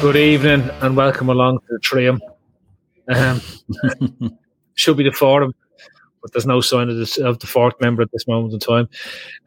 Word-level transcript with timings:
Good 0.00 0.16
evening 0.16 0.68
and 0.82 0.94
welcome 0.94 1.30
along 1.30 1.60
to 1.60 1.66
the 1.70 1.78
Trium. 1.78 2.20
Um, 3.08 3.40
should 4.74 4.98
be 4.98 5.04
the 5.04 5.10
forum, 5.10 5.54
but 6.20 6.32
there's 6.32 6.46
no 6.46 6.60
sign 6.60 6.90
of, 6.90 6.96
this, 6.96 7.16
of 7.16 7.38
the 7.38 7.46
fourth 7.46 7.74
member 7.80 8.02
at 8.02 8.12
this 8.12 8.28
moment 8.28 8.52
in 8.52 8.60
time. 8.60 8.88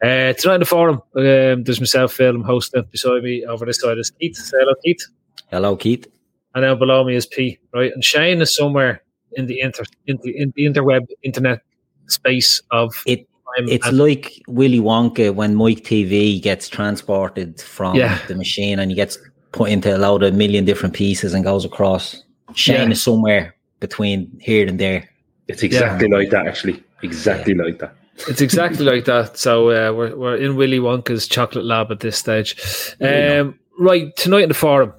Uh, 0.02 0.32
tonight 0.32 0.54
in 0.54 0.60
the 0.60 0.66
forum, 0.66 1.00
um, 1.14 1.62
there's 1.62 1.80
myself, 1.80 2.14
Phil, 2.14 2.34
I'm 2.34 2.42
hosting. 2.42 2.82
Beside 2.90 3.22
me 3.22 3.46
over 3.46 3.64
this 3.64 3.80
side 3.80 3.96
is 3.98 4.10
Keith. 4.10 4.36
Say 4.36 4.56
hello, 4.58 4.74
Keith. 4.84 5.06
Hello, 5.50 5.76
Keith. 5.76 6.08
And 6.54 6.64
now 6.64 6.74
below 6.74 7.04
me 7.04 7.14
is 7.14 7.26
P, 7.26 7.58
right? 7.72 7.92
And 7.92 8.04
Shane 8.04 8.40
is 8.40 8.54
somewhere 8.54 9.02
in 9.32 9.46
the 9.46 9.60
inter 9.60 9.84
in 10.06 10.18
the, 10.24 10.36
in 10.36 10.52
the 10.56 10.66
interweb 10.66 11.06
internet 11.22 11.60
space 12.08 12.60
of 12.72 12.92
it. 13.06 13.26
It's 13.56 13.90
like 13.92 14.42
Willy 14.46 14.78
Wonka 14.78 15.34
when 15.34 15.56
Mike 15.56 15.84
Teavee 15.84 16.40
gets 16.40 16.68
transported 16.68 17.60
from 17.60 17.96
yeah. 17.96 18.18
the 18.26 18.36
machine 18.36 18.78
and 18.78 18.90
he 18.90 18.94
gets 18.94 19.18
put 19.52 19.70
into 19.70 19.94
a 19.94 19.98
load 19.98 20.22
of 20.22 20.34
million 20.34 20.64
different 20.64 20.94
pieces 20.94 21.34
and 21.34 21.44
goes 21.44 21.64
across. 21.64 22.22
Shane 22.54 22.88
yeah. 22.88 22.92
is 22.92 23.02
somewhere 23.02 23.54
between 23.80 24.30
here 24.40 24.66
and 24.66 24.78
there. 24.78 25.08
It's 25.48 25.62
exactly 25.62 26.08
yeah. 26.08 26.16
like 26.16 26.30
that, 26.30 26.46
actually. 26.46 26.82
Exactly 27.02 27.54
yeah. 27.54 27.64
like 27.64 27.78
that. 27.78 27.94
It's 28.28 28.40
exactly 28.40 28.84
like 28.84 29.06
that. 29.06 29.36
So 29.36 29.70
uh, 29.70 29.92
we're 29.92 30.14
we're 30.14 30.36
in 30.36 30.56
Willy 30.56 30.78
Wonka's 30.78 31.26
chocolate 31.26 31.64
lab 31.64 31.90
at 31.90 32.00
this 32.00 32.18
stage. 32.18 32.56
Um, 33.00 33.58
right 33.78 34.14
tonight 34.16 34.42
in 34.42 34.48
the 34.48 34.54
forum, 34.54 34.92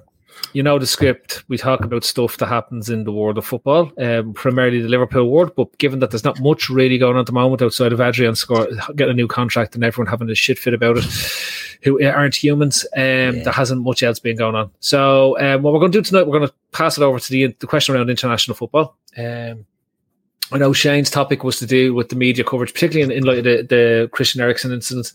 you 0.52 0.62
know 0.62 0.78
the 0.78 0.86
script. 0.86 1.44
We 1.48 1.58
talk 1.58 1.84
about 1.84 2.04
stuff 2.04 2.36
that 2.38 2.46
happens 2.46 2.90
in 2.90 3.04
the 3.04 3.12
world 3.12 3.38
of 3.38 3.46
football, 3.46 3.92
um, 3.98 4.34
primarily 4.34 4.80
the 4.80 4.88
Liverpool 4.88 5.30
world. 5.30 5.54
But 5.56 5.76
given 5.78 6.00
that 6.00 6.10
there's 6.10 6.24
not 6.24 6.40
much 6.40 6.68
really 6.68 6.98
going 6.98 7.14
on 7.14 7.20
at 7.20 7.26
the 7.26 7.32
moment 7.32 7.62
outside 7.62 7.92
of 7.92 8.00
Adrian 8.00 8.34
score, 8.34 8.68
getting 8.96 9.12
a 9.12 9.16
new 9.16 9.28
contract 9.28 9.74
and 9.74 9.84
everyone 9.84 10.10
having 10.10 10.30
a 10.30 10.34
shit 10.34 10.58
fit 10.58 10.74
about 10.74 10.98
it, 10.98 11.04
who 11.82 12.02
aren't 12.04 12.34
humans, 12.34 12.84
um, 12.96 13.02
yeah. 13.02 13.30
there 13.30 13.52
hasn't 13.52 13.82
much 13.82 14.02
else 14.02 14.18
been 14.18 14.36
going 14.36 14.54
on. 14.54 14.70
So 14.80 15.38
um, 15.38 15.62
what 15.62 15.72
we're 15.72 15.80
going 15.80 15.92
to 15.92 15.98
do 15.98 16.04
tonight, 16.04 16.26
we're 16.26 16.38
going 16.38 16.48
to 16.48 16.54
pass 16.72 16.96
it 16.96 17.02
over 17.02 17.18
to 17.18 17.30
the 17.30 17.48
the 17.58 17.66
question 17.66 17.94
around 17.94 18.10
international 18.10 18.54
football. 18.54 18.96
Um, 19.16 19.66
I 20.52 20.58
know 20.58 20.74
Shane's 20.74 21.08
topic 21.08 21.44
was 21.44 21.58
to 21.60 21.66
do 21.66 21.94
with 21.94 22.10
the 22.10 22.16
media 22.16 22.44
coverage, 22.44 22.74
particularly 22.74 23.10
in, 23.10 23.18
in 23.18 23.24
light 23.24 23.38
of 23.38 23.44
the, 23.44 23.62
the 23.62 24.10
Christian 24.12 24.42
Eriksen 24.42 24.70
incident. 24.70 25.12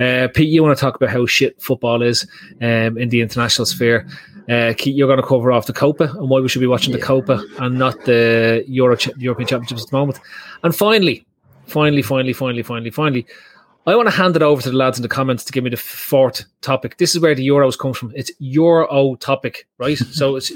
Uh, 0.00 0.26
Pete, 0.34 0.48
you 0.48 0.64
want 0.64 0.76
to 0.76 0.80
talk 0.80 0.96
about 0.96 1.10
how 1.10 1.26
shit 1.26 1.62
football 1.62 2.02
is 2.02 2.26
um, 2.60 2.98
in 2.98 3.08
the 3.08 3.20
international 3.20 3.66
sphere. 3.66 4.08
Uh, 4.48 4.74
you're 4.84 5.08
going 5.08 5.20
to 5.20 5.26
cover 5.26 5.52
off 5.52 5.66
the 5.66 5.72
Copa 5.72 6.04
and 6.04 6.28
why 6.28 6.40
we 6.40 6.48
should 6.48 6.60
be 6.60 6.66
watching 6.66 6.92
yeah. 6.92 6.98
the 6.98 7.04
Copa 7.04 7.44
and 7.58 7.78
not 7.78 8.04
the 8.04 8.64
Euro 8.68 8.96
European 9.16 9.48
Championships 9.48 9.84
at 9.84 9.90
the 9.90 9.96
moment. 9.96 10.20
And 10.62 10.74
finally, 10.74 11.26
finally, 11.66 12.02
finally, 12.02 12.32
finally, 12.32 12.62
finally, 12.62 12.90
finally, 12.90 13.26
I 13.86 13.96
want 13.96 14.08
to 14.08 14.14
hand 14.14 14.34
it 14.36 14.42
over 14.42 14.62
to 14.62 14.70
the 14.70 14.76
lads 14.76 14.98
in 14.98 15.02
the 15.02 15.08
comments 15.08 15.44
to 15.44 15.52
give 15.52 15.64
me 15.64 15.70
the 15.70 15.76
fourth 15.76 16.44
topic. 16.62 16.96
This 16.96 17.14
is 17.14 17.20
where 17.20 17.34
the 17.34 17.46
Euros 17.46 17.78
comes 17.78 17.98
from. 17.98 18.12
It's 18.14 18.30
Euro 18.38 19.14
topic, 19.16 19.66
right? 19.78 19.98
so 20.12 20.36
it's 20.36 20.52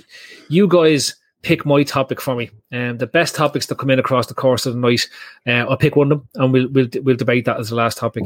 you 0.48 0.66
guys 0.66 1.14
pick 1.42 1.64
my 1.64 1.82
topic 1.82 2.20
for 2.20 2.34
me. 2.34 2.50
And 2.70 2.92
um, 2.92 2.98
the 2.98 3.06
best 3.06 3.34
topics 3.34 3.66
that 3.66 3.78
come 3.78 3.90
in 3.90 3.98
across 3.98 4.26
the 4.26 4.34
course 4.34 4.66
of 4.66 4.74
the 4.74 4.80
night, 4.80 5.08
uh, 5.46 5.68
I'll 5.68 5.76
pick 5.76 5.96
one 5.96 6.12
of 6.12 6.20
them 6.20 6.28
and 6.34 6.52
we'll 6.52 6.68
we'll, 6.68 6.88
we'll 7.02 7.16
debate 7.16 7.44
that 7.44 7.58
as 7.58 7.70
the 7.70 7.76
last 7.76 7.98
topic. 7.98 8.24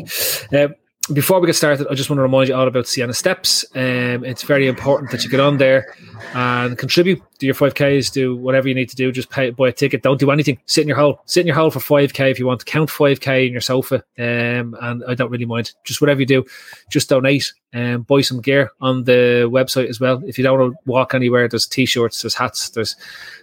Uh, 0.53 0.69
before 1.13 1.41
we 1.41 1.47
get 1.47 1.57
started, 1.57 1.89
I 1.91 1.95
just 1.95 2.09
want 2.09 2.19
to 2.19 2.23
remind 2.23 2.49
you 2.49 2.55
all 2.55 2.69
about 2.69 2.87
Sienna 2.87 3.13
Steps. 3.13 3.65
Um, 3.75 4.25
it's 4.25 4.45
very 4.45 4.69
important 4.69 5.11
that 5.11 5.25
you 5.25 5.31
get 5.31 5.41
on 5.41 5.59
there 5.59 5.97
and 6.33 6.79
contribute. 6.79 7.21
Do 7.41 7.47
your 7.47 7.57
5Ks, 7.57 8.13
do 8.13 8.37
whatever 8.37 8.69
you 8.69 8.75
need 8.75 8.89
to 8.91 8.95
do. 8.95 9.11
Just 9.11 9.29
pay, 9.29 9.51
buy 9.51 9.71
a 9.71 9.73
ticket. 9.73 10.03
Don't 10.03 10.21
do 10.21 10.31
anything. 10.31 10.61
Sit 10.67 10.83
in 10.83 10.89
your 10.89 10.97
hole. 10.97 11.21
Sit 11.27 11.41
in 11.41 11.49
your 11.49 11.57
hole 11.57 11.73
for 11.73 11.81
5K 11.81 12.31
if 12.31 12.39
you 12.39 12.47
want 12.47 12.61
to 12.61 12.67
count 12.67 12.89
5K 12.89 13.47
in 13.49 13.53
your 13.53 13.61
sofa. 13.61 14.05
Um, 14.17 14.77
and 14.81 15.03
I 15.09 15.15
don't 15.15 15.31
really 15.31 15.45
mind. 15.45 15.73
Just 15.83 16.01
whatever 16.01 16.21
you 16.21 16.27
do, 16.27 16.45
just 16.89 17.09
donate 17.09 17.53
and 17.73 17.97
um, 17.97 18.03
buy 18.03 18.21
some 18.21 18.41
gear 18.41 18.71
on 18.81 19.03
the 19.03 19.49
website 19.51 19.89
as 19.89 19.99
well. 19.99 20.23
If 20.25 20.39
you 20.39 20.45
don't 20.45 20.59
want 20.59 20.73
to 20.73 20.79
walk 20.85 21.15
anywhere, 21.15 21.49
there's 21.49 21.67
t 21.67 21.85
shirts, 21.85 22.23
there's 22.23 22.35
hats, 22.35 22.71
there's 22.71 22.95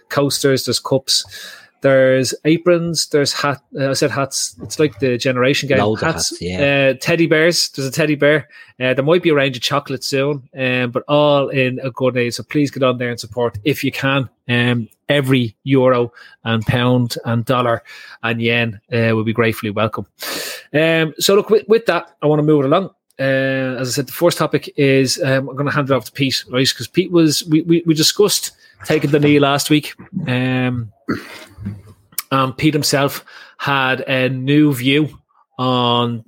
coasters, 0.08 0.64
there's 0.64 0.80
cups 0.80 1.26
there's 1.82 2.34
aprons. 2.44 3.08
There's 3.08 3.32
hat. 3.32 3.62
Uh, 3.78 3.90
I 3.90 3.92
said 3.94 4.10
hats. 4.10 4.56
It's 4.62 4.78
like 4.78 4.98
the 4.98 5.16
generation 5.16 5.68
game. 5.68 5.78
Loads 5.78 6.02
hats. 6.02 6.30
hats 6.30 6.42
yeah. 6.42 6.92
Uh, 6.92 6.98
teddy 7.00 7.26
bears. 7.26 7.68
There's 7.70 7.88
a 7.88 7.92
teddy 7.92 8.14
bear. 8.14 8.48
Uh, 8.78 8.94
there 8.94 9.04
might 9.04 9.22
be 9.22 9.30
a 9.30 9.34
range 9.34 9.56
of 9.56 9.62
chocolate 9.62 10.04
soon, 10.04 10.48
um, 10.58 10.90
but 10.90 11.04
all 11.08 11.48
in 11.48 11.78
a 11.80 11.90
good 11.90 12.16
aid. 12.16 12.34
So 12.34 12.42
please 12.42 12.70
get 12.70 12.82
on 12.82 12.98
there 12.98 13.10
and 13.10 13.20
support 13.20 13.58
if 13.64 13.84
you 13.84 13.92
can. 13.92 14.28
Um, 14.48 14.88
every 15.08 15.56
euro 15.64 16.12
and 16.44 16.64
pound 16.64 17.16
and 17.24 17.44
dollar 17.44 17.82
and 18.22 18.40
yen 18.40 18.80
uh, 18.92 19.14
will 19.14 19.24
be 19.24 19.32
gratefully 19.32 19.70
welcome. 19.70 20.06
Um, 20.72 21.14
so 21.18 21.34
look, 21.34 21.50
with, 21.50 21.68
with 21.68 21.86
that, 21.86 22.14
I 22.22 22.26
want 22.26 22.38
to 22.38 22.44
move 22.44 22.64
it 22.64 22.68
along. 22.68 22.90
Uh, 23.18 23.76
as 23.78 23.88
I 23.88 23.92
said, 23.92 24.06
the 24.08 24.12
first 24.12 24.38
topic 24.38 24.72
is 24.76 25.20
um, 25.22 25.48
I'm 25.48 25.56
going 25.56 25.66
to 25.66 25.72
hand 25.72 25.90
it 25.90 25.92
off 25.92 26.06
to 26.06 26.12
Pete, 26.12 26.44
right? 26.48 26.66
Because 26.66 26.88
Pete 26.88 27.10
was 27.10 27.44
we, 27.44 27.62
we, 27.62 27.82
we 27.84 27.94
discussed 27.94 28.52
taking 28.84 29.10
the 29.10 29.20
knee 29.20 29.38
last 29.38 29.68
week. 29.68 29.94
Um, 30.26 30.92
um, 32.30 32.54
Pete 32.54 32.74
himself 32.74 33.24
had 33.58 34.00
a 34.08 34.28
new 34.28 34.72
view 34.72 35.18
on 35.58 36.24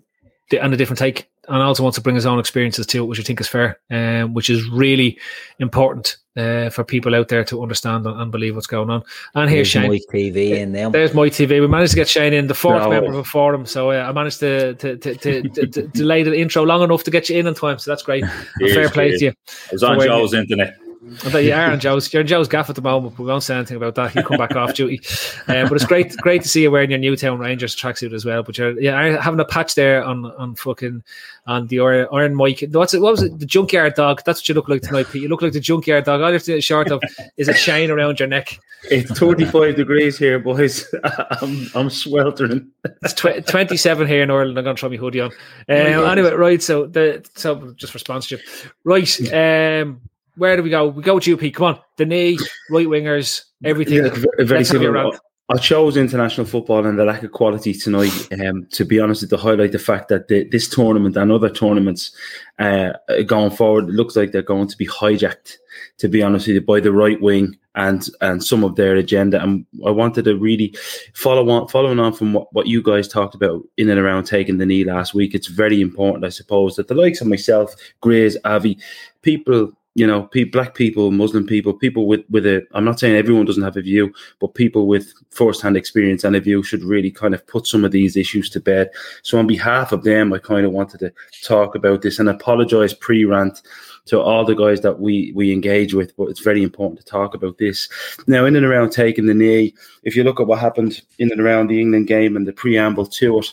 the, 0.50 0.62
and 0.62 0.74
a 0.74 0.76
different 0.76 0.98
take, 0.98 1.30
and 1.48 1.62
also 1.62 1.82
wants 1.82 1.96
to 1.96 2.02
bring 2.02 2.14
his 2.14 2.26
own 2.26 2.38
experiences 2.38 2.86
to 2.86 3.02
it, 3.02 3.06
which 3.06 3.20
I 3.20 3.22
think 3.22 3.40
is 3.40 3.48
fair, 3.48 3.78
um, 3.90 4.34
which 4.34 4.48
is 4.48 4.68
really 4.68 5.18
important 5.58 6.16
uh, 6.36 6.70
for 6.70 6.84
people 6.84 7.14
out 7.14 7.28
there 7.28 7.44
to 7.44 7.62
understand 7.62 8.06
and, 8.06 8.20
and 8.20 8.32
believe 8.32 8.54
what's 8.54 8.66
going 8.66 8.90
on. 8.90 9.02
And 9.34 9.50
here's 9.50 9.68
Shane. 9.68 9.90
My 9.90 10.00
TV 10.12 10.50
in 10.50 10.72
there. 10.72 10.90
There's 10.90 11.14
my 11.14 11.28
TV. 11.28 11.60
We 11.60 11.66
managed 11.66 11.92
to 11.92 11.96
get 11.96 12.08
Shane 12.08 12.32
in, 12.32 12.46
the 12.46 12.54
fourth 12.54 12.82
no. 12.82 12.90
member 12.90 13.10
of 13.10 13.16
a 13.16 13.24
forum. 13.24 13.66
So 13.66 13.90
uh, 13.90 14.06
I 14.08 14.12
managed 14.12 14.40
to 14.40 14.74
to, 14.74 14.96
to, 14.96 15.14
to, 15.16 15.66
to 15.66 15.82
delay 15.94 16.22
the 16.22 16.34
intro 16.34 16.62
long 16.62 16.82
enough 16.82 17.04
to 17.04 17.10
get 17.10 17.28
you 17.28 17.38
in 17.38 17.46
on 17.46 17.54
time. 17.54 17.78
So 17.78 17.90
that's 17.90 18.02
great. 18.02 18.24
fair 18.58 18.88
play 18.88 19.10
to 19.10 19.24
you. 19.24 19.30
It 19.30 19.72
was 19.72 19.82
on 19.82 20.00
Joe's 20.00 20.34
internet. 20.34 20.76
I 21.24 21.30
bet 21.30 21.44
you 21.44 21.52
are 21.52 21.72
on 21.72 21.80
Joe's. 21.80 22.12
You're 22.12 22.22
on 22.22 22.26
Joe's 22.26 22.48
gaff 22.48 22.68
at 22.68 22.76
the 22.76 22.82
moment. 22.82 23.18
We 23.18 23.24
won't 23.24 23.42
say 23.42 23.56
anything 23.56 23.76
about 23.76 23.94
that. 23.96 24.14
You 24.14 24.22
come 24.22 24.38
back 24.38 24.56
off 24.56 24.74
duty, 24.74 25.00
uh, 25.48 25.68
but 25.68 25.72
it's 25.72 25.84
great, 25.84 26.16
great 26.18 26.42
to 26.42 26.48
see 26.48 26.62
you 26.62 26.70
wearing 26.70 26.90
your 26.90 26.98
Newtown 26.98 27.38
Rangers 27.38 27.76
tracksuit 27.76 28.12
as 28.12 28.24
well. 28.24 28.42
But 28.42 28.58
you're 28.58 28.80
yeah, 28.80 29.20
having 29.20 29.40
a 29.40 29.44
patch 29.44 29.74
there 29.74 30.04
on 30.04 30.26
on 30.32 30.54
fucking 30.54 31.02
on 31.46 31.66
the 31.66 31.80
Iron, 31.80 32.34
Mike. 32.34 32.64
What's 32.70 32.94
it? 32.94 33.00
What 33.00 33.12
was 33.12 33.22
it? 33.22 33.38
The 33.38 33.46
junkyard 33.46 33.94
dog. 33.94 34.22
That's 34.24 34.40
what 34.40 34.48
you 34.48 34.54
look 34.54 34.68
like 34.68 34.82
tonight, 34.82 35.06
Pete. 35.10 35.22
You 35.22 35.28
look 35.28 35.42
like 35.42 35.52
the 35.52 35.60
junkyard 35.60 36.04
dog. 36.04 36.20
All 36.20 36.28
you 36.28 36.34
have 36.34 36.44
to 36.44 36.60
short 36.60 36.90
of 36.90 37.02
is 37.36 37.48
a 37.48 37.54
chain 37.54 37.90
around 37.90 38.20
your 38.20 38.28
neck. 38.28 38.58
It's 38.84 39.10
35 39.18 39.76
degrees 39.76 40.18
here, 40.18 40.38
boys. 40.38 40.92
I'm, 41.40 41.68
I'm 41.74 41.90
sweltering. 41.90 42.70
It's 43.02 43.14
tw- 43.14 43.46
27 43.46 44.06
here 44.06 44.22
in 44.22 44.30
Ireland. 44.30 44.58
I'm 44.58 44.64
going 44.64 44.76
to 44.76 44.80
throw 44.80 44.88
my 44.88 44.96
hoodie 44.96 45.20
on. 45.20 45.30
Uh, 45.68 45.72
anyway, 45.72 46.32
right. 46.32 46.62
So 46.62 46.86
the 46.86 47.24
so 47.34 47.72
just 47.72 47.92
for 47.92 47.98
sponsorship, 47.98 48.40
right? 48.84 49.32
Um, 49.32 50.00
where 50.36 50.56
do 50.56 50.62
we 50.62 50.70
go? 50.70 50.88
We 50.88 51.02
go 51.02 51.16
with 51.16 51.28
UP. 51.28 51.52
Come 51.52 51.66
on, 51.66 51.80
the 51.96 52.06
knee, 52.06 52.38
right 52.70 52.86
wingers, 52.86 53.44
everything. 53.64 54.04
Yeah, 54.04 54.44
very 54.44 54.64
similar. 54.64 55.12
I 55.52 55.58
chose 55.58 55.96
international 55.98 56.46
football 56.46 56.86
and 56.86 56.98
the 56.98 57.04
lack 57.04 57.22
of 57.24 57.32
quality 57.32 57.74
tonight. 57.74 58.28
Um, 58.40 58.66
to 58.70 58.84
be 58.84 59.00
honest, 59.00 59.28
to 59.28 59.36
highlight 59.36 59.72
the 59.72 59.78
fact 59.78 60.08
that 60.08 60.28
the, 60.28 60.48
this 60.48 60.68
tournament 60.68 61.16
and 61.16 61.30
other 61.30 61.50
tournaments 61.50 62.16
uh, 62.58 62.92
going 63.26 63.50
forward, 63.50 63.88
it 63.88 63.92
looks 63.92 64.16
like 64.16 64.32
they're 64.32 64.40
going 64.40 64.68
to 64.68 64.76
be 64.76 64.86
hijacked. 64.86 65.56
To 65.98 66.08
be 66.08 66.22
honest 66.22 66.46
with 66.46 66.54
you, 66.54 66.60
by 66.60 66.80
the 66.80 66.92
right 66.92 67.20
wing 67.20 67.58
and 67.74 68.08
and 68.20 68.42
some 68.42 68.64
of 68.64 68.76
their 68.76 68.94
agenda. 68.96 69.42
And 69.42 69.66
I 69.86 69.90
wanted 69.90 70.24
to 70.26 70.36
really 70.36 70.74
follow 71.14 71.48
on, 71.50 71.68
following 71.68 71.98
on 71.98 72.12
from 72.12 72.32
what, 72.32 72.52
what 72.52 72.66
you 72.66 72.82
guys 72.82 73.08
talked 73.08 73.34
about 73.34 73.62
in 73.76 73.88
and 73.88 73.98
around 73.98 74.24
taking 74.24 74.58
the 74.58 74.66
knee 74.66 74.84
last 74.84 75.14
week. 75.14 75.34
It's 75.34 75.48
very 75.48 75.80
important, 75.80 76.24
I 76.24 76.30
suppose, 76.30 76.76
that 76.76 76.88
the 76.88 76.94
likes 76.94 77.20
of 77.20 77.26
myself, 77.26 77.74
Grays, 78.00 78.36
Avi, 78.44 78.78
people 79.22 79.72
you 79.94 80.06
know, 80.06 80.22
pe- 80.22 80.44
black 80.44 80.74
people, 80.74 81.10
Muslim 81.10 81.46
people, 81.46 81.74
people 81.74 82.06
with 82.06 82.24
with 82.30 82.46
a. 82.46 82.66
I'm 82.72 82.84
not 82.84 82.98
saying 82.98 83.16
everyone 83.16 83.44
doesn't 83.44 83.62
have 83.62 83.76
a 83.76 83.82
view, 83.82 84.12
but 84.40 84.54
people 84.54 84.86
with 84.86 85.12
first-hand 85.30 85.76
experience 85.76 86.24
and 86.24 86.34
a 86.34 86.40
view 86.40 86.62
should 86.62 86.82
really 86.82 87.10
kind 87.10 87.34
of 87.34 87.46
put 87.46 87.66
some 87.66 87.84
of 87.84 87.92
these 87.92 88.16
issues 88.16 88.48
to 88.50 88.60
bed. 88.60 88.90
So, 89.22 89.38
on 89.38 89.46
behalf 89.46 89.92
of 89.92 90.04
them, 90.04 90.32
I 90.32 90.38
kind 90.38 90.64
of 90.64 90.72
wanted 90.72 91.00
to 91.00 91.12
talk 91.42 91.74
about 91.74 92.02
this 92.02 92.18
and 92.18 92.28
apologize 92.28 92.94
pre-rant 92.94 93.60
to 94.06 94.20
all 94.20 94.44
the 94.44 94.54
guys 94.54 94.80
that 94.80 94.98
we 94.98 95.32
we 95.34 95.52
engage 95.52 95.92
with. 95.92 96.16
But 96.16 96.28
it's 96.28 96.40
very 96.40 96.62
important 96.62 97.00
to 97.00 97.06
talk 97.06 97.34
about 97.34 97.58
this 97.58 97.88
now. 98.26 98.46
In 98.46 98.56
and 98.56 98.64
around 98.64 98.90
taking 98.90 99.26
the 99.26 99.34
knee, 99.34 99.74
if 100.04 100.16
you 100.16 100.24
look 100.24 100.40
at 100.40 100.46
what 100.46 100.58
happened 100.58 101.02
in 101.18 101.30
and 101.30 101.40
around 101.40 101.68
the 101.68 101.80
England 101.80 102.06
game 102.06 102.34
and 102.34 102.46
the 102.46 102.52
preamble 102.52 103.06
to 103.06 103.38
it, 103.40 103.52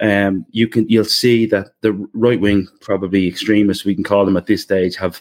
um, 0.00 0.44
you 0.50 0.68
can 0.68 0.88
you'll 0.88 1.04
see 1.04 1.46
that 1.46 1.70
the 1.80 1.92
right 2.14 2.40
wing, 2.40 2.68
probably 2.80 3.26
extremists, 3.26 3.84
we 3.84 3.94
can 3.94 4.04
call 4.04 4.24
them 4.24 4.36
at 4.36 4.46
this 4.46 4.62
stage, 4.62 4.96
have 4.96 5.20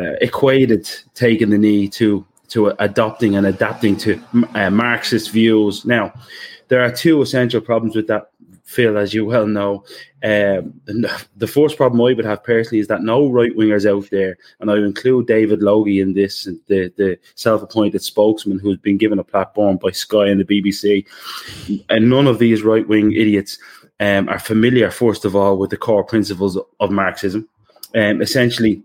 uh, 0.00 0.12
equated 0.20 0.88
taking 1.14 1.50
the 1.50 1.58
knee 1.58 1.88
to 1.88 2.26
to 2.48 2.68
adopting 2.80 3.36
and 3.36 3.46
adapting 3.46 3.96
to 3.96 4.20
uh, 4.54 4.70
Marxist 4.70 5.30
views. 5.30 5.84
Now, 5.86 6.12
there 6.68 6.82
are 6.82 6.92
two 6.92 7.22
essential 7.22 7.60
problems 7.60 7.96
with 7.96 8.06
that 8.08 8.32
Phil, 8.72 8.96
as 8.96 9.12
you 9.12 9.26
well 9.26 9.46
know, 9.46 9.84
um, 10.24 10.80
the 11.36 11.46
first 11.46 11.76
problem 11.76 12.00
I 12.00 12.14
would 12.14 12.24
have 12.24 12.42
personally 12.42 12.78
is 12.78 12.86
that 12.88 13.02
no 13.02 13.28
right 13.28 13.54
wingers 13.54 13.90
out 13.90 14.08
there, 14.10 14.38
and 14.60 14.70
I 14.70 14.76
include 14.76 15.26
David 15.26 15.62
Logie 15.62 16.00
in 16.00 16.14
this, 16.14 16.44
the, 16.68 16.92
the 16.96 17.18
self 17.34 17.62
appointed 17.62 18.02
spokesman 18.02 18.58
who's 18.58 18.78
been 18.78 18.96
given 18.96 19.18
a 19.18 19.24
platform 19.24 19.76
by 19.76 19.90
Sky 19.90 20.28
and 20.28 20.40
the 20.40 20.44
BBC, 20.44 21.04
and 21.90 22.08
none 22.08 22.26
of 22.26 22.38
these 22.38 22.62
right 22.62 22.88
wing 22.88 23.12
idiots 23.12 23.58
um, 24.02 24.28
are 24.28 24.40
familiar, 24.40 24.90
first 24.90 25.24
of 25.24 25.36
all, 25.36 25.56
with 25.56 25.70
the 25.70 25.76
core 25.76 26.02
principles 26.02 26.58
of 26.80 26.90
Marxism. 26.90 27.48
Um, 27.94 28.20
essentially, 28.20 28.82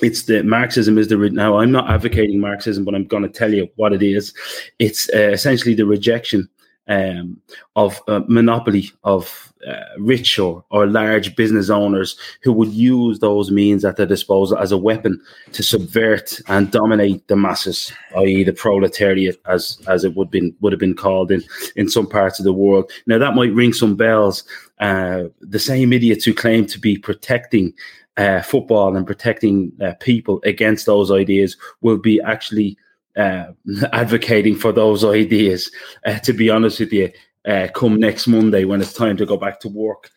it's 0.00 0.24
the 0.24 0.44
Marxism 0.44 0.96
is 0.96 1.08
the 1.08 1.16
now. 1.16 1.58
I'm 1.58 1.72
not 1.72 1.90
advocating 1.90 2.38
Marxism, 2.40 2.84
but 2.84 2.94
I'm 2.94 3.06
going 3.06 3.24
to 3.24 3.28
tell 3.28 3.52
you 3.52 3.68
what 3.74 3.92
it 3.92 4.02
is. 4.02 4.32
It's 4.78 5.10
uh, 5.12 5.30
essentially 5.30 5.74
the 5.74 5.86
rejection 5.86 6.48
um, 6.88 7.40
of 7.76 8.00
uh, 8.08 8.20
monopoly 8.28 8.90
of 9.04 9.52
uh, 9.66 9.84
rich 9.98 10.38
or, 10.38 10.64
or 10.70 10.86
large 10.86 11.34
business 11.36 11.70
owners 11.70 12.16
who 12.42 12.52
would 12.52 12.70
use 12.70 13.18
those 13.18 13.50
means 13.50 13.84
at 13.84 13.96
their 13.96 14.06
disposal 14.06 14.58
as 14.58 14.72
a 14.72 14.78
weapon 14.78 15.20
to 15.52 15.62
subvert 15.62 16.38
and 16.48 16.70
dominate 16.70 17.26
the 17.28 17.36
masses, 17.36 17.92
i.e., 18.18 18.44
the 18.44 18.52
proletariat, 18.52 19.40
as 19.46 19.78
as 19.86 20.04
it 20.04 20.14
would 20.14 20.30
been 20.30 20.54
would 20.60 20.72
have 20.72 20.80
been 20.80 20.94
called 20.94 21.30
in 21.30 21.42
in 21.76 21.88
some 21.88 22.06
parts 22.06 22.38
of 22.38 22.44
the 22.44 22.52
world. 22.52 22.90
Now 23.06 23.18
that 23.18 23.34
might 23.34 23.54
ring 23.54 23.72
some 23.72 23.96
bells. 23.96 24.44
Uh, 24.80 25.24
the 25.40 25.58
same 25.60 25.92
idiots 25.92 26.24
who 26.24 26.34
claim 26.34 26.66
to 26.66 26.80
be 26.80 26.98
protecting 26.98 27.72
uh, 28.16 28.42
football 28.42 28.96
and 28.96 29.06
protecting 29.06 29.72
uh, 29.82 29.92
people 30.00 30.40
against 30.44 30.86
those 30.86 31.10
ideas 31.10 31.56
will 31.80 31.96
be 31.96 32.20
actually 32.22 32.76
uh, 33.16 33.46
advocating 33.92 34.56
for 34.56 34.72
those 34.72 35.04
ideas. 35.04 35.70
Uh, 36.04 36.18
to 36.20 36.32
be 36.32 36.50
honest 36.50 36.80
with 36.80 36.92
you, 36.92 37.10
uh, 37.46 37.68
come 37.74 38.00
next 38.00 38.26
Monday 38.26 38.64
when 38.64 38.80
it's 38.80 38.94
time 38.94 39.16
to 39.18 39.26
go 39.26 39.36
back 39.36 39.60
to 39.60 39.68
work, 39.68 40.10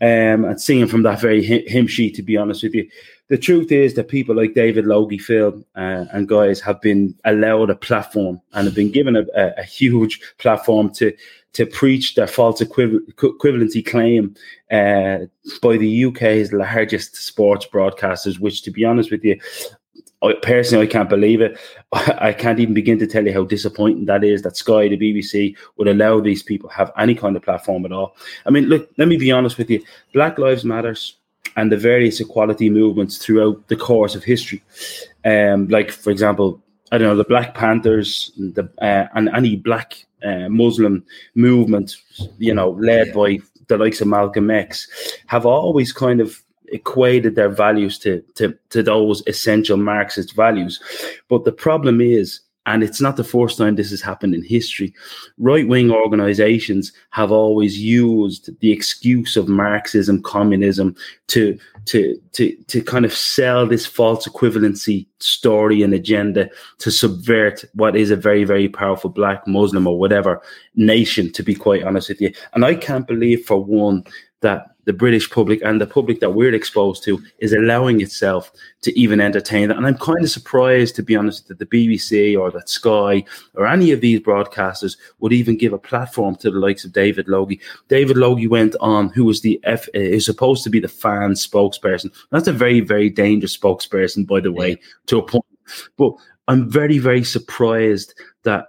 um, 0.00 0.44
and 0.44 0.60
seeing 0.60 0.86
from 0.86 1.02
that 1.02 1.20
very 1.20 1.42
hymn 1.42 1.86
sheet. 1.86 2.14
To 2.14 2.22
be 2.22 2.36
honest 2.36 2.62
with 2.62 2.74
you, 2.74 2.88
the 3.28 3.36
truth 3.36 3.70
is 3.70 3.94
that 3.94 4.08
people 4.08 4.34
like 4.34 4.54
David 4.54 4.86
Logie, 4.86 5.18
Phil, 5.18 5.62
uh, 5.76 6.06
and 6.12 6.28
guys 6.28 6.60
have 6.60 6.80
been 6.80 7.14
allowed 7.24 7.70
a 7.70 7.76
platform 7.76 8.40
and 8.54 8.66
have 8.66 8.74
been 8.74 8.90
given 8.90 9.14
a, 9.14 9.24
a, 9.36 9.62
huge 9.62 10.20
platform 10.38 10.90
to 10.94 11.12
to 11.52 11.66
preach 11.66 12.14
their 12.14 12.26
false 12.26 12.60
equivalency 12.60 13.84
claim 13.84 14.34
uh, 14.70 15.18
by 15.60 15.76
the 15.76 16.04
UK's 16.04 16.52
largest 16.52 17.16
sports 17.16 17.66
broadcasters, 17.66 18.38
which, 18.38 18.62
to 18.62 18.70
be 18.70 18.84
honest 18.84 19.10
with 19.10 19.24
you, 19.24 19.38
I, 20.22 20.34
personally, 20.42 20.86
I 20.86 20.90
can't 20.90 21.08
believe 21.08 21.40
it. 21.40 21.58
I 21.92 22.32
can't 22.32 22.60
even 22.60 22.74
begin 22.74 22.98
to 22.98 23.06
tell 23.06 23.26
you 23.26 23.32
how 23.32 23.44
disappointing 23.44 24.06
that 24.06 24.24
is 24.24 24.42
that 24.42 24.56
Sky, 24.56 24.88
the 24.88 24.96
BBC, 24.96 25.56
would 25.76 25.88
allow 25.88 26.20
these 26.20 26.42
people 26.42 26.68
have 26.70 26.92
any 26.98 27.14
kind 27.14 27.36
of 27.36 27.42
platform 27.42 27.84
at 27.84 27.92
all. 27.92 28.16
I 28.46 28.50
mean, 28.50 28.64
look, 28.64 28.90
let 28.98 29.08
me 29.08 29.16
be 29.16 29.32
honest 29.32 29.58
with 29.58 29.70
you. 29.70 29.82
Black 30.12 30.38
Lives 30.38 30.64
Matters 30.64 31.16
and 31.56 31.72
the 31.72 31.76
various 31.76 32.20
equality 32.20 32.70
movements 32.70 33.18
throughout 33.18 33.68
the 33.68 33.76
course 33.76 34.14
of 34.14 34.24
history, 34.24 34.62
um, 35.24 35.68
like 35.68 35.90
for 35.90 36.10
example, 36.10 36.62
I 36.92 36.98
don't 36.98 37.08
know 37.08 37.16
the 37.16 37.24
Black 37.24 37.54
Panthers, 37.54 38.32
the 38.36 38.68
uh, 38.80 39.06
and 39.14 39.28
any 39.34 39.56
Black 39.56 40.04
uh, 40.24 40.48
Muslim 40.48 41.04
movement, 41.34 41.96
you 42.38 42.54
know, 42.54 42.70
led 42.70 43.12
by 43.12 43.38
the 43.68 43.78
likes 43.78 44.00
of 44.00 44.08
Malcolm 44.08 44.50
X, 44.50 44.88
have 45.26 45.46
always 45.46 45.92
kind 45.92 46.20
of 46.20 46.42
equated 46.70 47.34
their 47.34 47.48
values 47.48 47.98
to, 47.98 48.22
to, 48.34 48.56
to 48.70 48.82
those 48.82 49.22
essential 49.26 49.76
Marxist 49.76 50.34
values. 50.34 50.80
But 51.28 51.44
the 51.44 51.52
problem 51.52 52.00
is, 52.00 52.40
and 52.66 52.84
it's 52.84 53.00
not 53.00 53.16
the 53.16 53.24
first 53.24 53.56
time 53.56 53.74
this 53.74 53.90
has 53.90 54.02
happened 54.02 54.34
in 54.34 54.44
history. 54.44 54.94
Right 55.38 55.66
wing 55.66 55.90
organizations 55.90 56.92
have 57.10 57.32
always 57.32 57.80
used 57.80 58.50
the 58.60 58.70
excuse 58.70 59.36
of 59.36 59.48
Marxism, 59.48 60.22
communism 60.22 60.94
to, 61.28 61.58
to, 61.86 62.20
to, 62.32 62.54
to 62.64 62.82
kind 62.82 63.04
of 63.06 63.14
sell 63.14 63.66
this 63.66 63.86
false 63.86 64.28
equivalency 64.28 65.06
story 65.20 65.82
and 65.82 65.94
agenda 65.94 66.50
to 66.78 66.90
subvert 66.90 67.64
what 67.74 67.96
is 67.96 68.10
a 68.10 68.16
very, 68.16 68.44
very 68.44 68.68
powerful 68.68 69.10
black 69.10 69.46
Muslim 69.46 69.86
or 69.86 69.98
whatever 69.98 70.40
nation, 70.76 71.32
to 71.32 71.42
be 71.42 71.54
quite 71.54 71.82
honest 71.82 72.10
with 72.10 72.20
you. 72.20 72.32
And 72.52 72.64
I 72.64 72.74
can't 72.74 73.06
believe 73.06 73.44
for 73.46 73.64
one 73.64 74.04
that 74.42 74.76
the 74.90 74.96
British 74.96 75.30
public 75.30 75.62
and 75.62 75.80
the 75.80 75.86
public 75.86 76.18
that 76.18 76.34
we're 76.34 76.52
exposed 76.52 77.04
to 77.04 77.22
is 77.38 77.52
allowing 77.52 78.00
itself 78.00 78.50
to 78.82 78.90
even 78.98 79.20
entertain 79.20 79.68
that. 79.68 79.76
And 79.76 79.86
I'm 79.86 79.96
kind 79.96 80.24
of 80.24 80.30
surprised, 80.30 80.96
to 80.96 81.02
be 81.04 81.14
honest, 81.14 81.46
that 81.46 81.60
the 81.60 81.66
BBC 81.66 82.36
or 82.36 82.50
that 82.50 82.68
Sky 82.68 83.24
or 83.54 83.68
any 83.68 83.92
of 83.92 84.00
these 84.00 84.18
broadcasters 84.18 84.96
would 85.20 85.32
even 85.32 85.56
give 85.56 85.72
a 85.72 85.78
platform 85.78 86.34
to 86.38 86.50
the 86.50 86.58
likes 86.58 86.84
of 86.84 86.92
David 86.92 87.28
Logie. 87.28 87.60
David 87.86 88.16
Logie 88.16 88.48
went 88.48 88.74
on, 88.80 89.10
who 89.10 89.24
was 89.24 89.42
the 89.42 89.60
F, 89.62 89.86
uh, 89.94 90.00
is 90.00 90.26
supposed 90.26 90.64
to 90.64 90.70
be 90.70 90.80
the 90.80 90.88
fan 90.88 91.34
spokesperson. 91.34 92.12
That's 92.30 92.48
a 92.48 92.52
very, 92.52 92.80
very 92.80 93.10
dangerous 93.10 93.56
spokesperson, 93.56 94.26
by 94.26 94.40
the 94.40 94.50
way, 94.50 94.76
to 95.06 95.18
a 95.18 95.22
point. 95.22 95.44
But 95.98 96.14
I'm 96.48 96.68
very, 96.68 96.98
very 96.98 97.22
surprised 97.22 98.12
that 98.42 98.66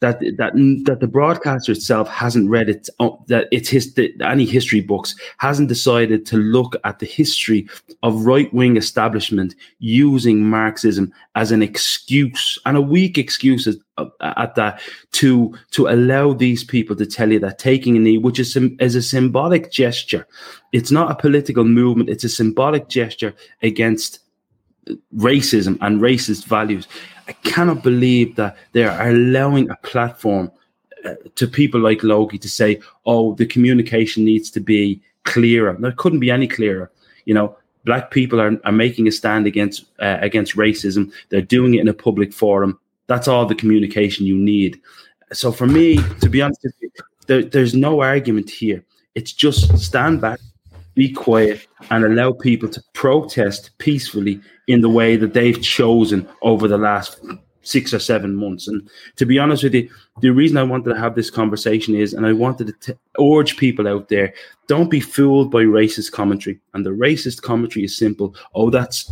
that 0.00 0.20
that 0.38 0.52
that 0.84 1.00
the 1.00 1.06
broadcaster 1.06 1.72
itself 1.72 2.08
hasn't 2.08 2.48
read 2.48 2.68
it 2.68 2.88
uh, 3.00 3.10
that 3.28 3.48
it's 3.52 3.68
his 3.68 3.94
any 4.22 4.46
history 4.46 4.80
books 4.80 5.14
hasn't 5.38 5.68
decided 5.68 6.24
to 6.26 6.36
look 6.36 6.74
at 6.84 6.98
the 6.98 7.06
history 7.06 7.68
of 8.02 8.24
right 8.24 8.52
wing 8.52 8.76
establishment 8.76 9.54
using 9.78 10.48
Marxism 10.48 11.12
as 11.34 11.52
an 11.52 11.62
excuse 11.62 12.58
and 12.64 12.76
a 12.76 12.80
weak 12.80 13.18
excuse 13.18 13.66
at, 13.66 13.76
uh, 13.98 14.06
at 14.36 14.54
that 14.54 14.80
to 15.12 15.54
to 15.70 15.86
allow 15.86 16.32
these 16.32 16.64
people 16.64 16.96
to 16.96 17.06
tell 17.06 17.30
you 17.30 17.38
that 17.38 17.58
taking 17.58 17.96
a 17.96 18.00
knee, 18.00 18.18
which 18.18 18.38
is 18.38 18.56
is 18.56 18.94
a 18.94 19.02
symbolic 19.02 19.70
gesture, 19.70 20.26
it's 20.72 20.90
not 20.90 21.10
a 21.10 21.14
political 21.14 21.64
movement, 21.64 22.08
it's 22.08 22.24
a 22.24 22.28
symbolic 22.28 22.88
gesture 22.88 23.34
against 23.62 24.20
racism 25.16 25.76
and 25.82 26.00
racist 26.00 26.46
values. 26.46 26.88
I 27.30 27.32
cannot 27.48 27.84
believe 27.84 28.34
that 28.36 28.56
they 28.72 28.82
are 28.82 29.08
allowing 29.08 29.70
a 29.70 29.76
platform 29.76 30.50
uh, 31.04 31.14
to 31.36 31.46
people 31.46 31.80
like 31.80 32.02
Logie 32.02 32.38
to 32.38 32.48
say, 32.48 32.80
"Oh, 33.06 33.34
the 33.36 33.46
communication 33.46 34.24
needs 34.24 34.50
to 34.50 34.60
be 34.60 35.00
clearer." 35.22 35.78
It 35.86 35.96
couldn't 35.96 36.18
be 36.18 36.32
any 36.32 36.48
clearer. 36.48 36.90
You 37.26 37.34
know, 37.34 37.56
black 37.84 38.10
people 38.10 38.40
are, 38.40 38.58
are 38.64 38.72
making 38.72 39.06
a 39.06 39.12
stand 39.12 39.46
against 39.46 39.84
uh, 40.00 40.18
against 40.20 40.56
racism. 40.56 41.12
They're 41.28 41.40
doing 41.56 41.74
it 41.74 41.82
in 41.82 41.88
a 41.88 41.94
public 41.94 42.32
forum. 42.32 42.80
That's 43.06 43.28
all 43.28 43.46
the 43.46 43.54
communication 43.54 44.26
you 44.26 44.36
need. 44.36 44.80
So, 45.32 45.52
for 45.52 45.68
me, 45.68 45.98
to 46.22 46.28
be 46.28 46.42
honest, 46.42 46.66
there, 47.28 47.44
there's 47.44 47.74
no 47.74 48.00
argument 48.00 48.50
here. 48.50 48.84
It's 49.14 49.32
just 49.32 49.78
stand 49.78 50.20
back, 50.20 50.40
be 51.00 51.10
quiet, 51.10 51.66
and 51.90 52.04
allow 52.04 52.30
people 52.30 52.68
to 52.68 52.82
protest 52.92 53.70
peacefully 53.78 54.38
in 54.66 54.82
the 54.82 54.90
way 54.90 55.16
that 55.16 55.32
they've 55.32 55.62
chosen 55.62 56.28
over 56.42 56.68
the 56.68 56.76
last 56.76 57.18
six 57.62 57.94
or 57.94 57.98
seven 57.98 58.36
months. 58.36 58.68
And 58.68 58.86
to 59.16 59.24
be 59.24 59.38
honest 59.38 59.62
with 59.62 59.72
you, 59.72 59.88
the 60.20 60.28
reason 60.28 60.58
I 60.58 60.62
wanted 60.62 60.90
to 60.90 61.00
have 61.00 61.14
this 61.14 61.30
conversation 61.30 61.94
is, 61.94 62.12
and 62.12 62.26
I 62.26 62.34
wanted 62.34 62.66
to 62.66 62.92
t- 62.92 63.00
urge 63.18 63.56
people 63.56 63.88
out 63.88 64.10
there, 64.10 64.34
don't 64.68 64.90
be 64.90 65.00
fooled 65.00 65.50
by 65.50 65.62
racist 65.62 66.12
commentary. 66.12 66.60
And 66.74 66.84
the 66.84 66.90
racist 66.90 67.40
commentary 67.40 67.86
is 67.86 67.96
simple. 67.96 68.34
Oh, 68.54 68.68
that's 68.68 69.10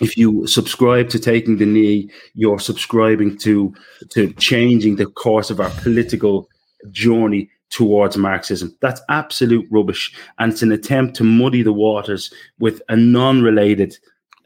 if 0.00 0.16
you 0.16 0.44
subscribe 0.48 1.08
to 1.10 1.20
taking 1.20 1.58
the 1.58 1.66
knee, 1.66 2.10
you're 2.34 2.58
subscribing 2.58 3.38
to 3.38 3.72
to 4.08 4.32
changing 4.50 4.96
the 4.96 5.06
course 5.06 5.50
of 5.50 5.60
our 5.60 5.70
political 5.82 6.48
journey 6.90 7.48
towards 7.72 8.16
Marxism. 8.16 8.76
That's 8.80 9.00
absolute 9.08 9.66
rubbish. 9.70 10.14
And 10.38 10.52
it's 10.52 10.62
an 10.62 10.70
attempt 10.70 11.16
to 11.16 11.24
muddy 11.24 11.62
the 11.62 11.72
waters 11.72 12.32
with 12.60 12.80
a 12.88 12.96
non 12.96 13.42
related 13.42 13.98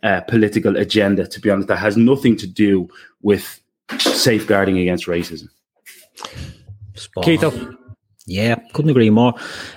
uh, 0.03 0.23
political 0.23 0.77
agenda, 0.77 1.27
to 1.27 1.41
be 1.41 1.51
honest, 1.51 1.69
that 1.69 1.77
has 1.77 1.97
nothing 1.97 2.37
to 2.37 2.47
do 2.47 2.89
with 3.23 3.61
safeguarding 3.99 4.79
against 4.79 5.07
racism. 5.07 5.49
Keith, 7.23 7.45
yeah, 8.27 8.57
couldn't 8.73 8.91
agree 8.91 9.11
more. 9.11 9.35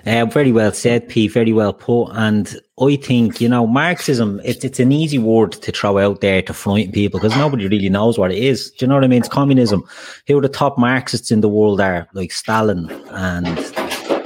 Uh, 0.08 0.26
very 0.26 0.52
well 0.52 0.72
said, 0.72 1.08
Pete. 1.08 1.32
Very 1.32 1.54
well 1.54 1.72
put. 1.72 2.10
And 2.14 2.60
I 2.82 2.96
think, 2.96 3.40
you 3.40 3.48
know, 3.48 3.68
Marxism, 3.68 4.42
it's, 4.44 4.66
it's 4.66 4.80
an 4.80 4.92
easy 4.92 5.20
word 5.20 5.52
to 5.52 5.72
throw 5.72 6.00
out 6.00 6.22
there 6.22 6.42
to 6.42 6.54
frighten 6.54 6.92
people 6.92 7.20
because 7.20 7.38
nobody 7.38 7.68
really 7.68 7.90
knows 7.90 8.18
what 8.18 8.32
it 8.32 8.40
is. 8.40 8.72
Do 8.72 8.86
you 8.86 8.88
know 8.90 8.96
what 8.96 9.04
I 9.04 9.08
mean? 9.08 9.20
It's 9.20 9.30
communism. 9.30 9.84
Who 10.28 10.42
the 10.42 10.50
top 10.50 10.80
Marxists 10.80 11.30
in 11.30 11.42
the 11.42 11.50
world 11.50 11.80
are, 11.80 12.08
like 12.14 12.32
Stalin 12.32 12.90
and 13.12 13.48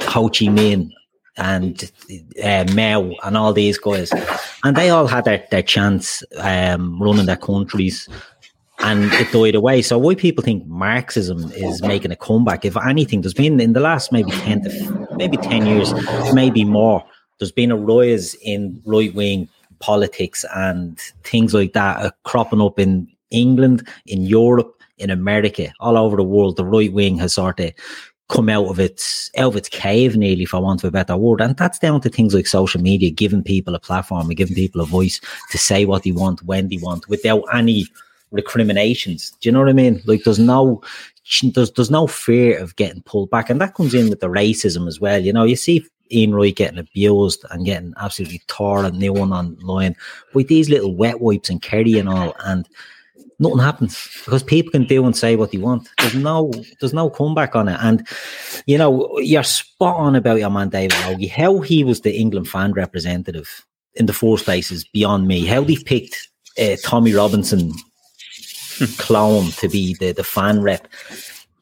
Ho 0.04 0.30
Chi 0.30 0.46
Minh 0.46 0.90
and 1.36 1.92
uh, 2.42 2.66
Mao 2.74 3.12
and 3.24 3.36
all 3.36 3.52
these 3.52 3.78
guys. 3.78 4.14
And 4.64 4.78
they 4.78 4.90
all 4.90 5.08
had 5.08 5.26
their, 5.26 5.46
their 5.52 5.64
chance 5.64 6.24
um, 6.38 7.02
running 7.02 7.26
their 7.26 7.36
countries 7.36 8.08
and 8.84 9.12
it 9.14 9.32
died 9.32 9.56
away. 9.56 9.82
So 9.82 9.98
why 9.98 10.16
people 10.16 10.44
think 10.44 10.68
Marxism 10.68 11.52
is 11.54 11.82
making 11.82 12.12
a 12.12 12.16
comeback? 12.16 12.66
If 12.66 12.78
anything, 12.78 13.22
there's 13.22 13.34
been 13.34 13.60
in 13.60 13.74
the 13.74 13.80
last 13.80 14.12
maybe 14.12 14.32
ten 14.32 14.62
to 14.64 15.08
maybe 15.16 15.38
ten 15.38 15.66
years, 15.66 15.94
maybe 16.34 16.64
more. 16.64 17.04
There's 17.40 17.52
been 17.52 17.72
a 17.72 17.78
rise 17.78 18.36
in 18.36 18.82
right 18.86 19.14
wing 19.14 19.50
politics 19.80 20.46
and 20.56 20.98
things 21.24 21.54
like 21.54 21.74
that 21.74 21.98
uh, 21.98 22.12
cropping 22.24 22.62
up 22.62 22.80
in 22.80 23.08
England, 23.32 23.88
in 24.06 24.22
Europe, 24.24 24.82
in 24.98 25.10
America, 25.10 25.74
all 25.80 25.98
over 25.98 26.16
the 26.16 26.24
world, 26.24 26.56
the 26.56 26.66
right 26.66 26.94
wing 26.94 27.18
has 27.18 27.34
sort 27.34 27.60
of 27.60 27.72
come 28.30 28.48
out 28.50 28.68
of 28.68 28.80
its 28.80 29.30
out 29.38 29.50
of 29.50 29.56
its 29.58 29.70
cave 29.70 30.16
nearly, 30.16 30.44
if 30.44 30.54
I 30.54 30.60
want 30.60 30.84
a 30.84 30.92
better 30.92 31.18
word. 31.18 31.42
And 31.42 31.56
that's 31.58 31.80
down 31.80 32.02
to 32.02 32.10
things 32.10 32.34
like 32.34 32.48
social 32.48 32.82
media, 32.82 33.12
giving 33.12 33.44
people 33.44 33.76
a 33.76 33.80
platform 33.80 34.28
and 34.28 34.38
giving 34.38 34.56
people 34.56 34.82
a 34.82 34.86
voice 34.86 35.20
to 35.52 35.58
say 35.58 35.86
what 35.86 36.04
they 36.04 36.12
want 36.12 36.44
when 36.44 36.70
they 36.70 36.78
want 36.78 37.10
without 37.10 37.44
any 37.54 37.88
recriminations. 38.34 39.32
Do 39.40 39.48
you 39.48 39.54
know 39.54 39.60
what 39.60 39.70
I 39.70 39.74
mean? 39.74 40.02
Like 40.06 40.24
there's 40.24 40.40
no 40.40 40.82
there's 41.42 41.72
there's 41.72 41.92
no 41.92 42.08
fear 42.08 42.60
of 42.60 42.76
getting 42.76 43.04
pulled 43.04 43.30
back. 43.30 43.50
And 43.50 43.62
that 43.62 43.76
comes 43.76 43.94
in 43.94 44.10
with 44.10 44.20
the 44.20 44.28
racism 44.28 44.88
as 44.88 45.00
well. 45.00 45.22
You 45.22 45.32
know, 45.32 45.44
you 45.44 45.56
see 45.56 45.86
Ian 46.12 46.36
Wright 46.36 46.56
getting 46.56 46.80
abused 46.80 47.46
and 47.50 47.66
getting 47.66 47.94
absolutely 47.98 48.42
torn 48.48 48.86
and 48.86 49.00
new 49.00 49.14
one 49.14 49.32
online 49.32 49.96
with 50.34 50.48
these 50.48 50.70
little 50.70 50.96
wet 50.96 51.22
wipes 51.22 51.50
and 51.50 51.62
Kerry 51.62 51.98
and 51.98 52.10
all 52.10 52.36
and 52.44 52.68
nothing 53.40 53.60
happens 53.60 54.22
because 54.26 54.44
people 54.44 54.72
can 54.72 54.86
do 54.86 55.06
and 55.06 55.16
say 55.16 55.36
what 55.36 55.52
they 55.52 55.58
want. 55.58 55.90
There's 56.00 56.16
no 56.16 56.52
there's 56.80 56.94
no 56.94 57.10
comeback 57.10 57.56
on 57.56 57.70
it. 57.70 57.80
And 57.82 58.06
you 58.66 58.78
know, 58.78 59.18
you're 59.20 59.44
spot 59.44 59.96
on 59.96 60.16
about 60.16 60.40
your 60.40 60.50
man 60.50 60.70
David 60.70 60.98
Logie. 61.06 61.28
How 61.28 61.60
he 61.60 61.84
was 61.84 62.02
the 62.02 62.16
England 62.16 62.50
fan 62.50 62.74
representative 62.74 63.66
in 63.96 64.08
the 64.08 64.14
first 64.14 64.46
place 64.46 64.72
is 64.72 64.86
beyond 64.86 65.28
me. 65.28 65.46
How 65.46 65.64
they 65.64 65.78
picked 65.78 66.30
uh, 66.60 66.76
Tommy 66.84 67.14
Robinson 67.14 67.72
clone 68.98 69.52
to 69.52 69.68
be 69.68 69.96
the, 69.96 70.12
the 70.12 70.24
fan 70.24 70.62
rep 70.62 70.88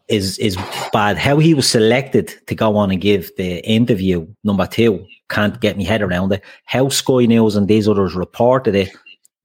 is 0.08 0.38
is 0.40 0.58
bad. 0.92 1.18
How 1.18 1.38
he 1.38 1.54
was 1.54 1.70
selected 1.70 2.34
to 2.48 2.56
go 2.56 2.76
on 2.76 2.92
and 2.92 3.00
give 3.00 3.32
the 3.38 3.66
interview 3.66 4.28
number 4.44 4.68
two 4.68 5.06
can't 5.30 5.62
get 5.62 5.78
my 5.78 5.84
head 5.84 6.02
around 6.02 6.34
it. 6.34 6.44
How 6.66 6.90
Sky 6.90 7.26
News 7.26 7.56
and 7.56 7.68
these 7.68 7.88
others 7.88 8.16
reported 8.16 8.76
it 8.76 8.92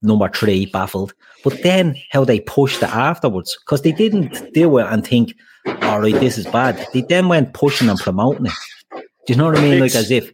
number 0.01 0.29
three 0.29 0.65
baffled. 0.65 1.13
But 1.43 1.63
then 1.63 1.95
how 2.11 2.25
they 2.25 2.41
pushed 2.41 2.83
it 2.83 2.89
afterwards 2.89 3.57
because 3.65 3.81
they 3.81 3.93
didn't 3.93 4.53
do 4.53 4.77
it 4.77 4.87
and 4.87 5.07
think, 5.07 5.33
all 5.83 6.01
right, 6.01 6.13
this 6.13 6.37
is 6.37 6.45
bad. 6.47 6.85
They 6.93 7.01
then 7.01 7.29
went 7.29 7.53
pushing 7.53 7.89
and 7.89 7.99
promoting 7.99 8.47
it. 8.47 8.53
Do 8.91 9.33
you 9.33 9.35
know 9.35 9.45
what 9.45 9.57
I 9.57 9.61
mean? 9.61 9.79
Like 9.79 9.95
as 9.95 10.11
if 10.11 10.31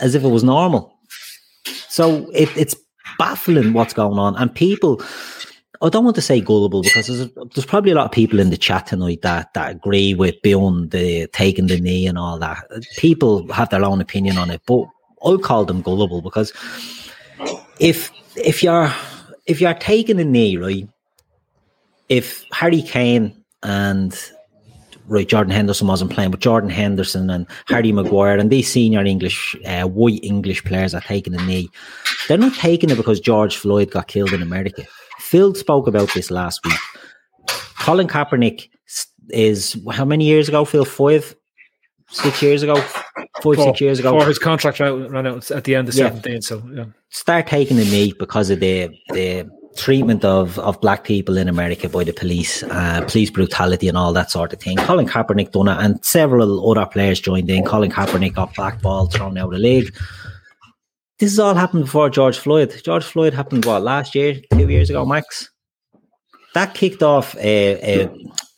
as 0.00 0.14
if 0.14 0.24
it 0.24 0.28
was 0.28 0.44
normal. 0.44 0.98
So 1.88 2.28
it, 2.32 2.48
it's 2.56 2.74
baffling 3.18 3.72
what's 3.72 3.94
going 3.94 4.18
on, 4.18 4.36
and 4.36 4.54
people 4.54 5.02
I 5.84 5.90
don't 5.90 6.04
want 6.04 6.16
to 6.16 6.22
say 6.22 6.40
gullible 6.40 6.80
because 6.80 7.08
there's, 7.08 7.28
there's 7.54 7.66
probably 7.66 7.90
a 7.90 7.94
lot 7.94 8.06
of 8.06 8.10
people 8.10 8.40
in 8.40 8.48
the 8.48 8.56
chat 8.56 8.86
tonight 8.86 9.20
that, 9.20 9.52
that 9.52 9.70
agree 9.70 10.14
with 10.14 10.40
beyond 10.40 10.92
the 10.92 11.26
taking 11.26 11.66
the 11.66 11.78
knee 11.78 12.06
and 12.06 12.16
all 12.16 12.38
that. 12.38 12.64
People 12.96 13.52
have 13.52 13.68
their 13.68 13.84
own 13.84 14.00
opinion 14.00 14.38
on 14.38 14.50
it, 14.50 14.62
but 14.66 14.86
I'll 15.22 15.36
call 15.36 15.66
them 15.66 15.82
gullible 15.82 16.22
because 16.22 16.54
if 17.78 18.10
if 18.34 18.62
you're 18.62 18.90
if 19.44 19.60
you're 19.60 19.74
taking 19.74 20.16
the 20.16 20.24
knee, 20.24 20.56
right? 20.56 20.88
If 22.08 22.46
Harry 22.52 22.80
Kane 22.80 23.44
and 23.62 24.18
right 25.06 25.28
Jordan 25.28 25.52
Henderson 25.52 25.86
wasn't 25.86 26.12
playing, 26.12 26.30
but 26.30 26.40
Jordan 26.40 26.70
Henderson 26.70 27.28
and 27.28 27.46
Harry 27.66 27.92
Maguire 27.92 28.38
and 28.38 28.50
these 28.50 28.72
senior 28.72 29.04
English 29.04 29.54
uh, 29.66 29.82
white 29.82 30.24
English 30.24 30.64
players 30.64 30.94
are 30.94 31.02
taking 31.02 31.34
the 31.34 31.44
knee, 31.44 31.68
they're 32.26 32.38
not 32.38 32.54
taking 32.54 32.88
it 32.88 32.96
because 32.96 33.20
George 33.20 33.58
Floyd 33.58 33.90
got 33.90 34.08
killed 34.08 34.32
in 34.32 34.40
America 34.40 34.86
Phil 35.24 35.54
spoke 35.54 35.86
about 35.86 36.12
this 36.12 36.30
last 36.30 36.64
week. 36.64 36.78
Colin 37.80 38.06
Kaepernick 38.06 38.68
is 39.30 39.76
how 39.90 40.04
many 40.04 40.26
years 40.26 40.48
ago? 40.48 40.64
Phil 40.64 40.84
five, 40.84 41.34
six 42.10 42.42
years 42.42 42.62
ago, 42.62 42.76
five 42.76 43.42
four, 43.42 43.56
six 43.56 43.80
years 43.80 43.98
ago. 43.98 44.12
Before 44.12 44.28
his 44.28 44.38
contract 44.38 44.80
ran 44.80 45.26
out 45.26 45.50
at 45.50 45.64
the 45.64 45.74
end 45.74 45.88
of 45.88 45.94
yeah. 45.94 46.08
seventeen. 46.08 46.42
So 46.42 46.62
yeah. 46.72 46.84
start 47.08 47.46
taking 47.46 47.78
the 47.78 47.84
knee 47.84 48.12
because 48.18 48.50
of 48.50 48.60
the 48.60 48.90
the 49.08 49.48
treatment 49.76 50.24
of, 50.24 50.58
of 50.60 50.80
black 50.80 51.02
people 51.02 51.36
in 51.36 51.48
America 51.48 51.88
by 51.88 52.04
the 52.04 52.12
police, 52.12 52.62
uh, 52.62 53.04
police 53.08 53.30
brutality 53.30 53.88
and 53.88 53.98
all 53.98 54.12
that 54.12 54.30
sort 54.30 54.52
of 54.52 54.60
thing. 54.60 54.76
Colin 54.76 55.08
Kaepernick 55.08 55.50
done 55.50 55.68
it, 55.68 55.78
and 55.82 56.04
several 56.04 56.70
other 56.70 56.86
players 56.86 57.18
joined 57.18 57.50
in. 57.50 57.64
Colin 57.64 57.90
Kaepernick 57.90 58.34
got 58.34 58.54
blackballed, 58.54 59.12
thrown 59.12 59.36
out 59.38 59.46
of 59.46 59.52
the 59.52 59.58
league 59.58 59.92
this 61.24 61.32
has 61.32 61.38
all 61.38 61.54
happened 61.54 61.84
before 61.84 62.10
George 62.10 62.36
Floyd. 62.36 62.82
George 62.84 63.02
Floyd 63.02 63.32
happened 63.32 63.64
what 63.64 63.82
last 63.82 64.14
year, 64.14 64.42
two 64.52 64.68
years 64.68 64.90
ago, 64.90 65.06
Max. 65.06 65.50
That 66.52 66.74
kicked 66.74 67.02
off 67.02 67.34
a, 67.36 68.02
a, 68.02 68.10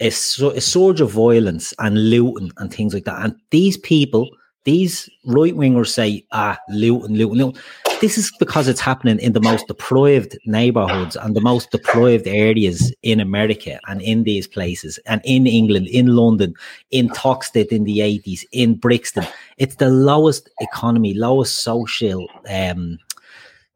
a, 0.02 0.08
a 0.08 0.10
surge 0.10 1.00
of 1.00 1.12
violence 1.12 1.72
and 1.78 2.10
looting 2.10 2.50
and 2.56 2.74
things 2.74 2.92
like 2.92 3.04
that. 3.04 3.24
And 3.24 3.36
these 3.52 3.76
people, 3.76 4.28
these 4.64 5.08
right 5.26 5.54
wingers 5.54 5.90
say, 5.90 6.26
ah, 6.32 6.58
looting, 6.68 7.16
looting, 7.16 7.38
looting. 7.38 7.62
This 8.00 8.18
is 8.18 8.30
because 8.38 8.68
it's 8.68 8.80
happening 8.80 9.18
in 9.20 9.32
the 9.32 9.40
most 9.40 9.66
deprived 9.68 10.36
neighborhoods 10.44 11.16
and 11.16 11.34
the 11.34 11.40
most 11.40 11.70
deprived 11.70 12.26
areas 12.26 12.94
in 13.02 13.20
America 13.20 13.80
and 13.86 14.02
in 14.02 14.24
these 14.24 14.46
places 14.46 14.98
and 15.06 15.22
in 15.24 15.46
England, 15.46 15.86
in 15.88 16.08
London, 16.08 16.54
in 16.90 17.08
Toxteth 17.08 17.68
in 17.68 17.84
the 17.84 18.00
80s, 18.00 18.44
in 18.52 18.74
Brixton. 18.74 19.26
It's 19.56 19.76
the 19.76 19.88
lowest 19.88 20.50
economy, 20.60 21.14
lowest 21.14 21.60
social 21.60 22.28
um, 22.50 22.98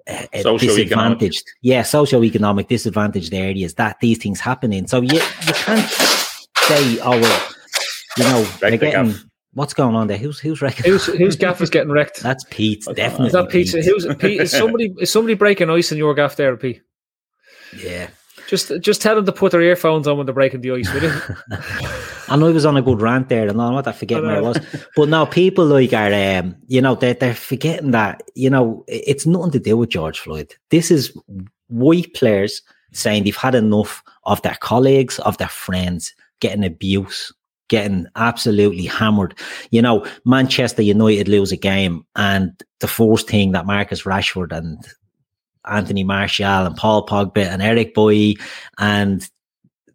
uh, 0.07 0.27
uh 0.35 0.59
disadvantaged. 0.59 1.45
Yeah, 1.63 1.83
socio-economic 1.83 2.69
disadvantaged 2.69 3.33
areas 3.33 3.75
that 3.75 4.01
these 4.01 4.19
things 4.19 4.39
happen 4.39 4.73
in. 4.73 4.87
So 4.87 5.01
you, 5.01 5.15
you 5.15 5.55
can't 5.55 5.91
say, 5.91 7.01
oh, 7.01 7.19
well, 7.19 7.49
you 8.19 8.25
know, 8.25 8.43
they're 8.61 8.77
getting 8.77 9.30
What's 9.53 9.75
going 9.75 9.97
on 9.97 10.07
there? 10.07 10.17
Who's 10.17 10.39
who's 10.39 10.63
wrecking? 10.63 10.85
Who's 10.85 11.37
gaff 11.37 11.61
is 11.61 11.71
getting 11.71 11.91
wrecked? 11.91 12.21
That's 12.21 12.45
Pete. 12.51 12.85
Definitely. 12.95 13.27
Is 13.29 13.33
that 13.33 13.49
Pete? 13.49 13.73
Pete? 13.73 13.85
Who's 13.85 14.07
Pete? 14.17 14.41
Is 14.41 14.53
somebody 14.53 14.95
is 15.01 15.11
somebody 15.11 15.35
breaking 15.35 15.71
ice 15.71 15.91
in 15.91 15.99
your 15.99 16.15
gaff 16.15 16.37
there, 16.37 16.57
Pete? 16.57 16.83
Yeah. 17.77 18.11
Just 18.49 18.73
just 18.81 19.03
tell 19.03 19.17
them 19.17 19.27
to 19.27 19.33
put 19.33 19.53
their 19.53 19.63
earphones 19.63 20.07
on 20.07 20.17
when 20.17 20.27
they're 20.27 20.35
breaking 20.35 20.61
the 20.61 20.73
ice, 20.73 20.93
will 20.93 21.03
you? 21.03 21.13
I 22.29 22.37
know 22.37 22.47
he 22.47 22.53
was 22.53 22.65
on 22.65 22.77
a 22.77 22.83
good 22.83 23.01
rant 23.01 23.29
there, 23.29 23.49
and 23.49 23.61
I'm 23.61 23.75
not 23.75 23.95
forgetting 23.97 24.27
where 24.27 24.37
it 24.37 24.43
was. 24.43 24.59
But 24.95 25.09
now 25.09 25.25
people 25.25 25.67
like 25.67 25.93
are, 25.93 26.13
um, 26.13 26.57
you 26.69 26.81
know, 26.81 26.95
they're, 26.95 27.15
they're 27.15 27.35
forgetting 27.35 27.91
that, 27.91 28.23
you 28.37 28.49
know, 28.49 28.85
it's 28.87 29.27
nothing 29.27 29.51
to 29.53 29.59
do 29.59 29.77
with 29.77 29.91
George 29.91 30.19
Floyd. 30.19 30.55
This 30.71 30.93
is 30.93 31.17
white 31.69 32.13
players 32.15 32.63
saying 32.93 33.25
they've 33.25 33.37
had 33.37 33.57
enough 33.57 34.03
of 34.25 34.43
their 34.43 34.57
colleagues, 34.61 35.19
of 35.21 35.39
their 35.39 35.49
friends 35.49 36.15
getting 36.41 36.65
abuse 36.65 37.33
getting 37.71 38.07
absolutely 38.17 38.85
hammered. 38.85 39.35
You 39.71 39.81
know, 39.81 40.07
Manchester 40.27 40.83
United 40.83 41.29
lose 41.29 41.53
a 41.53 41.57
game, 41.57 42.05
and 42.17 42.53
the 42.81 42.89
first 42.89 43.29
thing 43.29 43.53
that 43.53 43.65
Marcus 43.65 44.03
Rashford 44.03 44.53
and 44.53 44.85
Anthony 45.65 46.05
Martial 46.05 46.67
and 46.67 46.77
Paul 46.77 47.07
Pogba 47.07 47.47
and 47.47 47.63
Eric 47.63 47.95
Bailly 47.95 48.37
and 48.79 49.27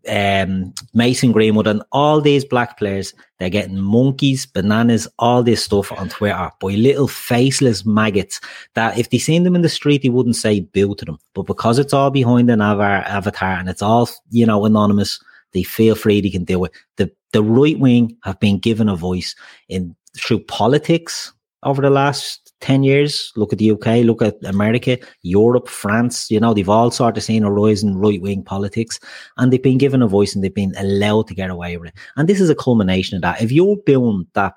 um, 0.07 0.73
Mason 0.93 1.31
Greenwood 1.31 1.67
and 1.67 1.83
all 1.91 2.21
these 2.21 2.45
black 2.45 2.77
players, 2.77 3.13
they're 3.39 3.49
getting 3.49 3.79
monkeys, 3.79 4.45
bananas, 4.45 5.07
all 5.19 5.43
this 5.43 5.63
stuff 5.63 5.91
on 5.91 6.09
Twitter 6.09 6.51
by 6.59 6.69
little 6.69 7.07
faceless 7.07 7.85
maggots 7.85 8.39
that 8.75 8.97
if 8.97 9.09
they 9.09 9.17
seen 9.17 9.43
them 9.43 9.55
in 9.55 9.63
the 9.63 9.69
street, 9.69 10.03
they 10.03 10.09
wouldn't 10.09 10.35
say 10.35 10.61
boo 10.61 10.95
to 10.95 11.05
them. 11.05 11.17
But 11.33 11.43
because 11.43 11.79
it's 11.79 11.93
all 11.93 12.11
behind 12.11 12.49
an 12.49 12.61
avatar 12.61 13.53
and 13.53 13.67
it's 13.67 13.81
all, 13.81 14.09
you 14.29 14.45
know, 14.45 14.65
anonymous, 14.65 15.19
they 15.53 15.63
feel 15.63 15.95
free 15.95 16.21
they 16.21 16.29
can 16.29 16.43
do 16.43 16.63
it. 16.65 16.71
The 16.97 17.11
the 17.35 17.43
right 17.43 17.77
wing 17.77 18.15
have 18.23 18.39
been 18.39 18.57
given 18.57 18.87
a 18.87 18.95
voice 18.95 19.35
in 19.67 19.93
through 20.15 20.39
politics 20.39 21.33
over 21.63 21.81
the 21.81 21.89
last 21.89 22.53
10 22.61 22.83
years. 22.83 23.33
Look 23.35 23.51
at 23.51 23.59
the 23.59 23.71
UK, 23.71 24.05
look 24.05 24.21
at 24.21 24.37
America, 24.45 24.97
Europe, 25.21 25.67
France, 25.67 26.31
you 26.31 26.39
know, 26.39 26.53
they've 26.53 26.69
all 26.69 26.91
sort 26.91 27.17
of 27.17 27.23
seen 27.23 27.43
a 27.43 27.51
rise 27.51 27.83
in 27.83 27.97
right 27.97 28.21
wing 28.21 28.41
politics 28.41 29.01
and 29.35 29.51
they've 29.51 29.61
been 29.61 29.77
given 29.77 30.01
a 30.01 30.07
voice 30.07 30.33
and 30.33 30.45
they've 30.45 30.53
been 30.53 30.73
allowed 30.77 31.27
to 31.27 31.35
get 31.35 31.49
away 31.49 31.75
with 31.75 31.89
it. 31.89 31.95
And 32.15 32.29
this 32.29 32.39
is 32.39 32.49
a 32.49 32.55
culmination 32.55 33.17
of 33.17 33.21
that. 33.23 33.41
If 33.41 33.51
you're 33.51 33.75
doing 33.85 34.25
that, 34.33 34.53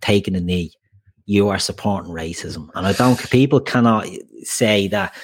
taking 0.00 0.34
a 0.34 0.40
knee, 0.40 0.72
you 1.26 1.50
are 1.50 1.58
supporting 1.58 2.10
racism. 2.10 2.70
And 2.74 2.86
I 2.86 2.94
don't, 2.94 3.18
people 3.30 3.60
cannot 3.60 4.08
say 4.44 4.88
that 4.88 5.14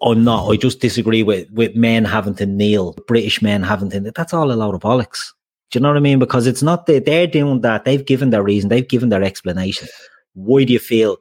or 0.00 0.14
not. 0.14 0.48
I 0.48 0.56
just 0.56 0.80
disagree 0.80 1.22
with, 1.22 1.50
with 1.50 1.76
men 1.76 2.06
having 2.06 2.36
to 2.36 2.46
kneel, 2.46 2.94
British 3.06 3.42
men 3.42 3.62
having 3.62 3.90
to, 3.90 4.00
that's 4.12 4.32
all 4.32 4.50
a 4.50 4.54
load 4.54 4.74
of 4.74 4.80
bollocks. 4.80 5.34
Do 5.70 5.78
you 5.78 5.82
know 5.82 5.88
what 5.88 5.96
I 5.96 6.00
mean? 6.00 6.18
Because 6.18 6.46
it's 6.46 6.62
not 6.62 6.86
that 6.86 7.04
they're 7.04 7.26
doing 7.26 7.60
that. 7.62 7.84
They've 7.84 8.04
given 8.04 8.30
their 8.30 8.42
reason. 8.42 8.68
They've 8.68 8.86
given 8.86 9.08
their 9.08 9.22
explanation. 9.22 9.88
Why 10.34 10.64
do 10.64 10.72
you 10.72 10.78
feel 10.78 11.18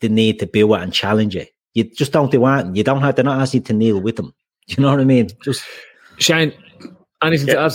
the 0.00 0.08
need 0.08 0.38
to 0.38 0.46
do 0.46 0.72
it 0.74 0.82
and 0.82 0.92
challenge 0.92 1.34
it? 1.36 1.50
You 1.74 1.84
just 1.84 2.12
don't 2.12 2.30
do 2.30 2.46
it. 2.46 2.76
You 2.76 2.84
don't 2.84 3.00
have 3.00 3.16
to 3.16 3.22
not 3.22 3.40
ask 3.40 3.54
you 3.54 3.60
to 3.60 3.72
kneel 3.72 4.00
with 4.00 4.16
them. 4.16 4.34
Do 4.66 4.74
you 4.76 4.82
know 4.82 4.90
what 4.90 5.00
I 5.00 5.04
mean? 5.04 5.30
Just 5.42 5.64
Shane, 6.18 6.52
anything 7.22 7.48
yeah. 7.48 7.54
to 7.54 7.60
add? 7.60 7.72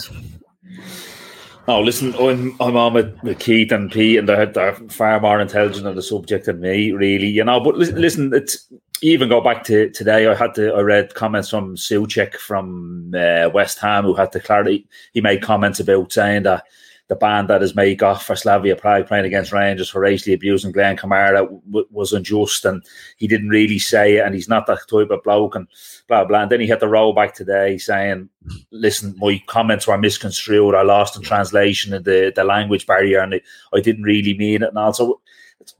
Oh, 1.65 1.79
listen, 1.79 2.13
I'm, 2.15 2.75
on 2.75 2.93
with, 2.93 3.39
Keith 3.39 3.71
and 3.71 3.89
Pete, 3.89 4.19
and 4.19 4.27
they're, 4.27 4.45
they're 4.45 4.75
far 4.89 5.19
more 5.21 5.39
intelligent 5.39 5.87
on 5.87 5.95
the 5.95 6.01
subject 6.01 6.45
than 6.45 6.59
me, 6.59 6.91
really, 6.91 7.27
you 7.27 7.43
know. 7.43 7.61
But 7.61 7.77
listen, 7.77 8.01
listen 8.01 8.33
it's 8.33 8.67
even 9.01 9.29
go 9.29 9.41
back 9.41 9.63
to 9.65 9.89
today. 9.91 10.27
I 10.27 10.35
had 10.35 10.55
to 10.55 10.73
I 10.73 10.81
read 10.81 11.13
comments 11.13 11.49
from 11.49 11.75
Soucek 11.75 12.35
from 12.35 13.13
uh, 13.15 13.49
West 13.53 13.79
Ham 13.79 14.03
who 14.03 14.13
had 14.13 14.31
to 14.33 14.39
clarity. 14.39 14.87
He 15.13 15.21
made 15.21 15.41
comments 15.41 15.79
about 15.79 16.11
saying 16.11 16.43
that 16.43 16.65
the 17.13 17.19
ban 17.19 17.45
that 17.45 17.61
his 17.61 17.75
mate 17.75 17.99
got 17.99 18.23
for 18.23 18.35
Slavia 18.35 18.75
Prague 18.75 19.05
playing 19.05 19.25
against 19.25 19.51
Rangers 19.51 19.89
for 19.89 19.99
racially 19.99 20.33
abusing 20.33 20.71
Glenn 20.71 20.97
Kamara 20.97 21.47
w- 21.47 21.87
was 21.91 22.11
unjust, 22.11 22.65
and 22.65 22.83
he 23.17 23.27
didn't 23.27 23.49
really 23.49 23.77
say 23.77 24.17
it, 24.17 24.25
and 24.25 24.33
he's 24.33 24.49
not 24.49 24.65
that 24.65 24.79
type 24.89 25.11
of 25.11 25.21
bloke, 25.23 25.53
and 25.55 25.67
blah 26.07 26.25
blah. 26.25 26.41
And 26.41 26.51
then 26.51 26.59
he 26.59 26.67
had 26.67 26.79
to 26.79 26.87
roll 26.87 27.13
back 27.13 27.35
today 27.35 27.77
saying, 27.77 28.29
"Listen, 28.71 29.15
my 29.19 29.41
comments 29.45 29.85
were 29.85 29.97
misconstrued. 29.97 30.73
I 30.73 30.81
lost 30.81 31.15
in 31.15 31.21
translation 31.21 31.93
and 31.93 32.03
the 32.03 32.33
the 32.35 32.43
language 32.43 32.87
barrier, 32.87 33.19
and 33.19 33.39
I 33.73 33.79
didn't 33.79 34.03
really 34.03 34.35
mean 34.35 34.63
it." 34.63 34.69
And 34.69 34.77
also, 34.79 35.21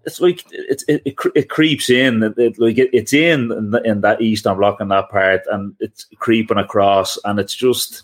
it's, 0.06 0.22
like 0.22 0.46
it, 0.52 0.84
it, 0.88 1.02
it, 1.06 1.16
it 1.34 1.50
creeps 1.50 1.90
in 1.90 2.22
it, 2.38 2.60
like 2.60 2.78
it, 2.78 2.92
it's 2.94 3.14
in, 3.14 3.52
in 3.52 3.76
in 3.86 4.02
that 4.02 4.22
eastern 4.22 4.58
block 4.58 4.80
in 4.80 4.90
that 4.90 5.10
part 5.10 5.42
and 5.52 5.76
it's 5.80 6.06
creeping 6.20 6.58
across 6.58 7.18
and 7.26 7.38
it's 7.38 7.54
just 7.54 8.04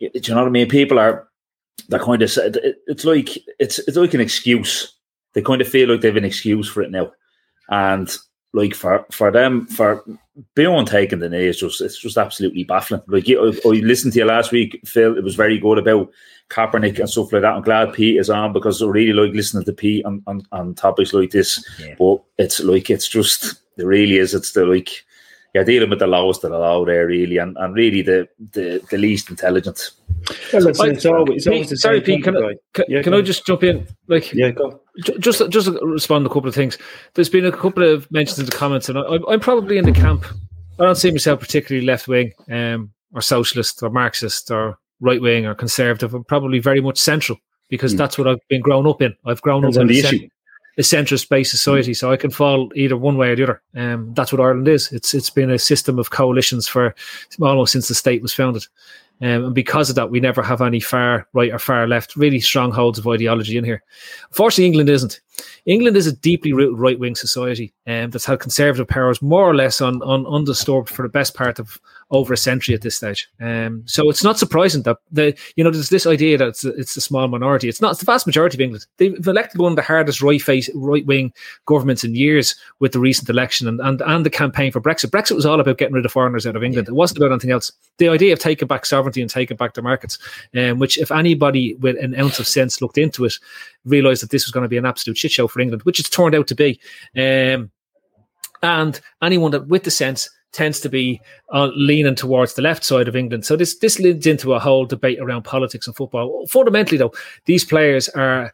do 0.00 0.10
you 0.12 0.34
know 0.34 0.40
what 0.40 0.48
I 0.48 0.50
mean 0.50 0.68
people 0.68 0.98
are 0.98 1.28
they're 1.88 2.00
kind 2.00 2.22
of 2.22 2.30
it's 2.36 3.04
like 3.04 3.38
it's 3.58 3.78
it's 3.80 3.96
like 3.96 4.14
an 4.14 4.20
excuse 4.20 4.94
they 5.34 5.42
kind 5.42 5.60
of 5.60 5.68
feel 5.68 5.88
like 5.88 6.00
they 6.00 6.08
have 6.08 6.16
an 6.16 6.24
excuse 6.24 6.68
for 6.68 6.82
it 6.82 6.90
now 6.90 7.10
and 7.70 8.16
like 8.52 8.74
for 8.74 9.06
for 9.10 9.30
them 9.30 9.66
for 9.66 10.04
Bjorn 10.54 10.86
taking 10.86 11.18
the 11.18 11.28
knee 11.28 11.46
is 11.46 11.60
just 11.60 11.80
it's 11.80 11.98
just 11.98 12.16
absolutely 12.16 12.64
baffling. 12.64 13.02
Like 13.06 13.28
I, 13.28 13.34
I 13.34 13.68
listened 13.68 14.14
to 14.14 14.20
you 14.20 14.24
last 14.24 14.50
week, 14.50 14.80
Phil. 14.84 15.16
It 15.16 15.24
was 15.24 15.34
very 15.34 15.58
good 15.58 15.78
about 15.78 16.10
Kaepernick 16.48 16.98
and 16.98 17.08
stuff 17.08 17.32
like 17.32 17.42
that. 17.42 17.54
I'm 17.54 17.62
glad 17.62 17.92
Pete 17.92 18.18
is 18.18 18.30
on 18.30 18.52
because 18.52 18.82
I 18.82 18.86
really 18.86 19.12
like 19.12 19.34
listening 19.34 19.64
to 19.64 19.72
Pete 19.72 20.04
on, 20.04 20.22
on, 20.26 20.46
on 20.52 20.74
topics 20.74 21.12
like 21.12 21.30
this. 21.30 21.64
Yeah. 21.78 21.94
But 21.98 22.22
it's 22.38 22.60
like 22.60 22.88
it's 22.88 23.08
just 23.08 23.62
it 23.76 23.84
really 23.84 24.16
is. 24.16 24.34
It's 24.34 24.52
the 24.52 24.64
like 24.64 25.04
you're 25.54 25.64
dealing 25.64 25.90
with 25.90 25.98
the 25.98 26.06
lowest 26.06 26.44
of 26.44 26.50
the 26.50 26.58
low 26.58 26.84
there, 26.84 27.06
really, 27.06 27.36
and, 27.36 27.56
and 27.58 27.74
really 27.74 28.02
the, 28.02 28.28
the, 28.52 28.82
the 28.90 28.96
least 28.96 29.28
intelligent. 29.28 29.90
Well, 30.52 30.68
it's, 30.68 30.80
it's 30.80 31.04
always, 31.04 31.36
it's 31.36 31.46
always 31.46 31.80
sorry, 31.80 32.00
Pete. 32.00 32.24
Can, 32.24 32.36
I, 32.36 32.54
can, 32.72 32.84
yeah, 32.88 33.02
can 33.02 33.12
I 33.12 33.20
just 33.20 33.44
jump 33.44 33.62
in? 33.62 33.86
Like, 34.06 34.32
yeah, 34.32 34.50
go. 34.50 34.80
Just 35.18 35.42
just 35.50 35.68
respond 35.82 36.24
to 36.24 36.30
a 36.30 36.32
couple 36.32 36.48
of 36.48 36.54
things. 36.54 36.78
There's 37.14 37.28
been 37.28 37.44
a 37.44 37.52
couple 37.52 37.82
of 37.82 38.10
mentions 38.10 38.38
in 38.38 38.46
the 38.46 38.52
comments, 38.52 38.88
and 38.88 38.98
I, 38.98 39.18
I'm 39.28 39.40
probably 39.40 39.78
in 39.78 39.84
the 39.84 39.92
camp. 39.92 40.24
I 40.78 40.84
don't 40.84 40.96
see 40.96 41.10
myself 41.10 41.40
particularly 41.40 41.86
left 41.86 42.08
wing, 42.08 42.32
um, 42.50 42.92
or 43.12 43.20
socialist, 43.20 43.82
or 43.82 43.90
Marxist, 43.90 44.50
or 44.50 44.78
right 45.00 45.20
wing, 45.20 45.44
or 45.44 45.54
conservative. 45.54 46.14
I'm 46.14 46.24
probably 46.24 46.60
very 46.60 46.80
much 46.80 46.98
central 46.98 47.38
because 47.68 47.94
mm. 47.94 47.98
that's 47.98 48.16
what 48.16 48.28
I've 48.28 48.38
been 48.48 48.62
grown 48.62 48.86
up 48.86 49.02
in. 49.02 49.14
I've 49.26 49.42
grown 49.42 49.64
up 49.64 49.74
in 49.74 49.86
the 49.86 49.98
issue 49.98 50.28
a 50.78 50.82
centrist 50.82 51.28
based 51.28 51.50
society, 51.50 51.94
so 51.94 52.10
I 52.10 52.16
can 52.16 52.30
fall 52.30 52.70
either 52.74 52.96
one 52.96 53.16
way 53.16 53.30
or 53.30 53.36
the 53.36 53.42
other. 53.42 53.62
Um, 53.74 54.12
that's 54.14 54.32
what 54.32 54.40
Ireland 54.40 54.68
is. 54.68 54.90
It's 54.92 55.14
it's 55.14 55.30
been 55.30 55.50
a 55.50 55.58
system 55.58 55.98
of 55.98 56.10
coalitions 56.10 56.68
for 56.68 56.94
almost 57.40 57.72
since 57.72 57.88
the 57.88 57.94
state 57.94 58.22
was 58.22 58.34
founded. 58.34 58.66
Um, 59.20 59.44
and 59.44 59.54
because 59.54 59.88
of 59.88 59.94
that, 59.94 60.10
we 60.10 60.18
never 60.18 60.42
have 60.42 60.60
any 60.60 60.80
far 60.80 61.28
right 61.32 61.52
or 61.52 61.58
far 61.60 61.86
left, 61.86 62.16
really 62.16 62.40
strongholds 62.40 62.98
of 62.98 63.06
ideology 63.06 63.56
in 63.56 63.62
here. 63.62 63.80
Unfortunately, 64.30 64.66
England 64.66 64.88
isn't. 64.88 65.20
England 65.64 65.96
is 65.96 66.08
a 66.08 66.16
deeply 66.16 66.52
rooted 66.52 66.78
right 66.78 66.98
wing 66.98 67.14
society 67.14 67.72
um, 67.86 68.10
that's 68.10 68.24
had 68.24 68.40
conservative 68.40 68.88
powers 68.88 69.22
more 69.22 69.48
or 69.48 69.54
less 69.54 69.80
on, 69.80 70.02
on 70.02 70.26
undisturbed 70.26 70.88
for 70.88 71.02
the 71.02 71.08
best 71.08 71.34
part 71.34 71.60
of 71.60 71.80
over 72.12 72.34
a 72.34 72.36
century 72.36 72.74
at 72.74 72.82
this 72.82 72.96
stage. 72.96 73.28
Um, 73.40 73.82
so 73.86 74.08
it's 74.10 74.22
not 74.22 74.38
surprising 74.38 74.82
that 74.82 74.98
the 75.10 75.36
you 75.56 75.64
know 75.64 75.70
there's 75.70 75.88
this 75.88 76.06
idea 76.06 76.36
that 76.38 76.48
it's 76.48 76.64
a, 76.64 76.68
it's 76.74 76.96
a 76.96 77.00
small 77.00 77.26
minority. 77.26 77.68
It's 77.68 77.80
not. 77.80 77.92
It's 77.92 78.00
the 78.00 78.06
vast 78.06 78.26
majority 78.26 78.56
of 78.56 78.60
England. 78.60 78.86
They've 78.98 79.26
elected 79.26 79.60
one 79.60 79.72
of 79.72 79.76
the 79.76 79.82
hardest 79.82 80.22
right 80.22 80.40
face 80.40 80.70
right 80.74 81.04
wing 81.06 81.32
governments 81.66 82.04
in 82.04 82.14
years 82.14 82.54
with 82.80 82.92
the 82.92 83.00
recent 83.00 83.28
election 83.30 83.66
and, 83.66 83.80
and 83.80 84.02
and 84.02 84.26
the 84.26 84.30
campaign 84.30 84.70
for 84.70 84.80
Brexit. 84.80 85.10
Brexit 85.10 85.34
was 85.34 85.46
all 85.46 85.58
about 85.58 85.78
getting 85.78 85.94
rid 85.94 86.04
of 86.04 86.12
foreigners 86.12 86.46
out 86.46 86.54
of 86.54 86.62
England. 86.62 86.86
It 86.86 86.94
wasn't 86.94 87.18
about 87.18 87.32
anything 87.32 87.50
else. 87.50 87.72
The 87.96 88.10
idea 88.10 88.34
of 88.34 88.38
taking 88.38 88.68
back 88.68 88.84
sovereignty 88.84 89.22
and 89.22 89.30
taking 89.30 89.56
back 89.56 89.72
the 89.72 89.82
markets, 89.82 90.18
um, 90.54 90.78
which 90.78 90.98
if 90.98 91.10
anybody 91.10 91.74
with 91.76 91.96
an 91.96 92.14
ounce 92.14 92.38
of 92.38 92.46
sense 92.46 92.82
looked 92.82 92.98
into 92.98 93.24
it, 93.24 93.34
realised 93.86 94.22
that 94.22 94.30
this 94.30 94.44
was 94.44 94.52
going 94.52 94.64
to 94.64 94.68
be 94.68 94.76
an 94.76 94.86
absolute 94.86 95.16
shit 95.16 95.32
show 95.32 95.48
for 95.48 95.60
England, 95.60 95.82
which 95.84 95.98
it's 95.98 96.10
turned 96.10 96.34
out 96.34 96.46
to 96.48 96.54
be. 96.54 96.78
Um, 97.16 97.70
and 98.62 99.00
anyone 99.22 99.50
that 99.52 99.66
with 99.66 99.84
the 99.84 99.90
sense 99.90 100.30
tends 100.52 100.80
to 100.80 100.88
be 100.88 101.20
uh, 101.52 101.70
leaning 101.74 102.14
towards 102.14 102.54
the 102.54 102.62
left 102.62 102.84
side 102.84 103.08
of 103.08 103.16
England. 103.16 103.44
So 103.44 103.56
this 103.56 103.78
this 103.78 103.98
leads 103.98 104.26
into 104.26 104.54
a 104.54 104.60
whole 104.60 104.84
debate 104.84 105.18
around 105.20 105.42
politics 105.42 105.86
and 105.86 105.96
football. 105.96 106.46
Fundamentally, 106.48 106.98
though, 106.98 107.12
these 107.46 107.64
players 107.64 108.08
are 108.10 108.52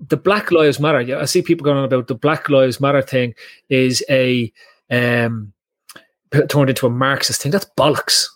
the 0.00 0.16
Black 0.16 0.50
Lives 0.50 0.78
Matter. 0.80 1.18
I 1.18 1.24
see 1.24 1.42
people 1.42 1.64
going 1.64 1.78
on 1.78 1.84
about 1.84 2.08
the 2.08 2.14
Black 2.14 2.48
Lives 2.48 2.80
Matter 2.80 3.02
thing 3.02 3.34
is 3.68 4.04
a 4.10 4.52
um, 4.90 5.52
turned 6.48 6.70
into 6.70 6.86
a 6.86 6.90
Marxist 6.90 7.42
thing. 7.42 7.52
That's 7.52 7.70
bollocks. 7.76 8.26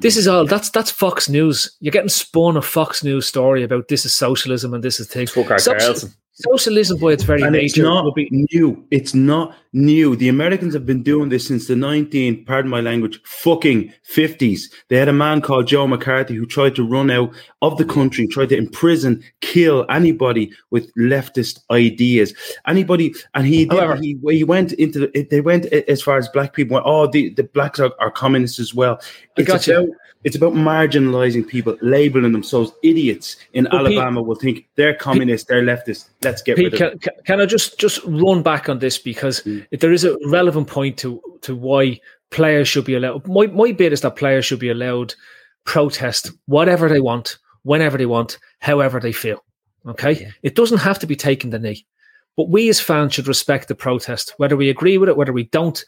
This 0.00 0.16
is 0.16 0.28
all 0.28 0.46
that's 0.46 0.70
that's 0.70 0.90
Fox 0.90 1.28
News. 1.28 1.76
You're 1.80 1.92
getting 1.92 2.08
spun 2.08 2.56
a 2.56 2.62
Fox 2.62 3.02
News 3.02 3.26
story 3.26 3.62
about 3.62 3.88
this 3.88 4.04
is 4.04 4.12
socialism 4.12 4.74
and 4.74 4.84
this 4.84 5.00
is 5.00 5.08
thing. 5.08 5.26
Soci- 5.26 6.14
socialism 6.36 6.98
by 6.98 7.12
its 7.12 7.22
very 7.22 7.42
and 7.42 7.52
nature 7.52 7.64
it's 7.64 7.78
not 7.78 8.14
be 8.14 8.28
new. 8.30 8.86
It's 8.90 9.14
not 9.14 9.56
new. 9.72 10.16
The 10.16 10.28
Americans 10.28 10.74
have 10.74 10.84
been 10.84 11.02
doing 11.02 11.30
this 11.30 11.46
since 11.46 11.66
the 11.66 11.76
19, 11.76 12.44
pardon 12.44 12.70
my 12.70 12.80
language, 12.80 13.20
fucking 13.24 13.92
50s. 14.10 14.62
They 14.88 14.96
had 14.96 15.08
a 15.08 15.14
man 15.14 15.40
called 15.40 15.66
Joe 15.66 15.86
McCarthy 15.86 16.34
who 16.34 16.44
tried 16.44 16.74
to 16.76 16.86
run 16.86 17.10
out 17.10 17.34
of 17.62 17.78
the 17.78 17.84
country, 17.84 18.26
tried 18.26 18.50
to 18.50 18.56
imprison, 18.56 19.24
kill 19.40 19.86
anybody 19.88 20.52
with 20.70 20.92
leftist 20.94 21.60
ideas. 21.70 22.34
Anybody, 22.66 23.14
and 23.34 23.46
he 23.46 23.64
did, 23.64 23.78
However, 23.78 23.96
he, 23.96 24.18
he 24.28 24.44
went 24.44 24.72
into 24.72 25.00
the, 25.00 25.26
they 25.30 25.40
went 25.40 25.66
as 25.66 26.02
far 26.02 26.18
as 26.18 26.28
black 26.28 26.52
people 26.52 26.74
went, 26.74 26.86
oh, 26.86 27.06
the, 27.06 27.30
the 27.30 27.44
blacks 27.44 27.80
are, 27.80 27.92
are 27.98 28.10
communists 28.10 28.58
as 28.58 28.74
well. 28.74 29.00
It's 29.36 29.48
about, 29.48 29.66
you. 29.66 29.94
It's 30.26 30.34
about 30.34 30.54
marginalizing 30.54 31.46
people, 31.46 31.78
labeling 31.82 32.32
themselves 32.32 32.72
idiots 32.82 33.36
in 33.52 33.62
but 33.64 33.74
Alabama 33.74 34.20
Pete, 34.20 34.26
will 34.26 34.34
think 34.34 34.68
they're 34.74 34.92
communists, 34.92 35.46
they're 35.46 35.62
leftists. 35.62 36.08
Let's 36.20 36.42
get 36.42 36.56
Pete, 36.56 36.72
rid 36.72 36.82
of 36.82 37.00
can, 37.00 37.12
can 37.24 37.40
I 37.40 37.46
just 37.46 37.78
just 37.78 38.00
run 38.04 38.42
back 38.42 38.68
on 38.68 38.80
this 38.80 38.98
because 38.98 39.42
mm 39.42 39.64
if 39.70 39.80
there 39.80 39.92
is 39.92 40.04
a 40.04 40.16
relevant 40.26 40.66
point 40.66 40.98
to 40.98 41.22
to 41.42 41.54
why 41.54 42.00
players 42.30 42.66
should 42.66 42.84
be 42.84 42.96
allowed. 42.96 43.26
My 43.28 43.46
my 43.46 43.70
bit 43.70 43.92
is 43.92 44.00
that 44.00 44.16
players 44.16 44.44
should 44.44 44.58
be 44.58 44.68
allowed 44.68 45.14
protest 45.64 46.32
whatever 46.46 46.88
they 46.88 47.00
want, 47.00 47.38
whenever 47.62 47.96
they 47.96 48.06
want, 48.06 48.38
however 48.58 48.98
they 48.98 49.12
feel. 49.12 49.44
Okay, 49.86 50.14
yeah. 50.20 50.30
it 50.42 50.56
doesn't 50.56 50.78
have 50.78 50.98
to 50.98 51.06
be 51.06 51.14
taking 51.14 51.50
the 51.50 51.60
knee, 51.60 51.86
but 52.36 52.48
we 52.48 52.68
as 52.68 52.80
fans 52.80 53.14
should 53.14 53.28
respect 53.28 53.68
the 53.68 53.76
protest, 53.76 54.34
whether 54.38 54.56
we 54.56 54.70
agree 54.70 54.98
with 54.98 55.08
it, 55.08 55.16
whether 55.16 55.32
we 55.32 55.44
don't. 55.44 55.84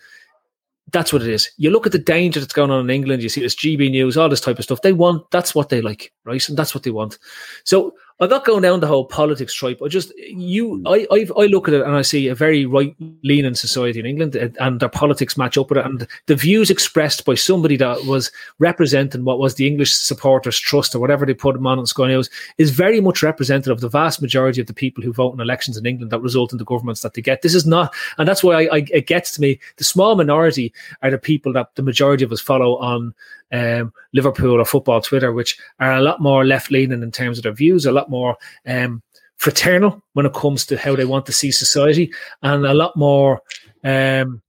That's 0.92 1.12
what 1.12 1.22
it 1.22 1.28
is. 1.28 1.50
You 1.58 1.70
look 1.70 1.86
at 1.86 1.92
the 1.92 1.98
danger 1.98 2.40
that's 2.40 2.52
going 2.52 2.70
on 2.70 2.80
in 2.80 2.90
England. 2.90 3.22
You 3.22 3.28
see 3.28 3.42
this 3.42 3.54
GB 3.54 3.90
News, 3.90 4.16
all 4.16 4.28
this 4.28 4.40
type 4.40 4.58
of 4.58 4.64
stuff. 4.64 4.82
They 4.82 4.92
want 4.92 5.30
that's 5.30 5.54
what 5.54 5.68
they 5.68 5.80
like, 5.80 6.12
right? 6.24 6.46
And 6.48 6.56
that's 6.56 6.74
what 6.74 6.82
they 6.82 6.90
want. 6.90 7.18
So 7.64 7.94
I'm 8.20 8.28
not 8.28 8.44
going 8.44 8.62
down 8.62 8.80
the 8.80 8.86
whole 8.88 9.04
politics 9.04 9.54
tripe. 9.54 9.80
I 9.80 9.88
just 9.88 10.12
you, 10.18 10.78
hmm. 10.78 10.88
I, 10.88 11.06
I, 11.10 11.28
I 11.36 11.46
look 11.46 11.68
at 11.68 11.74
it 11.74 11.82
and 11.82 11.94
I 11.94 12.02
see 12.02 12.26
a 12.28 12.34
very 12.34 12.66
right 12.66 12.94
leaning 13.22 13.54
society 13.54 14.00
in 14.00 14.06
England, 14.06 14.36
uh, 14.36 14.48
and 14.60 14.80
their 14.80 14.88
politics 14.88 15.36
match 15.36 15.56
up 15.56 15.70
with 15.70 15.78
it. 15.78 15.86
And 15.86 16.06
the 16.26 16.34
views 16.34 16.70
expressed 16.70 17.24
by 17.24 17.36
somebody 17.36 17.76
that 17.76 18.06
was 18.06 18.32
representing 18.58 19.24
what 19.24 19.38
was 19.38 19.54
the 19.54 19.66
English 19.66 19.92
Supporters 19.92 20.58
Trust 20.58 20.94
or 20.94 20.98
whatever 20.98 21.24
they 21.24 21.34
put 21.34 21.54
them 21.54 21.66
on 21.66 21.78
in 21.78 21.86
Sky 21.86 22.08
News 22.08 22.28
is 22.58 22.70
very 22.70 23.00
much 23.00 23.22
representative 23.22 23.72
of 23.72 23.80
the 23.80 23.88
vast 23.88 24.20
majority 24.20 24.60
of 24.60 24.66
the 24.66 24.74
people 24.74 25.02
who 25.04 25.12
vote 25.12 25.34
in 25.34 25.40
elections 25.40 25.76
in 25.76 25.86
England 25.86 26.10
that 26.10 26.20
result 26.20 26.52
in 26.52 26.58
the 26.58 26.64
governments 26.64 27.02
that 27.02 27.14
they 27.14 27.22
get. 27.22 27.42
This 27.42 27.54
is 27.54 27.66
not, 27.66 27.94
and 28.18 28.26
that's 28.26 28.42
why 28.42 28.64
I, 28.64 28.76
I, 28.76 28.86
it 28.92 29.06
gets 29.06 29.30
to 29.32 29.40
me. 29.40 29.60
The 29.76 29.84
small 29.84 30.16
minority 30.16 30.72
are 31.02 31.10
the 31.10 31.18
people 31.18 31.52
that 31.52 31.74
the 31.76 31.82
majority 31.82 32.24
of 32.24 32.32
us 32.32 32.40
follow 32.40 32.78
on 32.78 33.14
um, 33.52 33.92
Liverpool 34.12 34.60
or 34.60 34.64
football 34.64 35.00
Twitter, 35.00 35.32
which 35.32 35.58
are 35.80 35.94
a 35.94 36.00
lot 36.00 36.20
more 36.20 36.44
left 36.44 36.70
leaning 36.70 37.02
in 37.02 37.10
terms 37.10 37.38
of 37.38 37.44
their 37.44 37.52
views, 37.52 37.86
a 37.86 37.92
lot 37.92 38.10
more 38.10 38.36
um, 38.66 39.02
fraternal 39.36 40.02
when 40.14 40.26
it 40.26 40.34
comes 40.34 40.66
to 40.66 40.76
how 40.76 40.94
they 40.96 41.04
want 41.04 41.26
to 41.26 41.32
see 41.32 41.50
society, 41.50 42.10
and 42.42 42.66
a 42.66 42.74
lot 42.74 42.96
more 42.96 43.40
um, 43.84 44.42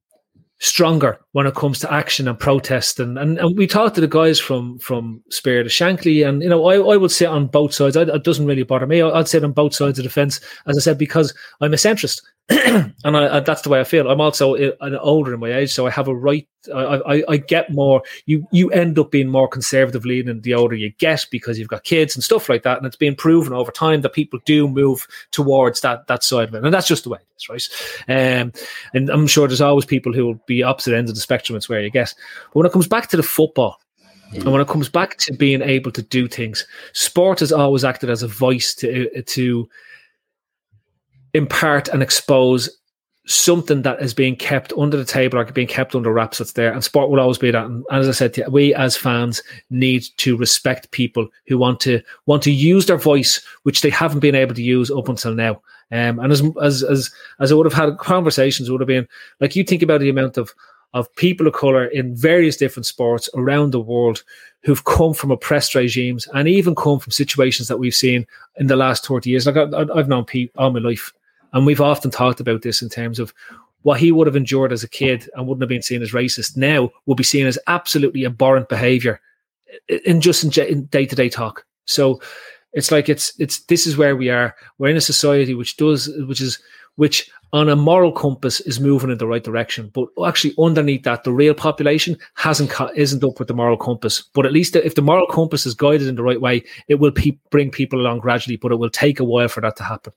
stronger 0.60 1.20
when 1.34 1.46
it 1.46 1.56
comes 1.56 1.80
to 1.80 1.94
action 1.94 2.28
and 2.28 2.40
protest. 2.40 3.00
And, 3.00 3.18
and, 3.18 3.38
and 3.38 3.58
we 3.58 3.68
talked 3.68 3.96
to 3.96 4.02
the 4.02 4.08
guys 4.08 4.40
from 4.40 4.80
from 4.80 5.22
Spirit 5.30 5.66
of 5.66 5.72
Shankly, 5.72 6.28
and 6.28 6.42
you 6.42 6.50
know, 6.50 6.66
I, 6.66 6.76
I 6.94 6.98
would 6.98 7.12
sit 7.12 7.28
on 7.28 7.48
both 7.48 7.74
sides. 7.74 7.96
I, 7.96 8.02
it 8.02 8.24
doesn't 8.24 8.46
really 8.46 8.64
bother 8.64 8.88
me. 8.88 9.02
I'd 9.02 9.28
sit 9.28 9.44
on 9.44 9.52
both 9.52 9.76
sides 9.76 10.00
of 10.00 10.04
the 10.04 10.10
fence, 10.10 10.40
as 10.68 10.78
I 10.78 10.82
said, 10.82 10.98
because 10.98 11.34
I'm 11.62 11.74
a 11.74 11.78
centrist. 11.78 12.22
and 12.50 12.94
I, 13.06 13.42
that's 13.42 13.62
the 13.62 13.70
way 13.70 13.80
I 13.80 13.84
feel. 13.84 14.10
I'm 14.10 14.22
also 14.22 14.56
uh, 14.56 14.98
older 15.02 15.36
in 15.36 15.40
my 15.40 15.54
age, 15.54 15.72
so 15.72 15.86
I 15.86 15.92
have 15.92 16.08
a 16.08 16.16
right. 16.16 16.48
I, 16.74 16.82
I, 16.82 17.24
I, 17.30 17.38
get 17.38 17.72
more. 17.72 18.02
You 18.26 18.48
you 18.52 18.72
end 18.72 18.98
up 18.98 19.12
being 19.12 19.28
more 19.28 19.48
conservative 19.48 20.04
leaning 20.04 20.42
the 20.42 20.56
older 20.56 20.76
you 20.76 20.90
get 20.98 21.28
because 21.30 21.60
you've 21.60 21.68
got 21.68 21.84
kids 21.84 22.16
and 22.16 22.24
stuff 22.24 22.50
like 22.50 22.64
that, 22.64 22.78
and 22.78 22.88
it's 22.88 22.96
been 22.96 23.14
proven 23.14 23.54
over 23.54 23.72
time 23.72 24.02
that 24.02 24.14
people 24.14 24.40
do 24.46 24.68
move 24.68 25.06
towards 25.30 25.82
that 25.82 26.08
that 26.08 26.24
side 26.24 26.48
of 26.48 26.56
it, 26.56 26.66
and 26.66 26.74
that's 26.74 26.88
just 26.88 27.04
the 27.04 27.12
way 27.12 27.20
it 27.20 27.28
is, 27.38 27.50
right? 27.50 28.42
Um, 28.42 28.52
and 28.96 29.12
I'm 29.12 29.28
sure 29.28 29.48
there's 29.48 29.62
always 29.62 29.86
people 29.86 30.12
who 30.12 30.26
will 30.26 30.42
be 30.48 30.64
opposite 30.64 30.96
ends 30.96 31.12
of 31.12 31.18
the 31.20 31.24
spectrum. 31.24 31.56
It's 31.56 31.70
where 31.70 31.82
you 31.82 31.90
get. 31.90 32.14
But 32.48 32.56
when 32.56 32.66
it 32.66 32.72
comes 32.72 32.88
back 32.88 33.10
to 33.10 33.18
the 33.18 33.24
football, 33.24 33.80
and 34.34 34.52
when 34.52 34.62
it 34.62 34.68
comes 34.68 34.90
back 34.90 35.18
to 35.18 35.34
being 35.34 35.62
able 35.62 35.92
to 35.92 36.02
do 36.02 36.28
things, 36.28 36.66
sport 36.94 37.40
has 37.40 37.52
always 37.52 37.84
acted 37.84 38.10
as 38.10 38.24
a 38.24 38.28
voice 38.28 38.76
to 38.76 39.22
to 39.24 39.70
impart 41.34 41.88
and 41.90 42.02
expose 42.02 42.70
something 43.30 43.84
that 43.84 44.02
is 44.02 44.14
being 44.14 44.36
kept 44.36 44.74
under 44.76 44.98
the 44.98 45.06
table 45.06 45.38
or 45.38 45.46
being 45.46 45.68
kept 45.68 45.94
under 45.94 46.12
wraps 46.12 46.40
that's 46.40 46.54
there. 46.54 46.74
And 46.74 46.84
sport 46.84 47.12
will 47.12 47.20
always 47.20 47.38
be 47.38 47.52
that. 47.52 47.66
And 47.66 47.86
as 47.92 48.08
I 48.08 48.12
said, 48.12 48.44
we 48.50 48.74
as 48.74 48.98
fans 48.98 49.44
need 49.70 50.04
to 50.18 50.36
respect 50.36 50.90
people 50.90 51.28
who 51.48 51.58
want 51.58 51.80
to 51.82 52.02
want 52.26 52.42
to 52.44 52.52
use 52.52 52.88
their 52.88 52.98
voice, 52.98 53.44
which 53.64 53.82
they 53.82 53.92
haven't 53.92 54.22
been 54.22 54.36
able 54.36 54.56
to 54.56 54.64
use 54.64 54.90
up 54.90 55.10
until 55.10 55.34
now. 55.34 55.62
Um, 55.92 56.20
and 56.20 56.32
as 56.32 56.44
as 56.62 56.84
as 56.84 57.12
as 57.40 57.52
I 57.52 57.56
would 57.56 57.66
have 57.66 57.74
had 57.74 57.98
conversations, 57.98 58.70
would 58.70 58.82
have 58.82 58.88
been 58.88 59.08
like 59.40 59.56
you 59.56 59.64
think 59.64 59.82
about 59.82 60.02
the 60.02 60.10
amount 60.10 60.38
of 60.38 60.54
of 60.94 61.14
people 61.16 61.48
of 61.48 61.54
color 61.54 61.86
in 61.86 62.16
various 62.16 62.58
different 62.58 62.86
sports 62.86 63.30
around 63.36 63.72
the 63.72 63.80
world 63.80 64.24
who've 64.64 64.86
come 64.86 65.14
from 65.14 65.32
oppressed 65.32 65.76
regimes 65.76 66.28
and 66.34 66.48
even 66.48 66.76
come 66.76 67.00
from 67.00 67.12
situations 67.12 67.68
that 67.68 67.78
we've 67.78 67.96
seen 67.96 68.26
in 68.58 68.68
the 68.68 68.76
last 68.76 69.06
30 69.08 69.30
years. 69.30 69.46
Like 69.46 69.56
I, 69.56 69.86
I've 69.96 70.08
known 70.08 70.26
Pete 70.26 70.52
all 70.58 70.72
my 70.72 70.80
life, 70.80 71.14
and 71.54 71.66
we've 71.66 71.82
often 71.82 72.12
talked 72.12 72.40
about 72.40 72.62
this 72.62 72.82
in 72.82 72.90
terms 72.90 73.20
of 73.20 73.34
what 73.84 74.00
he 74.00 74.12
would 74.12 74.28
have 74.28 74.36
endured 74.36 74.74
as 74.74 74.84
a 74.84 74.90
kid 74.90 75.30
and 75.34 75.48
wouldn't 75.48 75.62
have 75.62 75.70
been 75.70 75.82
seen 75.82 76.02
as 76.02 76.12
racist 76.12 76.58
now 76.58 76.90
will 77.06 77.16
be 77.16 77.24
seen 77.24 77.48
as 77.48 77.58
absolutely 77.68 78.26
abhorrent 78.26 78.68
behavior 78.68 79.22
in 80.06 80.20
just 80.20 80.44
in 80.58 80.86
day 80.86 81.06
to 81.06 81.16
day 81.16 81.30
talk. 81.30 81.66
So 81.86 82.22
it's 82.74 82.92
like 82.92 83.10
it's 83.10 83.34
it's 83.40 83.62
this 83.66 83.88
is 83.88 83.98
where 83.98 84.16
we 84.16 84.30
are. 84.30 84.56
We're 84.78 84.90
in 84.90 84.98
a 84.98 85.02
society 85.02 85.54
which 85.54 85.78
does 85.78 86.10
which 86.28 86.42
is 86.42 86.60
which 86.96 87.30
on 87.52 87.68
a 87.68 87.76
moral 87.76 88.12
compass 88.12 88.60
is 88.62 88.80
moving 88.80 89.10
in 89.10 89.18
the 89.18 89.26
right 89.26 89.44
direction, 89.44 89.90
but 89.94 90.08
actually 90.24 90.54
underneath 90.60 91.04
that, 91.04 91.24
the 91.24 91.34
real 91.34 91.56
population 91.56 92.16
hasn't 92.36 92.72
isn't 92.96 93.24
up 93.24 93.40
with 93.40 93.48
the 93.48 93.54
moral 93.54 93.78
compass. 93.78 94.22
But 94.22 94.46
at 94.46 94.52
least 94.52 94.76
if 94.76 94.96
the 94.96 95.02
moral 95.02 95.26
compass 95.28 95.66
is 95.66 95.74
guided 95.74 96.08
in 96.08 96.16
the 96.16 96.24
right 96.24 96.42
way, 96.42 96.64
it 96.88 96.96
will 96.96 97.12
pe- 97.12 97.38
bring 97.50 97.72
people 97.72 98.00
along 98.00 98.20
gradually. 98.20 98.58
But 98.58 98.72
it 98.72 98.80
will 98.80 98.90
take 98.90 99.20
a 99.20 99.24
while 99.24 99.48
for 99.48 99.62
that 99.62 99.78
to 99.78 99.84
happen. 99.84 100.14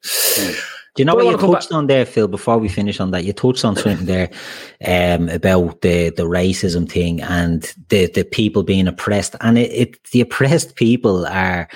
Do 0.94 1.00
you 1.00 1.06
know 1.06 1.14
but 1.14 1.24
what 1.24 1.40
you 1.40 1.52
touched 1.54 1.72
on 1.72 1.86
there, 1.86 2.04
Phil? 2.04 2.28
Before 2.28 2.58
we 2.58 2.68
finish 2.68 3.00
on 3.00 3.12
that, 3.12 3.24
you 3.24 3.32
touched 3.32 3.64
on 3.64 3.76
something 3.76 4.04
there 4.04 4.30
um, 4.86 5.30
about 5.30 5.80
the 5.80 6.10
the 6.10 6.24
racism 6.24 6.86
thing 6.86 7.22
and 7.22 7.62
the 7.88 8.08
the 8.08 8.24
people 8.24 8.62
being 8.62 8.86
oppressed, 8.86 9.36
and 9.40 9.56
it, 9.56 9.70
it 9.72 10.04
the 10.10 10.20
oppressed 10.20 10.76
people 10.76 11.24
are 11.26 11.66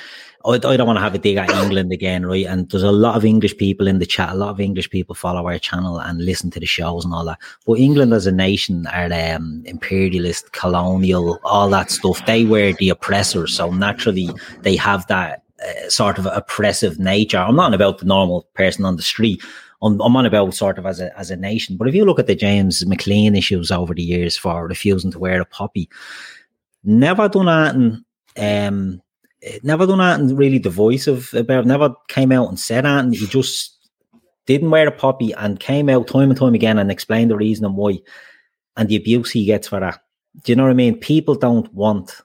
I, 0.47 0.59
don't 0.59 0.87
want 0.87 0.97
to 0.97 1.03
have 1.03 1.15
a 1.15 1.19
dig 1.19 1.37
at 1.37 1.51
England 1.51 1.93
again, 1.93 2.25
right? 2.25 2.47
And 2.47 2.71
there's 2.71 2.83
a 2.83 2.93
lot 2.93 3.17
of 3.17 3.25
English 3.25 3.57
people 3.57 3.89
in 3.89 3.99
the 3.99 4.07
chat. 4.07 4.31
A 4.31 4.35
lot 4.35 4.51
of 4.51 4.61
English 4.61 4.91
people 4.91 5.15
follow 5.15 5.47
our 5.47 5.59
channel 5.59 5.99
and 5.99 6.25
listen 6.25 6.51
to 6.53 6.61
the 6.61 6.67
shows 6.67 7.05
and 7.05 7.13
all 7.13 7.25
that. 7.25 7.39
But 7.67 7.79
England 7.79 8.13
as 8.13 8.27
a 8.27 8.33
nation 8.33 8.87
are 8.87 9.13
um, 9.13 9.63
imperialist, 9.67 10.53
colonial, 10.53 11.41
all 11.43 11.69
that 11.71 11.91
stuff. 11.91 12.25
They 12.27 12.45
were 12.45 12.73
the 12.75 12.91
oppressors, 12.91 13.55
so 13.55 13.73
naturally 13.73 14.31
they 14.63 14.77
have 14.77 15.07
that 15.09 15.43
uh, 15.67 15.89
sort 15.89 16.19
of 16.19 16.27
oppressive 16.27 16.99
nature. 16.99 17.39
I'm 17.39 17.57
not 17.57 17.75
about 17.75 17.99
the 17.99 18.07
normal 18.07 18.49
person 18.55 18.85
on 18.85 18.97
the 18.97 19.03
street. 19.03 19.43
I'm, 19.83 20.01
I'm, 20.01 20.17
on 20.17 20.27
about 20.27 20.55
sort 20.55 20.79
of 20.79 20.87
as 20.87 21.01
a 21.01 21.17
as 21.19 21.31
a 21.31 21.37
nation. 21.37 21.77
But 21.77 21.89
if 21.89 21.95
you 21.95 22.05
look 22.05 22.19
at 22.19 22.29
the 22.29 22.35
James 22.35 22.87
McLean 22.87 23.35
issues 23.35 23.71
over 23.71 23.95
the 23.95 24.03
years 24.03 24.37
for 24.37 24.67
refusing 24.67 25.11
to 25.11 25.19
wear 25.19 25.41
a 25.41 25.45
poppy, 25.45 25.89
never 26.85 27.29
done 27.29 27.49
anything 27.49 28.05
um, 28.39 29.03
never 29.63 29.87
done 29.87 29.99
that 29.99 30.19
and 30.19 30.37
really 30.39 30.59
divisive 30.59 31.33
about 31.35 31.67
never 31.67 31.95
came 32.09 32.33
out 32.33 32.49
and 32.49 32.59
said 32.59 32.85
that 32.85 33.05
and 33.05 33.15
he 33.15 33.27
just 33.27 33.77
didn't 34.47 34.71
wear 34.71 34.87
a 34.87 34.93
poppy 34.93 35.33
and 35.33 35.61
came 35.61 35.89
out 35.89 36.07
time 36.07 36.31
and 36.31 36.39
time 36.39 36.55
again 36.55 36.79
and 36.79 36.91
explained 36.91 37.31
the 37.31 37.37
reason 37.37 37.65
and 37.65 37.77
why 37.77 37.99
and 38.77 38.89
the 38.89 38.97
abuse 38.97 39.31
he 39.31 39.45
gets 39.45 39.69
for 39.69 39.81
that. 39.81 40.01
Do 40.43 40.53
you 40.53 40.57
know 40.57 40.65
what 40.65 40.71
I 40.71 40.75
mean? 40.75 40.99
People 40.99 41.35
don't 41.35 41.73
want 41.75 42.21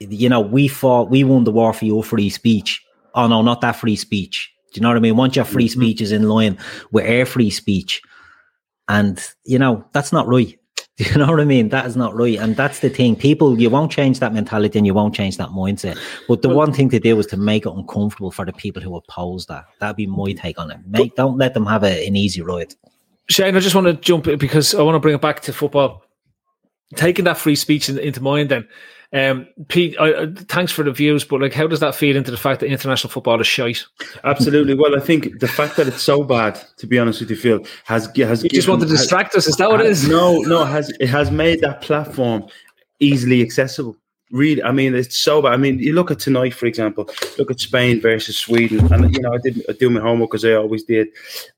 you 0.00 0.28
know, 0.28 0.40
we 0.40 0.68
fought 0.68 1.10
we 1.10 1.24
won 1.24 1.44
the 1.44 1.50
war 1.50 1.72
for 1.72 1.84
your 1.84 2.04
free 2.04 2.30
speech. 2.30 2.84
Oh 3.14 3.26
no, 3.26 3.42
not 3.42 3.60
that 3.62 3.76
free 3.76 3.96
speech. 3.96 4.52
Do 4.72 4.78
you 4.78 4.82
know 4.82 4.88
what 4.88 4.96
I 4.96 5.00
mean? 5.00 5.16
Once 5.16 5.36
your 5.36 5.44
free 5.44 5.68
mm-hmm. 5.68 5.80
speech 5.80 6.00
is 6.00 6.12
in 6.12 6.28
line 6.28 6.58
with 6.92 7.04
air 7.04 7.26
free 7.26 7.50
speech. 7.50 8.02
And 8.88 9.20
you 9.44 9.58
know, 9.58 9.84
that's 9.92 10.12
not 10.12 10.28
right. 10.28 10.58
you 11.12 11.14
know 11.16 11.30
what 11.30 11.40
I 11.40 11.44
mean? 11.44 11.68
That 11.68 11.86
is 11.86 11.96
not 11.96 12.14
right. 12.16 12.38
And 12.38 12.56
that's 12.56 12.80
the 12.80 12.88
thing. 12.88 13.14
People, 13.14 13.60
you 13.60 13.70
won't 13.70 13.92
change 13.92 14.18
that 14.18 14.34
mentality 14.34 14.80
and 14.80 14.86
you 14.86 14.94
won't 14.94 15.14
change 15.14 15.36
that 15.36 15.50
mindset. 15.50 15.96
But 16.26 16.42
the 16.42 16.48
one 16.48 16.72
thing 16.72 16.90
to 16.90 16.98
do 16.98 17.16
is 17.20 17.26
to 17.26 17.36
make 17.36 17.66
it 17.66 17.72
uncomfortable 17.72 18.32
for 18.32 18.44
the 18.44 18.52
people 18.52 18.82
who 18.82 18.96
oppose 18.96 19.46
that. 19.46 19.66
That'd 19.78 19.94
be 19.94 20.08
my 20.08 20.32
take 20.32 20.58
on 20.58 20.72
it. 20.72 20.80
Make, 20.86 21.14
don't 21.14 21.38
let 21.38 21.54
them 21.54 21.66
have 21.66 21.84
a, 21.84 22.06
an 22.06 22.16
easy 22.16 22.42
ride. 22.42 22.74
Shane, 23.30 23.56
I 23.56 23.60
just 23.60 23.76
want 23.76 23.86
to 23.86 23.92
jump 23.92 24.24
because 24.24 24.74
I 24.74 24.82
want 24.82 24.96
to 24.96 25.00
bring 25.00 25.14
it 25.14 25.20
back 25.20 25.40
to 25.42 25.52
football. 25.52 26.02
Taking 26.96 27.26
that 27.26 27.38
free 27.38 27.54
speech 27.54 27.88
in, 27.88 27.98
into 27.98 28.20
mind, 28.20 28.48
then, 28.48 28.66
um, 29.12 29.48
Pete, 29.68 29.96
thanks 30.48 30.70
for 30.70 30.82
the 30.82 30.92
views, 30.92 31.24
but 31.24 31.40
like, 31.40 31.54
how 31.54 31.66
does 31.66 31.80
that 31.80 31.94
feed 31.94 32.14
into 32.14 32.30
the 32.30 32.36
fact 32.36 32.60
that 32.60 32.66
international 32.66 33.10
football 33.10 33.40
is 33.40 33.46
shite? 33.46 33.84
Absolutely. 34.24 34.74
Well, 34.74 34.96
I 34.96 35.00
think 35.00 35.40
the 35.40 35.48
fact 35.48 35.76
that 35.76 35.88
it's 35.88 36.02
so 36.02 36.22
bad, 36.22 36.60
to 36.76 36.86
be 36.86 36.98
honest 36.98 37.20
with 37.20 37.30
you, 37.30 37.36
Phil, 37.36 37.64
has 37.84 38.06
has. 38.16 38.44
You 38.44 38.50
just 38.50 38.68
want 38.68 38.82
to 38.82 38.86
distract 38.86 39.34
has, 39.34 39.46
us? 39.46 39.48
Is 39.48 39.56
that 39.56 39.70
what 39.70 39.80
has, 39.80 40.04
it 40.04 40.06
is? 40.06 40.08
No, 40.10 40.40
no. 40.40 40.64
Has 40.64 40.90
it 41.00 41.06
has 41.08 41.30
made 41.30 41.62
that 41.62 41.80
platform 41.80 42.46
easily 43.00 43.40
accessible? 43.40 43.96
Really, 44.30 44.62
I 44.62 44.72
mean, 44.72 44.94
it's 44.94 45.18
so 45.18 45.42
bad. 45.42 45.52
I 45.52 45.56
mean, 45.56 45.78
you 45.78 45.92
look 45.92 46.10
at 46.10 46.18
tonight, 46.18 46.54
for 46.54 46.66
example, 46.66 47.08
look 47.38 47.50
at 47.50 47.60
Spain 47.60 48.00
versus 48.00 48.36
Sweden. 48.36 48.92
And, 48.92 49.14
you 49.14 49.22
know, 49.22 49.32
I 49.32 49.38
didn't 49.38 49.78
do 49.78 49.90
my 49.90 50.00
homework 50.00 50.34
as 50.34 50.44
I 50.44 50.52
always 50.52 50.84
did. 50.84 51.08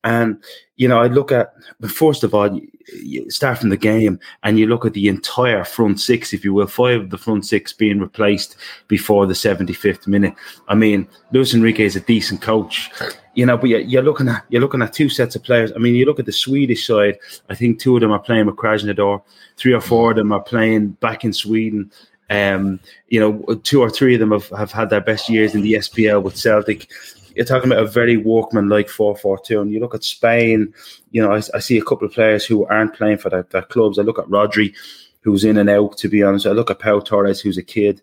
And, 0.04 0.42
you 0.76 0.88
know, 0.88 1.00
I 1.00 1.08
look 1.08 1.32
at, 1.32 1.52
first 1.88 2.24
of 2.24 2.34
all, 2.34 2.58
you 3.02 3.30
start 3.30 3.58
from 3.58 3.68
the 3.68 3.76
game 3.76 4.18
and 4.42 4.58
you 4.58 4.66
look 4.66 4.84
at 4.84 4.94
the 4.94 5.08
entire 5.08 5.64
front 5.64 6.00
six, 6.00 6.32
if 6.32 6.44
you 6.44 6.54
will, 6.54 6.66
five 6.66 7.02
of 7.02 7.10
the 7.10 7.18
front 7.18 7.44
six 7.46 7.72
being 7.72 8.00
replaced 8.00 8.56
before 8.88 9.26
the 9.26 9.34
75th 9.34 10.06
minute. 10.06 10.34
I 10.68 10.74
mean, 10.74 11.06
Luis 11.32 11.54
Enrique 11.54 11.84
is 11.84 11.96
a 11.96 12.00
decent 12.00 12.40
coach. 12.40 12.90
You 13.34 13.46
know, 13.46 13.56
but 13.56 13.68
you're 13.68 14.02
looking 14.02 14.28
at 14.28 14.44
you're 14.48 14.60
looking 14.60 14.82
at 14.82 14.92
two 14.92 15.08
sets 15.08 15.36
of 15.36 15.44
players. 15.44 15.70
I 15.72 15.78
mean, 15.78 15.94
you 15.94 16.04
look 16.04 16.18
at 16.18 16.26
the 16.26 16.32
Swedish 16.32 16.84
side. 16.84 17.16
I 17.48 17.54
think 17.54 17.78
two 17.78 17.94
of 17.94 18.00
them 18.00 18.10
are 18.10 18.18
playing 18.18 18.46
with 18.46 18.56
Krasnodar. 18.56 19.22
Three 19.56 19.72
or 19.72 19.80
four 19.80 20.10
of 20.10 20.16
them 20.16 20.32
are 20.32 20.42
playing 20.42 20.90
back 21.00 21.24
in 21.24 21.32
Sweden. 21.32 21.92
Um, 22.30 22.78
you 23.08 23.18
know, 23.18 23.56
two 23.56 23.80
or 23.80 23.90
three 23.90 24.14
of 24.14 24.20
them 24.20 24.30
have, 24.30 24.48
have 24.50 24.72
had 24.72 24.88
their 24.88 25.00
best 25.00 25.28
years 25.28 25.54
in 25.54 25.62
the 25.62 25.74
SPL 25.74 26.22
with 26.22 26.36
Celtic. 26.36 26.88
You're 27.34 27.44
talking 27.44 27.70
about 27.70 27.84
a 27.84 27.88
very 27.88 28.16
workman 28.16 28.68
like 28.68 28.88
4 28.88 29.16
4 29.16 29.40
2. 29.40 29.60
And 29.60 29.72
you 29.72 29.80
look 29.80 29.94
at 29.94 30.04
Spain, 30.04 30.72
you 31.10 31.22
know, 31.22 31.32
I, 31.32 31.42
I, 31.54 31.58
see 31.58 31.76
a 31.76 31.84
couple 31.84 32.06
of 32.06 32.14
players 32.14 32.44
who 32.44 32.66
aren't 32.66 32.94
playing 32.94 33.18
for 33.18 33.30
their, 33.30 33.42
their 33.50 33.62
clubs. 33.62 33.98
I 33.98 34.02
look 34.02 34.18
at 34.18 34.26
Rodri, 34.26 34.74
who's 35.22 35.44
in 35.44 35.58
and 35.58 35.68
out, 35.68 35.96
to 35.98 36.08
be 36.08 36.22
honest. 36.22 36.46
I 36.46 36.52
look 36.52 36.70
at 36.70 36.78
Pau 36.78 37.00
Torres, 37.00 37.40
who's 37.40 37.58
a 37.58 37.62
kid. 37.62 38.00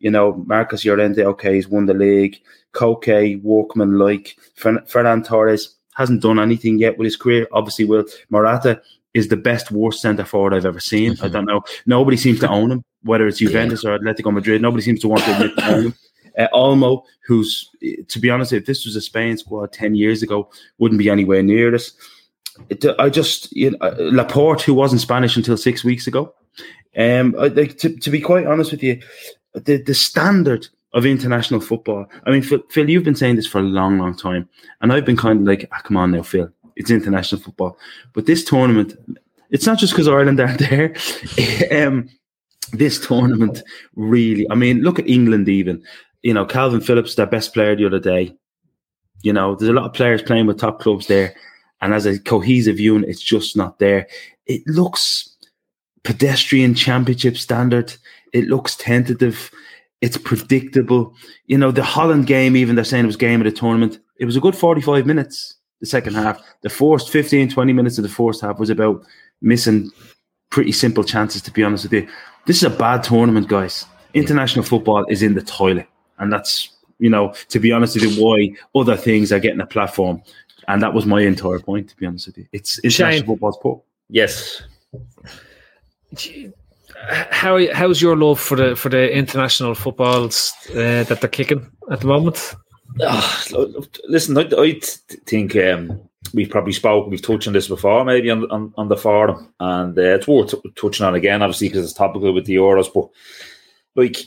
You 0.00 0.10
know, 0.10 0.34
Marcos 0.46 0.84
Llorente, 0.84 1.24
okay, 1.24 1.54
he's 1.54 1.68
won 1.68 1.86
the 1.86 1.94
league. 1.94 2.40
Koke, 2.72 3.42
workman 3.42 3.98
like. 3.98 4.36
Ferran 4.56 5.24
Torres 5.24 5.76
hasn't 5.94 6.22
done 6.22 6.38
anything 6.38 6.78
yet 6.78 6.98
with 6.98 7.06
his 7.06 7.16
career. 7.16 7.46
Obviously, 7.52 7.84
will 7.84 8.04
Morata 8.30 8.80
is 9.14 9.28
the 9.28 9.36
best 9.36 9.70
worst 9.70 10.00
centre 10.00 10.24
forward 10.24 10.54
I've 10.54 10.66
ever 10.66 10.80
seen. 10.80 11.14
Mm-hmm. 11.14 11.24
I 11.24 11.28
don't 11.28 11.46
know. 11.46 11.62
Nobody 11.86 12.16
seems 12.16 12.40
to 12.40 12.48
own 12.50 12.72
him 12.72 12.84
whether 13.02 13.26
it's 13.26 13.38
Juventus 13.38 13.84
yeah. 13.84 13.90
or 13.90 13.98
Atletico 13.98 14.32
Madrid. 14.32 14.62
Nobody 14.62 14.82
seems 14.82 15.00
to 15.00 15.08
want 15.08 15.22
to 15.24 15.32
admit 15.32 15.56
to 15.56 15.82
him. 15.82 15.94
Uh, 16.38 16.46
Olmo, 16.52 17.02
who's, 17.26 17.70
to 18.08 18.20
be 18.20 18.30
honest, 18.30 18.52
if 18.52 18.66
this 18.66 18.84
was 18.84 18.96
a 18.96 19.00
Spain 19.00 19.36
squad 19.36 19.72
10 19.72 19.94
years 19.94 20.22
ago, 20.22 20.50
wouldn't 20.78 20.98
be 20.98 21.10
anywhere 21.10 21.42
near 21.42 21.70
this. 21.70 21.92
It, 22.68 22.84
I 22.98 23.08
just, 23.08 23.52
you 23.52 23.72
know, 23.72 23.78
uh, 23.80 23.94
Laporte, 23.98 24.62
who 24.62 24.74
wasn't 24.74 25.00
Spanish 25.00 25.36
until 25.36 25.56
six 25.56 25.84
weeks 25.84 26.06
ago. 26.06 26.34
Um, 26.96 27.34
I, 27.38 27.48
like, 27.48 27.78
to, 27.78 27.96
to 27.96 28.10
be 28.10 28.20
quite 28.20 28.46
honest 28.46 28.70
with 28.70 28.82
you, 28.82 29.00
the, 29.54 29.82
the 29.82 29.94
standard 29.94 30.68
of 30.92 31.04
international 31.04 31.60
football. 31.60 32.06
I 32.24 32.30
mean, 32.30 32.42
Phil, 32.42 32.60
Phil, 32.70 32.88
you've 32.88 33.04
been 33.04 33.14
saying 33.14 33.36
this 33.36 33.46
for 33.46 33.58
a 33.58 33.62
long, 33.62 33.98
long 33.98 34.16
time. 34.16 34.48
And 34.80 34.92
I've 34.92 35.04
been 35.04 35.16
kind 35.16 35.40
of 35.40 35.46
like, 35.46 35.68
ah, 35.72 35.80
come 35.82 35.96
on 35.96 36.12
now, 36.12 36.22
Phil, 36.22 36.50
it's 36.78 36.90
international 36.90 37.40
football. 37.40 37.76
But 38.14 38.26
this 38.26 38.44
tournament, 38.44 38.94
it's 39.50 39.66
not 39.66 39.78
just 39.78 39.92
because 39.92 40.08
Ireland 40.08 40.40
aren't 40.40 40.58
there. 40.70 40.94
um, 41.70 42.08
this 42.72 43.04
tournament 43.04 43.62
really, 43.96 44.46
I 44.50 44.54
mean, 44.54 44.80
look 44.80 44.98
at 44.98 45.08
England 45.08 45.48
even. 45.48 45.82
You 46.22 46.34
know, 46.34 46.46
Kalvin 46.46 46.84
Phillips, 46.84 47.14
their 47.14 47.26
best 47.26 47.52
player 47.52 47.76
the 47.76 47.86
other 47.86 48.00
day. 48.00 48.34
You 49.22 49.32
know, 49.32 49.54
there's 49.54 49.68
a 49.68 49.74
lot 49.74 49.86
of 49.86 49.92
players 49.92 50.22
playing 50.22 50.46
with 50.46 50.58
top 50.58 50.80
clubs 50.80 51.08
there. 51.08 51.34
And 51.80 51.92
as 51.92 52.06
a 52.06 52.18
cohesive 52.18 52.80
unit, 52.80 53.08
it's 53.08 53.22
just 53.22 53.56
not 53.56 53.78
there. 53.78 54.06
It 54.46 54.62
looks 54.66 55.36
pedestrian 56.04 56.74
championship 56.74 57.36
standard. 57.36 57.94
It 58.32 58.46
looks 58.46 58.76
tentative. 58.76 59.50
It's 60.00 60.16
predictable. 60.16 61.14
You 61.46 61.58
know, 61.58 61.70
the 61.70 61.82
Holland 61.84 62.26
game, 62.26 62.56
even 62.56 62.76
they're 62.76 62.84
saying 62.84 63.04
it 63.04 63.08
was 63.08 63.16
game 63.16 63.40
of 63.40 63.44
the 63.44 63.52
tournament. 63.52 63.98
It 64.16 64.24
was 64.24 64.36
a 64.36 64.40
good 64.40 64.56
45 64.56 65.06
minutes, 65.06 65.54
the 65.80 65.86
second 65.86 66.14
half. 66.14 66.40
The 66.62 66.70
first 66.70 67.10
15, 67.10 67.50
20 67.50 67.72
minutes 67.72 67.98
of 67.98 68.02
the 68.02 68.08
first 68.08 68.40
half 68.40 68.58
was 68.58 68.70
about 68.70 69.04
missing 69.40 69.90
pretty 70.50 70.72
simple 70.72 71.04
chances, 71.04 71.42
to 71.42 71.50
be 71.50 71.62
honest 71.62 71.84
with 71.84 71.92
you. 71.92 72.08
This 72.46 72.56
is 72.56 72.64
a 72.64 72.70
bad 72.70 73.02
tournament, 73.02 73.48
guys. 73.48 73.84
International 74.14 74.64
football 74.64 75.04
is 75.08 75.22
in 75.22 75.34
the 75.34 75.42
toilet, 75.42 75.86
and 76.18 76.32
that's 76.32 76.70
you 76.98 77.10
know, 77.10 77.32
to 77.48 77.60
be 77.60 77.72
honest 77.72 77.94
with 77.94 78.04
you, 78.04 78.22
why 78.22 78.50
other 78.74 78.96
things 78.96 79.32
are 79.32 79.38
getting 79.38 79.60
a 79.60 79.66
platform, 79.66 80.22
and 80.66 80.82
that 80.82 80.94
was 80.94 81.06
my 81.06 81.20
entire 81.22 81.60
point. 81.60 81.88
To 81.90 81.96
be 81.96 82.06
honest 82.06 82.26
with 82.26 82.38
you, 82.38 82.46
it's 82.52 82.78
international 82.80 83.18
Shane, 83.18 83.26
football's 83.26 83.58
poor. 83.62 83.82
Yes. 84.08 84.62
How 87.30 87.72
how's 87.72 88.02
your 88.02 88.16
love 88.16 88.40
for 88.40 88.56
the 88.56 88.74
for 88.74 88.88
the 88.88 89.12
international 89.12 89.74
footballs 89.74 90.52
uh, 90.70 91.04
that 91.04 91.18
they're 91.20 91.28
kicking 91.28 91.70
at 91.90 92.00
the 92.00 92.06
moment? 92.06 92.56
Oh, 93.00 93.84
listen, 94.08 94.36
I, 94.38 94.48
I 94.56 94.80
think 95.26 95.54
um, 95.56 96.00
we've 96.34 96.50
probably 96.50 96.72
spoken, 96.72 97.10
we've 97.10 97.22
touched 97.22 97.46
on 97.46 97.52
this 97.52 97.68
before, 97.68 98.04
maybe 98.04 98.30
on 98.30 98.50
on, 98.50 98.72
on 98.76 98.88
the 98.88 98.96
forum, 98.96 99.52
and 99.60 99.96
uh, 99.98 100.02
it's 100.02 100.26
worth 100.26 100.54
touching 100.74 101.06
on 101.06 101.14
again, 101.14 101.42
obviously 101.42 101.68
because 101.68 101.84
it's 101.84 101.92
topical 101.92 102.32
with 102.32 102.46
the 102.46 102.56
Euros. 102.56 102.92
But 102.92 103.08
like, 103.94 104.18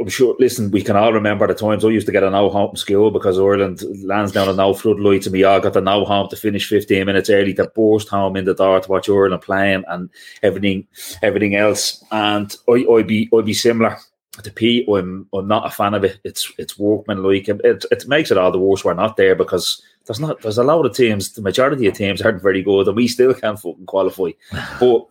I'm 0.00 0.08
sure. 0.08 0.36
Listen, 0.38 0.70
we 0.70 0.82
can 0.82 0.96
all 0.96 1.12
remember 1.12 1.46
the 1.46 1.54
times 1.54 1.84
I 1.84 1.88
used 1.88 2.06
to 2.06 2.12
get 2.12 2.22
a 2.22 2.30
no 2.30 2.50
home 2.50 2.76
school 2.76 3.10
because 3.10 3.38
Ireland 3.38 3.82
lands 4.04 4.32
down 4.32 4.48
a 4.48 4.52
no 4.52 4.74
floodlights, 4.74 5.26
and 5.26 5.32
we 5.32 5.44
all 5.44 5.60
got 5.60 5.72
the 5.72 5.80
no 5.80 6.04
home 6.04 6.28
to 6.30 6.36
finish 6.36 6.68
15 6.68 7.04
minutes 7.04 7.30
early 7.30 7.54
to 7.54 7.70
burst 7.74 8.08
home 8.08 8.36
in 8.36 8.44
the 8.44 8.54
door 8.54 8.80
to 8.80 8.90
watch 8.90 9.08
Ireland 9.08 9.42
playing 9.42 9.84
and 9.88 10.08
everything, 10.42 10.86
everything 11.22 11.56
else. 11.56 12.02
And 12.10 12.54
I, 12.68 12.86
I'd 12.90 13.06
be, 13.06 13.28
I'd 13.34 13.44
be 13.44 13.54
similar 13.54 13.98
to 14.42 14.52
Pete. 14.52 14.88
I'm, 14.88 15.28
I'm 15.32 15.48
not 15.48 15.66
a 15.66 15.70
fan 15.70 15.94
of 15.94 16.04
it. 16.04 16.18
It's, 16.24 16.52
it's 16.58 16.78
workmanlike. 16.78 17.48
It, 17.48 17.84
it 17.90 18.08
makes 18.08 18.30
it 18.30 18.38
all 18.38 18.52
the 18.52 18.58
worse 18.58 18.84
we're 18.84 18.94
not 18.94 19.16
there 19.16 19.34
because 19.34 19.82
there's 20.06 20.20
not, 20.20 20.40
there's 20.42 20.58
a 20.58 20.64
lot 20.64 20.86
of 20.86 20.94
teams. 20.94 21.32
The 21.32 21.42
majority 21.42 21.86
of 21.86 21.94
teams 21.94 22.22
aren't 22.22 22.42
very 22.42 22.62
good, 22.62 22.88
and 22.88 22.96
we 22.96 23.08
still 23.08 23.34
can't 23.34 23.58
fucking 23.58 23.86
qualify. 23.86 24.30
But 24.80 25.06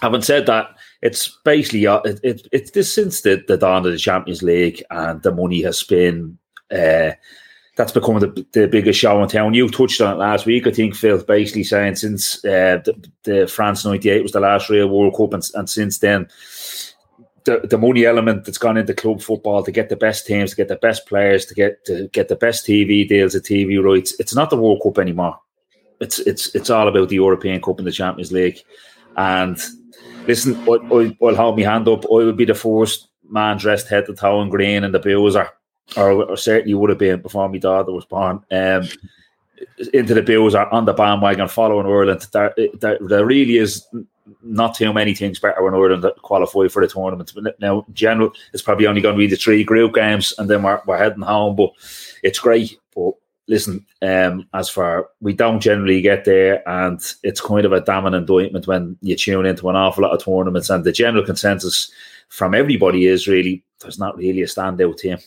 having 0.00 0.22
said 0.22 0.46
that 0.46 0.74
it's 1.02 1.38
basically 1.44 1.86
uh, 1.86 2.00
it, 2.00 2.20
it, 2.22 2.48
it's 2.52 2.70
this 2.70 2.92
since 2.92 3.20
the, 3.20 3.42
the 3.46 3.56
dawn 3.56 3.84
of 3.86 3.92
the 3.92 3.98
Champions 3.98 4.42
League 4.42 4.82
and 4.90 5.22
the 5.22 5.32
money 5.32 5.62
has 5.62 5.82
been 5.82 6.38
uh, 6.70 7.12
that's 7.76 7.92
become 7.92 8.18
the, 8.18 8.46
the 8.52 8.68
biggest 8.68 9.00
show 9.00 9.22
in 9.22 9.28
town. 9.28 9.54
You 9.54 9.68
touched 9.68 10.00
on 10.00 10.14
it 10.14 10.18
last 10.18 10.44
week, 10.44 10.66
I 10.66 10.70
think, 10.70 10.94
Phil, 10.94 11.22
basically 11.24 11.64
saying 11.64 11.96
since 11.96 12.44
uh, 12.44 12.80
the, 12.84 13.10
the, 13.22 13.46
France 13.46 13.84
'98 13.84 14.22
was 14.22 14.32
the 14.32 14.40
last 14.40 14.68
real 14.68 14.88
World 14.88 15.16
Cup, 15.16 15.32
and, 15.32 15.42
and 15.54 15.68
since 15.68 15.98
then, 15.98 16.28
the, 17.44 17.60
the 17.64 17.78
money 17.78 18.04
element 18.04 18.44
that's 18.44 18.58
gone 18.58 18.76
into 18.76 18.94
club 18.94 19.20
football 19.20 19.62
to 19.64 19.72
get 19.72 19.88
the 19.88 19.96
best 19.96 20.26
teams, 20.26 20.50
to 20.50 20.56
get 20.56 20.68
the 20.68 20.76
best 20.76 21.06
players, 21.06 21.46
to 21.46 21.54
get 21.54 21.84
to 21.86 22.08
get 22.08 22.28
the 22.28 22.36
best 22.36 22.66
TV 22.66 23.06
deals, 23.08 23.32
the 23.32 23.40
TV 23.40 23.82
rights. 23.82 24.14
It's 24.18 24.34
not 24.34 24.50
the 24.50 24.56
World 24.56 24.80
Cup 24.82 24.98
anymore. 24.98 25.38
It's 26.00 26.18
it's 26.20 26.54
it's 26.54 26.70
all 26.70 26.88
about 26.88 27.08
the 27.08 27.16
European 27.16 27.60
Cup 27.60 27.78
and 27.78 27.86
the 27.86 27.92
Champions 27.92 28.32
League, 28.32 28.60
and 29.16 29.58
listen, 30.26 30.56
I, 30.68 30.72
I, 30.72 31.16
will 31.20 31.36
hold 31.36 31.58
my 31.58 31.64
hand 31.64 31.88
up. 31.88 32.04
I 32.06 32.24
would 32.24 32.36
be 32.36 32.44
the 32.44 32.54
first 32.54 33.08
man 33.28 33.56
dressed 33.56 33.88
head 33.88 34.06
to 34.06 34.14
toe 34.14 34.42
in 34.42 34.50
green 34.50 34.84
and 34.84 34.94
the 34.94 34.98
Bowser, 34.98 35.48
or, 35.96 36.24
or 36.24 36.36
certainly 36.36 36.74
would 36.74 36.90
have 36.90 36.98
been 36.98 37.22
before 37.22 37.48
my 37.48 37.58
daughter 37.58 37.92
was 37.92 38.04
born. 38.04 38.44
Um, 38.50 38.88
into 39.92 40.14
the 40.14 40.22
Bowser 40.22 40.66
on 40.66 40.84
the 40.84 40.92
bandwagon 40.92 41.48
following 41.48 41.86
Ireland. 41.86 42.26
There, 42.32 42.54
there, 42.80 42.98
there, 43.00 43.24
really 43.24 43.58
is 43.58 43.86
not 44.42 44.74
too 44.74 44.92
many 44.92 45.14
things 45.14 45.38
better 45.38 45.62
when 45.62 45.74
Ireland 45.74 46.02
that 46.04 46.16
qualify 46.22 46.68
for 46.68 46.82
the 46.82 46.92
tournament. 46.92 47.32
But 47.34 47.58
now, 47.60 47.84
in 47.86 47.94
general, 47.94 48.32
it's 48.52 48.62
probably 48.62 48.86
only 48.86 49.00
going 49.00 49.14
to 49.14 49.18
be 49.18 49.26
the 49.26 49.36
three 49.36 49.64
group 49.64 49.94
games, 49.94 50.34
and 50.38 50.48
then 50.48 50.62
we're, 50.62 50.80
we're 50.86 50.98
heading 50.98 51.22
home. 51.22 51.56
But 51.56 51.70
it's 52.22 52.38
great. 52.38 52.78
But 52.94 53.14
listen, 53.48 53.84
um, 54.00 54.48
as 54.54 54.68
far 54.68 55.08
we 55.20 55.32
don't 55.32 55.60
generally 55.60 56.00
get 56.00 56.24
there, 56.24 56.66
and 56.68 57.00
it's 57.22 57.40
kind 57.40 57.64
of 57.64 57.72
a 57.72 57.80
damning 57.80 58.14
indictment 58.14 58.66
when 58.66 58.96
you 59.00 59.16
tune 59.16 59.46
into 59.46 59.68
an 59.68 59.76
awful 59.76 60.04
lot 60.04 60.12
of 60.12 60.24
tournaments, 60.24 60.70
and 60.70 60.84
the 60.84 60.92
general 60.92 61.24
consensus 61.24 61.90
from 62.28 62.54
everybody 62.54 63.06
is 63.06 63.28
really 63.28 63.62
there's 63.80 63.98
not 63.98 64.16
really 64.16 64.42
a 64.42 64.46
standout 64.46 64.98
team. 64.98 65.18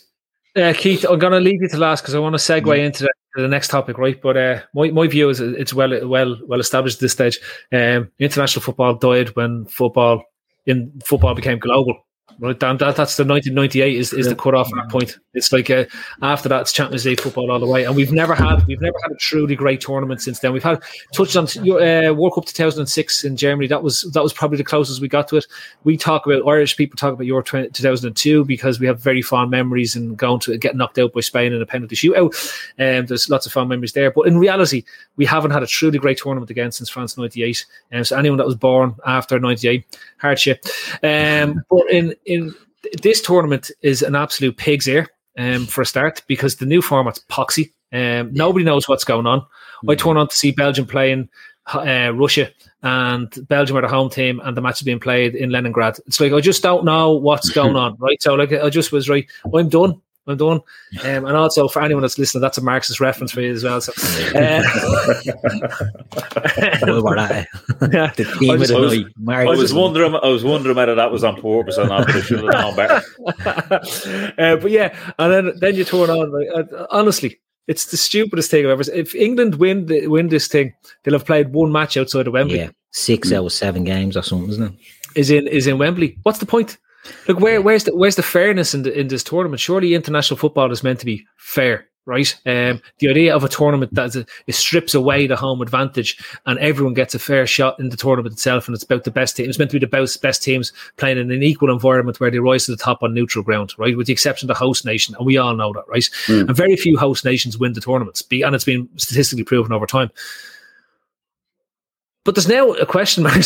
Uh, 0.55 0.73
Keith, 0.75 1.05
I'm 1.10 1.19
going 1.19 1.34
to 1.34 1.39
leave 1.39 1.62
you 1.62 1.67
to 1.67 1.77
last 1.77 2.01
because 2.01 2.15
I 2.15 2.19
want 2.19 2.34
to 2.34 2.39
segue 2.39 2.63
mm. 2.63 2.86
into 2.86 3.10
the, 3.36 3.41
the, 3.41 3.48
next 3.48 3.69
topic, 3.69 3.98
right? 3.98 4.19
But 4.21 4.38
uh, 4.38 4.62
my, 4.74 4.89
my 4.91 5.08
view 5.08 5.30
is 5.30 5.39
it's 5.39 5.74
well 5.74 6.08
well 6.08 6.38
well 6.48 6.60
established 6.60 6.98
at 6.98 7.02
this 7.02 7.13
stage. 7.13 7.39
Um, 7.71 8.12
international 8.19 8.63
football 8.63 8.95
died 8.95 9.36
when 9.36 9.65
football 9.65 10.24
in 10.65 10.91
football 11.06 11.36
became 11.36 11.60
global. 11.60 12.06
Right, 12.38 12.59
Dan, 12.59 12.77
that, 12.77 12.97
that's 12.97 13.15
the 13.15 13.23
1998 13.23 13.95
is, 13.95 14.11
is 14.11 14.25
yeah. 14.25 14.29
the 14.31 14.35
cut 14.35 14.55
off 14.55 14.69
that 14.71 14.89
point. 14.89 15.19
It's 15.35 15.53
like 15.53 15.69
uh, 15.69 15.85
after 16.21 16.49
that, 16.49 16.61
it's 16.61 16.73
Champions 16.73 17.05
League 17.05 17.21
football 17.21 17.51
all 17.51 17.59
the 17.59 17.67
way, 17.67 17.85
and 17.85 17.95
we've 17.95 18.11
never 18.11 18.35
had 18.35 18.65
we've 18.67 18.81
never 18.81 18.97
had 19.03 19.11
a 19.11 19.15
truly 19.15 19.55
great 19.55 19.79
tournament 19.79 20.21
since 20.21 20.39
then. 20.39 20.51
We've 20.51 20.63
had 20.63 20.81
touched 21.13 21.38
on 21.38 21.45
uh, 21.45 22.13
World 22.13 22.33
Cup 22.35 22.45
2006 22.45 23.23
in 23.23 23.38
Germany. 23.38 23.67
That 23.67 23.83
was 23.83 24.01
that 24.13 24.23
was 24.23 24.33
probably 24.33 24.57
the 24.57 24.63
closest 24.63 25.01
we 25.01 25.07
got 25.07 25.27
to 25.29 25.38
it. 25.38 25.45
We 25.83 25.97
talk 25.97 26.25
about 26.25 26.47
Irish 26.47 26.75
people 26.75 26.97
talk 26.97 27.13
about 27.13 27.25
Euro 27.25 27.43
2002 27.43 28.45
because 28.45 28.79
we 28.79 28.88
have 28.88 28.99
very 28.99 29.21
fond 29.21 29.51
memories 29.51 29.95
and 29.95 30.17
going 30.17 30.39
to 30.41 30.57
get 30.57 30.75
knocked 30.75 30.97
out 30.99 31.13
by 31.13 31.21
Spain 31.21 31.53
in 31.53 31.61
a 31.61 31.65
penalty 31.65 31.95
shootout. 31.95 32.33
Um, 32.79 33.05
there's 33.05 33.29
lots 33.29 33.45
of 33.45 33.51
fond 33.51 33.69
memories 33.69 33.93
there, 33.93 34.11
but 34.11 34.27
in 34.27 34.38
reality, 34.38 34.83
we 35.15 35.25
haven't 35.25 35.51
had 35.51 35.63
a 35.63 35.67
truly 35.67 35.99
great 35.99 36.17
tournament 36.17 36.49
again 36.49 36.71
since 36.71 36.89
France 36.89 37.17
98. 37.17 37.65
And 37.91 37.99
um, 37.99 38.05
so 38.05 38.17
anyone 38.17 38.38
that 38.38 38.45
was 38.45 38.55
born 38.55 38.95
after 39.05 39.39
98, 39.39 39.85
hardship. 40.17 40.65
Um, 41.03 41.63
but 41.69 41.89
in 41.91 42.14
in 42.25 42.54
this 43.01 43.21
tournament 43.21 43.71
is 43.82 44.01
an 44.01 44.15
absolute 44.15 44.58
pig's 44.58 44.88
ear 44.88 45.08
um, 45.38 45.65
for 45.65 45.82
a 45.82 45.86
start 45.86 46.21
because 46.28 46.58
the 46.58 46.65
new 46.65 46.82
format's 46.82 47.23
poxy. 47.30 47.71
Um, 47.91 48.34
nobody 48.34 48.65
knows 48.65 48.88
what's 48.88 49.04
going 49.04 49.25
on. 49.25 49.41
Mm-hmm. 49.41 49.91
I 49.91 49.95
turn 49.95 50.17
on 50.17 50.28
to 50.28 50.36
see 50.36 50.51
Belgium 50.51 50.86
playing 50.86 51.30
uh, 51.73 52.12
Russia, 52.13 52.51
and 52.84 53.47
Belgium 53.47 53.78
are 53.78 53.82
the 53.82 53.88
home 53.88 54.10
team, 54.10 54.39
and 54.43 54.56
the 54.56 54.62
match 54.62 54.82
is 54.82 54.86
being 54.86 54.99
played 54.99 55.36
in 55.36 55.49
Leningrad. 55.49 55.97
It's 56.06 56.19
like 56.19 56.34
I 56.34 56.41
just 56.41 56.62
don't 56.62 56.86
know 56.86 57.13
what's 57.13 57.49
going 57.54 57.75
on, 57.75 57.95
right? 57.99 58.21
So 58.21 58.36
like 58.36 58.51
I 58.51 58.69
just 58.69 58.91
was 58.91 59.10
right. 59.10 59.28
I'm 59.54 59.69
done. 59.69 60.01
I'm 60.27 60.38
done. 60.38 60.61
Um, 61.03 61.25
and 61.25 61.38
also 61.38 61.67
for 61.67 61.83
anyone 61.83 62.01
that's 62.01 62.17
listening, 62.17 62.41
that's 62.41 62.57
a 62.57 62.63
Marxist 62.63 62.99
reference 62.99 63.31
for 63.31 63.41
you 63.41 63.51
as 63.51 63.63
well. 63.63 63.79
So, 63.79 63.91
uh, 64.35 64.63
yeah. 67.91 68.11
I 68.17 68.55
was, 68.55 68.71
I 68.71 68.79
was, 68.79 69.03
I 69.27 69.43
was 69.45 69.73
wondering, 69.73 70.15
I 70.15 70.27
was 70.27 70.43
wondering 70.43 70.75
whether 70.75 70.95
that 70.95 71.11
was 71.11 71.23
on 71.23 71.35
purpose 71.35 71.77
or 71.77 71.85
not, 71.88 72.07
but 72.07 72.15
I 72.15 72.21
should 72.21 72.43
have 72.43 72.53
known 72.53 72.75
better. 72.75 73.03
uh, 74.39 74.55
but 74.57 74.71
yeah, 74.71 74.97
and 75.19 75.31
then 75.31 75.53
then 75.59 75.75
you 75.75 75.83
turn 75.83 76.09
on. 76.09 76.31
Like, 76.31 76.47
uh, 76.55 76.88
honestly, 76.89 77.39
it's 77.67 77.85
the 77.88 77.97
stupidest 77.97 78.49
thing 78.49 78.65
I've 78.65 78.71
ever. 78.71 78.83
Seen. 78.83 78.95
If 78.95 79.13
England 79.13 79.55
win 79.55 79.85
the, 79.85 80.07
win 80.07 80.29
this 80.29 80.47
thing, 80.47 80.73
they'll 81.03 81.13
have 81.13 81.25
played 81.25 81.53
one 81.53 81.71
match 81.71 81.97
outside 81.97 82.25
of 82.25 82.33
Wembley. 82.33 82.57
Yeah, 82.57 82.71
six 82.91 83.31
out 83.31 83.45
of 83.45 83.53
seven 83.53 83.83
games 83.83 84.17
or 84.17 84.23
something, 84.23 84.49
isn't 84.49 84.63
it? 84.63 84.73
Is 85.15 85.29
in 85.29 85.47
is 85.47 85.67
in 85.67 85.77
Wembley. 85.77 86.17
What's 86.23 86.39
the 86.39 86.47
point? 86.47 86.77
Look, 87.27 87.39
where 87.39 87.61
where's 87.61 87.83
the 87.83 87.95
where's 87.95 88.15
the 88.15 88.23
fairness 88.23 88.73
in 88.73 88.83
the, 88.83 88.99
in 88.99 89.07
this 89.07 89.23
tournament? 89.23 89.59
Surely 89.59 89.93
international 89.93 90.37
football 90.37 90.71
is 90.71 90.83
meant 90.83 90.99
to 90.99 91.05
be 91.05 91.25
fair, 91.37 91.87
right? 92.05 92.33
Um, 92.45 92.81
the 92.99 93.09
idea 93.09 93.35
of 93.35 93.43
a 93.43 93.49
tournament 93.49 93.93
that 93.93 94.15
is, 94.15 94.25
it 94.47 94.55
strips 94.55 94.93
away 94.93 95.27
the 95.27 95.35
home 95.35 95.61
advantage 95.61 96.17
and 96.45 96.59
everyone 96.59 96.93
gets 96.93 97.15
a 97.15 97.19
fair 97.19 97.45
shot 97.47 97.79
in 97.79 97.89
the 97.89 97.97
tournament 97.97 98.33
itself, 98.33 98.67
and 98.67 98.75
it's 98.75 98.83
about 98.83 99.03
the 99.03 99.11
best 99.11 99.35
teams. 99.35 99.49
It's 99.49 99.59
meant 99.59 99.71
to 99.71 99.79
be 99.79 99.85
the 99.85 99.89
best, 99.89 100.21
best 100.21 100.43
teams 100.43 100.73
playing 100.97 101.17
in 101.17 101.31
an 101.31 101.43
equal 101.43 101.71
environment 101.71 102.19
where 102.19 102.31
they 102.31 102.39
rise 102.39 102.65
to 102.65 102.71
the 102.71 102.77
top 102.77 103.03
on 103.03 103.13
neutral 103.13 103.43
ground, 103.43 103.73
right? 103.77 103.97
With 103.97 104.07
the 104.07 104.13
exception 104.13 104.49
of 104.49 104.55
the 104.55 104.65
host 104.65 104.85
nation, 104.85 105.15
and 105.15 105.25
we 105.25 105.37
all 105.37 105.55
know 105.55 105.73
that, 105.73 105.85
right? 105.87 106.09
Mm. 106.27 106.47
And 106.47 106.55
very 106.55 106.75
few 106.75 106.97
host 106.97 107.25
nations 107.25 107.57
win 107.57 107.73
the 107.73 107.81
tournaments, 107.81 108.23
and 108.31 108.55
it's 108.55 108.65
been 108.65 108.89
statistically 108.97 109.43
proven 109.43 109.71
over 109.71 109.85
time. 109.85 110.11
But 112.25 112.35
there's 112.35 112.47
now 112.47 112.71
a 112.71 112.85
question 112.85 113.23
mark. 113.23 113.35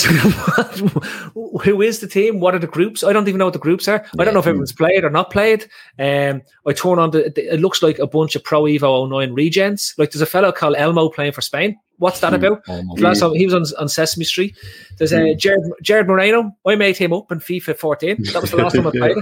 Who 1.64 1.82
is 1.82 2.00
the 2.00 2.08
team? 2.08 2.40
What 2.40 2.56
are 2.56 2.60
the 2.60 2.66
groups? 2.66 3.04
I 3.04 3.14
don't 3.14 3.28
even 3.28 3.38
know 3.38 3.46
what 3.46 3.54
the 3.54 3.60
groups 3.60 3.88
are. 3.88 4.04
I 4.18 4.24
don't 4.24 4.34
know 4.34 4.40
if 4.40 4.48
everyone's 4.48 4.74
played 4.74 5.04
or 5.04 5.10
not 5.10 5.32
played. 5.32 5.68
Um, 6.00 6.42
I 6.66 6.74
turn 6.74 6.98
on 6.98 7.12
the, 7.12 7.54
it 7.54 7.60
looks 7.60 7.84
like 7.84 8.00
a 8.00 8.08
bunch 8.08 8.36
of 8.36 8.44
Pro 8.44 8.64
Evo 8.64 9.08
09 9.08 9.36
regens. 9.36 9.94
Like 9.98 10.12
there's 10.12 10.22
a 10.22 10.26
fellow 10.26 10.52
called 10.52 10.76
Elmo 10.78 11.10
playing 11.10 11.34
for 11.34 11.42
Spain. 11.42 11.78
What's 11.98 12.22
that 12.22 12.34
hmm. 12.34 12.44
about? 12.44 12.68
Last 12.98 13.20
time 13.20 13.36
he 13.36 13.46
was 13.46 13.54
on, 13.54 13.66
on 13.78 13.90
Sesame 13.90 14.26
Street. 14.26 14.58
There's 14.98 15.12
a 15.12 15.22
uh, 15.22 15.34
hmm. 15.34 15.38
Jared, 15.38 15.64
Gerard 15.84 16.08
Moreno. 16.08 16.52
I 16.66 16.76
made 16.76 16.98
him 16.98 17.14
up 17.14 17.32
in 17.32 17.40
FIFA 17.40 17.78
14. 17.78 18.24
That 18.34 18.42
was 18.42 18.52
the 18.52 18.58
last 18.58 18.76
time 18.76 18.88
I 18.88 18.92
played 18.92 19.18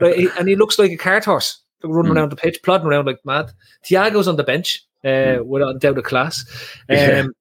and 0.00 0.48
he 0.48 0.56
looks 0.56 0.78
like 0.78 0.90
a 0.90 0.96
cart 0.96 1.24
horse 1.24 1.60
running 1.82 2.12
mm. 2.12 2.16
around 2.16 2.32
the 2.32 2.36
pitch, 2.36 2.62
plodding 2.62 2.86
around 2.86 3.06
like 3.06 3.18
mad. 3.24 3.52
Thiago's 3.84 4.28
on 4.28 4.36
the 4.36 4.44
bench, 4.44 4.84
uh, 5.04 5.08
mm. 5.08 5.46
without 5.46 5.80
doubt 5.80 5.98
of 5.98 6.04
class. 6.04 6.44
Um, 6.88 7.32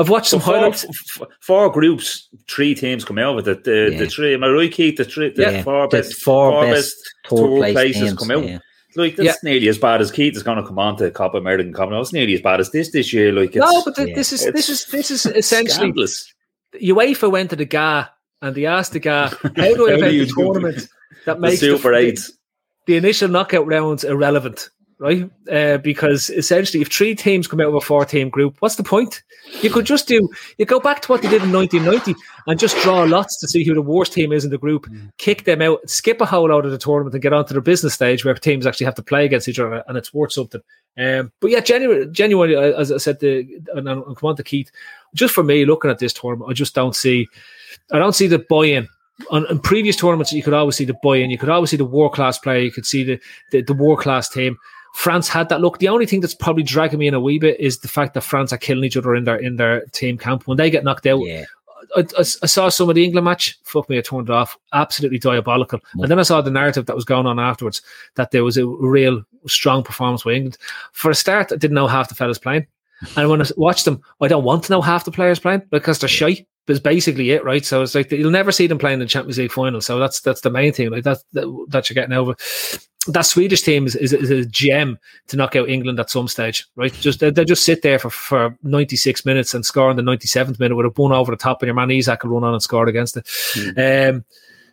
I've 0.00 0.08
watched 0.08 0.30
some 0.30 0.40
four, 0.40 0.54
highlights. 0.54 0.84
F- 0.84 1.28
four 1.40 1.70
groups, 1.70 2.28
three 2.48 2.74
teams 2.74 3.04
come 3.04 3.18
out 3.18 3.36
with 3.36 3.46
it. 3.46 3.64
The, 3.64 3.90
yeah. 3.92 3.98
the 3.98 4.06
three, 4.06 4.32
am 4.32 4.42
I 4.42 4.48
right, 4.48 4.72
Keith? 4.72 4.96
The, 4.96 5.04
three, 5.04 5.28
the 5.28 5.42
yeah. 5.42 5.62
four 5.62 5.88
best, 5.88 6.14
four, 6.22 6.52
four 6.52 6.64
best, 6.64 6.96
tour, 7.24 7.46
tour 7.46 7.72
places 7.72 8.02
teams, 8.02 8.18
come 8.18 8.30
out. 8.30 8.44
Yeah. 8.44 8.58
Like 8.96 9.16
that's 9.16 9.26
yeah. 9.26 9.34
nearly 9.44 9.68
as 9.68 9.76
bad 9.76 10.00
as 10.00 10.10
Keith 10.10 10.34
is 10.34 10.42
going 10.42 10.56
to 10.56 10.66
come 10.66 10.78
on 10.78 10.96
to 10.96 11.10
Copa 11.10 11.36
American 11.36 11.74
Commonwealth. 11.74 12.06
It's 12.06 12.12
nearly 12.14 12.32
as 12.32 12.40
bad 12.40 12.60
as 12.60 12.70
this 12.70 12.90
this 12.90 13.12
year. 13.12 13.30
Like 13.30 13.54
no, 13.54 13.82
but 13.84 13.94
the, 13.94 14.12
this 14.14 14.32
is 14.32 14.50
this 14.52 14.68
is 14.70 14.86
this 14.86 15.10
is 15.10 15.26
essentially 15.26 15.70
scandalous. 15.70 16.34
UEFA 16.74 17.30
went 17.30 17.50
to 17.50 17.56
the 17.56 17.66
GAA 17.66 18.06
and 18.40 18.54
they 18.54 18.66
asked 18.66 18.92
the 18.92 19.00
GAA, 19.00 19.28
"How 19.42 19.74
do 19.74 19.88
I 19.88 19.92
have 19.92 20.02
a 20.02 20.26
tournament 20.26 20.88
that 21.26 21.40
makes 21.40 21.60
the 21.60 21.76
Super 21.76 21.94
Eight 21.94 22.20
the 22.86 22.96
initial 22.96 23.28
knockout 23.28 23.66
rounds 23.66 24.02
irrelevant?" 24.02 24.70
Right? 25.00 25.28
Uh, 25.50 25.78
because 25.78 26.28
essentially, 26.30 26.82
if 26.82 26.92
three 26.92 27.14
teams 27.14 27.48
come 27.48 27.58
out 27.60 27.68
of 27.68 27.74
a 27.74 27.80
four-team 27.80 28.28
group, 28.28 28.56
what's 28.60 28.76
the 28.76 28.82
point? 28.82 29.22
You 29.62 29.70
could 29.70 29.86
just 29.86 30.06
do. 30.06 30.28
You 30.58 30.66
go 30.66 30.78
back 30.78 31.00
to 31.02 31.08
what 31.08 31.22
they 31.22 31.28
did 31.28 31.42
in 31.42 31.50
1990 31.50 32.14
and 32.46 32.60
just 32.60 32.76
draw 32.82 33.02
lots 33.04 33.40
to 33.40 33.48
see 33.48 33.64
who 33.64 33.74
the 33.74 33.82
worst 33.82 34.12
team 34.12 34.30
is 34.30 34.44
in 34.44 34.50
the 34.50 34.58
group, 34.58 34.86
mm. 34.86 35.10
kick 35.16 35.44
them 35.44 35.62
out, 35.62 35.80
skip 35.88 36.20
a 36.20 36.26
whole 36.26 36.52
out 36.52 36.66
of 36.66 36.70
the 36.70 36.78
tournament, 36.78 37.14
and 37.14 37.22
get 37.22 37.32
onto 37.32 37.54
the 37.54 37.62
business 37.62 37.94
stage 37.94 38.24
where 38.24 38.34
teams 38.34 38.66
actually 38.66 38.84
have 38.84 38.94
to 38.94 39.02
play 39.02 39.24
against 39.24 39.48
each 39.48 39.58
other, 39.58 39.82
and 39.88 39.96
it's 39.96 40.12
worth 40.12 40.32
something. 40.32 40.60
Um, 40.98 41.32
but 41.40 41.50
yeah, 41.50 41.60
genuinely, 41.60 42.06
genuinely, 42.12 42.54
as 42.56 42.92
I 42.92 42.98
said, 42.98 43.20
the 43.20 43.48
and, 43.74 43.88
and 43.88 44.04
come 44.16 44.28
on 44.28 44.36
to 44.36 44.44
Keith. 44.44 44.70
Just 45.14 45.34
for 45.34 45.42
me, 45.42 45.64
looking 45.64 45.90
at 45.90 45.98
this 45.98 46.12
tournament, 46.12 46.50
I 46.50 46.52
just 46.52 46.74
don't 46.74 46.94
see. 46.94 47.26
I 47.90 47.98
don't 47.98 48.14
see 48.14 48.26
the 48.26 48.38
buy-in 48.50 48.86
on, 49.30 49.46
on, 49.46 49.58
previous 49.60 49.96
tournaments, 49.96 50.32
you 50.32 50.42
could 50.42 50.54
always 50.54 50.76
see 50.76 50.84
the 50.84 50.96
buy 51.02 51.16
in. 51.16 51.30
You 51.30 51.38
could 51.38 51.48
always 51.48 51.70
see 51.70 51.76
the 51.76 51.84
world 51.84 52.14
class 52.14 52.38
player. 52.38 52.60
You 52.60 52.72
could 52.72 52.86
see 52.86 53.04
the 53.04 53.20
the, 53.50 53.62
the 53.62 53.74
world 53.74 54.00
class 54.00 54.28
team. 54.28 54.56
France 54.94 55.28
had 55.28 55.48
that 55.48 55.60
look. 55.60 55.78
The 55.78 55.88
only 55.88 56.06
thing 56.06 56.20
that's 56.20 56.34
probably 56.34 56.62
dragging 56.62 56.98
me 56.98 57.06
in 57.06 57.14
a 57.14 57.20
wee 57.20 57.38
bit 57.38 57.58
is 57.60 57.78
the 57.78 57.88
fact 57.88 58.14
that 58.14 58.22
France 58.22 58.52
are 58.52 58.58
killing 58.58 58.84
each 58.84 58.96
other 58.96 59.14
in 59.14 59.24
their 59.24 59.36
in 59.36 59.56
their 59.56 59.82
team 59.86 60.18
camp. 60.18 60.46
When 60.46 60.56
they 60.56 60.70
get 60.70 60.84
knocked 60.84 61.06
out, 61.06 61.20
Yeah. 61.24 61.44
I, 61.96 62.00
I, 62.00 62.20
I 62.20 62.46
saw 62.46 62.68
some 62.68 62.88
of 62.88 62.94
the 62.94 63.04
England 63.04 63.24
match. 63.24 63.58
Fuck 63.64 63.88
me, 63.88 63.98
I 63.98 64.00
turned 64.02 64.28
it 64.28 64.32
off. 64.32 64.56
Absolutely 64.72 65.18
diabolical. 65.18 65.80
And 65.94 66.04
then 66.10 66.18
I 66.18 66.22
saw 66.22 66.40
the 66.40 66.50
narrative 66.50 66.86
that 66.86 66.94
was 66.94 67.04
going 67.04 67.26
on 67.26 67.40
afterwards 67.40 67.82
that 68.16 68.30
there 68.30 68.44
was 68.44 68.56
a 68.56 68.66
real 68.66 69.24
strong 69.46 69.82
performance 69.82 70.22
by 70.22 70.32
England. 70.32 70.58
For 70.92 71.10
a 71.10 71.14
start, 71.14 71.52
I 71.52 71.56
didn't 71.56 71.74
know 71.74 71.88
half 71.88 72.08
the 72.08 72.14
fellas 72.14 72.38
playing. 72.38 72.66
And 73.16 73.30
when 73.30 73.40
I 73.40 73.46
watched 73.56 73.86
them, 73.86 74.02
I 74.20 74.28
don't 74.28 74.44
want 74.44 74.64
to 74.64 74.72
know 74.72 74.82
half 74.82 75.04
the 75.04 75.10
players 75.10 75.40
playing 75.40 75.62
because 75.70 75.98
they're 75.98 76.08
shy. 76.08 76.46
That's 76.66 76.80
basically 76.80 77.30
it, 77.30 77.42
right? 77.44 77.64
So 77.64 77.82
it's 77.82 77.94
like 77.94 78.12
you'll 78.12 78.30
never 78.30 78.52
see 78.52 78.66
them 78.66 78.78
playing 78.78 78.94
in 78.94 79.00
the 79.00 79.06
Champions 79.06 79.38
League 79.38 79.50
final. 79.50 79.80
So 79.80 79.98
that's 79.98 80.20
that's 80.20 80.42
the 80.42 80.50
main 80.50 80.72
thing. 80.72 80.90
Like 80.90 81.04
that 81.04 81.18
that, 81.32 81.66
that 81.70 81.88
you're 81.88 81.94
getting 81.94 82.12
over. 82.14 82.36
That 83.06 83.22
Swedish 83.22 83.62
team 83.62 83.86
is, 83.86 83.96
is, 83.96 84.12
is 84.12 84.30
a 84.30 84.44
gem 84.44 84.98
to 85.28 85.36
knock 85.36 85.56
out 85.56 85.70
England 85.70 85.98
at 85.98 86.10
some 86.10 86.28
stage, 86.28 86.66
right? 86.76 86.92
Just 86.92 87.20
they, 87.20 87.30
they 87.30 87.46
just 87.46 87.64
sit 87.64 87.80
there 87.80 87.98
for, 87.98 88.10
for 88.10 88.58
96 88.62 89.24
minutes 89.24 89.54
and 89.54 89.64
score 89.64 89.90
in 89.90 89.96
the 89.96 90.02
97th 90.02 90.60
minute 90.60 90.76
with 90.76 90.84
a 90.84 90.90
bone 90.90 91.12
over 91.12 91.32
the 91.32 91.36
top, 91.36 91.62
and 91.62 91.68
your 91.68 91.74
man 91.74 91.90
Isak 91.90 92.24
will 92.24 92.32
run 92.32 92.44
on 92.44 92.52
and 92.52 92.62
score 92.62 92.86
against 92.86 93.16
it. 93.16 93.26
Um, 93.78 94.24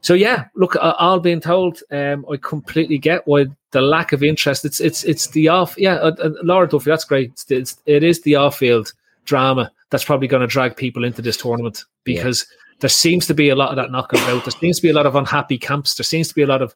so 0.01 0.13
yeah, 0.13 0.45
look, 0.55 0.75
uh, 0.75 0.93
all 0.99 1.19
being 1.19 1.41
told, 1.41 1.81
um, 1.91 2.25
I 2.31 2.37
completely 2.37 2.97
get 2.97 3.27
why 3.27 3.47
the 3.71 3.81
lack 3.81 4.13
of 4.13 4.23
interest. 4.23 4.65
It's 4.65 4.79
it's 4.79 5.03
it's 5.03 5.27
the 5.27 5.47
off. 5.47 5.75
Yeah, 5.77 5.95
uh, 5.95 6.15
uh, 6.21 6.29
Laura 6.43 6.67
Duffy, 6.67 6.89
that's 6.89 7.05
great. 7.05 7.31
It's, 7.31 7.49
it's 7.51 7.77
it 7.85 8.03
is 8.03 8.21
the 8.21 8.35
off-field 8.35 8.93
drama 9.25 9.71
that's 9.89 10.05
probably 10.05 10.27
going 10.27 10.41
to 10.41 10.47
drag 10.47 10.75
people 10.75 11.03
into 11.03 11.21
this 11.21 11.37
tournament 11.37 11.83
because 12.03 12.45
there 12.79 12.89
seems 12.89 13.25
to 13.27 13.33
be 13.33 13.49
a 13.49 13.55
lot 13.55 13.69
of 13.69 13.75
that 13.75 13.91
knocking 13.91 14.19
about. 14.19 14.45
There 14.45 14.51
seems 14.51 14.77
to 14.77 14.83
be 14.83 14.89
a 14.89 14.93
lot 14.93 15.05
of 15.05 15.15
unhappy 15.15 15.57
camps. 15.57 15.95
There 15.95 16.03
seems 16.03 16.27
to 16.27 16.35
be 16.35 16.43
a 16.43 16.47
lot 16.47 16.61
of 16.61 16.75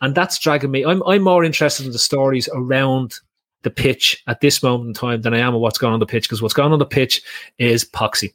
And 0.00 0.14
that's 0.14 0.38
dragging 0.38 0.70
me. 0.70 0.84
I'm 0.84 1.02
I'm 1.04 1.22
more 1.22 1.44
interested 1.44 1.86
in 1.86 1.92
the 1.92 1.98
stories 1.98 2.48
around 2.54 3.14
the 3.62 3.70
pitch 3.70 4.22
at 4.26 4.40
this 4.40 4.62
moment 4.62 4.88
in 4.88 4.94
time 4.94 5.22
than 5.22 5.34
I 5.34 5.38
am 5.38 5.54
of 5.54 5.60
what's 5.60 5.78
going 5.78 5.92
on 5.92 6.00
the 6.00 6.06
pitch 6.06 6.24
because 6.24 6.40
what's 6.40 6.54
going 6.54 6.72
on 6.72 6.78
the 6.78 6.86
pitch 6.86 7.22
is 7.58 7.84
poxy. 7.84 8.32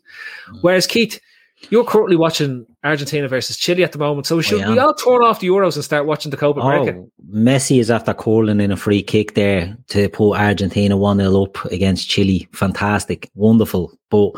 Mm. 0.50 0.60
Whereas 0.62 0.86
Keith, 0.86 1.20
you're 1.70 1.86
currently 1.86 2.16
watching 2.16 2.66
Argentina 2.84 3.28
versus 3.28 3.58
Chile 3.58 3.84
at 3.84 3.92
the 3.92 3.98
moment, 3.98 4.28
so 4.28 4.36
we 4.36 4.44
should 4.44 4.68
we 4.68 4.78
all 4.78 4.94
turn 4.94 5.24
off 5.24 5.40
the 5.40 5.48
Euros 5.48 5.76
and 5.76 5.84
start 5.84 6.06
watching 6.06 6.30
the 6.30 6.38
Copa 6.38 6.60
America? 6.60 7.00
Oh, 7.00 7.12
Messi 7.34 7.80
is 7.80 7.90
after 7.90 8.14
calling 8.14 8.60
in 8.60 8.72
a 8.72 8.78
free 8.78 9.02
kick 9.02 9.34
there 9.34 9.76
to 9.88 10.10
put 10.10 10.36
Argentina 10.36 10.96
1 10.96 11.18
0 11.18 11.44
up 11.44 11.66
against 11.66 12.10
Chile. 12.10 12.48
Fantastic, 12.52 13.32
wonderful. 13.36 13.98
But 14.10 14.32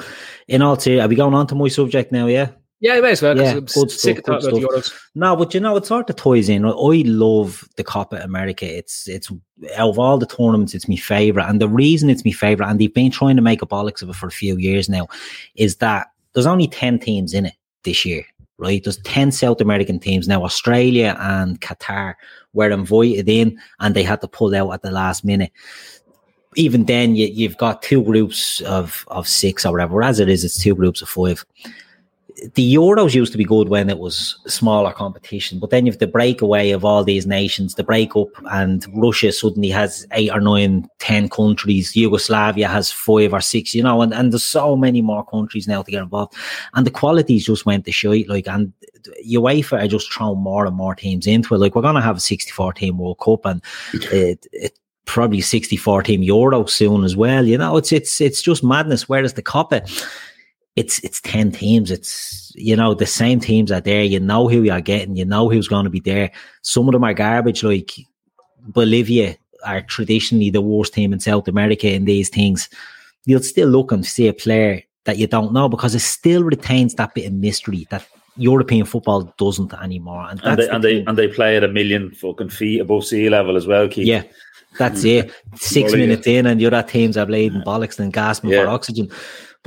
in 0.48 0.62
all 0.62 0.80
seriousness, 0.80 1.06
are 1.06 1.10
we 1.10 1.16
going 1.16 1.34
on 1.34 1.48
to 1.48 1.56
my 1.56 1.68
subject 1.68 2.12
now? 2.12 2.28
Yeah. 2.28 2.50
Yeah, 2.80 2.96
it 2.96 3.02
may 3.02 3.12
as 3.12 3.22
well. 3.24 3.36
Yeah, 3.36 3.60
good 3.60 3.90
sick 3.90 4.20
stuff, 4.20 4.44
good 4.44 4.84
stuff. 4.84 5.10
No, 5.16 5.36
but 5.36 5.54
you 5.54 5.60
know, 5.60 5.76
it's 5.78 5.88
sort 5.88 6.10
of 6.12 6.16
ties 6.16 6.48
in. 6.48 6.64
I 6.64 7.02
love 7.06 7.68
the 7.76 7.84
Copa 7.84 8.18
America. 8.18 8.66
It's 8.66 9.08
it's 9.08 9.32
out 9.76 9.90
of 9.90 9.98
all 9.98 10.20
the 10.20 10.28
tournaments, 10.28 10.76
it's 10.76 10.88
my 10.88 10.96
favorite. 10.96 11.46
And 11.46 11.60
the 11.60 11.68
reason 11.68 12.10
it's 12.10 12.24
my 12.24 12.32
favorite, 12.32 12.68
and 12.68 12.80
they've 12.80 12.94
been 12.94 13.12
trying 13.12 13.36
to 13.36 13.42
make 13.42 13.64
a 13.64 13.66
bollocks 13.66 14.04
of 14.04 14.10
it 14.10 14.16
for 14.16 14.28
a 14.28 14.32
few 14.32 14.58
years 14.58 14.90
now, 14.90 15.08
is 15.56 15.78
that 15.78 16.08
there's 16.34 16.46
only 16.46 16.68
ten 16.68 17.00
teams 17.00 17.34
in 17.34 17.48
it 17.48 17.56
this 17.84 18.06
year. 18.06 18.24
Right, 18.60 18.84
there's 18.84 18.98
ten 18.98 19.32
South 19.32 19.60
American 19.62 20.00
teams 20.00 20.28
now. 20.28 20.44
Australia 20.44 21.16
and 21.20 21.60
Qatar 21.62 22.14
were 22.54 22.70
invited 22.70 23.28
in, 23.28 23.60
and 23.80 23.96
they 23.96 24.04
had 24.04 24.22
to 24.22 24.28
pull 24.28 24.56
out 24.56 24.72
at 24.72 24.82
the 24.84 24.92
last 24.92 25.26
minute. 25.26 25.52
Even 26.56 26.86
then, 26.86 27.16
you, 27.16 27.28
you've 27.28 27.58
got 27.58 27.82
two 27.82 28.04
groups 28.04 28.62
of 28.62 29.04
of 29.10 29.28
six 29.28 29.66
or 29.66 29.72
whatever. 29.72 30.04
As 30.04 30.20
it 30.20 30.30
is, 30.30 30.44
it's 30.44 30.62
two 30.62 30.76
groups 30.76 31.02
of 31.02 31.10
five 31.10 31.44
the 32.54 32.76
Euros 32.76 33.16
used 33.16 33.32
to 33.32 33.38
be 33.38 33.44
good 33.44 33.70
when 33.70 33.90
it 33.90 33.98
was 33.98 34.38
smaller 34.46 34.92
competition, 34.92 35.60
but 35.60 35.70
then 35.70 35.86
you 35.86 35.92
have 35.92 36.00
the 36.00 36.08
breakaway 36.08 36.72
of 36.72 36.86
all 36.86 37.04
these 37.04 37.26
nations, 37.26 37.76
the 37.76 37.84
breakup, 37.84 38.28
and 38.52 38.86
Russia 38.96 39.32
suddenly 39.32 39.70
has 39.70 40.06
eight 40.12 40.32
or 40.32 40.40
nine, 40.40 40.88
ten 41.00 41.30
countries. 41.30 41.96
Yugoslavia 41.96 42.68
has 42.68 42.92
five 42.92 43.34
or 43.34 43.42
six, 43.42 43.74
you 43.74 43.82
know, 43.82 44.02
and, 44.02 44.14
and 44.14 44.32
there's 44.32 44.46
so 44.46 44.76
many 44.76 45.02
more 45.02 45.26
countries 45.26 45.68
now 45.68 45.82
to 45.82 45.92
get 45.92 46.04
involved. 46.04 46.36
And 46.76 46.86
the 46.86 46.92
qualities 46.92 47.46
just 47.46 47.66
went 47.66 47.86
to 47.86 47.92
shite. 47.92 48.30
Like, 48.30 48.48
and 48.48 48.72
UEFA 49.26 49.84
are 49.84 49.88
just 49.88 50.14
throwing 50.14 50.40
more 50.40 50.66
and 50.66 50.76
more 50.76 50.96
teams 50.96 51.26
into 51.26 51.56
it. 51.56 51.60
Like, 51.60 51.76
we're 51.76 51.82
going 51.82 51.96
to 51.96 52.02
have 52.02 52.18
a 52.18 52.22
64 52.22 52.74
team 52.74 52.98
World 53.00 53.20
Cup 53.20 53.46
and 53.46 53.64
it, 53.94 54.46
it 54.52 54.78
probably 55.06 55.42
64 55.42 56.04
team 56.04 56.22
Euro 56.22 56.66
soon 56.66 57.04
as 57.04 57.16
well. 57.16 57.46
You 57.46 57.58
know, 57.58 57.78
it's, 57.78 57.92
it's, 57.92 58.22
it's 58.22 58.42
just 58.42 58.64
madness. 58.64 59.10
Whereas 59.10 59.34
the 59.34 59.42
Copa, 59.42 59.82
it's 60.78 61.00
it's 61.00 61.20
ten 61.20 61.52
teams. 61.52 61.92
It's 61.92 62.54
you 62.56 62.76
know 62.76 62.94
the 62.94 63.08
same 63.08 63.40
teams 63.40 63.72
are 63.72 63.82
there. 63.82 64.04
You 64.04 64.20
know 64.20 64.48
who 64.48 64.62
you're 64.62 64.80
getting. 64.80 65.18
You 65.18 65.26
know 65.26 65.50
who's 65.50 65.68
going 65.68 65.86
to 65.86 65.90
be 65.90 66.00
there. 66.00 66.32
Some 66.62 66.88
of 66.88 66.94
them 66.94 67.04
are 67.04 67.16
garbage. 67.16 67.64
Like 67.64 67.94
Bolivia 68.62 69.36
are 69.66 69.82
traditionally 69.82 70.52
the 70.52 70.62
worst 70.62 70.94
team 70.94 71.12
in 71.12 71.20
South 71.20 71.48
America 71.48 71.92
in 71.92 72.06
these 72.06 72.30
things. 72.30 72.70
You'll 73.26 73.42
still 73.42 73.70
look 73.70 73.92
and 73.92 74.06
see 74.06 74.28
a 74.28 74.34
player 74.34 74.84
that 75.06 75.18
you 75.18 75.26
don't 75.26 75.52
know 75.52 75.68
because 75.68 75.96
it 75.96 76.00
still 76.00 76.44
retains 76.44 76.94
that 76.96 77.16
bit 77.16 77.26
of 77.26 77.34
mystery 77.34 77.88
that 77.90 78.08
European 78.36 78.86
football 78.86 79.34
doesn't 79.40 79.74
anymore. 79.74 80.28
And, 80.30 80.40
and 80.44 80.60
they 80.60 80.66
the 80.66 80.76
and 80.76 80.84
they 80.84 81.06
and 81.06 81.18
they 81.18 81.28
play 81.28 81.58
at 81.58 81.64
a 81.64 81.68
million 81.68 82.12
fucking 82.12 82.50
feet 82.50 82.82
above 82.82 83.04
sea 83.04 83.30
level 83.30 83.58
as 83.58 83.66
well. 83.66 83.88
Keith. 83.88 84.06
Yeah, 84.06 84.24
that's 84.78 85.04
mm. 85.04 85.24
it. 85.24 85.34
Six 85.56 85.94
minutes 85.94 86.28
in, 86.28 86.46
and 86.46 86.62
the 86.62 86.68
other 86.68 86.84
teams 86.84 87.18
are 87.18 87.26
bleeding 87.26 87.62
bollocks 87.62 87.98
and 87.98 88.14
gasping 88.14 88.52
Yeah. 88.52 88.66
for 88.66 88.70
oxygen. 88.70 89.10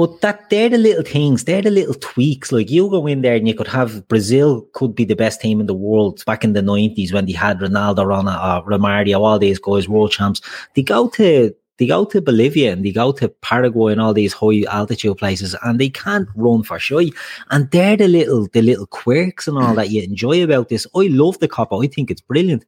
But 0.00 0.22
that 0.22 0.48
they're 0.48 0.70
the 0.70 0.78
little 0.78 1.04
things, 1.04 1.44
they're 1.44 1.60
the 1.60 1.70
little 1.70 1.92
tweaks. 1.92 2.52
Like 2.52 2.70
you 2.70 2.88
go 2.88 3.06
in 3.06 3.20
there 3.20 3.34
and 3.34 3.46
you 3.46 3.52
could 3.52 3.68
have 3.68 4.08
Brazil 4.08 4.66
could 4.72 4.94
be 4.94 5.04
the 5.04 5.14
best 5.14 5.42
team 5.42 5.60
in 5.60 5.66
the 5.66 5.74
world 5.74 6.24
back 6.24 6.42
in 6.42 6.54
the 6.54 6.62
nineties 6.62 7.12
when 7.12 7.26
they 7.26 7.32
had 7.32 7.58
Ronaldo, 7.58 8.06
Rona, 8.06 8.30
uh, 8.30 8.62
Romario, 8.62 9.20
all 9.20 9.38
these 9.38 9.58
guys, 9.58 9.90
world 9.90 10.10
champs. 10.10 10.40
They 10.74 10.82
go 10.82 11.10
to 11.10 11.54
they 11.76 11.86
go 11.86 12.06
to 12.06 12.22
Bolivia 12.22 12.72
and 12.72 12.82
they 12.82 12.92
go 12.92 13.12
to 13.12 13.28
Paraguay 13.28 13.92
and 13.92 14.00
all 14.00 14.14
these 14.14 14.32
high 14.32 14.62
altitude 14.70 15.18
places 15.18 15.54
and 15.64 15.78
they 15.78 15.90
can't 15.90 16.30
run 16.34 16.62
for 16.62 16.78
shy. 16.78 17.10
And 17.50 17.70
they're 17.70 17.98
the 17.98 18.08
little 18.08 18.48
the 18.54 18.62
little 18.62 18.86
quirks 18.86 19.46
and 19.48 19.58
all 19.58 19.74
that 19.74 19.90
you 19.90 20.02
enjoy 20.02 20.42
about 20.42 20.70
this. 20.70 20.86
I 20.96 21.08
love 21.08 21.38
the 21.40 21.48
Copa. 21.48 21.74
I 21.74 21.88
think 21.88 22.10
it's 22.10 22.22
brilliant. 22.22 22.64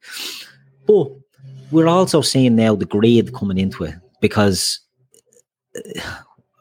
But 0.86 1.08
we're 1.70 1.88
also 1.88 2.20
seeing 2.20 2.56
now 2.56 2.74
the 2.74 2.84
grade 2.84 3.32
coming 3.32 3.56
into 3.56 3.84
it 3.84 3.94
because 4.20 4.80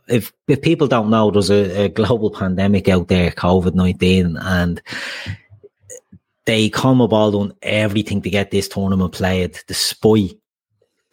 if 0.07 0.33
if 0.47 0.61
people 0.61 0.87
don't 0.87 1.09
know, 1.09 1.31
there's 1.31 1.51
a, 1.51 1.85
a 1.85 1.89
global 1.89 2.31
pandemic 2.31 2.87
out 2.89 3.07
there, 3.07 3.31
COVID 3.31 3.73
nineteen, 3.73 4.37
and 4.37 4.81
they 6.45 6.69
come 6.69 7.01
about 7.01 7.35
on 7.35 7.53
everything 7.61 8.21
to 8.23 8.29
get 8.29 8.51
this 8.51 8.67
tournament 8.67 9.13
played, 9.13 9.59
despite 9.67 10.31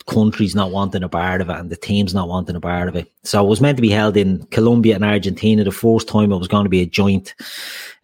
countries 0.07 0.55
not 0.55 0.71
wanting 0.71 1.03
a 1.03 1.09
part 1.09 1.43
of 1.43 1.51
it 1.51 1.57
and 1.57 1.69
the 1.69 1.77
teams 1.77 2.15
not 2.15 2.29
wanting 2.29 2.57
a 2.57 2.61
part 2.61 2.89
of 2.89 2.97
it. 2.97 3.13
So 3.25 3.45
it 3.45 3.49
was 3.49 3.61
meant 3.61 3.77
to 3.77 3.83
be 3.83 3.91
held 3.91 4.17
in 4.17 4.43
Colombia 4.47 4.95
and 4.95 5.05
Argentina. 5.05 5.65
The 5.65 5.71
first 5.71 6.09
time 6.09 6.33
it 6.33 6.39
was 6.39 6.49
going 6.49 6.65
to 6.65 6.71
be 6.71 6.81
a 6.81 6.87
joint 6.87 7.35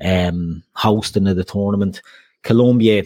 um, 0.05 0.63
hosting 0.75 1.27
of 1.27 1.37
the 1.37 1.45
tournament. 1.45 2.03
Colombia 2.43 3.05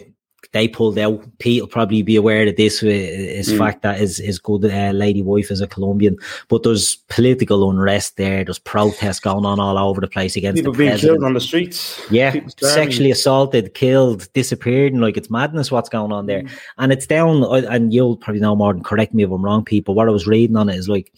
they 0.53 0.67
pulled 0.67 0.99
out. 0.99 1.23
Pete 1.39 1.61
will 1.63 1.69
probably 1.69 2.03
be 2.03 2.17
aware 2.17 2.47
of 2.49 2.57
this. 2.57 2.83
is 2.83 3.53
Mm. 3.53 3.59
fact 3.59 3.83
that 3.83 3.99
his, 3.99 4.17
his 4.19 4.39
good 4.39 4.65
uh, 4.65 4.91
lady 4.93 5.21
wife 5.23 5.51
is 5.51 5.61
a 5.61 5.67
Colombian, 5.67 6.17
but 6.49 6.63
there's 6.63 6.97
political 7.09 7.69
unrest 7.71 8.17
there. 8.17 8.45
There's 8.45 8.59
protests 8.59 9.21
going 9.21 9.45
on 9.45 9.61
all 9.61 9.77
over 9.79 10.01
the 10.01 10.09
place 10.09 10.37
against 10.37 10.57
People 10.57 10.73
the 10.73 10.79
being 10.79 10.91
president. 10.91 11.19
killed 11.19 11.25
on 11.25 11.35
the 11.35 11.41
streets. 11.41 12.01
Yeah, 12.11 12.35
sexually 12.59 13.11
assaulted, 13.11 13.75
killed, 13.75 14.33
disappeared, 14.33 14.93
and 14.95 15.03
like 15.03 15.17
it's 15.17 15.31
madness 15.31 15.71
what's 15.71 15.89
going 15.91 16.13
on 16.13 16.27
there. 16.27 16.45
And 16.79 16.93
it's 16.93 17.07
down, 17.07 17.45
and 17.67 17.93
you'll 17.93 18.17
probably 18.17 18.41
know 18.41 18.57
more 18.57 18.73
than 18.73 18.83
correct 18.83 19.13
me 19.15 19.25
if 19.25 19.31
I'm 19.31 19.45
wrong, 19.45 19.65
people. 19.65 19.95
What 19.95 20.09
I 20.09 20.13
was 20.13 20.27
reading 20.27 20.57
on 20.57 20.69
it 20.71 20.77
is 20.77 20.89
like, 20.89 21.13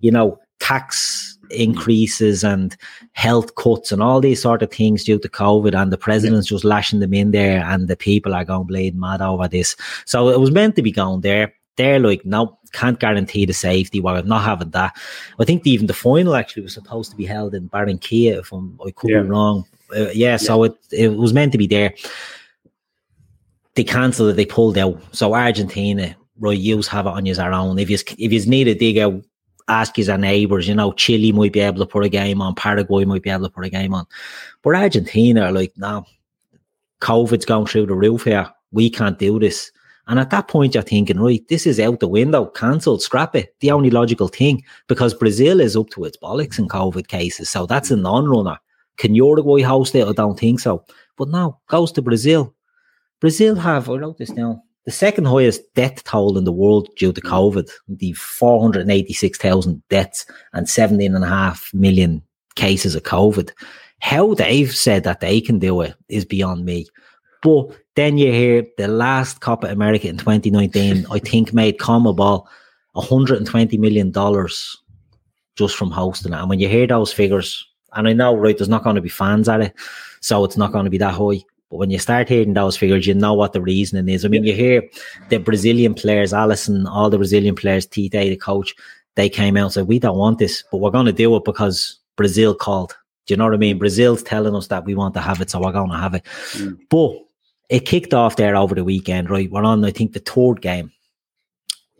you 0.00 0.10
know, 0.10 0.38
tax 0.58 1.11
increases 1.52 2.44
and 2.44 2.76
health 3.12 3.54
cuts 3.54 3.92
and 3.92 4.02
all 4.02 4.20
these 4.20 4.42
sort 4.42 4.62
of 4.62 4.70
things 4.70 5.04
due 5.04 5.18
to 5.18 5.28
COVID, 5.28 5.74
and 5.74 5.92
the 5.92 5.98
president's 5.98 6.48
just 6.48 6.64
lashing 6.64 7.00
them 7.00 7.14
in 7.14 7.30
there, 7.30 7.62
and 7.64 7.88
the 7.88 7.96
people 7.96 8.34
are 8.34 8.44
going 8.44 8.66
bleeding 8.66 9.00
mad 9.00 9.20
over 9.22 9.48
this. 9.48 9.76
So 10.04 10.28
it 10.28 10.40
was 10.40 10.50
meant 10.50 10.76
to 10.76 10.82
be 10.82 10.92
going 10.92 11.20
there. 11.20 11.54
They're 11.76 11.98
like, 11.98 12.24
no, 12.26 12.58
can't 12.72 13.00
guarantee 13.00 13.46
the 13.46 13.54
safety. 13.54 14.00
We're 14.00 14.22
not 14.22 14.44
having 14.44 14.70
that. 14.70 14.94
I 15.38 15.44
think 15.44 15.66
even 15.66 15.86
the 15.86 15.94
final 15.94 16.34
actually 16.34 16.64
was 16.64 16.74
supposed 16.74 17.10
to 17.10 17.16
be 17.16 17.24
held 17.24 17.54
in 17.54 17.68
Barranquilla, 17.68 18.40
if 18.40 18.52
I'm, 18.52 18.78
I 18.86 18.90
could 18.90 19.10
Yeah. 19.10 19.22
be 19.22 19.28
wrong. 19.28 19.64
Uh, 19.96 20.08
yeah, 20.14 20.36
so 20.38 20.64
it 20.64 20.74
it 20.90 21.16
was 21.16 21.32
meant 21.32 21.52
to 21.52 21.58
be 21.58 21.66
there. 21.66 21.94
They 23.74 23.84
cancelled 23.84 24.30
it. 24.30 24.36
They 24.36 24.46
pulled 24.46 24.78
out. 24.78 25.02
So 25.14 25.34
Argentina 25.34 26.14
right, 26.38 26.58
you 26.58 26.80
have 26.82 27.06
it 27.06 27.10
on 27.10 27.26
your 27.26 27.52
own. 27.52 27.78
If 27.78 27.88
you 27.88 27.96
if 28.18 28.32
you 28.32 28.46
need 28.46 28.68
a 28.68 28.74
dig 28.74 28.98
out, 28.98 29.22
ask 29.68 29.96
his 29.96 30.08
neighbours. 30.08 30.68
You 30.68 30.74
know, 30.74 30.92
Chile 30.92 31.32
might 31.32 31.52
be 31.52 31.60
able 31.60 31.78
to 31.78 31.86
put 31.86 32.04
a 32.04 32.08
game 32.08 32.40
on, 32.40 32.54
Paraguay 32.54 33.04
might 33.04 33.22
be 33.22 33.30
able 33.30 33.44
to 33.44 33.50
put 33.50 33.64
a 33.64 33.70
game 33.70 33.94
on, 33.94 34.06
but 34.62 34.74
Argentina 34.74 35.42
are 35.42 35.52
like, 35.52 35.72
no, 35.76 36.04
COVID's 37.00 37.44
going 37.44 37.66
through 37.66 37.86
the 37.86 37.94
roof 37.94 38.24
here. 38.24 38.48
We 38.70 38.90
can't 38.90 39.18
do 39.18 39.38
this. 39.38 39.70
And 40.08 40.18
at 40.18 40.30
that 40.30 40.48
point, 40.48 40.74
you're 40.74 40.82
thinking, 40.82 41.20
right, 41.20 41.46
this 41.48 41.66
is 41.66 41.78
out 41.78 42.00
the 42.00 42.08
window, 42.08 42.46
cancelled, 42.46 43.02
scrap 43.02 43.36
it. 43.36 43.54
The 43.60 43.70
only 43.70 43.90
logical 43.90 44.28
thing, 44.28 44.64
because 44.88 45.14
Brazil 45.14 45.60
is 45.60 45.76
up 45.76 45.90
to 45.90 46.04
its 46.04 46.16
bollocks 46.16 46.58
in 46.58 46.68
COVID 46.68 47.06
cases. 47.06 47.48
So 47.48 47.66
that's 47.66 47.90
a 47.90 47.96
non 47.96 48.28
runner. 48.28 48.58
Can 48.96 49.14
Uruguay 49.14 49.62
host 49.62 49.94
it? 49.94 50.06
I 50.06 50.12
don't 50.12 50.38
think 50.38 50.60
so. 50.60 50.84
But 51.16 51.28
now 51.28 51.60
goes 51.68 51.92
to 51.92 52.02
Brazil. 52.02 52.54
Brazil 53.20 53.54
have, 53.54 53.88
I 53.88 53.94
wrote 53.94 54.18
this 54.18 54.30
down, 54.30 54.60
the 54.84 54.90
second 54.90 55.26
highest 55.26 55.62
death 55.74 56.02
toll 56.04 56.36
in 56.36 56.44
the 56.44 56.52
world 56.52 56.88
due 56.96 57.12
to 57.12 57.20
hmm. 57.20 57.28
COVID, 57.28 57.70
the 57.88 58.12
486,000 58.14 59.82
deaths 59.88 60.26
and 60.52 60.66
17.5 60.66 61.74
million 61.74 62.22
cases 62.54 62.94
of 62.94 63.02
COVID. 63.02 63.52
How 64.00 64.34
they've 64.34 64.74
said 64.74 65.04
that 65.04 65.20
they 65.20 65.40
can 65.40 65.58
do 65.58 65.80
it 65.80 65.94
is 66.08 66.24
beyond 66.24 66.64
me. 66.64 66.86
But 67.42 67.76
then 67.96 68.18
you 68.18 68.32
hear 68.32 68.64
the 68.76 68.88
last 68.88 69.40
Copa 69.40 69.68
America 69.68 70.08
in 70.08 70.16
2019, 70.16 71.06
I 71.10 71.18
think 71.20 71.52
made 71.52 71.78
CONMEBOL 71.78 72.46
$120 72.96 73.78
million 73.78 74.12
just 75.56 75.76
from 75.76 75.90
hosting 75.90 76.32
it. 76.32 76.36
And 76.36 76.48
when 76.48 76.60
you 76.60 76.68
hear 76.68 76.86
those 76.86 77.12
figures, 77.12 77.66
and 77.92 78.08
I 78.08 78.12
know, 78.12 78.34
right, 78.34 78.56
there's 78.56 78.68
not 78.68 78.84
going 78.84 78.96
to 78.96 79.02
be 79.02 79.08
fans 79.08 79.48
at 79.48 79.60
it, 79.60 79.74
so 80.20 80.44
it's 80.44 80.56
not 80.56 80.72
going 80.72 80.84
to 80.84 80.90
be 80.90 80.98
that 80.98 81.14
high. 81.14 81.42
But 81.72 81.78
when 81.78 81.90
you 81.90 81.98
start 81.98 82.28
hearing 82.28 82.52
those 82.52 82.76
figures, 82.76 83.06
you 83.06 83.14
know 83.14 83.32
what 83.32 83.54
the 83.54 83.62
reasoning 83.62 84.06
is. 84.14 84.26
I 84.26 84.28
mean, 84.28 84.44
you 84.44 84.52
hear 84.52 84.82
the 85.30 85.38
Brazilian 85.38 85.94
players, 85.94 86.34
Alisson, 86.34 86.86
all 86.86 87.08
the 87.08 87.16
Brazilian 87.16 87.54
players, 87.54 87.86
Tite, 87.86 88.10
the 88.10 88.36
coach, 88.36 88.74
they 89.14 89.30
came 89.30 89.56
out 89.56 89.62
and 89.62 89.72
said, 89.72 89.88
We 89.88 89.98
don't 89.98 90.18
want 90.18 90.38
this, 90.38 90.62
but 90.70 90.82
we're 90.82 90.90
going 90.90 91.06
to 91.06 91.12
do 91.12 91.34
it 91.34 91.46
because 91.46 91.98
Brazil 92.14 92.54
called. 92.54 92.94
Do 93.24 93.32
you 93.32 93.38
know 93.38 93.44
what 93.44 93.54
I 93.54 93.56
mean? 93.56 93.78
Brazil's 93.78 94.22
telling 94.22 94.54
us 94.54 94.66
that 94.66 94.84
we 94.84 94.94
want 94.94 95.14
to 95.14 95.22
have 95.22 95.40
it, 95.40 95.48
so 95.48 95.60
we're 95.60 95.72
going 95.72 95.90
to 95.90 95.96
have 95.96 96.12
it. 96.12 96.24
Mm. 96.52 96.78
But 96.90 97.24
it 97.70 97.86
kicked 97.86 98.12
off 98.12 98.36
there 98.36 98.54
over 98.54 98.74
the 98.74 98.84
weekend, 98.84 99.30
right? 99.30 99.50
We're 99.50 99.64
on, 99.64 99.82
I 99.82 99.92
think, 99.92 100.12
the 100.12 100.18
third 100.18 100.60
game. 100.60 100.92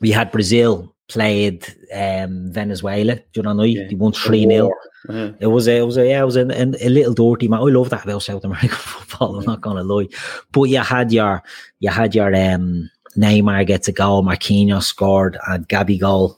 We 0.00 0.10
had 0.10 0.30
Brazil 0.30 0.91
played 1.12 1.66
um, 1.94 2.50
Venezuela. 2.52 3.16
Do 3.16 3.22
you 3.36 3.42
know? 3.42 3.62
Yeah. 3.62 3.86
They 3.88 3.94
won 3.94 4.12
three 4.12 4.46
0 4.46 4.70
uh-huh. 5.08 5.32
It 5.40 5.48
was 5.48 5.66
a, 5.66 5.78
it 5.78 5.82
was 5.82 5.96
a, 5.96 6.06
yeah, 6.06 6.22
it 6.22 6.24
was 6.24 6.36
a, 6.36 6.46
a, 6.46 6.88
little 6.88 7.14
dirty 7.14 7.48
man. 7.48 7.60
I 7.60 7.64
love 7.64 7.90
that 7.90 8.04
about 8.04 8.22
South 8.22 8.44
American 8.44 8.70
football. 8.76 9.36
I'm 9.36 9.44
not 9.44 9.60
gonna 9.60 9.82
lie, 9.82 10.08
but 10.52 10.64
you 10.64 10.78
had 10.78 11.12
your, 11.12 11.42
you 11.80 11.90
had 11.90 12.14
your 12.14 12.34
um, 12.34 12.88
Neymar 13.16 13.66
gets 13.66 13.88
a 13.88 13.92
goal, 13.92 14.22
Marquinhos 14.22 14.84
scored, 14.84 15.38
and 15.48 15.68
Gabigol 15.68 16.36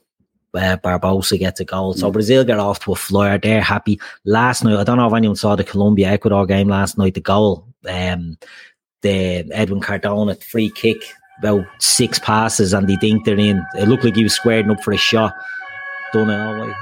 uh, 0.55 0.77
Barbosa 0.79 1.39
gets 1.39 1.61
a 1.61 1.65
goal. 1.65 1.95
So. 1.95 2.11
Brazil 2.11 2.45
get 2.45 2.59
off 2.59 2.81
to 2.81 2.93
a 2.93 2.97
flyer. 2.97 3.39
They're 3.39 3.61
happy. 3.61 4.01
Last 4.25 4.65
night, 4.65 4.79
I 4.79 4.85
don't 4.85 4.97
know 4.97 5.09
if 5.09 5.15
anyone 5.15 5.37
saw 5.37 5.57
the 5.57 5.65
Colombia 5.65 6.09
Ecuador 6.09 6.47
game 6.47 6.69
last 6.69 6.97
night. 6.97 7.15
The 7.15 7.21
goal, 7.21 7.67
um, 7.89 8.39
the 9.03 9.51
Edwin 9.53 9.81
Cardona 9.81 10.37
free 10.37 10.71
kick, 10.71 11.05
about 11.39 11.67
six 11.79 12.19
passes 12.19 12.73
and 12.73 12.89
he 12.89 12.97
dinked 12.99 13.29
it 13.29 13.39
in. 13.39 13.65
It 13.77 13.89
looked 13.89 14.05
like 14.05 14.17
he 14.17 14.23
was 14.23 14.35
squaring 14.35 14.71
up 14.71 14.83
for 14.83 14.93
a 14.93 14.97
shot. 14.97 15.35
Done 16.13 16.31
it 16.31 16.41
all 16.41 16.67
way. 16.67 16.75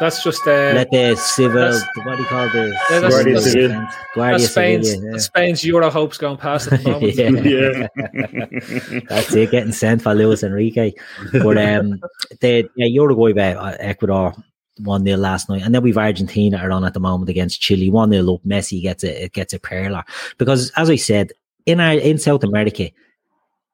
That's 0.00 0.22
just 0.22 0.46
uh, 0.46 0.72
let 0.74 0.90
the 0.90 1.14
civil. 1.14 1.72
What 2.04 2.16
do 2.16 2.22
you 2.22 2.28
call 2.28 2.48
the 2.48 2.76
yeah, 2.90 2.98
that's, 2.98 3.14
Guardia 3.14 3.34
that's, 3.34 3.52
Civil? 3.52 3.86
Guardia 4.14 4.38
that's 4.38 4.50
Spain's, 4.50 4.90
Civil, 4.90 5.10
yeah. 5.12 5.18
Spain's 5.18 5.64
Euro 5.64 5.90
hopes 5.90 6.18
going 6.18 6.36
past 6.36 6.72
at 6.72 6.82
the 6.82 6.90
moment. 6.90 7.14
yeah. 7.14 9.02
that's 9.08 9.32
it. 9.34 9.50
Getting 9.50 9.72
sent 9.72 10.02
for 10.02 10.14
Luis 10.14 10.42
Enrique, 10.42 10.92
but 11.32 11.56
um, 11.56 12.00
the 12.40 12.68
yeah, 12.76 12.86
Uruguay 12.86 13.32
by 13.32 13.54
uh, 13.54 13.76
Ecuador 13.78 14.34
one 14.80 15.04
0 15.04 15.18
last 15.18 15.48
night, 15.48 15.62
and 15.62 15.74
then 15.74 15.82
we've 15.82 15.96
Argentina 15.96 16.58
are 16.58 16.70
on 16.70 16.84
at 16.84 16.94
the 16.94 17.00
moment 17.00 17.30
against 17.30 17.60
Chile. 17.60 17.88
One 17.88 18.10
0 18.10 18.34
up. 18.34 18.42
Messi 18.42 18.82
gets 18.82 19.04
a 19.04 19.24
it 19.24 19.32
gets 19.32 19.54
a 19.54 19.58
perler 19.58 20.04
because, 20.38 20.70
as 20.76 20.90
I 20.90 20.96
said, 20.96 21.32
in 21.64 21.80
our 21.80 21.94
in 21.94 22.18
South 22.18 22.44
America, 22.44 22.90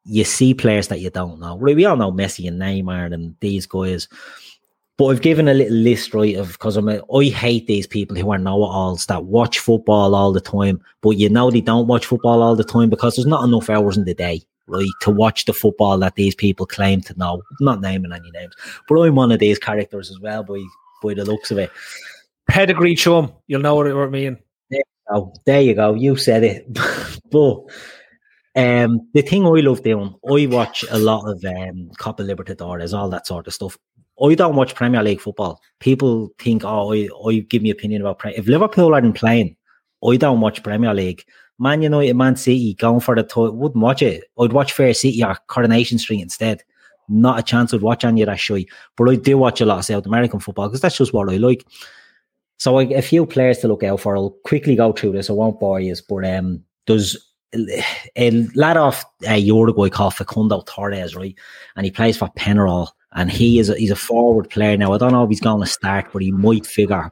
you 0.04 0.24
see 0.24 0.54
players 0.54 0.88
that 0.88 1.00
you 1.00 1.10
don't 1.10 1.40
know. 1.40 1.54
We 1.54 1.84
all 1.84 1.96
know 1.96 2.12
Messi 2.12 2.48
and 2.48 2.60
Neymar 2.60 3.12
and 3.12 3.36
these 3.40 3.66
guys. 3.66 4.08
But 4.98 5.06
I've 5.06 5.22
given 5.22 5.48
a 5.48 5.54
little 5.54 5.76
list, 5.76 6.12
right, 6.12 6.36
of 6.36 6.52
because 6.52 6.76
I'm 6.76 6.88
a, 6.88 7.00
I 7.12 7.24
hate 7.24 7.66
these 7.66 7.86
people 7.86 8.16
who 8.16 8.30
are 8.30 8.38
know-it-alls 8.38 9.06
that 9.06 9.24
watch 9.24 9.58
football 9.58 10.14
all 10.14 10.32
the 10.32 10.40
time, 10.40 10.82
but 11.00 11.10
you 11.12 11.28
know 11.28 11.50
they 11.50 11.62
don't 11.62 11.86
watch 11.86 12.06
football 12.06 12.42
all 12.42 12.54
the 12.54 12.62
time 12.62 12.90
because 12.90 13.16
there's 13.16 13.26
not 13.26 13.44
enough 13.44 13.70
hours 13.70 13.96
in 13.96 14.04
the 14.04 14.14
day, 14.14 14.42
right, 14.66 14.86
to 15.00 15.10
watch 15.10 15.46
the 15.46 15.54
football 15.54 15.98
that 15.98 16.16
these 16.16 16.34
people 16.34 16.66
claim 16.66 17.00
to 17.00 17.18
know. 17.18 17.42
I'm 17.58 17.64
not 17.64 17.80
naming 17.80 18.12
any 18.12 18.30
names, 18.32 18.54
but 18.86 19.00
I'm 19.00 19.14
one 19.14 19.32
of 19.32 19.38
these 19.38 19.58
characters 19.58 20.10
as 20.10 20.20
well, 20.20 20.44
by 20.44 20.62
by 21.02 21.14
the 21.14 21.24
looks 21.24 21.50
of 21.50 21.58
it. 21.58 21.70
Pedigree 22.48 22.94
chum, 22.94 23.32
you'll 23.46 23.62
know 23.62 23.74
what 23.74 23.86
I 23.86 24.06
mean. 24.06 24.36
Oh, 25.10 25.32
there 25.46 25.60
you 25.60 25.74
go. 25.74 25.94
You 25.94 26.16
said 26.16 26.44
it. 26.44 26.66
but 27.30 27.64
um, 28.54 29.08
the 29.14 29.22
thing 29.22 29.46
I 29.46 29.60
love 29.60 29.82
doing, 29.82 30.14
I 30.28 30.46
watch 30.46 30.84
a 30.90 30.98
lot 30.98 31.26
of 31.28 31.44
um, 31.44 31.90
Copa 31.98 32.22
Libertadores, 32.22 32.96
all 32.96 33.08
that 33.10 33.26
sort 33.26 33.46
of 33.46 33.54
stuff. 33.54 33.78
I 34.22 34.34
don't 34.34 34.56
watch 34.56 34.74
Premier 34.74 35.02
League 35.02 35.20
football. 35.20 35.60
People 35.80 36.30
think, 36.38 36.64
oh, 36.64 36.92
I, 36.92 37.08
I 37.26 37.38
give 37.40 37.62
me 37.62 37.70
opinion 37.70 38.02
about 38.02 38.18
Premier. 38.18 38.38
If 38.38 38.46
Liverpool 38.46 38.94
aren't 38.94 39.16
playing, 39.16 39.56
I 40.06 40.16
don't 40.16 40.40
watch 40.40 40.62
Premier 40.62 40.92
League. 40.92 41.24
Man 41.58 41.80
United, 41.80 42.14
Man 42.14 42.36
City, 42.36 42.74
going 42.74 43.00
for 43.00 43.14
the 43.14 43.22
toy, 43.22 43.50
wouldn't 43.50 43.82
watch 43.82 44.02
it. 44.02 44.24
I'd 44.38 44.52
watch 44.52 44.72
Fair 44.72 44.92
City 44.94 45.22
or 45.24 45.36
Coronation 45.46 45.98
Street 45.98 46.20
instead. 46.20 46.62
Not 47.08 47.38
a 47.38 47.42
chance 47.42 47.72
I'd 47.72 47.82
watch 47.82 48.04
any 48.04 48.22
of 48.22 48.26
that 48.26 48.38
show. 48.40 48.58
But 48.96 49.08
I 49.08 49.16
do 49.16 49.38
watch 49.38 49.60
a 49.60 49.64
lot 49.64 49.78
of 49.78 49.84
South 49.84 50.06
American 50.06 50.40
football 50.40 50.68
because 50.68 50.80
that's 50.80 50.98
just 50.98 51.14
what 51.14 51.30
I 51.30 51.36
like. 51.36 51.64
So 52.58 52.78
I, 52.78 52.84
a 52.84 53.02
few 53.02 53.26
players 53.26 53.58
to 53.58 53.68
look 53.68 53.82
out 53.82 54.00
for. 54.00 54.16
I'll 54.16 54.36
quickly 54.44 54.76
go 54.76 54.92
through 54.92 55.12
this. 55.12 55.30
I 55.30 55.32
won't 55.32 55.58
bore 55.58 55.80
you, 55.80 55.94
but 56.08 56.24
um, 56.24 56.62
there's 56.86 57.16
a 57.54 58.30
lad 58.54 58.76
off 58.76 59.04
uh, 59.28 59.34
Uruguay 59.34 59.88
called 59.88 60.14
Facundo 60.14 60.62
Torres, 60.66 61.14
right? 61.14 61.36
And 61.76 61.84
he 61.84 61.90
plays 61.90 62.16
for 62.16 62.28
Penarol, 62.30 62.88
and 63.12 63.30
he 63.30 63.58
is 63.58 63.68
a, 63.68 63.76
he's 63.76 63.90
a 63.90 63.96
forward 63.96 64.50
player 64.50 64.76
now. 64.76 64.92
I 64.92 64.98
don't 64.98 65.12
know 65.12 65.24
if 65.24 65.30
he's 65.30 65.40
going 65.40 65.60
to 65.60 65.66
start, 65.66 66.06
but 66.12 66.22
he 66.22 66.32
might 66.32 66.66
figure 66.66 67.10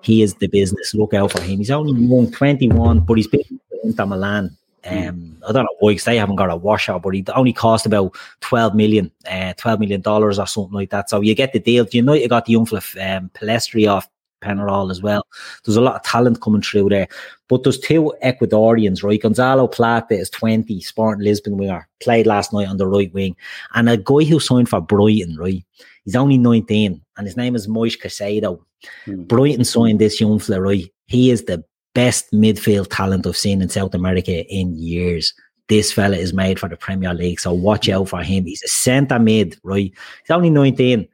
he 0.00 0.22
is 0.22 0.34
the 0.34 0.48
business. 0.48 0.94
Look 0.94 1.14
out 1.14 1.32
for 1.32 1.40
him. 1.40 1.58
He's 1.58 1.70
only 1.70 1.98
young, 2.00 2.30
21, 2.30 3.00
but 3.00 3.16
he's 3.16 3.26
been 3.26 3.42
Inter 3.82 4.06
Milan. 4.06 4.56
Um, 4.86 5.38
I 5.48 5.52
don't 5.52 5.64
know 5.64 5.76
why 5.80 5.94
they 5.94 6.18
haven't 6.18 6.36
got 6.36 6.50
a 6.50 6.56
washout, 6.56 7.02
but 7.02 7.14
he 7.14 7.24
only 7.34 7.54
cost 7.54 7.86
about 7.86 8.14
12 8.40 8.74
million, 8.74 9.10
uh, 9.30 9.54
12 9.56 9.80
million 9.80 10.02
dollars 10.02 10.38
or 10.38 10.46
something 10.46 10.74
like 10.74 10.90
that. 10.90 11.08
So 11.08 11.22
you 11.22 11.34
get 11.34 11.54
the 11.54 11.58
deal. 11.58 11.86
You 11.90 12.02
know, 12.02 12.12
you 12.12 12.28
got 12.28 12.44
the 12.44 12.52
young 12.52 12.68
um, 12.70 13.30
Pellistri 13.34 13.90
off 13.90 14.06
Penarol 14.44 14.90
as 14.90 15.02
well. 15.02 15.26
There's 15.64 15.76
a 15.76 15.80
lot 15.80 15.96
of 15.96 16.02
talent 16.02 16.40
coming 16.40 16.62
through 16.62 16.90
there. 16.90 17.08
But 17.48 17.62
there's 17.62 17.78
two 17.78 18.12
Ecuadorians, 18.22 19.02
right? 19.02 19.20
Gonzalo 19.20 19.66
Plata 19.66 20.14
is 20.14 20.30
20, 20.30 20.80
Sporting 20.80 21.24
Lisbon 21.24 21.56
winger, 21.56 21.88
played 22.00 22.26
last 22.26 22.52
night 22.52 22.68
on 22.68 22.78
the 22.78 22.86
right 22.86 23.12
wing. 23.12 23.36
And 23.74 23.88
a 23.88 23.96
guy 23.96 24.24
who 24.24 24.40
signed 24.40 24.68
for 24.68 24.80
Brighton, 24.80 25.36
right? 25.36 25.64
He's 26.04 26.16
only 26.16 26.38
19 26.38 27.00
and 27.16 27.26
his 27.26 27.36
name 27.36 27.54
is 27.54 27.68
Moise 27.68 27.96
Caicedo. 27.96 28.60
Hmm. 29.04 29.22
Brighton 29.24 29.64
signed 29.64 30.00
this 30.00 30.20
young 30.20 30.38
fella, 30.38 30.60
right? 30.60 30.90
He 31.06 31.30
is 31.30 31.44
the 31.44 31.64
best 31.94 32.32
midfield 32.32 32.88
talent 32.90 33.26
I've 33.26 33.36
seen 33.36 33.62
in 33.62 33.68
South 33.68 33.94
America 33.94 34.44
in 34.52 34.76
years. 34.76 35.32
This 35.68 35.92
fella 35.92 36.16
is 36.16 36.34
made 36.34 36.60
for 36.60 36.68
the 36.68 36.76
Premier 36.76 37.14
League, 37.14 37.40
so 37.40 37.52
watch 37.52 37.88
out 37.88 38.08
for 38.10 38.22
him. 38.22 38.44
He's 38.44 38.62
a 38.62 38.68
centre 38.68 39.18
mid, 39.18 39.56
right? 39.62 39.92
He's 40.22 40.30
only 40.30 40.50
19. 40.50 41.08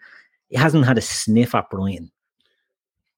He 0.48 0.56
hasn't 0.56 0.86
had 0.86 0.98
a 0.98 1.02
sniff 1.02 1.54
at 1.54 1.70
Brighton 1.70 2.10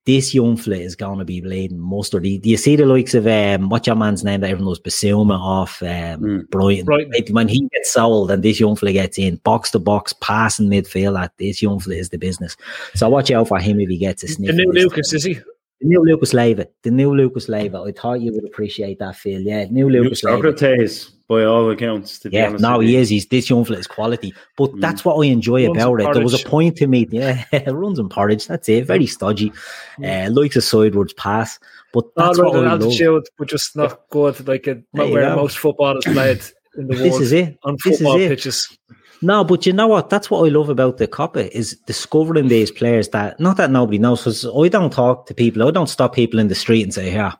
this 0.04 0.34
young 0.34 0.56
fella 0.56 0.78
is 0.78 0.96
going 0.96 1.18
to 1.18 1.24
be 1.24 1.40
bleeding 1.40 1.78
mustard. 1.78 2.24
Do 2.24 2.28
you 2.28 2.56
see 2.56 2.74
the 2.74 2.86
likes 2.86 3.14
of 3.14 3.26
um, 3.26 3.68
what's 3.68 3.86
your 3.86 3.96
man's 3.96 4.24
name 4.24 4.40
that 4.40 4.50
everyone 4.50 4.70
knows, 4.70 4.80
Bissouma 4.80 5.38
off 5.38 5.80
um, 5.82 5.88
mm. 5.88 6.50
Brighton? 6.50 6.84
Brighton. 6.84 7.34
When 7.34 7.48
he 7.48 7.68
gets 7.68 7.92
sold 7.92 8.30
and 8.30 8.42
this 8.42 8.58
young 8.58 8.74
fella 8.74 8.92
gets 8.92 9.18
in, 9.18 9.36
box 9.36 9.70
to 9.70 9.78
box, 9.78 10.12
passing 10.14 10.68
midfield, 10.68 11.20
at 11.22 11.36
this 11.38 11.62
young 11.62 11.78
fella 11.78 11.96
is 11.96 12.08
the 12.08 12.18
business. 12.18 12.56
So 12.94 13.08
watch 13.08 13.30
out 13.30 13.48
for 13.48 13.58
him 13.58 13.80
if 13.80 13.88
he 13.88 13.98
gets 13.98 14.24
a 14.24 14.28
sniff. 14.28 14.56
The 14.56 14.64
new 14.64 14.72
Lucas, 14.72 15.12
is 15.12 15.24
he? 15.24 15.38
The 15.82 15.88
new 15.88 16.04
Lucas 16.04 16.32
Leiva. 16.32 16.68
The 16.82 16.92
new 16.92 17.14
Lucas 17.14 17.48
Leiva. 17.48 17.82
I 17.86 17.90
thought 17.90 18.20
you 18.20 18.32
would 18.32 18.44
appreciate 18.44 19.00
that, 19.00 19.16
Phil. 19.16 19.40
Yeah, 19.40 19.64
new 19.68 19.90
Lucas 19.90 20.22
Leiva 20.22 20.52
by 21.32 21.44
all 21.44 21.70
accounts. 21.70 22.20
Yeah, 22.30 22.50
no, 22.50 22.78
he 22.78 22.96
is. 22.96 23.08
He's 23.08 23.26
this 23.26 23.50
young 23.50 23.64
fella 23.64 23.78
is 23.80 23.86
quality, 23.88 24.32
but 24.56 24.70
mm. 24.70 24.80
that's 24.80 25.04
what 25.04 25.16
I 25.16 25.28
enjoy 25.28 25.66
runs 25.66 25.76
about 25.76 26.00
it. 26.00 26.14
There 26.14 26.22
was 26.22 26.40
a 26.40 26.48
point 26.48 26.76
to 26.76 26.86
me. 26.86 27.08
Yeah, 27.10 27.44
runs 27.66 27.98
and 27.98 28.10
porridge. 28.10 28.46
That's 28.46 28.68
it. 28.68 28.86
Very 28.86 29.06
stodgy. 29.06 29.50
Mm. 29.98 30.28
Uh, 30.28 30.30
likes 30.30 30.56
a 30.56 30.62
sidewards 30.62 31.14
pass, 31.14 31.58
but 31.92 32.04
that's 32.14 32.38
what 32.38 32.54
I 32.54 32.74
love. 32.74 33.24
but 33.38 33.48
just 33.48 33.74
not 33.74 34.08
good. 34.10 34.46
Like 34.46 34.68
a, 34.68 34.82
where 34.92 35.34
most 35.34 35.58
footballers 35.58 36.04
played 36.04 36.42
in 36.76 36.86
the 36.86 36.94
world. 36.94 37.12
This 37.12 37.20
is 37.20 37.32
it. 37.32 37.58
On 37.64 37.76
football 37.78 38.18
pitches. 38.18 38.78
No, 39.22 39.44
but 39.44 39.66
you 39.66 39.72
know 39.72 39.86
what? 39.86 40.10
That's 40.10 40.30
what 40.30 40.44
I 40.44 40.48
love 40.50 40.68
about 40.68 40.98
the 40.98 41.06
Copa 41.06 41.56
is 41.56 41.76
discovering 41.86 42.48
these 42.48 42.70
players 42.70 43.08
that 43.10 43.38
not 43.38 43.56
that 43.56 43.70
nobody 43.70 43.98
knows. 43.98 44.20
Because 44.20 44.44
I 44.44 44.68
don't 44.68 44.92
talk 44.92 45.26
to 45.26 45.34
people. 45.34 45.66
I 45.66 45.70
don't 45.70 45.88
stop 45.88 46.14
people 46.14 46.40
in 46.40 46.48
the 46.48 46.54
street 46.56 46.82
and 46.82 46.92
say, 46.92 47.12
"Yeah, 47.12 47.34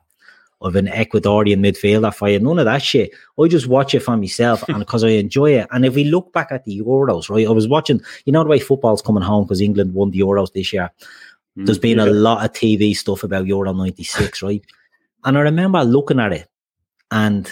of 0.63 0.77
an 0.77 0.87
Ecuadorian 0.87 1.59
midfielder 1.59 2.15
for 2.15 2.29
you. 2.29 2.39
None 2.39 2.59
of 2.61 2.65
that 2.65 2.83
shit. 2.83 3.11
I 3.39 3.49
just 3.49 3.67
watch 3.67 3.95
it 3.95 4.01
for 4.01 4.17
myself 4.17 4.63
and 4.69 4.79
because 4.79 5.05
I 5.05 5.09
enjoy 5.09 5.59
it. 5.59 5.67
And 5.71 5.85
if 5.85 5.95
we 5.95 6.05
look 6.05 6.33
back 6.33 6.53
at 6.53 6.65
the 6.65 6.81
Euros, 6.81 7.29
right, 7.29 7.47
I 7.47 7.51
was 7.51 7.69
watching, 7.69 8.01
you 8.25 8.33
know, 8.33 8.43
the 8.45 8.49
way 8.51 8.59
football's 8.61 9.03
coming 9.03 9.23
home 9.23 9.45
because 9.45 9.61
England 9.61 9.93
won 9.95 10.11
the 10.11 10.21
Euros 10.21 10.53
this 10.53 10.73
year. 10.73 10.91
Mm, 11.59 11.67
There's 11.67 11.79
been 11.79 11.99
a 11.99 12.07
lot 12.07 12.45
of 12.45 12.53
TV 12.53 12.97
stuff 12.97 13.25
about 13.25 13.47
Euro 13.47 13.73
96, 13.73 14.43
right? 14.43 14.65
And 15.25 15.37
I 15.37 15.41
remember 15.41 15.85
looking 15.85 16.21
at 16.21 16.33
it 16.33 16.49
and 17.11 17.51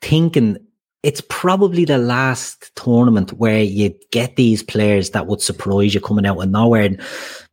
thinking 0.00 0.58
it's 1.04 1.20
probably 1.28 1.84
the 1.84 1.98
last 1.98 2.74
tournament 2.76 3.34
where 3.34 3.62
you 3.62 3.94
get 4.10 4.36
these 4.36 4.62
players 4.62 5.10
that 5.10 5.26
would 5.26 5.42
surprise 5.42 5.94
you 5.94 6.00
coming 6.00 6.24
out 6.24 6.42
of 6.42 6.48
nowhere. 6.48 6.84
And 6.84 7.00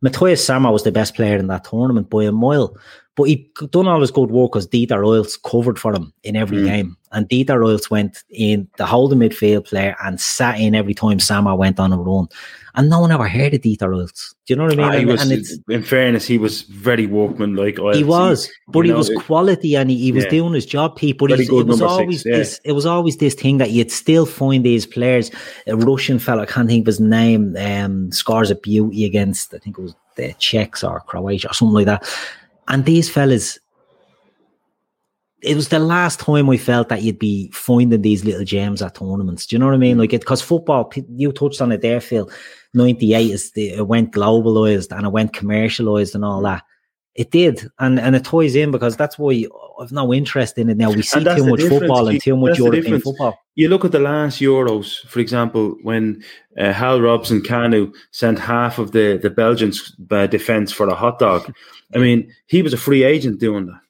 Matthias 0.00 0.44
Sammer 0.44 0.72
was 0.72 0.84
the 0.84 0.90
best 0.90 1.14
player 1.14 1.36
in 1.36 1.48
that 1.48 1.64
tournament 1.64 2.08
by 2.08 2.24
a 2.24 2.32
mile. 2.32 2.74
But 3.14 3.24
he 3.24 3.46
done 3.70 3.86
all 3.88 4.00
his 4.00 4.10
good 4.10 4.30
work 4.30 4.52
because 4.52 4.66
Dieter 4.66 4.98
Royals 4.98 5.36
covered 5.36 5.78
for 5.78 5.92
him 5.94 6.14
in 6.24 6.34
every 6.34 6.56
Mm. 6.58 6.66
game. 6.66 6.96
And 7.12 7.28
Dieter 7.28 7.60
Royals 7.60 7.90
went 7.90 8.24
in 8.30 8.66
the 8.78 8.86
holding 8.86 9.18
midfield 9.18 9.66
player 9.66 9.94
and 10.02 10.18
sat 10.18 10.58
in 10.58 10.74
every 10.74 10.94
time 10.94 11.18
Sammer 11.20 11.54
went 11.54 11.78
on 11.78 11.92
a 11.92 11.98
run. 11.98 12.26
And 12.74 12.88
no 12.88 13.00
one 13.00 13.12
ever 13.12 13.28
heard 13.28 13.52
of 13.52 13.60
Dieter 13.60 13.90
Royals. 13.90 14.34
Do 14.46 14.54
you 14.54 14.56
know 14.56 14.64
what 14.64 14.72
I 14.72 14.76
mean? 14.76 14.86
Ah, 14.86 14.92
and, 14.92 15.06
was, 15.08 15.22
and 15.22 15.32
it's 15.32 15.58
in 15.68 15.82
fairness, 15.82 16.26
he 16.26 16.38
was 16.38 16.62
very 16.62 17.06
workmanlike. 17.06 17.78
like. 17.78 17.96
he 17.96 18.02
was, 18.04 18.50
but 18.68 18.78
you 18.78 18.84
he 18.84 18.90
know, 18.92 18.96
was 18.96 19.10
quality 19.26 19.76
and 19.76 19.90
he, 19.90 19.98
he 19.98 20.12
was 20.12 20.24
Yeah. 20.24 20.30
doing 20.30 20.54
his 20.54 20.64
job, 20.64 20.96
Pete. 20.96 21.18
But 21.18 21.32
it 21.32 21.50
was 21.50 21.78
six, 21.78 21.82
always 21.82 22.24
yeah. 22.24 22.38
this. 22.38 22.60
It 22.64 22.72
was 22.72 22.86
always 22.86 23.18
this 23.18 23.34
thing 23.34 23.58
that 23.58 23.72
you'd 23.72 23.92
still 23.92 24.24
find 24.24 24.64
these 24.64 24.86
players. 24.86 25.30
A 25.66 25.76
Russian 25.76 26.18
fella, 26.18 26.42
I 26.44 26.46
can't 26.46 26.66
think 26.66 26.84
of 26.84 26.86
his 26.86 26.98
name. 27.00 27.56
Um, 27.58 28.10
scars 28.10 28.50
of 28.50 28.62
beauty 28.62 29.04
against 29.04 29.52
I 29.52 29.58
think 29.58 29.76
it 29.78 29.82
was 29.82 29.94
the 30.16 30.34
Czechs 30.38 30.82
or 30.82 31.00
Croatia 31.00 31.50
or 31.50 31.54
something 31.54 31.74
like 31.74 31.86
that. 31.86 32.08
And 32.68 32.84
these 32.84 33.08
fellas, 33.10 33.58
it 35.42 35.56
was 35.56 35.68
the 35.68 35.80
last 35.80 36.20
time 36.20 36.48
I 36.48 36.56
felt 36.56 36.88
that 36.88 37.02
you'd 37.02 37.18
be 37.18 37.50
finding 37.52 38.02
these 38.02 38.24
little 38.24 38.44
gems 38.44 38.80
at 38.80 38.94
tournaments. 38.94 39.46
Do 39.46 39.56
you 39.56 39.58
know 39.58 39.66
what 39.66 39.74
I 39.74 39.78
Mm. 39.78 39.80
mean? 39.80 39.98
Like 39.98 40.12
it 40.12 40.20
because 40.20 40.40
football, 40.40 40.90
you 41.08 41.32
touched 41.32 41.60
on 41.60 41.72
it 41.72 41.80
there, 41.80 42.00
Phil. 42.00 42.30
Ninety 42.74 43.12
eight 43.14 43.32
is 43.32 43.50
the, 43.52 43.70
it 43.70 43.86
went 43.88 44.12
globalized 44.12 44.96
and 44.96 45.04
it 45.06 45.10
went 45.12 45.32
commercialized 45.32 46.14
and 46.14 46.24
all 46.24 46.40
that. 46.42 46.62
It 47.14 47.30
did, 47.30 47.68
and 47.78 48.00
and 48.00 48.16
it 48.16 48.24
ties 48.24 48.54
in 48.54 48.70
because 48.70 48.96
that's 48.96 49.18
why 49.18 49.44
I've 49.80 49.92
no 49.92 50.12
interest 50.12 50.58
in 50.58 50.70
it 50.70 50.76
now. 50.76 50.90
We 50.90 51.02
see 51.02 51.24
too 51.24 51.46
much 51.46 51.62
football 51.62 52.08
and 52.08 52.20
too 52.20 52.36
much 52.36 52.58
European 52.58 53.00
football. 53.00 53.38
You 53.54 53.68
look 53.68 53.84
at 53.84 53.92
the 53.92 53.98
last 53.98 54.40
Euros, 54.40 55.06
for 55.06 55.20
example, 55.20 55.76
when 55.82 56.22
uh, 56.58 56.72
Hal 56.72 57.00
Robson 57.00 57.40
Kanu 57.40 57.92
sent 58.10 58.38
half 58.38 58.78
of 58.78 58.92
the 58.92 59.18
the 59.22 59.30
Belgian 59.30 59.72
uh, 60.10 60.26
defense 60.26 60.72
for 60.72 60.88
a 60.88 60.94
hot 60.94 61.18
dog. 61.18 61.52
I 61.94 61.98
mean, 61.98 62.32
he 62.46 62.62
was 62.62 62.72
a 62.72 62.78
free 62.78 63.04
agent 63.04 63.40
doing 63.40 63.66
that. 63.66 63.80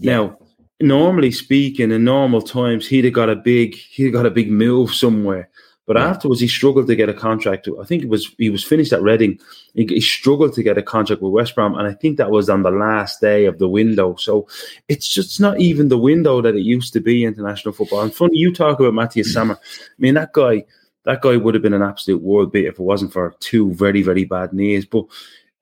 Now, 0.00 0.38
normally 0.80 1.32
speaking, 1.32 1.90
in 1.90 2.04
normal 2.04 2.42
times, 2.42 2.86
he'd 2.86 3.04
have 3.04 3.14
got 3.14 3.28
a 3.28 3.36
big 3.36 3.74
he'd 3.74 4.04
have 4.04 4.12
got 4.12 4.26
a 4.26 4.30
big 4.30 4.50
move 4.50 4.94
somewhere. 4.94 5.50
But 5.88 5.96
afterwards, 5.96 6.42
he 6.42 6.48
struggled 6.48 6.86
to 6.88 6.94
get 6.94 7.08
a 7.08 7.14
contract. 7.14 7.66
I 7.80 7.84
think 7.84 8.02
it 8.02 8.10
was 8.10 8.30
he 8.36 8.50
was 8.50 8.62
finished 8.62 8.92
at 8.92 9.00
Reading. 9.00 9.40
He, 9.72 9.86
he 9.86 10.02
struggled 10.02 10.52
to 10.52 10.62
get 10.62 10.76
a 10.76 10.82
contract 10.82 11.22
with 11.22 11.32
West 11.32 11.54
Brom, 11.54 11.78
and 11.78 11.88
I 11.88 11.94
think 11.94 12.18
that 12.18 12.30
was 12.30 12.50
on 12.50 12.62
the 12.62 12.70
last 12.70 13.22
day 13.22 13.46
of 13.46 13.58
the 13.58 13.70
window. 13.70 14.14
So 14.16 14.46
it's 14.88 15.08
just 15.08 15.40
not 15.40 15.58
even 15.58 15.88
the 15.88 15.96
window 15.96 16.42
that 16.42 16.54
it 16.54 16.60
used 16.60 16.92
to 16.92 17.00
be 17.00 17.24
international 17.24 17.72
football. 17.72 18.02
And 18.02 18.14
funny, 18.14 18.36
you 18.36 18.52
talk 18.52 18.78
about 18.78 18.92
Matthias 18.92 19.32
Sammer. 19.32 19.54
I 19.54 19.94
mean, 19.98 20.12
that 20.12 20.34
guy, 20.34 20.66
that 21.04 21.22
guy 21.22 21.38
would 21.38 21.54
have 21.54 21.62
been 21.62 21.72
an 21.72 21.80
absolute 21.80 22.20
world 22.20 22.52
beat 22.52 22.66
if 22.66 22.74
it 22.74 22.80
wasn't 22.80 23.14
for 23.14 23.34
two 23.40 23.72
very, 23.72 24.02
very 24.02 24.26
bad 24.26 24.52
knees. 24.52 24.84
But 24.84 25.06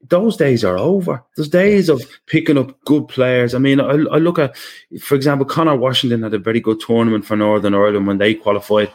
those 0.08 0.36
days 0.36 0.64
are 0.64 0.76
over. 0.76 1.22
Those 1.36 1.50
days 1.50 1.88
of 1.88 2.02
picking 2.26 2.58
up 2.58 2.84
good 2.84 3.06
players. 3.06 3.54
I 3.54 3.58
mean, 3.58 3.78
I, 3.78 3.92
I 3.92 4.18
look 4.18 4.40
at, 4.40 4.56
for 5.00 5.14
example, 5.14 5.46
Conor 5.46 5.76
Washington 5.76 6.24
had 6.24 6.34
a 6.34 6.38
very 6.38 6.58
good 6.58 6.80
tournament 6.80 7.24
for 7.24 7.36
Northern 7.36 7.76
Ireland 7.76 8.08
when 8.08 8.18
they 8.18 8.34
qualified. 8.34 8.90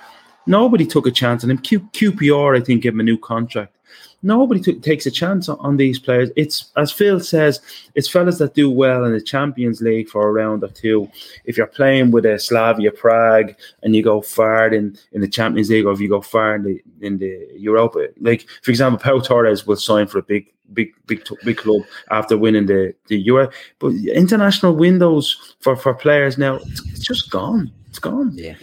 Nobody 0.45 0.85
took 0.85 1.07
a 1.07 1.11
chance 1.11 1.43
on 1.43 1.51
him. 1.51 1.57
Q, 1.59 1.81
QPR, 1.93 2.59
I 2.59 2.63
think, 2.63 2.83
gave 2.83 2.93
him 2.93 2.99
a 2.99 3.03
new 3.03 3.17
contract. 3.17 3.77
Nobody 4.23 4.61
took, 4.61 4.81
takes 4.83 5.05
a 5.05 5.11
chance 5.11 5.49
on, 5.49 5.57
on 5.59 5.77
these 5.77 5.97
players. 5.97 6.29
It's 6.35 6.71
as 6.77 6.91
Phil 6.91 7.19
says, 7.19 7.59
it's 7.95 8.07
fellas 8.07 8.37
that 8.37 8.53
do 8.53 8.69
well 8.69 9.03
in 9.03 9.13
the 9.13 9.21
Champions 9.21 9.81
League 9.81 10.09
for 10.09 10.27
a 10.27 10.31
round 10.31 10.63
or 10.63 10.67
two. 10.67 11.09
If 11.45 11.57
you're 11.57 11.67
playing 11.67 12.11
with 12.11 12.25
a 12.25 12.37
Slavia 12.37 12.91
Prague 12.91 13.55
and 13.81 13.95
you 13.95 14.03
go 14.03 14.21
far 14.21 14.67
in, 14.67 14.97
in 15.11 15.21
the 15.21 15.27
Champions 15.27 15.69
League, 15.69 15.85
or 15.85 15.91
if 15.91 15.99
you 15.99 16.09
go 16.09 16.21
far 16.21 16.55
in 16.55 16.63
the 16.63 16.81
in 17.01 17.17
the 17.17 17.47
Europa, 17.55 18.09
like 18.19 18.47
for 18.61 18.69
example, 18.69 18.99
Pau 18.99 19.19
Torres 19.19 19.65
will 19.65 19.75
sign 19.75 20.05
for 20.05 20.19
a 20.19 20.23
big 20.23 20.53
big 20.73 20.93
big 21.07 21.27
big 21.43 21.57
club 21.57 21.81
after 22.11 22.37
winning 22.37 22.67
the 22.67 22.93
the 23.07 23.17
Euro. 23.17 23.49
But 23.79 23.93
international 24.13 24.75
windows 24.75 25.55
for 25.61 25.75
for 25.75 25.95
players 25.95 26.37
now, 26.37 26.55
it's, 26.57 26.85
it's 26.89 27.05
just 27.05 27.31
gone. 27.31 27.71
It's 27.89 27.99
gone. 27.99 28.31
Yeah. 28.35 28.55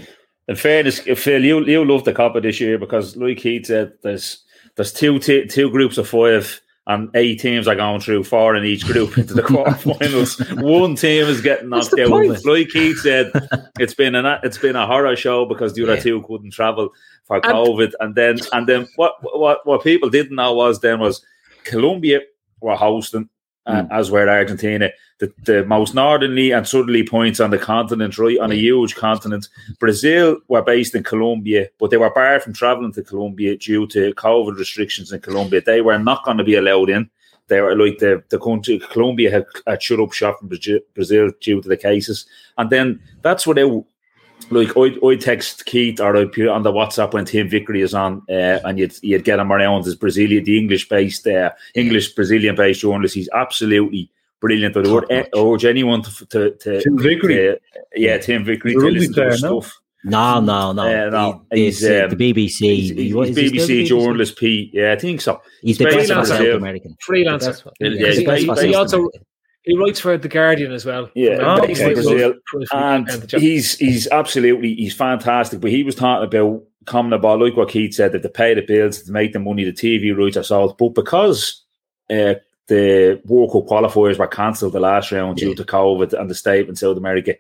In 0.49 0.57
fairness, 0.57 1.01
Phil, 1.01 1.45
you 1.45 1.65
you 1.67 1.85
love 1.85 2.05
the 2.05 2.13
Copa 2.15 2.41
this 2.41 2.61
year 2.61 2.79
because, 2.79 3.17
like 3.17 3.39
Keith 3.39 3.67
said, 3.67 3.93
there's 4.03 4.45
there's 4.77 4.93
two 4.93 5.19
t- 5.19 5.47
two 5.47 5.71
groups 5.71 5.99
of 5.99 6.09
five 6.09 6.61
and 6.87 7.11
eight 7.15 7.39
teams 7.39 7.69
are 7.69 7.75
going 7.75 8.01
through 8.01 8.25
four 8.25 8.57
in 8.57 8.65
each 8.65 8.87
group 8.87 9.19
into 9.19 9.35
the 9.35 9.43
quarterfinals. 9.51 10.63
One 10.63 10.95
team 10.97 11.27
is 11.27 11.43
getting 11.43 11.69
knocked 11.69 11.93
out. 11.99 12.09
point? 12.09 12.43
Like 12.47 12.71
Keith 12.71 12.99
said, 13.01 13.31
it's 13.79 13.93
been 13.93 14.15
an 14.15 14.41
it's 14.43 14.57
been 14.57 14.75
a 14.75 14.87
horror 14.87 15.15
show 15.17 15.45
because 15.45 15.75
the 15.75 15.83
other 15.83 15.97
Yeah. 15.97 16.01
two 16.01 16.23
couldn't 16.23 16.53
travel 16.53 16.89
for 17.25 17.41
COVID, 17.43 17.93
and 18.01 18.15
then 18.15 18.39
and 18.55 18.67
then 18.67 18.89
what 18.97 19.17
what 19.21 19.67
what 19.67 19.85
people 19.85 20.09
didn't 20.09 20.37
know 20.37 20.55
was 20.55 20.81
then 20.81 20.99
was 20.99 21.23
Colombia 21.65 22.21
were 22.63 22.75
hosting. 22.75 23.29
Uh, 23.69 23.85
As 23.91 24.11
were 24.11 24.29
Argentina, 24.29 24.91
the, 25.19 25.31
the 25.45 25.65
most 25.67 25.95
northerly 25.95 26.53
and 26.53 26.67
southerly 26.67 27.05
points 27.07 27.39
on 27.39 27.51
the 27.51 27.59
continent, 27.59 28.17
right 28.17 28.39
on 28.39 28.51
a 28.51 28.55
huge 28.55 28.95
continent. 28.95 29.47
Brazil 29.79 30.39
were 30.49 30.63
based 30.63 30.95
in 30.95 31.03
Colombia, 31.03 31.69
but 31.79 31.91
they 31.91 31.99
were 31.99 32.11
barred 32.11 32.43
from 32.43 32.55
traveling 32.55 32.93
to 32.95 33.03
Colombia 33.03 33.57
due 33.59 33.87
to 33.89 34.15
COVID 34.15 34.57
restrictions 34.57 35.13
in 35.13 35.21
Colombia. 35.21 35.61
They 35.61 35.83
were 35.83 35.99
not 35.99 36.25
going 36.25 36.39
to 36.39 36.45
be 36.45 36.55
allowed 36.55 36.89
in. 36.89 37.11
They 37.49 37.61
were 37.61 37.77
like 37.77 37.99
the, 37.99 38.23
the 38.31 38.39
country, 38.39 38.79
Colombia 38.79 39.31
had, 39.31 39.47
had 39.67 39.83
shut 39.83 40.01
up 40.01 40.13
shop 40.13 40.39
from 40.39 40.49
Brazil, 40.49 40.81
Brazil 40.95 41.31
due 41.41 41.61
to 41.61 41.69
the 41.69 41.77
cases. 41.77 42.27
And 42.57 42.71
then 42.71 43.01
that's 43.23 43.47
where 43.47 43.55
they, 43.55 43.69
like, 44.51 44.77
I, 44.77 44.97
I 45.07 45.17
text 45.17 45.65
Keith 45.67 46.01
or 46.01 46.17
I 46.17 46.25
put 46.27 46.49
on 46.49 46.63
the 46.63 46.73
WhatsApp 46.73 47.13
when 47.13 47.25
Tim 47.25 47.49
Vickery 47.49 47.83
is 47.83 47.95
on, 47.95 48.23
uh, 48.31 48.61
and 48.65 48.79
you'd, 48.79 48.95
you'd 49.03 49.25
get 49.25 49.39
him 49.39 49.53
around 49.53 49.87
as 49.87 49.95
Brazilian, 49.95 50.45
the 50.45 50.59
English 50.59 50.89
based, 50.89 51.27
uh, 51.27 51.51
English 51.75 52.15
Brazilian 52.15 52.55
based 52.57 52.81
journalist. 52.81 53.15
He's 53.15 53.29
absolutely 53.35 54.11
brilliant. 54.41 54.77
I 54.77 54.81
would 54.81 55.09
Top-notch. 55.09 55.29
urge 55.37 55.65
anyone 55.65 56.03
to, 56.03 56.27
to, 56.27 56.51
to 56.57 56.81
Tim 56.83 56.99
Vickery. 56.99 57.51
uh, 57.51 57.55
yeah, 57.97 58.19
Tim 58.19 58.45
Vickery 58.45 58.75
to 58.75 58.79
listen 58.81 59.15
to 59.15 59.25
his 59.31 59.43
no? 59.43 59.61
stuff. 59.61 59.75
No, 60.05 60.41
no, 60.41 60.73
no. 60.73 60.83
Uh, 60.83 61.11
no, 61.11 61.43
He- 61.53 61.65
he's, 61.67 61.85
uh, 61.85 62.05
um, 62.05 62.17
the 62.17 62.33
BBC. 62.33 62.47
He's, 62.47 62.91
He- 62.91 62.95
he's 62.95 63.15
what, 63.15 63.29
is 63.29 63.37
he 63.37 63.49
still 63.59 63.67
BBC 63.67 63.87
journalist, 63.87 64.39
Pete. 64.39 64.71
Yeah, 64.73 64.93
I 64.93 64.97
think 64.97 65.21
so. 65.21 65.43
He's 65.61 65.77
the 65.79 65.87
He's 65.87 66.09
best 66.09 66.31
freelancer. 66.31 66.57
American. 66.57 66.97
Freelancer. 67.07 67.65
The 67.81 67.91
best 67.91 68.01
Yeah, 68.01 68.07
he's 68.07 68.07
he's 68.07 68.19
the 68.19 68.25
best 68.27 68.47
for 68.47 68.55
ba- 68.55 68.57
South 68.61 68.65
he 68.69 68.75
also- 68.77 68.97
American. 68.99 69.21
He 69.69 69.77
writes 69.77 70.01
for 70.01 70.17
the 70.17 70.29
Guardian 70.29 70.73
as 70.73 70.85
well. 70.87 71.11
Yeah, 71.15 71.37
From, 71.37 71.47
uh, 71.47 71.67
based 71.67 71.81
from 71.83 71.89
in 71.91 71.95
Brazil. 71.95 72.35
and 72.73 73.09
from- 73.11 73.21
from- 73.29 73.41
he's 73.41 73.77
he's 73.79 74.09
absolutely 74.09 74.75
he's 74.75 74.95
fantastic. 74.95 75.61
But 75.61 75.71
he 75.71 75.83
was 75.85 75.95
talking 75.95 76.25
about 76.27 76.63
coming 76.87 77.13
about 77.13 77.41
like 77.41 77.57
what 77.57 77.69
Keith 77.69 77.93
said 77.95 78.13
that 78.13 78.23
to 78.23 78.29
pay 78.31 78.55
the 78.55 78.63
bills, 78.63 79.03
to 79.03 79.13
make 79.13 79.33
the 79.35 79.39
money, 79.39 79.65
the 79.65 79.73
TV 79.73 80.17
rights 80.17 80.39
are 80.39 80.43
sold. 80.43 80.79
But 80.79 80.95
because 80.95 81.63
uh, 82.11 82.35
the 82.69 83.21
World 83.27 83.53
Cup 83.53 83.67
qualifiers 83.67 84.19
were 84.19 84.27
cancelled 84.27 84.73
the 84.73 84.81
last 84.81 85.13
round 85.13 85.37
due 85.37 85.55
to 85.55 85.65
COVID 85.65 86.13
and 86.19 86.31
the 86.31 86.35
state 86.35 86.69
in 86.69 86.77
South 86.77 86.97
America, 86.97 87.35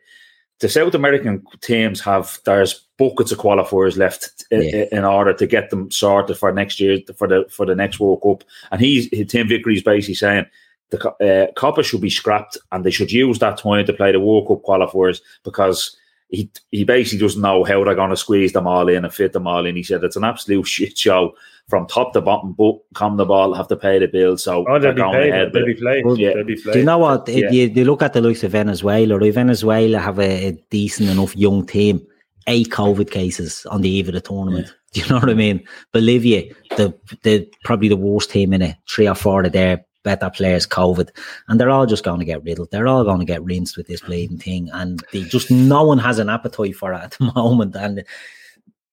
the 0.60 0.68
South 0.68 0.94
American 0.94 1.42
teams 1.62 2.00
have 2.00 2.40
there's 2.44 2.84
buckets 2.98 3.30
of 3.32 3.38
qualifiers 3.38 3.96
left 3.96 4.44
i- 4.52 4.56
Yeah. 4.56 4.84
i- 4.84 4.88
in 4.96 5.04
order 5.04 5.32
to 5.32 5.46
get 5.46 5.70
them 5.70 5.90
sorted 5.90 6.36
for 6.36 6.52
next 6.52 6.78
year 6.80 6.98
for 7.16 7.26
the 7.28 7.46
for 7.48 7.64
the 7.64 7.74
next 7.76 8.00
World 8.00 8.20
Cup. 8.22 8.44
And 8.70 8.80
he's 8.82 9.08
Tim 9.28 9.48
Vickery's 9.48 9.82
basically 9.82 10.14
saying 10.14 10.44
the 10.90 10.98
co- 10.98 11.16
uh, 11.26 11.52
Copa 11.56 11.82
should 11.82 12.00
be 12.00 12.10
scrapped 12.10 12.56
and 12.72 12.84
they 12.84 12.90
should 12.90 13.12
use 13.12 13.38
that 13.40 13.58
time 13.58 13.84
to 13.86 13.92
play 13.92 14.12
the 14.12 14.20
World 14.20 14.48
Cup 14.48 14.62
qualifiers 14.62 15.20
because 15.44 15.96
he 16.30 16.50
he 16.70 16.84
basically 16.84 17.18
doesn't 17.18 17.40
know 17.42 17.64
how 17.64 17.82
they're 17.84 17.94
going 17.94 18.10
to 18.10 18.16
squeeze 18.16 18.52
them 18.52 18.66
all 18.66 18.88
in 18.88 19.04
and 19.04 19.12
fit 19.14 19.32
them 19.32 19.46
all 19.46 19.64
in. 19.66 19.76
He 19.76 19.82
said 19.82 20.04
it's 20.04 20.16
an 20.16 20.24
absolute 20.24 20.66
shit 20.66 20.96
show 20.98 21.34
from 21.68 21.86
top 21.86 22.12
to 22.14 22.20
bottom. 22.20 22.52
But 22.52 22.76
come 22.94 23.16
the 23.16 23.24
ball, 23.26 23.52
have 23.54 23.68
to 23.68 23.76
pay 23.76 23.98
the 23.98 24.08
bill, 24.08 24.36
so 24.38 24.64
Oh, 24.68 24.78
they're 24.78 24.92
they'll 24.92 24.94
be 24.94 25.00
going 25.00 25.12
played. 25.12 25.30
ahead. 25.30 25.52
They'll 25.52 25.66
be 25.66 25.72
it. 25.72 25.78
played. 25.80 26.04
Well, 26.04 26.18
Yeah. 26.18 26.32
They'll 26.34 26.44
be 26.44 26.54
Do 26.56 26.78
you 26.78 26.84
know 26.84 26.98
what? 26.98 27.28
Yeah. 27.28 27.50
You, 27.50 27.68
you 27.68 27.84
look 27.84 28.02
at 28.02 28.12
the 28.14 28.20
likes 28.20 28.42
of 28.44 28.52
Venezuela, 28.52 29.18
right? 29.18 29.32
Venezuela 29.34 29.98
have 29.98 30.18
a, 30.18 30.46
a 30.48 30.52
decent 30.70 31.08
enough 31.10 31.36
young 31.36 31.66
team. 31.66 32.00
Eight 32.46 32.70
COVID 32.70 33.10
cases 33.10 33.66
on 33.70 33.82
the 33.82 33.90
eve 33.90 34.08
of 34.08 34.14
the 34.14 34.22
tournament. 34.22 34.72
Do 34.94 35.00
you 35.02 35.08
know 35.10 35.16
what 35.18 35.28
I 35.28 35.34
mean? 35.34 35.62
Bolivia, 35.92 36.44
the 36.78 36.94
the 37.22 37.46
probably 37.62 37.88
the 37.88 37.96
worst 37.96 38.30
team 38.30 38.54
in 38.54 38.62
it. 38.62 38.76
Three 38.88 39.06
or 39.06 39.14
four 39.14 39.42
of 39.44 39.52
their 39.52 39.84
better 40.08 40.30
players 40.30 40.66
COVID, 40.66 41.10
and 41.48 41.60
they're 41.60 41.70
all 41.70 41.84
just 41.84 42.04
going 42.04 42.18
to 42.18 42.24
get 42.24 42.42
riddled. 42.42 42.70
They're 42.70 42.88
all 42.88 43.04
going 43.04 43.18
to 43.18 43.26
get 43.26 43.44
rinsed 43.44 43.76
with 43.76 43.88
this 43.88 44.00
bleeding 44.00 44.38
thing, 44.38 44.70
and 44.72 45.04
they 45.12 45.22
just 45.24 45.50
no 45.50 45.84
one 45.84 45.98
has 45.98 46.18
an 46.18 46.30
appetite 46.30 46.76
for 46.76 46.94
it 46.94 47.02
at 47.02 47.10
the 47.12 47.30
moment. 47.36 47.76
And 47.76 48.04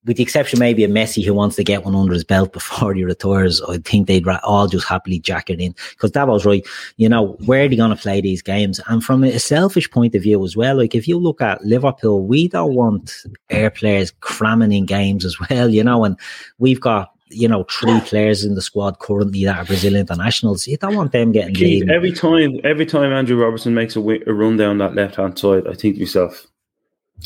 with 0.05 0.18
the 0.18 0.24
exception 0.24 0.59
maybe 0.59 0.84
of 0.84 0.91
Messi 0.91 1.24
who 1.24 1.34
wants 1.34 1.55
to 1.55 1.63
get 1.63 1.86
one 1.86 1.95
under 1.95 2.13
his 2.13 2.26
belt 2.26 2.51
before 2.51 2.93
he 2.93 3.05
retires, 3.05 3.61
I 3.61 3.78
think 3.78 4.07
they'd 4.07 4.28
all 4.43 4.68
just 4.68 4.88
happily 4.88 5.20
jack 5.20 5.49
it 5.49 5.61
in. 5.61 5.74
Because 5.91 6.11
that 6.11 6.28
was 6.28 6.45
right, 6.45 6.66
you 6.97 7.07
know, 7.07 7.38
where 7.45 7.63
are 7.63 7.70
they 7.70 7.78
going 7.78 7.95
to 7.95 8.01
play 8.01 8.20
these 8.20 8.41
games? 8.41 8.82
And 8.88 9.03
from 9.03 9.24
a 9.24 9.39
selfish 9.39 9.89
point 9.89 10.16
of 10.16 10.22
view 10.22 10.43
as 10.43 10.57
well, 10.57 10.78
like 10.78 10.95
if 10.95 11.07
you 11.07 11.18
look 11.18 11.41
at 11.41 11.63
Liverpool, 11.63 12.28
we 12.28 12.49
don't 12.49 12.76
want 12.76 13.24
air 13.49 13.72
players 13.72 14.11
cramming 14.20 14.74
in 14.74 14.86
games 14.86 15.24
as 15.24 15.38
well, 15.49 15.70
you 15.78 15.84
know, 15.84 16.03
and 16.03 16.20
we've 16.59 16.82
got 16.82 17.14
you 17.30 17.47
know, 17.47 17.63
three 17.63 17.99
players 18.01 18.43
in 18.43 18.55
the 18.55 18.61
squad 18.61 18.99
currently 18.99 19.45
that 19.45 19.57
are 19.57 19.65
Brazilian 19.65 20.01
internationals. 20.01 20.67
You 20.67 20.78
don't 20.78 20.95
want 20.95 21.11
them 21.11 21.32
getting 21.32 21.55
Keith, 21.55 21.89
every 21.89 22.11
time. 22.11 22.59
Every 22.63 22.86
time 22.86 23.11
Andrew 23.11 23.41
Robertson 23.41 23.73
makes 23.73 23.95
a, 23.95 23.99
a 23.99 24.34
run 24.34 24.57
down 24.57 24.78
that 24.80 24.95
left 24.95 25.15
hand 25.15 25.38
side, 25.38 25.67
I 25.67 25.73
think 25.73 25.95
to 25.95 26.01
myself, 26.01 26.45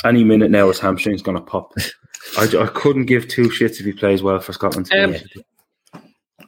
any 0.06 0.24
minute 0.24 0.52
now 0.52 0.68
his 0.68 0.80
hamstring's 0.80 1.22
going 1.22 1.38
to 1.38 1.44
pop. 1.44 1.74
I, 2.38 2.44
I 2.44 2.68
couldn't 2.68 3.06
give 3.06 3.28
two 3.28 3.50
shits 3.50 3.80
if 3.80 3.86
he 3.86 3.92
plays 3.92 4.22
well 4.22 4.40
for 4.40 4.54
Scotland. 4.54 4.90
Um, 4.94 5.16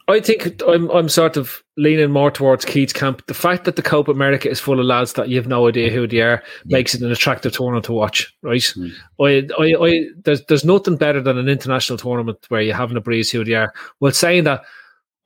I 0.08 0.20
think 0.20 0.62
I'm 0.68 0.90
I'm 0.92 1.10
sort 1.10 1.38
of 1.38 1.64
leaning 1.78 2.12
more 2.12 2.32
towards 2.32 2.66
Keith's 2.66 2.94
camp. 2.94 3.26
The 3.28 3.34
fact 3.34 3.66
that 3.66 3.76
the 3.76 3.82
Copa 3.82 4.12
America 4.12 4.50
is 4.50 4.60
full 4.60 4.80
of 4.80 4.86
lads 4.86 5.14
that 5.14 5.30
you 5.30 5.38
have 5.38 5.48
no 5.48 5.68
idea 5.68 5.92
who 5.92 6.08
they 6.08 6.22
are 6.22 6.44
yeah. 6.66 6.78
makes 6.78 6.94
it 6.94 7.02
an 7.02 7.12
attractive 7.12 7.54
tournament 7.54 7.86
to 7.86 7.94
watch, 7.94 8.36
right? 8.42 8.62
Mm. 8.62 8.92
I, 9.20 9.48
I, 9.62 9.88
I, 9.88 10.06
there's 10.24 10.44
there's 10.46 10.66
nothing 10.66 10.98
better 10.98 11.22
than 11.22 11.38
an 11.38 11.48
international 11.48 11.98
tournament 11.98 12.46
where 12.50 12.62
you 12.62 12.74
haven't 12.74 12.98
a 12.98 13.02
breeze 13.02 13.32
who 13.32 13.44
they 13.44 13.54
are. 13.54 13.74
Well, 14.00 14.12
saying 14.12 14.46
that, 14.46 14.64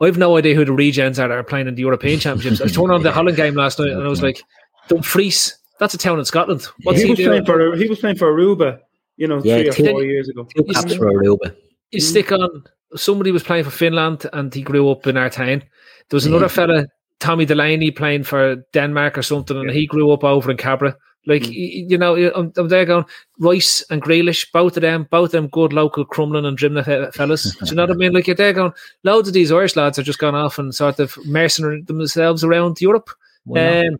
I've 0.01 0.17
no 0.17 0.38
idea 0.38 0.55
who 0.55 0.65
the 0.65 0.71
regens 0.71 1.23
are 1.23 1.28
that 1.28 1.32
are 1.32 1.43
playing 1.43 1.67
in 1.67 1.76
the 1.76 1.82
European 1.82 2.19
Championships. 2.19 2.61
I 2.61 2.65
was 2.65 2.73
turning 2.73 2.91
on 2.91 3.03
the 3.03 3.11
Holland 3.13 3.38
game 3.38 3.55
last 3.55 3.80
night 3.80 3.91
and 3.91 4.03
I 4.03 4.07
was 4.07 4.21
like, 4.21 4.43
Dumfries, 4.89 5.57
that's 5.80 5.93
a 5.93 5.97
town 5.97 6.19
in 6.19 6.26
Scotland. 6.26 6.67
What's 6.84 6.99
he, 6.99 7.05
he 7.05 7.11
was 7.11 7.19
doing? 7.19 7.45
Playing 7.45 7.71
for, 7.71 7.78
he 7.78 7.88
was 7.88 7.99
playing 7.99 8.17
for 8.17 8.32
Aruba, 8.32 8.80
you 9.17 9.28
know, 9.28 9.41
yeah, 9.43 9.71
three 9.71 9.88
or 9.88 9.91
four 9.91 10.03
years 10.03 10.30
ago. 10.30 10.47
Two 10.55 10.63
caps 10.65 10.95
for 10.95 11.11
Aruba. 11.11 11.55
You 11.91 12.01
stick 12.01 12.32
on 12.32 12.65
somebody 12.95 13.31
was 13.31 13.43
playing 13.43 13.63
for 13.63 13.71
Finland 13.71 14.25
and 14.33 14.53
he 14.53 14.61
grew 14.61 14.89
up 14.89 15.07
in 15.07 15.17
our 15.17 15.29
town. 15.29 15.63
There 16.09 16.17
was 16.17 16.25
another 16.25 16.49
fella, 16.49 16.86
Tommy 17.19 17.45
Delaney, 17.45 17.91
playing 17.91 18.23
for 18.23 18.57
Denmark 18.73 19.17
or 19.17 19.23
something, 19.23 19.57
and 19.57 19.69
yeah. 19.69 19.73
he 19.73 19.88
grew 19.88 20.11
up 20.11 20.23
over 20.23 20.51
in 20.51 20.57
Cabra. 20.57 20.95
Like 21.27 21.43
mm. 21.43 21.89
you 21.89 21.97
know, 21.97 22.15
I'm, 22.36 22.53
I'm, 22.55 22.67
there 22.67 22.86
going 22.86 23.05
Rice 23.39 23.83
and 23.89 24.01
Grealish, 24.01 24.51
both 24.51 24.77
of 24.77 24.81
them, 24.81 25.07
both 25.09 25.29
of 25.29 25.31
them 25.31 25.47
good 25.47 25.73
local 25.73 26.05
Crumlin 26.05 26.45
and 26.45 26.57
Drimnagh 26.57 27.13
fellas. 27.15 27.55
Do 27.59 27.65
you 27.65 27.75
know 27.75 27.83
what 27.83 27.91
I 27.91 27.95
mean? 27.95 28.13
Like 28.13 28.27
you're 28.27 28.36
there 28.36 28.53
going, 28.53 28.73
loads 29.03 29.27
of 29.27 29.33
these 29.33 29.51
Irish 29.51 29.75
lads 29.75 29.97
are 29.97 30.03
just 30.03 30.19
gone 30.19 30.36
off 30.36 30.59
and 30.59 30.73
sort 30.75 30.99
of 30.99 31.17
mercenary 31.25 31.81
themselves 31.81 32.43
around 32.43 32.79
Europe. 32.79 33.09
Um, 33.55 33.97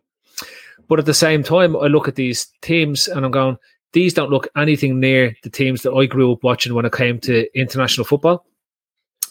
but 0.88 1.00
at 1.00 1.06
the 1.06 1.14
same 1.14 1.42
time, 1.42 1.76
I 1.76 1.86
look 1.86 2.06
at 2.06 2.14
these 2.14 2.46
teams 2.62 3.08
and 3.08 3.24
I'm 3.24 3.32
going, 3.32 3.56
these 3.92 4.14
don't 4.14 4.30
look 4.30 4.48
anything 4.56 5.00
near 5.00 5.34
the 5.42 5.50
teams 5.50 5.82
that 5.82 5.94
I 5.94 6.06
grew 6.06 6.32
up 6.32 6.44
watching 6.44 6.74
when 6.74 6.84
it 6.84 6.92
came 6.92 7.18
to 7.20 7.58
international 7.58 8.04
football 8.04 8.46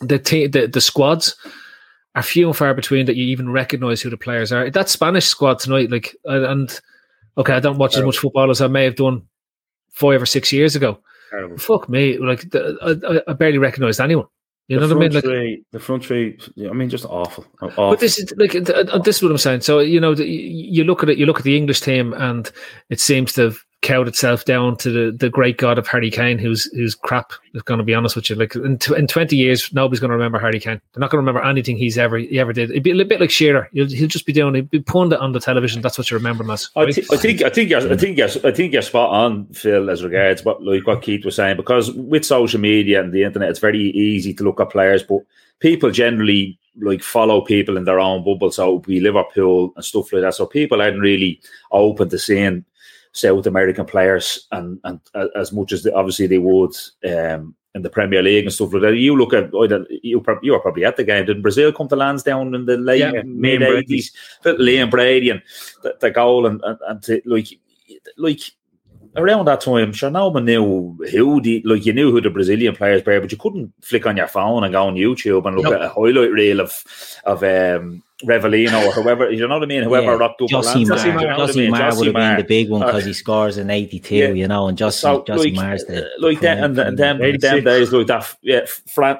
the 0.01 0.19
te- 0.19 0.47
the 0.47 0.67
the 0.67 0.81
squads 0.81 1.35
are 2.15 2.23
few 2.23 2.47
and 2.47 2.55
far 2.55 2.73
between 2.73 3.05
that 3.05 3.15
you 3.15 3.25
even 3.25 3.51
recognize 3.51 4.01
who 4.01 4.09
the 4.09 4.17
players 4.17 4.51
are. 4.51 4.69
That 4.69 4.89
Spanish 4.89 5.25
squad 5.25 5.59
tonight, 5.59 5.91
like, 5.91 6.15
uh, 6.27 6.49
and 6.49 6.79
okay, 7.37 7.53
I 7.53 7.59
don't 7.59 7.77
watch 7.77 7.93
Terrible. 7.93 8.09
as 8.09 8.15
much 8.15 8.21
football 8.21 8.49
as 8.49 8.61
I 8.61 8.67
may 8.67 8.85
have 8.85 8.95
done 8.95 9.23
five 9.91 10.21
or 10.21 10.25
six 10.25 10.51
years 10.51 10.75
ago. 10.75 10.99
Terrible. 11.29 11.57
Fuck 11.57 11.89
me, 11.89 12.17
like 12.17 12.49
the, 12.51 13.23
I, 13.27 13.31
I, 13.31 13.33
barely 13.33 13.57
recognized 13.57 13.99
anyone. 13.99 14.27
You 14.67 14.79
the 14.79 14.87
know 14.87 14.95
what 14.95 15.03
I 15.03 15.07
mean? 15.07 15.13
Like 15.13 15.23
three, 15.23 15.63
the 15.71 15.79
front 15.79 16.05
three, 16.05 16.39
I 16.57 16.73
mean, 16.73 16.89
just 16.89 17.05
awful, 17.05 17.45
uh, 17.61 17.67
awful. 17.67 17.89
But 17.91 17.99
this 17.99 18.17
is 18.17 18.33
like 18.37 18.55
uh, 18.55 18.97
this 18.99 19.17
is 19.17 19.23
what 19.23 19.31
I'm 19.31 19.37
saying. 19.37 19.61
So 19.61 19.79
you 19.79 19.99
know, 19.99 20.13
you 20.13 20.83
look 20.83 21.03
at 21.03 21.09
it, 21.09 21.17
you 21.17 21.25
look 21.25 21.39
at 21.39 21.43
the 21.43 21.57
English 21.57 21.81
team, 21.81 22.13
and 22.13 22.49
it 22.89 22.99
seems 22.99 23.33
to 23.33 23.41
have 23.41 23.57
cowed 23.85 24.07
itself 24.07 24.45
down 24.45 24.75
to 24.77 24.89
the, 24.89 25.15
the 25.15 25.29
great 25.29 25.57
god 25.57 25.77
of 25.77 25.87
Harry 25.87 26.09
Kane, 26.09 26.39
who's 26.39 26.65
who's 26.73 26.95
crap. 26.95 27.31
Is 27.53 27.61
going 27.61 27.77
to 27.77 27.83
be 27.83 27.93
honest 27.93 28.15
with 28.15 28.29
you. 28.29 28.35
Like 28.35 28.55
in, 28.55 28.77
t- 28.79 28.95
in 28.95 29.07
twenty 29.07 29.37
years, 29.37 29.71
nobody's 29.71 29.99
going 29.99 30.09
to 30.09 30.15
remember 30.15 30.39
Harry 30.39 30.59
Kane. 30.59 30.81
They're 30.93 30.99
not 30.99 31.11
going 31.11 31.23
to 31.23 31.29
remember 31.29 31.47
anything 31.47 31.77
he's 31.77 31.97
ever 31.97 32.17
he 32.17 32.39
ever 32.39 32.51
did. 32.51 32.71
It'd 32.71 32.83
be 32.83 32.91
a 32.91 32.95
little 32.95 33.07
bit 33.07 33.21
like 33.21 33.29
Shearer. 33.29 33.69
He'll, 33.71 33.87
he'll 33.87 34.07
just 34.07 34.25
be 34.25 34.33
doing. 34.33 34.55
He'll 34.55 34.63
be 34.63 34.79
putting 34.79 35.13
it 35.13 35.19
on 35.19 35.31
the 35.31 35.39
television. 35.39 35.81
That's 35.81 35.97
what 35.97 36.09
you 36.09 36.17
remember 36.17 36.43
him 36.43 36.49
as. 36.49 36.69
Right? 36.75 36.89
I, 36.89 36.91
th- 36.91 37.07
I, 37.11 37.17
think. 37.17 37.41
I 37.43 37.49
think. 37.49 37.69
You're, 37.69 37.93
I 37.93 37.95
think. 37.95 38.17
You're, 38.17 38.29
I 38.43 38.51
think 38.51 38.73
you're 38.73 38.81
spot 38.81 39.11
on, 39.11 39.45
Phil, 39.53 39.89
as 39.89 40.03
regards 40.03 40.43
what 40.43 40.63
like 40.63 40.85
what 40.87 41.01
Keith 41.03 41.23
was 41.23 41.35
saying. 41.35 41.57
Because 41.57 41.91
with 41.91 42.25
social 42.25 42.59
media 42.59 43.01
and 43.01 43.13
the 43.13 43.23
internet, 43.23 43.49
it's 43.49 43.59
very 43.59 43.79
easy 43.91 44.33
to 44.33 44.43
look 44.43 44.59
at 44.59 44.71
players, 44.71 45.03
but 45.03 45.19
people 45.59 45.91
generally 45.91 46.59
like 46.81 47.01
follow 47.01 47.39
people 47.41 47.77
in 47.77 47.85
their 47.85 47.99
own 47.99 48.23
bubble. 48.23 48.51
So 48.51 48.83
we 48.87 48.99
Liverpool 48.99 49.71
and 49.75 49.85
stuff 49.85 50.11
like 50.11 50.23
that. 50.23 50.33
So 50.33 50.45
people 50.45 50.81
aren't 50.81 50.99
really 50.99 51.39
open 51.71 52.09
to 52.09 52.19
seeing 52.19 52.65
South 53.15 53.47
American 53.47 53.85
players, 53.85 54.47
and 54.51 54.79
and 54.83 54.99
uh, 55.13 55.27
as 55.35 55.51
much 55.51 55.71
as 55.71 55.83
they, 55.83 55.91
obviously 55.91 56.27
they 56.27 56.37
would 56.37 56.75
um, 57.07 57.55
in 57.73 57.81
the 57.81 57.89
Premier 57.89 58.21
League 58.21 58.45
and 58.45 58.53
stuff 58.53 58.73
like 58.73 58.81
that. 58.81 58.95
You 58.95 59.17
look 59.17 59.33
at 59.33 59.51
you 59.53 60.23
you 60.41 60.51
were 60.51 60.59
probably 60.59 60.85
at 60.85 60.97
the 60.97 61.03
game. 61.05 61.25
Did 61.25 61.41
Brazil 61.41 61.71
come 61.71 61.87
to 61.87 61.95
Lansdowne 61.95 62.53
in 62.53 62.65
the 62.65 62.77
late 62.77 62.99
yeah, 62.99 63.21
mid 63.23 63.61
eighties? 63.61 64.11
Liam 64.43 64.91
Brady 64.91 65.29
and 65.29 65.41
the, 65.81 65.95
the 65.99 66.11
goal 66.11 66.45
and 66.45 66.61
and, 66.63 66.77
and 66.87 67.01
to, 67.03 67.21
like 67.25 67.47
like 68.17 68.41
around 69.15 69.45
that 69.45 69.61
time, 69.61 69.93
sure, 69.93 70.11
no 70.11 70.27
one 70.27 70.43
knew 70.43 70.97
who 71.09 71.41
the 71.41 71.61
like 71.63 71.85
you 71.85 71.93
knew 71.93 72.11
who 72.11 72.19
the 72.19 72.29
Brazilian 72.29 72.75
players 72.75 73.05
were, 73.05 73.21
but 73.21 73.31
you 73.31 73.37
couldn't 73.37 73.73
flick 73.81 74.05
on 74.05 74.17
your 74.17 74.27
phone 74.27 74.65
and 74.65 74.73
go 74.73 74.87
on 74.87 74.95
YouTube 74.95 75.45
and 75.45 75.55
look 75.55 75.65
nope. 75.65 75.75
at 75.75 75.81
a 75.81 75.89
highlight 75.89 76.31
reel 76.31 76.59
of 76.59 76.83
of 77.23 77.43
um, 77.43 78.03
Rivelino 78.25 78.87
or 78.87 78.91
whoever, 78.91 79.31
you 79.31 79.47
know 79.47 79.55
what 79.55 79.63
I 79.63 79.67
mean? 79.67 79.83
Whoever 79.83 80.07
yeah. 80.07 80.17
rocked 80.17 80.41
up. 80.41 80.49
Josimar, 80.49 80.97
Josimar 81.37 81.97
would 81.97 82.07
have 82.07 82.15
been 82.15 82.37
the 82.37 82.43
big 82.43 82.69
one 82.69 82.81
because 82.81 83.03
uh, 83.03 83.07
he 83.07 83.13
scores 83.13 83.57
in 83.57 83.69
82, 83.69 84.15
yeah. 84.15 84.27
you 84.29 84.47
know, 84.47 84.67
and 84.67 84.77
Jossie, 84.77 84.93
so, 84.93 85.23
Josimar's 85.23 85.83
like, 85.83 85.87
the. 85.87 86.09
Like 86.19 86.39
that, 86.41 86.57
and, 86.59 86.77
and 86.77 86.97
them, 86.97 87.19
them 87.19 87.63
days, 87.63 87.91
like 87.91 88.07
that, 88.07 88.35
yeah, 88.41 88.65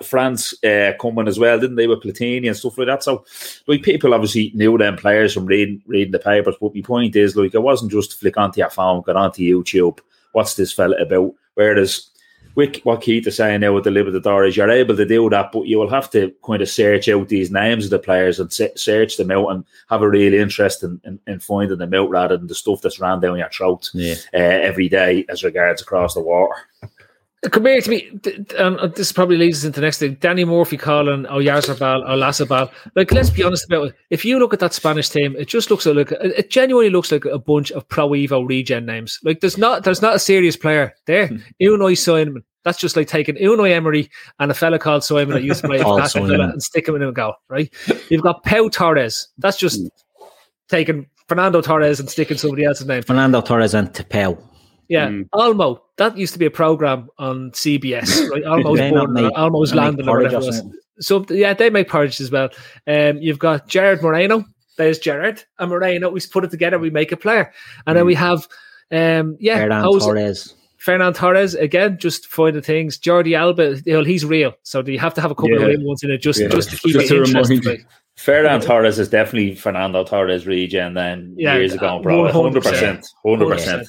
France 0.03 0.63
uh, 0.63 0.93
coming 0.99 1.27
as 1.27 1.39
well, 1.39 1.59
didn't 1.59 1.75
they, 1.75 1.87
with 1.87 2.01
Platini 2.01 2.47
and 2.47 2.57
stuff 2.57 2.77
like 2.77 2.87
that? 2.87 3.03
So, 3.03 3.25
like, 3.67 3.83
people 3.83 4.13
obviously 4.13 4.51
knew 4.55 4.77
them 4.77 4.97
players 4.97 5.33
from 5.33 5.45
reading 5.45 5.81
reading 5.85 6.11
the 6.11 6.19
papers, 6.19 6.55
but 6.59 6.75
my 6.75 6.81
point 6.81 7.15
is, 7.15 7.35
like, 7.35 7.53
it 7.53 7.61
wasn't 7.61 7.91
just 7.91 8.19
flick 8.19 8.37
onto 8.37 8.59
your 8.59 8.69
phone, 8.69 9.03
get 9.05 9.15
onto 9.15 9.41
YouTube, 9.41 9.99
what's 10.31 10.55
this 10.55 10.73
fella 10.73 10.97
about? 10.97 11.33
Whereas 11.53 12.09
with 12.55 12.77
what 12.83 13.01
Keith 13.01 13.27
is 13.27 13.35
saying 13.35 13.61
now 13.61 13.73
with 13.73 13.83
the 13.83 13.89
Libertadores, 13.89 14.55
you're 14.55 14.69
able 14.69 14.95
to 14.95 15.05
do 15.05 15.29
that, 15.29 15.51
but 15.51 15.67
you 15.67 15.77
will 15.77 15.89
have 15.89 16.09
to 16.11 16.33
kind 16.45 16.61
of 16.61 16.69
search 16.69 17.09
out 17.09 17.27
these 17.27 17.51
names 17.51 17.85
of 17.85 17.91
the 17.91 17.99
players 17.99 18.39
and 18.39 18.51
search 18.51 19.17
them 19.17 19.31
out 19.31 19.49
and 19.49 19.65
have 19.89 20.01
a 20.01 20.09
real 20.09 20.33
interest 20.33 20.83
in, 20.83 20.99
in, 21.03 21.19
in 21.27 21.39
finding 21.39 21.77
them 21.77 21.93
out 21.93 22.09
rather 22.09 22.37
than 22.37 22.47
the 22.47 22.55
stuff 22.55 22.81
that's 22.81 22.99
ran 22.99 23.19
down 23.19 23.37
your 23.37 23.49
throat 23.49 23.89
yeah. 23.93 24.15
uh, 24.33 24.37
every 24.37 24.87
day 24.87 25.25
as 25.29 25.43
regards 25.43 25.81
across 25.81 26.13
the 26.13 26.21
water. 26.21 26.55
Come 27.51 27.65
here 27.65 27.81
to 27.81 27.89
me. 27.89 28.09
Um, 28.57 28.79
this 28.95 29.11
probably 29.11 29.37
leads 29.37 29.59
us 29.59 29.63
into 29.65 29.79
the 29.79 29.85
next 29.85 29.99
thing. 29.99 30.15
Danny 30.15 30.45
Murphy 30.45 30.77
calling 30.77 31.25
Oyarzabal 31.25 32.01
or 32.01 32.15
Lasabal. 32.15 32.71
Like, 32.95 33.11
let's 33.11 33.29
be 33.29 33.43
honest 33.43 33.65
about 33.65 33.89
it. 33.89 33.95
If 34.09 34.25
you 34.25 34.39
look 34.39 34.53
at 34.53 34.59
that 34.59 34.73
Spanish 34.73 35.09
team, 35.09 35.35
it 35.37 35.47
just 35.47 35.69
looks 35.69 35.85
like 35.85 36.11
it 36.11 36.49
genuinely 36.49 36.89
looks 36.89 37.11
like 37.11 37.25
a 37.25 37.39
bunch 37.39 37.71
of 37.71 37.87
Pro 37.89 38.09
Evo 38.09 38.47
regen 38.47 38.85
names. 38.85 39.19
Like, 39.23 39.41
there's 39.41 39.57
not 39.57 39.83
there's 39.83 40.01
not 40.01 40.15
a 40.15 40.19
serious 40.19 40.55
player 40.55 40.93
there. 41.05 41.29
Unai 41.61 41.97
Simon. 41.97 42.43
That's 42.63 42.79
just 42.79 42.95
like 42.95 43.07
taking 43.07 43.35
Unai 43.35 43.71
Emery 43.71 44.09
and 44.39 44.49
a 44.49 44.55
fella 44.55 44.79
called 44.79 45.03
Simon 45.03 45.35
that 45.35 45.43
used 45.43 45.61
to 45.61 45.67
play 45.67 45.79
and 45.85 46.63
stick 46.63 46.87
him 46.87 46.95
in 46.95 47.03
a 47.03 47.11
goal, 47.11 47.35
right? 47.47 47.71
You've 48.09 48.23
got 48.23 48.43
Pau 48.43 48.69
Torres. 48.69 49.27
That's 49.37 49.57
just 49.57 49.83
mm. 49.83 49.89
taking 50.67 51.05
Fernando 51.27 51.61
Torres 51.61 51.99
and 51.99 52.09
sticking 52.09 52.37
somebody 52.37 52.65
else's 52.65 52.87
name. 52.87 53.03
Fernando 53.03 53.41
Torres 53.41 53.75
and 53.75 53.89
Tapau. 53.93 54.41
Yeah, 54.87 55.07
mm. 55.07 55.29
Almo. 55.33 55.83
That 55.97 56.17
used 56.17 56.33
to 56.33 56.39
be 56.39 56.45
a 56.45 56.51
program 56.51 57.09
on 57.17 57.51
CBS. 57.51 58.29
Right? 58.31 58.43
Almo's 58.43 58.79
born, 58.79 59.31
Almo's 59.35 59.73
landing, 59.73 60.07
or 60.07 60.21
whatever. 60.21 60.51
So 60.99 61.25
yeah, 61.29 61.53
they 61.53 61.69
make 61.69 61.89
porridge 61.89 62.19
as 62.21 62.31
well. 62.31 62.49
Um, 62.87 63.17
you've 63.17 63.39
got 63.39 63.67
Gerard 63.67 64.01
Moreno. 64.01 64.45
There's 64.77 64.99
Jared 64.99 65.43
and 65.59 65.69
Moreno. 65.69 66.09
We 66.09 66.21
put 66.31 66.43
it 66.43 66.51
together. 66.51 66.79
We 66.79 66.89
make 66.89 67.11
a 67.11 67.17
player, 67.17 67.53
and 67.85 67.95
mm. 67.95 67.99
then 67.99 68.05
we 68.05 68.15
have 68.15 68.47
um, 68.91 69.37
yeah, 69.39 69.65
Ferran 69.65 69.99
Torres. 69.99 70.55
Ferran 70.85 71.15
Torres 71.15 71.55
again, 71.55 71.97
just 71.97 72.27
finding 72.27 72.61
things. 72.61 72.97
Jordi 72.99 73.35
Alba, 73.35 73.81
you 73.85 73.93
know, 73.93 74.03
he's 74.03 74.23
real, 74.23 74.53
so 74.63 74.83
you 74.85 74.99
have 74.99 75.13
to 75.15 75.21
have 75.21 75.31
a 75.31 75.35
couple 75.35 75.51
yeah. 75.51 75.61
of 75.61 75.67
real 75.67 75.87
ones 75.87 76.03
in 76.03 76.11
it 76.11 76.19
just 76.19 76.39
yeah. 76.39 76.47
just 76.47 76.69
to 76.69 76.77
keep 76.77 76.93
just 76.93 77.11
it 77.11 77.27
interesting. 77.27 77.85
Ferran 78.17 78.63
Torres 78.63 78.97
is 78.97 79.09
definitely 79.09 79.55
Fernando 79.55 80.03
Torres 80.03 80.47
regen 80.47 80.93
then 80.93 81.33
yeah, 81.37 81.55
years 81.55 81.73
ago, 81.73 81.99
bro. 81.99 82.31
Hundred 82.31 82.63
percent, 82.63 83.07
hundred 83.25 83.49
percent. 83.49 83.87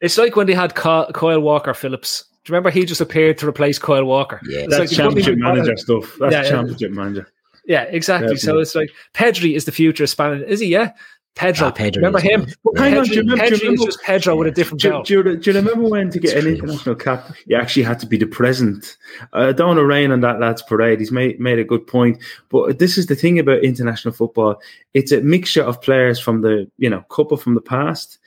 It's 0.00 0.18
like 0.18 0.36
when 0.36 0.46
they 0.46 0.54
had 0.54 0.74
Kyle 0.74 1.40
Walker 1.40 1.74
Phillips. 1.74 2.24
Do 2.44 2.52
you 2.52 2.54
remember 2.54 2.70
he 2.70 2.84
just 2.84 3.00
appeared 3.00 3.38
to 3.38 3.48
replace 3.48 3.78
Kyle 3.78 4.04
Walker? 4.04 4.40
Yeah, 4.48 4.60
it's 4.60 4.76
that's 4.76 4.90
like 4.92 4.96
championship 4.96 5.38
manager 5.38 5.76
stuff. 5.76 6.16
That's 6.20 6.32
yeah, 6.32 6.48
championship 6.48 6.92
manager. 6.92 7.28
Yeah, 7.66 7.82
exactly. 7.82 8.34
Definitely. 8.34 8.38
So 8.38 8.58
it's 8.60 8.74
like 8.74 8.90
Pedri 9.14 9.56
is 9.56 9.64
the 9.64 9.72
future 9.72 10.04
of 10.04 10.10
Spanish. 10.10 10.48
Is 10.48 10.60
he? 10.60 10.68
Yeah. 10.68 10.92
Pedro. 11.36 11.66
Ah, 11.66 11.70
Pedro 11.70 12.00
remember 12.00 12.18
him? 12.18 12.46
Well, 12.64 12.82
hang 12.82 12.96
on, 12.96 13.04
do 13.04 13.12
you 13.12 13.20
remember, 13.20 13.44
Pedro 13.44 13.58
do 13.58 13.64
you 13.64 13.70
remember, 13.72 13.92
just 13.92 14.02
Pedro 14.02 14.36
with 14.36 14.48
a 14.48 14.50
different 14.50 14.80
do, 14.80 15.02
do, 15.04 15.22
do, 15.22 15.36
do, 15.36 15.50
you 15.50 15.56
remember 15.56 15.86
when 15.86 16.08
to 16.10 16.18
get 16.18 16.34
an 16.34 16.46
international 16.46 16.94
cap, 16.94 17.30
you 17.44 17.56
actually 17.56 17.82
had 17.82 17.98
to 18.00 18.06
be 18.06 18.16
the 18.16 18.26
president? 18.26 18.96
I 19.34 19.48
uh, 19.48 19.52
don't 19.52 19.68
want 19.68 19.78
to 19.78 19.84
rain 19.84 20.12
on 20.12 20.22
that 20.22 20.40
lad's 20.40 20.62
parade. 20.62 20.98
He's 20.98 21.12
made, 21.12 21.38
made 21.38 21.58
a 21.58 21.64
good 21.64 21.86
point. 21.86 22.22
But 22.48 22.78
this 22.78 22.96
is 22.96 23.06
the 23.06 23.14
thing 23.14 23.38
about 23.38 23.62
international 23.62 24.14
football. 24.14 24.56
It's 24.94 25.12
a 25.12 25.20
mixture 25.20 25.62
of 25.62 25.82
players 25.82 26.18
from 26.18 26.40
the, 26.40 26.70
you 26.78 26.88
know, 26.88 27.02
couple 27.10 27.36
from 27.36 27.54
the 27.54 27.60
past, 27.60 28.18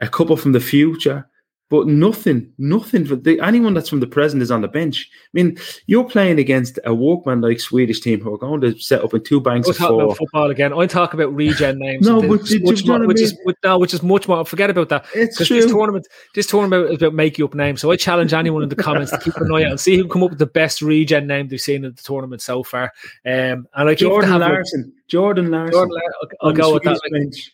a 0.00 0.08
couple 0.08 0.36
from 0.36 0.52
the 0.52 0.60
future, 0.60 1.28
but 1.70 1.86
nothing, 1.86 2.50
nothing 2.56 3.04
for 3.04 3.14
the, 3.14 3.38
anyone 3.40 3.74
that's 3.74 3.90
from 3.90 4.00
the 4.00 4.06
present 4.06 4.42
is 4.42 4.50
on 4.50 4.62
the 4.62 4.68
bench. 4.68 5.06
I 5.12 5.28
mean, 5.34 5.58
you're 5.86 6.08
playing 6.08 6.38
against 6.38 6.78
a 6.86 6.94
workman 6.94 7.42
like 7.42 7.60
Swedish 7.60 8.00
team 8.00 8.20
who 8.20 8.32
are 8.32 8.38
going 8.38 8.62
to 8.62 8.78
set 8.78 9.04
up 9.04 9.12
in 9.12 9.22
two 9.22 9.38
banks 9.38 9.68
of 9.68 9.76
talking 9.76 9.96
four. 9.96 10.04
about 10.04 10.16
football 10.16 10.50
again. 10.50 10.72
I 10.72 10.86
talk 10.86 11.12
about 11.12 11.34
regen 11.34 11.78
names. 11.80 12.06
No, 12.06 12.20
and 12.20 12.28
but 12.30 12.40
this, 12.40 12.50
did 12.50 12.64
much 12.64 12.86
more, 12.86 13.06
which 13.06 13.20
is 13.20 13.38
which, 13.44 13.56
no, 13.62 13.78
which 13.78 13.92
is 13.92 14.02
much 14.02 14.26
more. 14.26 14.46
Forget 14.46 14.70
about 14.70 14.88
that. 14.88 15.04
It's 15.14 15.36
true. 15.46 15.60
This 15.60 15.70
tournament, 15.70 16.08
this 16.34 16.46
tournament 16.46 16.90
is 16.90 16.96
about 16.96 17.12
making 17.12 17.44
up 17.44 17.54
names. 17.54 17.82
So 17.82 17.90
I 17.90 17.96
challenge 17.96 18.32
anyone 18.32 18.62
in 18.62 18.70
the 18.70 18.76
comments 18.76 19.10
to 19.10 19.18
keep 19.18 19.36
an 19.36 19.54
eye 19.54 19.64
out 19.64 19.72
and 19.72 19.80
see 19.80 19.98
who 19.98 20.08
come 20.08 20.22
up 20.22 20.30
with 20.30 20.38
the 20.38 20.46
best 20.46 20.80
regen 20.80 21.26
name 21.26 21.48
they've 21.48 21.60
seen 21.60 21.84
in 21.84 21.94
the 21.94 22.02
tournament 22.02 22.40
so 22.40 22.62
far. 22.62 22.92
Um, 23.26 23.68
and 23.74 23.90
I 23.90 23.94
Jordan 23.94 24.40
Larsson. 24.40 24.94
Jordan 25.08 25.50
Larsson. 25.50 25.72
Jordan 25.72 25.94
Lar- 25.94 26.14
I'll, 26.22 26.48
I'll 26.48 26.54
go 26.54 26.74
with 26.74 26.82
that. 26.84 27.00
Bench. 27.12 27.50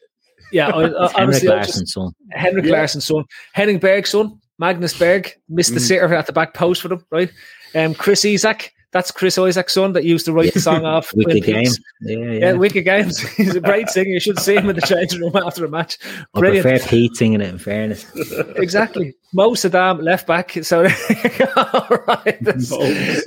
Yeah, 0.55 0.69
I, 0.69 0.85
I, 0.85 0.85
Henrik 0.85 1.15
honestly, 1.17 1.49
I 1.49 1.55
Larsson's 1.57 1.93
son. 1.93 2.13
Henrik 2.31 2.65
Yeah. 2.65 2.73
Larsson's 2.73 3.05
son, 3.05 3.25
Henning 3.53 3.79
Berg's 3.79 4.11
son, 4.11 4.39
Magnus 4.59 4.97
Berg, 4.97 5.33
missed 5.49 5.75
the 5.75 5.81
Mm. 5.81 5.89
sitter 5.89 6.15
at 6.15 6.27
the 6.27 6.33
back 6.33 6.55
post 6.55 6.81
for 6.81 6.89
them, 6.89 7.05
right? 7.11 7.31
Um, 7.75 7.93
Chris 7.95 8.25
Isaak, 8.25 8.73
that's 8.95 9.11
Chris 9.11 9.37
Isaak's 9.37 9.75
son 9.75 9.93
that 9.93 10.05
used 10.05 10.25
to 10.25 10.33
write 10.33 10.55
the 10.55 10.61
song 10.61 10.85
off. 10.87 11.13
Wicked 11.15 11.43
game. 11.45 11.67
Yeah, 12.01 12.17
Yeah, 12.17 12.31
yeah. 12.33 12.53
Wicked 12.53 12.85
Games. 12.85 13.19
He's 13.37 13.55
a 13.57 13.61
great 13.61 13.89
singer. 13.91 14.09
You 14.09 14.21
should 14.21 14.39
see 14.39 14.55
him 14.55 14.71
in 14.71 14.77
the 14.77 14.83
changing 14.83 15.21
room 15.21 15.35
after 15.37 15.65
a 15.65 15.69
match. 15.69 15.99
I 16.35 16.39
Brilliant. 16.41 16.65
prefer 16.67 16.89
Pete 16.89 17.17
singing 17.17 17.41
it. 17.43 17.49
In 17.51 17.59
fairness, 17.59 18.07
Exactly. 18.57 19.15
Mo 19.33 19.51
Saddam 19.51 20.01
left 20.01 20.27
back. 20.29 20.53
So 20.63 20.85
all 21.57 21.99
right. 22.07 22.39
There's- 22.41 22.71
Mo 22.71 22.79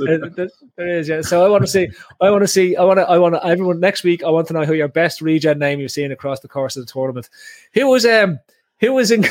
there- 0.05 0.29
there- 0.29 0.49
there 0.77 0.87
is, 0.99 1.07
yeah. 1.09 1.21
So 1.21 1.45
I 1.45 1.49
want 1.49 1.63
to 1.63 1.67
see. 1.67 1.89
I 2.21 2.29
want 2.31 2.43
to 2.43 2.47
see. 2.47 2.75
I 2.75 2.83
want 2.83 2.97
to. 2.99 3.03
I 3.09 3.17
want 3.17 3.35
to. 3.35 3.45
Everyone 3.45 3.79
next 3.79 4.03
week. 4.03 4.23
I 4.23 4.29
want 4.29 4.47
to 4.47 4.53
know 4.53 4.63
who 4.63 4.73
your 4.73 4.87
best 4.87 5.21
regen 5.21 5.59
name 5.59 5.79
you've 5.81 5.91
seen 5.91 6.11
across 6.11 6.39
the 6.39 6.47
course 6.47 6.77
of 6.77 6.85
the 6.85 6.91
tournament. 6.91 7.29
Who 7.73 7.87
was 7.89 8.05
um. 8.05 8.39
Who 8.79 8.93
was 8.93 9.09
in? 9.11 9.25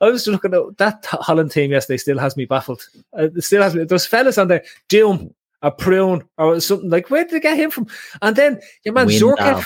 I 0.00 0.10
was 0.10 0.26
looking 0.26 0.52
at 0.54 0.76
that 0.78 1.06
Holland 1.06 1.52
team 1.52 1.70
yesterday. 1.70 1.96
Still 1.98 2.18
has 2.18 2.36
me 2.36 2.44
baffled. 2.46 2.86
Uh, 3.16 3.28
it 3.34 3.42
still 3.42 3.62
has 3.62 3.74
me. 3.74 3.84
Those 3.84 4.04
fellas 4.06 4.38
on 4.38 4.48
there, 4.48 4.64
Doom, 4.88 5.32
a 5.62 5.70
prune, 5.70 6.24
or 6.36 6.60
something 6.60 6.90
like. 6.90 7.10
Where 7.10 7.24
did 7.24 7.32
they 7.32 7.40
get 7.40 7.56
him 7.56 7.70
from? 7.70 7.86
And 8.22 8.36
then 8.36 8.60
your 8.84 8.94
man. 8.94 9.08
Zhirkov, 9.08 9.64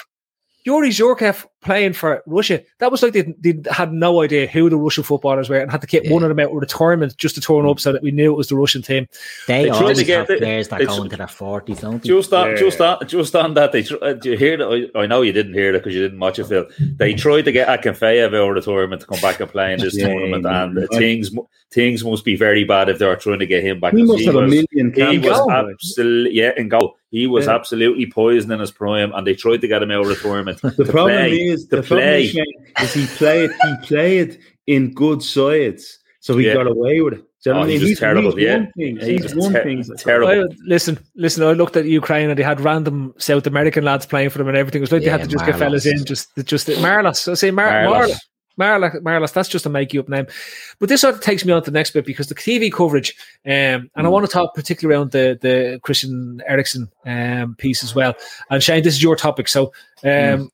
Yuri 0.64 0.90
Zhirkov 0.90 1.46
playing 1.62 1.92
for 1.92 2.22
Russia. 2.26 2.62
That 2.78 2.90
was 2.90 3.02
like 3.02 3.12
they, 3.12 3.22
they 3.40 3.54
had 3.70 3.92
no 3.92 4.20
idea 4.22 4.46
who 4.46 4.68
the 4.68 4.76
Russian 4.76 5.04
footballers 5.04 5.48
were 5.48 5.58
and 5.60 5.70
had 5.70 5.80
to 5.80 5.86
keep 5.86 6.08
one 6.10 6.22
of 6.22 6.28
them 6.28 6.40
out 6.40 6.52
with 6.52 6.64
a 6.64 6.66
tournament 6.66 7.16
just 7.16 7.34
to 7.36 7.40
turn 7.40 7.66
up 7.66 7.80
so 7.80 7.92
that 7.92 8.02
we 8.02 8.10
knew 8.10 8.32
it 8.32 8.36
was 8.36 8.48
the 8.48 8.56
Russian 8.56 8.82
team. 8.82 9.06
they, 9.46 9.64
They 9.64 9.70
always 9.70 9.98
to 9.98 10.04
get 10.04 10.18
have 10.18 10.28
the- 10.28 10.36
players 10.38 10.68
that 10.68 10.84
go 10.84 11.02
into 11.02 11.16
their 11.16 11.28
forties, 11.28 11.80
don't 11.80 12.02
they? 12.02 12.08
Just 12.08 12.32
on, 12.32 12.50
Yeah. 12.50 12.56
just 12.56 12.80
on, 12.80 13.06
just 13.06 13.36
on 13.36 13.54
that. 13.54 13.72
They 13.72 13.84
uh, 14.02 14.12
do 14.14 14.30
you 14.32 14.36
hear 14.36 14.56
that? 14.56 14.90
I, 14.94 15.00
I 15.02 15.06
know 15.06 15.22
you 15.22 15.32
didn't 15.32 15.54
hear 15.54 15.70
it 15.70 15.78
because 15.78 15.94
you 15.94 16.02
didn't 16.02 16.18
watch 16.20 16.38
it, 16.38 16.44
Phil. 16.46 16.66
They 16.96 17.14
tried 17.14 17.42
to 17.42 17.52
get 17.52 17.68
Akinfeev 17.68 18.26
out 18.34 18.48
of 18.50 18.54
the 18.56 18.60
tournament 18.70 19.00
to 19.02 19.06
come 19.06 19.20
back 19.20 19.40
and 19.40 19.50
play 19.50 19.72
in 19.72 19.80
this 19.80 19.96
Yeah, 19.96 20.08
tournament, 20.08 20.44
yeah, 20.44 20.64
and 20.64 20.78
uh, 20.78 20.86
things 20.92 21.30
things 21.70 22.04
must 22.04 22.22
be 22.24 22.36
very 22.36 22.64
bad 22.64 22.90
if 22.90 22.98
they 22.98 23.06
are 23.06 23.16
trying 23.16 23.38
to 23.38 23.46
get 23.46 23.64
him 23.64 23.80
back. 23.80 23.94
He 23.94 24.00
'cause 24.00 24.08
must 24.08 24.24
have 24.26 24.34
a 24.34 24.40
was- 24.42 24.50
million 24.72 24.92
He 25.12 25.18
was 25.18 25.38
goal. 25.38 25.50
absolutely 25.50 26.32
yeah, 26.32 26.52
in 26.56 26.68
goal. 26.68 26.96
He 27.10 27.26
was 27.26 27.44
Yeah. 27.46 27.54
absolutely 27.54 28.06
poised 28.06 28.50
in 28.50 28.58
his 28.58 28.70
prime, 28.70 29.12
and 29.14 29.26
they 29.26 29.34
tried 29.34 29.60
to 29.60 29.68
get 29.68 29.82
him 29.82 29.90
out 29.90 30.02
of 30.02 30.08
the 30.08 30.14
tournament. 30.16 30.60
The 30.62 30.70
to 30.70 30.84
problem 30.90 31.16
play, 31.16 31.36
is 31.36 31.51
to 31.56 31.76
the 31.76 31.82
problem 31.82 31.98
play. 32.08 32.22
is, 32.24 32.30
Shane, 32.30 32.44
is 32.80 32.94
he 32.94 33.06
played 33.06 33.50
he 33.62 33.74
played 33.86 34.38
in 34.66 34.92
good 34.94 35.22
sides, 35.22 35.98
so 36.20 36.36
he 36.36 36.46
Yeah. 36.46 36.54
got 36.54 36.66
away 36.66 37.00
with 37.00 37.14
it. 37.14 37.24
Do 37.44 37.50
you 37.50 37.54
know 37.54 37.58
Oh, 37.58 37.60
what 37.62 37.68
I 37.68 37.72
he 37.72 37.74
mean? 37.74 37.80
was 37.82 37.88
He's, 37.90 37.98
terrible, 37.98 38.36
he's 38.36 38.44
yeah. 38.44 38.56
one 38.58 38.72
thing. 38.76 38.96
He's 39.00 39.22
was 39.24 39.34
one 39.34 39.52
ter- 39.52 39.62
thing. 39.64 39.84
terrible. 39.98 40.28
I, 40.28 40.54
listen, 40.64 40.98
listen. 41.16 41.42
I 41.42 41.52
looked 41.54 41.76
at 41.76 41.86
Ukraine 41.86 42.30
and 42.30 42.38
they 42.38 42.44
had 42.44 42.60
random 42.60 43.14
South 43.18 43.48
American 43.48 43.82
lads 43.84 44.06
playing 44.06 44.30
for 44.30 44.38
them 44.38 44.46
and 44.46 44.56
everything. 44.56 44.78
It 44.80 44.84
was 44.84 44.92
like 44.92 45.02
they 45.02 45.08
had 45.10 45.22
to 45.22 45.26
just 45.26 45.44
get 45.44 45.58
fellas 45.58 45.84
in, 45.84 46.04
just 46.04 46.28
just 46.44 46.68
Marlos. 46.68 47.28
I 47.28 47.34
say 47.34 47.50
Mar- 47.50 47.68
Marlos. 47.84 48.10
Marlos. 48.10 48.16
Marlos, 48.60 49.00
Marlos, 49.02 49.32
that's 49.32 49.48
just 49.48 49.64
a 49.64 49.70
make 49.70 49.94
you 49.94 50.00
up 50.00 50.10
name. 50.10 50.26
But 50.78 50.90
this 50.90 51.00
sort 51.00 51.14
of 51.14 51.22
takes 51.22 51.42
me 51.42 51.52
on 51.54 51.62
to 51.64 51.70
the 51.70 51.74
next 51.74 51.92
bit 51.92 52.04
because 52.04 52.26
the 52.26 52.34
TV 52.34 52.70
coverage, 52.70 53.16
um, 53.46 53.90
and 53.96 54.06
I 54.06 54.08
want 54.08 54.26
to 54.26 54.30
talk 54.30 54.54
particularly 54.54 54.94
around 54.94 55.10
the 55.10 55.38
the 55.40 55.80
Christian 55.82 56.40
Eriksen 56.46 56.90
um, 57.06 57.54
piece 57.56 57.82
as 57.82 57.94
well. 57.94 58.14
And 58.50 58.62
Shane, 58.62 58.82
this 58.84 58.94
is 58.94 59.02
your 59.02 59.16
topic. 59.16 59.48
So 59.48 59.72
um, 60.04 60.51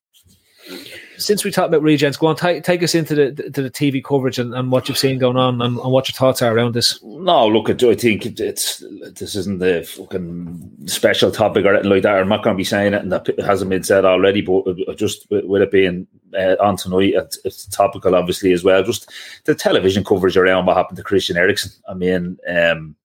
since 1.19 1.45
we 1.45 1.51
talked 1.51 1.69
about 1.69 1.83
regens, 1.83 2.19
go 2.19 2.29
on, 2.29 2.37
take 2.37 2.63
take 2.65 2.83
us 2.83 2.95
into 2.95 3.15
the 3.15 3.51
to 3.51 3.63
the 3.63 3.71
TV 3.71 4.03
coverage 4.03 4.39
and, 4.39 4.55
and 4.55 4.71
what 4.71 4.89
you've 4.89 4.97
seen 4.99 5.19
going 5.19 5.37
on 5.37 5.61
and, 5.61 5.79
and 5.79 5.93
what 5.93 6.09
your 6.09 6.15
thoughts 6.15 6.41
are 6.43 6.55
around 6.55 6.75
this. 6.75 6.99
No, 7.03 7.47
look, 7.47 7.69
I 7.69 7.73
do 7.73 7.95
think 7.95 8.25
it- 8.25 8.41
it's 8.41 8.83
this 9.15 9.35
isn't 9.35 9.59
the 9.59 9.85
fucking 9.85 10.87
special 10.87 11.31
topic 11.31 11.65
or 11.65 11.75
anything 11.75 11.91
like 11.91 12.03
that. 12.05 12.19
I'm 12.19 12.29
not 12.29 12.43
going 12.43 12.55
to 12.55 12.59
be 12.59 12.65
saying 12.65 12.95
it, 12.95 13.03
and 13.03 13.13
that 13.13 13.27
hasn't 13.41 13.71
been 13.71 13.83
said 13.83 14.05
already. 14.05 14.41
But 14.41 14.97
just 14.97 15.29
with 15.31 15.45
with 15.45 15.63
it 15.63 15.71
being 15.71 16.07
uh, 16.39 16.57
on 16.61 16.77
tonight, 16.77 17.15
it's, 17.15 17.39
it's 17.45 17.67
topical, 17.67 18.15
obviously 18.15 18.53
as 18.53 18.65
well. 18.65 18.83
Just 18.83 19.11
the 19.45 19.55
television 19.55 20.05
coverage 20.05 20.37
around 20.37 20.67
what 20.67 20.77
happened 20.77 20.97
to 20.99 21.03
Christian 21.03 21.37
Eriksen. 21.37 21.73
I 21.89 21.95
mean, 21.95 22.39
um, 22.49 22.97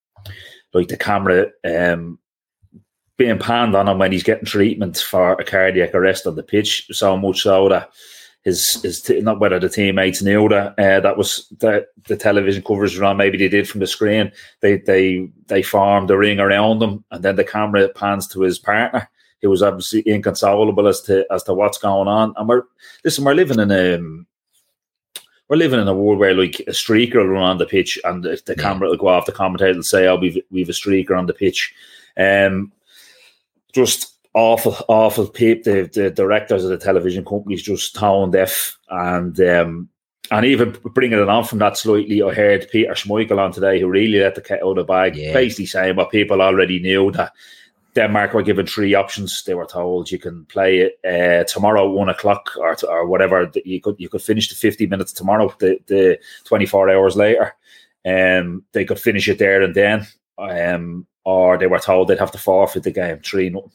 like 0.74 0.88
the 0.88 0.98
camera 0.98 1.48
um, 1.64 2.20
being 3.18 3.38
panned 3.40 3.76
on 3.76 3.88
him 3.88 4.00
when 4.00 4.12
he's 4.12 4.24
getting 4.24 4.46
treatment 4.46 4.98
for 4.98 5.34
a 5.34 5.44
cardiac 5.44 5.94
arrest 5.94 6.26
on 6.28 6.36
the 6.36 6.44
pitch, 6.44 6.88
so 6.92 7.16
much 7.18 7.42
so 7.42 7.70
that 7.70 7.92
his 8.44 8.82
his 8.82 9.02
t- 9.02 9.22
not 9.22 9.40
whether 9.40 9.60
the 9.60 9.70
teammates 9.70 10.22
knew 10.22 10.50
that 10.50 10.78
uh, 10.80 11.00
that 11.00 11.18
was 11.18 11.48
the 11.60 11.86
the 12.08 12.18
television 12.18 12.62
coverage 12.64 12.98
around. 12.98 13.18
Maybe 13.18 13.38
they 13.38 13.48
did 13.48 13.70
from 13.70 13.80
the 13.80 13.88
screen. 13.88 14.32
They 14.62 14.78
they 14.78 15.30
they 15.48 15.62
formed 15.62 16.10
a 16.12 16.18
ring 16.18 16.40
around 16.40 16.82
him, 16.84 17.04
and 17.12 17.24
then 17.24 17.36
the 17.36 17.44
camera 17.46 17.88
pans 17.90 18.28
to 18.30 18.42
his 18.42 18.60
partner. 18.60 19.10
He 19.40 19.48
was 19.48 19.62
obviously 19.62 20.02
inconsolable 20.06 20.88
as 20.88 21.02
to 21.04 21.26
as 21.32 21.44
to 21.44 21.54
what's 21.54 21.78
going 21.78 22.08
on. 22.08 22.34
And 22.38 22.48
we're 22.50 22.64
listen, 23.04 23.24
we're 23.26 23.34
living 23.34 23.60
in 23.60 23.72
a 23.72 24.00
we're 25.50 25.58
living 25.58 25.80
in 25.82 25.88
a 25.88 25.94
world 25.94 26.20
where 26.20 26.34
like 26.34 26.62
a 26.62 26.72
streaker 26.72 27.16
will 27.16 27.28
run 27.28 27.44
on 27.44 27.58
the 27.58 27.66
pitch, 27.66 28.00
and 28.04 28.26
if 28.26 28.46
the 28.46 28.56
Yeah. 28.58 28.64
camera 28.64 28.90
will 28.90 28.98
go 28.98 29.08
off, 29.08 29.26
the 29.26 29.32
commentator 29.32 29.76
will 29.76 29.84
say, 29.84 30.08
"Oh, 30.08 30.16
we've 30.16 30.42
we've 30.50 30.70
a 30.70 30.74
streaker 30.74 31.18
on 31.18 31.26
the 31.28 31.34
pitch." 31.34 31.74
Um, 32.18 32.72
just 33.74 34.18
awful, 34.34 34.76
awful 34.88 35.28
peep. 35.28 35.64
The, 35.64 35.90
the 35.94 36.10
directors 36.10 36.64
of 36.64 36.70
the 36.70 36.78
television 36.78 37.26
companies 37.26 37.64
just 37.64 37.96
tone 37.96 38.32
deaf 38.32 38.78
and 38.90 39.40
um, 39.42 39.90
and 40.32 40.46
even 40.46 40.76
bringing 40.94 41.20
it 41.20 41.28
on 41.30 41.44
from 41.44 41.60
that 41.60 41.78
slightly, 41.78 42.24
I 42.24 42.34
heard 42.34 42.70
Peter 42.72 42.94
Schmeichel 42.94 43.40
on 43.40 43.52
today 43.52 43.80
who 43.80 43.88
really 43.88 44.20
let 44.20 44.36
the 44.36 44.42
cat 44.42 44.64
out 44.64 44.72
of 44.72 44.76
the 44.78 44.84
bag, 44.86 45.16
Yeah. 45.18 45.34
basically 45.34 45.66
saying 45.66 45.96
what 45.98 46.12
people 46.12 46.42
already 46.42 46.80
knew 46.80 47.12
that 47.12 47.34
Denmark 47.94 48.34
were 48.34 48.42
given 48.42 48.66
three 48.66 48.96
options. 48.96 49.44
They 49.44 49.54
were 49.54 49.66
told 49.66 50.10
you 50.10 50.18
can 50.18 50.46
play 50.46 50.80
it 50.80 50.94
uh, 51.06 51.44
tomorrow 51.44 51.90
one 51.90 52.10
o'clock 52.10 52.52
or 52.58 52.76
or 52.88 53.06
whatever. 53.06 53.52
You 53.66 53.82
could 53.82 53.96
you 54.00 54.10
could 54.10 54.22
finish 54.22 54.50
the 54.50 54.56
fifty 54.56 54.88
minutes 54.88 55.12
tomorrow. 55.12 55.54
The 55.60 55.78
the 55.88 56.18
twenty 56.46 56.66
four 56.66 56.90
hours 56.90 57.16
later, 57.16 57.54
um, 58.06 58.64
they 58.72 58.86
could 58.86 59.00
finish 59.00 59.28
it 59.28 59.38
there 59.40 59.62
and 59.62 59.76
then. 59.76 60.08
Um, 60.40 61.06
or 61.26 61.58
they 61.58 61.68
were 61.68 61.80
told 61.80 62.08
they'd 62.08 62.20
have 62.20 62.32
to 62.32 62.38
forfeit 62.38 62.84
the 62.84 62.92
game 62.92 63.20
three 63.20 63.50
nothing. 63.50 63.72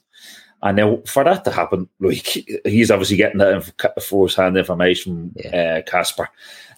And 0.63 0.77
now 0.77 0.99
for 1.07 1.23
that 1.23 1.45
to 1.45 1.53
happen, 1.53 1.89
like 2.01 2.27
he's 2.65 2.91
obviously 2.91 3.17
getting 3.17 3.39
that 3.39 3.55
inf- 3.55 4.05
first-hand 4.05 4.57
information 4.57 5.33
from 5.41 5.53
uh, 5.55 5.83
Kasper, 5.87 6.29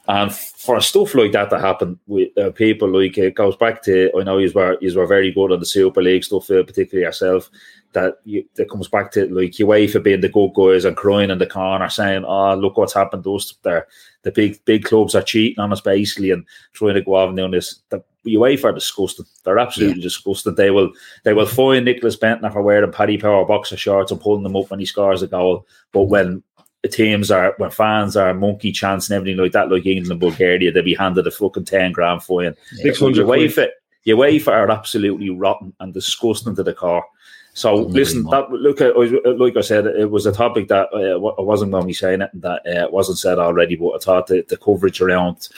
and 0.06 0.34
for 0.34 0.80
stuff 0.80 1.14
like 1.14 1.32
that 1.32 1.50
to 1.50 1.58
happen 1.58 1.98
with 2.06 2.36
uh, 2.36 2.50
people 2.50 2.88
like 2.88 3.16
it 3.16 3.34
goes 3.34 3.56
back 3.56 3.82
to 3.84 4.10
I 4.18 4.22
know 4.22 4.38
you 4.38 4.52
were 4.54 4.76
you 4.80 4.94
were 4.98 5.06
very 5.06 5.32
good 5.32 5.52
on 5.52 5.60
the 5.60 5.66
Super 5.66 6.02
League 6.02 6.24
stuff, 6.24 6.50
uh, 6.50 6.62
particularly 6.62 7.06
yourself. 7.06 7.50
That 7.92 8.20
you, 8.24 8.44
that 8.54 8.70
comes 8.70 8.86
back 8.86 9.10
to 9.12 9.26
like 9.34 9.52
UEFA 9.52 10.02
being 10.02 10.20
the 10.20 10.28
good 10.28 10.52
guys 10.54 10.84
and 10.84 10.96
crying 10.96 11.30
in 11.30 11.38
the 11.38 11.46
corner, 11.46 11.88
saying, 11.88 12.24
"Oh, 12.24 12.54
look 12.54 12.76
what's 12.76 12.94
happened 12.94 13.24
to 13.24 13.34
us." 13.34 13.54
There, 13.62 13.86
the 14.22 14.30
big 14.30 14.64
big 14.64 14.84
clubs 14.84 15.14
are 15.14 15.22
cheating 15.22 15.58
on 15.58 15.72
us 15.72 15.80
basically 15.80 16.30
and 16.30 16.44
trying 16.72 16.94
to 16.94 17.02
go 17.02 17.26
and 17.26 17.36
doing 17.36 17.50
this. 17.52 17.80
The 17.88 18.04
UEFA 18.26 18.64
are 18.64 18.72
disgusting. 18.72 19.26
They're 19.44 19.58
absolutely 19.58 20.02
disgusting. 20.02 20.54
They 20.54 20.70
will 20.70 20.92
they 21.24 21.32
will 21.32 21.46
fine 21.46 21.84
Nicklas 21.84 22.18
Bendtner 22.18 22.52
for 22.52 22.62
wearing 22.62 22.92
Paddy 22.92 23.18
Power 23.18 23.44
boxer 23.46 23.76
shorts 23.76 24.12
and 24.12 24.20
pulling 24.20 24.42
them 24.42 24.56
up 24.56 24.70
when 24.70 24.80
he 24.80 24.86
scores 24.86 25.22
a 25.22 25.26
goal. 25.26 25.66
But 25.92 26.02
when 26.02 26.42
teams 26.90 27.30
are 27.30 27.54
when 27.58 27.70
fans 27.70 28.16
are 28.16 28.34
monkey 28.34 28.72
chants 28.72 29.08
and 29.08 29.16
everything 29.16 29.40
like 29.40 29.52
that, 29.52 29.70
like 29.70 29.86
England 29.86 30.10
and 30.10 30.20
Bulgaria, 30.20 30.70
they'll 30.72 30.82
be 30.82 30.94
handed 30.94 31.26
a 31.26 31.30
fucking 31.30 31.64
ten 31.64 31.92
grand 31.92 32.22
fine. 32.22 32.54
Six 32.72 33.00
hundred 33.00 33.26
quid. 33.26 33.50
UEFA, 33.50 33.68
UEFA 34.06 34.48
are 34.48 34.70
absolutely 34.70 35.30
rotten 35.30 35.72
and 35.80 35.94
disgusting 35.94 36.54
to 36.56 36.62
the 36.62 36.74
core. 36.74 37.04
So 37.52 37.78
Couldn't 37.78 37.92
listen, 37.94 38.22
that 38.24 38.50
look 38.50 38.80
at 38.80 38.96
like 39.38 39.56
I 39.56 39.60
said, 39.60 39.86
it 39.86 40.10
was 40.10 40.26
a 40.26 40.32
topic 40.32 40.68
that 40.68 40.88
uh, 40.94 41.18
I 41.38 41.42
wasn't 41.42 41.72
going 41.72 41.82
to 41.82 41.86
be 41.86 41.92
saying 41.92 42.22
it 42.22 42.30
that 42.34 42.66
uh, 42.66 42.88
wasn't 42.90 43.18
said 43.18 43.38
already, 43.38 43.76
but 43.76 43.90
I 43.90 43.98
thought 43.98 44.28
the, 44.28 44.44
the 44.48 44.56
coverage 44.56 45.00
around 45.00 45.48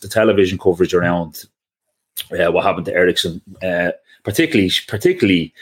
the 0.00 0.08
television 0.08 0.58
coverage 0.58 0.94
around 0.94 1.44
uh, 2.32 2.50
what 2.52 2.64
happened 2.64 2.86
to 2.86 2.94
Eriksen, 2.94 3.40
uh, 3.62 3.92
particularly 4.24 4.70
particularly 4.88 5.52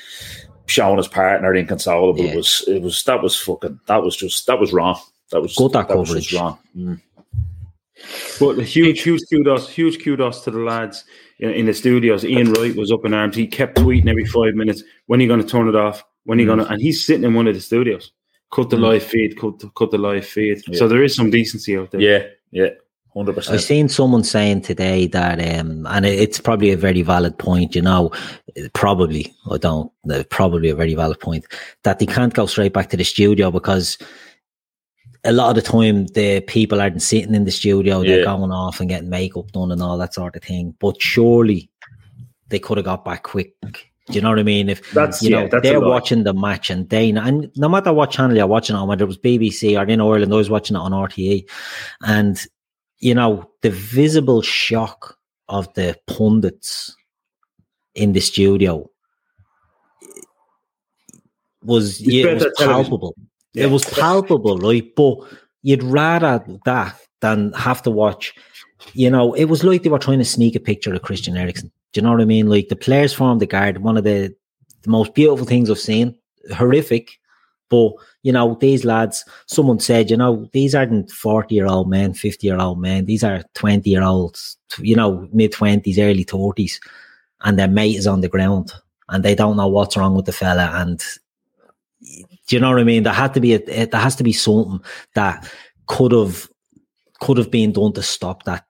showing 0.66 0.98
his 0.98 1.08
partner 1.08 1.52
inconsolable 1.54 2.24
Yeah. 2.24 2.36
was 2.36 2.64
it 2.68 2.80
was 2.82 3.02
that 3.04 3.22
was 3.22 3.36
fucking 3.36 3.80
that 3.86 4.02
was 4.02 4.16
just 4.16 4.46
that 4.46 4.60
was 4.60 4.72
wrong. 4.72 4.98
That 5.32 5.42
was 5.42 5.54
Good 5.54 5.72
that 5.72 5.88
was 5.96 6.10
just 6.12 6.30
coverage. 6.30 6.34
wrong. 6.34 6.58
Mm. 6.76 7.00
But 8.38 8.58
huge, 8.64 9.02
huge 9.02 9.20
kudos, 9.30 9.68
huge 9.68 10.02
kudos 10.02 10.42
to 10.44 10.50
the 10.50 10.58
lads 10.60 11.04
in, 11.38 11.50
in 11.50 11.66
the 11.66 11.74
studios. 11.74 12.24
Ian 12.24 12.52
Wright 12.52 12.74
was 12.74 12.90
up 12.90 13.04
in 13.04 13.12
arms. 13.12 13.36
He 13.36 13.46
kept 13.46 13.76
tweeting 13.76 14.08
every 14.08 14.24
five 14.24 14.54
minutes. 14.54 14.82
When 15.06 15.20
are 15.20 15.22
you 15.22 15.28
going 15.28 15.42
to 15.42 15.46
turn 15.46 15.68
it 15.68 15.76
off? 15.76 16.02
When 16.24 16.38
are 16.38 16.40
you 16.40 16.46
going 16.46 16.60
to? 16.60 16.66
And 16.66 16.80
he's 16.80 17.04
sitting 17.04 17.24
in 17.24 17.34
one 17.34 17.46
of 17.46 17.54
the 17.54 17.60
studios. 17.60 18.12
Cut 18.52 18.70
the 18.70 18.76
Mm. 18.76 18.82
live 18.82 19.02
feed. 19.02 19.38
Cut 19.38 19.58
the, 19.58 19.68
cut 19.70 19.90
the 19.90 19.98
live 19.98 20.26
feed. 20.26 20.62
Yeah. 20.66 20.78
So 20.78 20.88
there 20.88 21.02
is 21.02 21.14
some 21.14 21.30
decency 21.30 21.76
out 21.76 21.90
there. 21.90 22.00
Yeah, 22.00 22.22
yeah. 22.50 22.70
Hundred 23.14 23.48
I've 23.48 23.60
seen 23.62 23.88
someone 23.88 24.22
saying 24.24 24.62
today 24.62 25.06
that, 25.08 25.38
um, 25.58 25.86
and 25.86 26.06
it's 26.06 26.38
probably 26.40 26.70
a 26.70 26.76
very 26.76 27.02
valid 27.02 27.36
point, 27.38 27.74
you 27.74 27.82
know, 27.82 28.12
probably, 28.72 29.34
I 29.50 29.56
don't, 29.58 29.90
uh, 30.10 30.22
probably 30.30 30.68
a 30.70 30.74
very 30.76 30.94
valid 30.94 31.18
point, 31.20 31.44
that 31.82 31.98
they 31.98 32.06
can't 32.06 32.34
go 32.34 32.46
straight 32.46 32.72
back 32.72 32.90
to 32.90 32.96
the 32.96 33.04
studio 33.04 33.50
because 33.50 33.98
a 35.24 35.32
lot 35.32 35.50
of 35.50 35.62
the 35.62 35.70
time 35.70 36.06
the 36.08 36.40
people 36.42 36.80
aren't 36.80 37.02
sitting 37.02 37.34
in 37.34 37.44
the 37.44 37.50
studio, 37.50 38.02
they're 38.02 38.20
Yeah. 38.20 38.24
going 38.24 38.52
off 38.52 38.80
and 38.80 38.88
getting 38.88 39.10
makeup 39.10 39.50
done 39.52 39.70
and 39.72 39.82
all 39.82 39.98
that 39.98 40.14
sort 40.14 40.36
of 40.36 40.42
thing. 40.42 40.74
But 40.80 41.02
surely 41.02 41.68
they 42.48 42.58
could 42.58 42.78
have 42.78 42.86
got 42.86 43.04
back 43.04 43.24
quick. 43.24 43.54
Do 43.62 44.14
you 44.14 44.22
know 44.22 44.30
what 44.30 44.38
I 44.38 44.44
mean? 44.44 44.68
If 44.68 44.90
That's- 44.92 45.22
you 45.22 45.30
yeah, 45.30 45.42
know 45.42 45.48
that's 45.48 45.62
they're 45.62 45.78
watching 45.80 46.24
the 46.24 46.32
match 46.34 46.70
and 46.70 46.88
they 46.88 47.10
and 47.10 47.48
no 47.56 47.68
matter 47.68 47.92
what 47.92 48.10
channel 48.10 48.36
you're 48.36 48.46
watching 48.46 48.74
on, 48.74 48.88
whether 48.88 49.04
it 49.04 49.08
was 49.08 49.18
BBC 49.18 49.76
or 49.78 49.84
in 49.84 50.00
Ireland, 50.00 50.32
I 50.32 50.36
was 50.36 50.50
watching 50.50 50.74
it 50.76 50.80
on 50.80 50.92
RTE, 50.92 51.44
and 52.02 52.44
you 53.00 53.14
know 53.14 53.50
the 53.62 53.70
visible 53.70 54.42
shock 54.42 55.16
of 55.48 55.72
the 55.74 55.96
pundits 56.06 56.94
in 57.94 58.12
the 58.12 58.20
studio 58.20 58.88
was 61.62 62.00
yeah, 62.00 62.28
it 62.28 62.34
was 62.34 62.52
palpable. 62.58 63.14
Yeah. 63.52 63.64
It 63.64 63.70
was 63.70 63.84
palpable, 63.98 64.58
right? 64.58 64.86
But 64.94 65.18
you'd 65.62 65.82
rather 65.82 66.44
that 66.64 66.98
than 67.20 67.52
have 67.52 67.82
to 67.82 67.90
watch. 67.90 68.34
You 68.94 69.10
know, 69.10 69.34
it 69.34 69.44
was 69.44 69.62
like 69.62 69.82
they 69.82 69.90
were 69.90 69.98
trying 69.98 70.18
to 70.18 70.24
sneak 70.24 70.54
a 70.54 70.60
picture 70.60 70.94
of 70.94 71.02
Christian 71.02 71.36
Eriksen. 71.36 71.70
Do 71.92 72.00
you 72.00 72.02
know 72.02 72.12
what 72.12 72.22
I 72.22 72.24
mean? 72.24 72.48
Like 72.48 72.68
the 72.68 72.76
players 72.76 73.12
formed 73.12 73.40
the 73.40 73.46
guard, 73.46 73.78
one 73.78 73.96
of 73.96 74.04
the, 74.04 74.34
the 74.82 74.90
most 74.90 75.14
beautiful 75.14 75.44
things 75.44 75.68
I've 75.68 75.78
seen. 75.78 76.16
Horrific, 76.54 77.19
but 77.70 77.92
you 78.22 78.32
know, 78.32 78.58
these 78.60 78.84
lads. 78.84 79.24
Someone 79.46 79.80
said, 79.80 80.10
you 80.10 80.16
know, 80.16 80.48
these 80.52 80.74
aren't 80.74 81.10
forty-year-old 81.10 81.88
men, 81.88 82.12
fifty-year-old 82.12 82.78
men. 82.78 83.06
These 83.06 83.24
are 83.24 83.42
twenty-year-olds. 83.54 84.58
You 84.78 84.96
know, 84.96 85.26
mid 85.32 85.52
twenties, 85.52 85.98
early 85.98 86.24
thirties, 86.24 86.78
and 87.40 87.58
their 87.58 87.68
mate 87.68 87.96
is 87.96 88.06
on 88.06 88.20
the 88.20 88.28
ground, 88.28 88.72
and 89.08 89.24
they 89.24 89.34
don't 89.34 89.56
know 89.56 89.68
what's 89.68 89.96
wrong 89.96 90.14
with 90.14 90.26
the 90.26 90.32
fella. 90.32 90.70
And 90.74 91.02
do 92.02 92.56
you 92.56 92.60
know 92.60 92.70
what 92.70 92.80
I 92.80 92.84
mean? 92.84 93.04
There 93.04 93.12
had 93.12 93.32
to 93.34 93.40
be 93.40 93.54
a, 93.54 93.60
eh, 93.68 93.86
there 93.86 94.00
has 94.00 94.16
to 94.16 94.24
be 94.24 94.32
something 94.32 94.80
that 95.14 95.50
could 95.86 96.12
have 96.12 96.48
could 97.20 97.36
have 97.36 97.50
been 97.50 97.72
done 97.72 97.92
to 97.92 98.02
stop 98.02 98.44
that. 98.44 98.66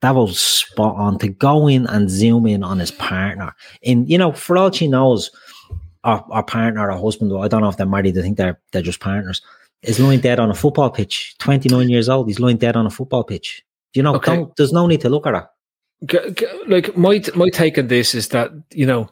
That 0.00 0.14
was 0.14 0.38
spot 0.38 0.96
on 0.96 1.18
to 1.18 1.28
go 1.28 1.66
in 1.68 1.86
and 1.86 2.10
zoom 2.10 2.46
in 2.46 2.62
on 2.62 2.78
his 2.78 2.90
partner. 2.90 3.54
And 3.84 4.08
you 4.08 4.18
know, 4.18 4.32
for 4.32 4.56
all 4.56 4.70
she 4.70 4.86
knows, 4.86 5.30
our, 6.04 6.24
our 6.30 6.42
partner, 6.42 6.90
our 6.90 6.98
husband, 6.98 7.32
I 7.36 7.48
don't 7.48 7.62
know 7.62 7.68
if 7.68 7.76
they're 7.76 7.86
married. 7.86 8.16
I 8.18 8.22
think 8.22 8.36
they're 8.36 8.60
they're 8.72 8.82
just 8.82 9.00
partners. 9.00 9.42
Is 9.82 10.00
lying 10.00 10.20
dead 10.20 10.38
on 10.40 10.50
a 10.50 10.54
football 10.54 10.90
pitch. 10.90 11.34
Twenty 11.38 11.68
nine 11.68 11.88
years 11.90 12.08
old. 12.08 12.28
He's 12.28 12.40
lying 12.40 12.56
dead 12.56 12.76
on 12.76 12.86
a 12.86 12.90
football 12.90 13.24
pitch. 13.24 13.62
You 13.94 14.02
know, 14.02 14.14
Okay. 14.16 14.36
don't, 14.36 14.56
there's 14.56 14.72
no 14.72 14.86
need 14.86 15.00
to 15.02 15.08
look 15.10 15.26
at 15.26 15.32
that. 15.32 15.50
G- 16.06 16.30
g- 16.34 16.46
like 16.66 16.96
my 16.96 17.22
my 17.34 17.48
take 17.50 17.78
on 17.78 17.88
this 17.88 18.14
is 18.14 18.28
that 18.28 18.50
you 18.72 18.86
know 18.86 19.08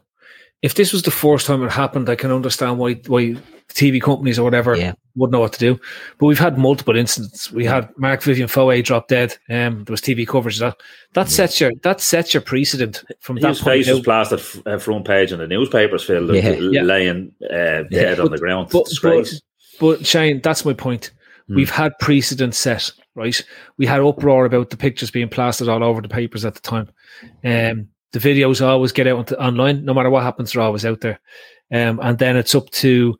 if 0.62 0.74
this 0.74 0.92
was 0.92 1.02
the 1.02 1.10
first 1.10 1.46
time 1.46 1.62
it 1.62 1.70
happened, 1.72 2.08
I 2.08 2.14
can 2.16 2.30
understand 2.30 2.78
why 2.78 2.94
why 3.06 3.36
TV 3.68 4.00
companies 4.00 4.38
or 4.38 4.44
whatever 4.44 4.76
Yeah. 4.76 4.94
Wouldn't 5.14 5.32
know 5.32 5.40
what 5.40 5.52
to 5.52 5.58
do. 5.58 5.78
But 6.18 6.26
we've 6.26 6.38
had 6.38 6.56
multiple 6.56 6.96
incidents. 6.96 7.52
We 7.52 7.64
had 7.66 7.90
Marc 7.98 8.22
Vivien 8.22 8.48
Foe 8.48 8.80
drop 8.80 9.08
dead. 9.08 9.36
Um, 9.50 9.84
there 9.84 9.92
was 9.92 10.00
TV 10.00 10.26
coverage 10.26 10.56
of 10.60 10.70
that. 10.70 10.80
That 11.12 11.28
sets 11.28 11.60
your 11.60 11.72
that 11.82 12.00
sets 12.00 12.32
your 12.32 12.40
precedent 12.40 13.04
from 13.20 13.36
that 13.40 13.48
His 13.50 13.60
point. 13.60 13.84
face 13.84 13.88
was 13.94 14.00
plastered 14.00 14.40
f- 14.40 14.62
uh, 14.66 14.78
front 14.78 15.06
page 15.06 15.30
in 15.32 15.38
the 15.38 15.46
newspapers, 15.46 16.02
Phil, 16.04 16.34
Yeah. 16.34 16.50
Yeah. 16.52 16.82
laying 16.82 17.32
uh, 17.44 17.82
dead 17.90 18.20
on 18.20 18.30
the 18.30 18.38
ground. 18.38 18.70
But, 18.72 18.86
Disgrace. 18.86 19.42
but, 19.78 19.98
but 19.98 20.06
Shane, 20.06 20.40
that's 20.40 20.64
my 20.64 20.72
point. 20.72 21.10
Hmm. 21.48 21.56
We've 21.56 21.70
had 21.70 21.98
precedent 21.98 22.54
set, 22.54 22.90
right? 23.14 23.38
We 23.76 23.84
had 23.84 24.00
uproar 24.00 24.46
about 24.46 24.70
the 24.70 24.76
pictures 24.78 25.10
being 25.10 25.28
plastered 25.28 25.68
all 25.68 25.84
over 25.84 26.00
the 26.00 26.08
papers 26.08 26.44
at 26.46 26.54
the 26.54 26.60
time. 26.60 26.88
Um, 27.44 27.88
the 28.12 28.18
videos 28.18 28.64
always 28.66 28.92
get 28.92 29.06
out 29.06 29.18
onto, 29.18 29.34
online, 29.34 29.84
no 29.84 29.92
matter 29.92 30.08
what 30.10 30.22
happens, 30.22 30.52
they're 30.52 30.62
always 30.62 30.86
out 30.86 31.00
there. 31.00 31.20
Um, 31.72 31.98
and 32.02 32.18
then 32.18 32.36
it's 32.36 32.54
up 32.54 32.68
to 32.70 33.18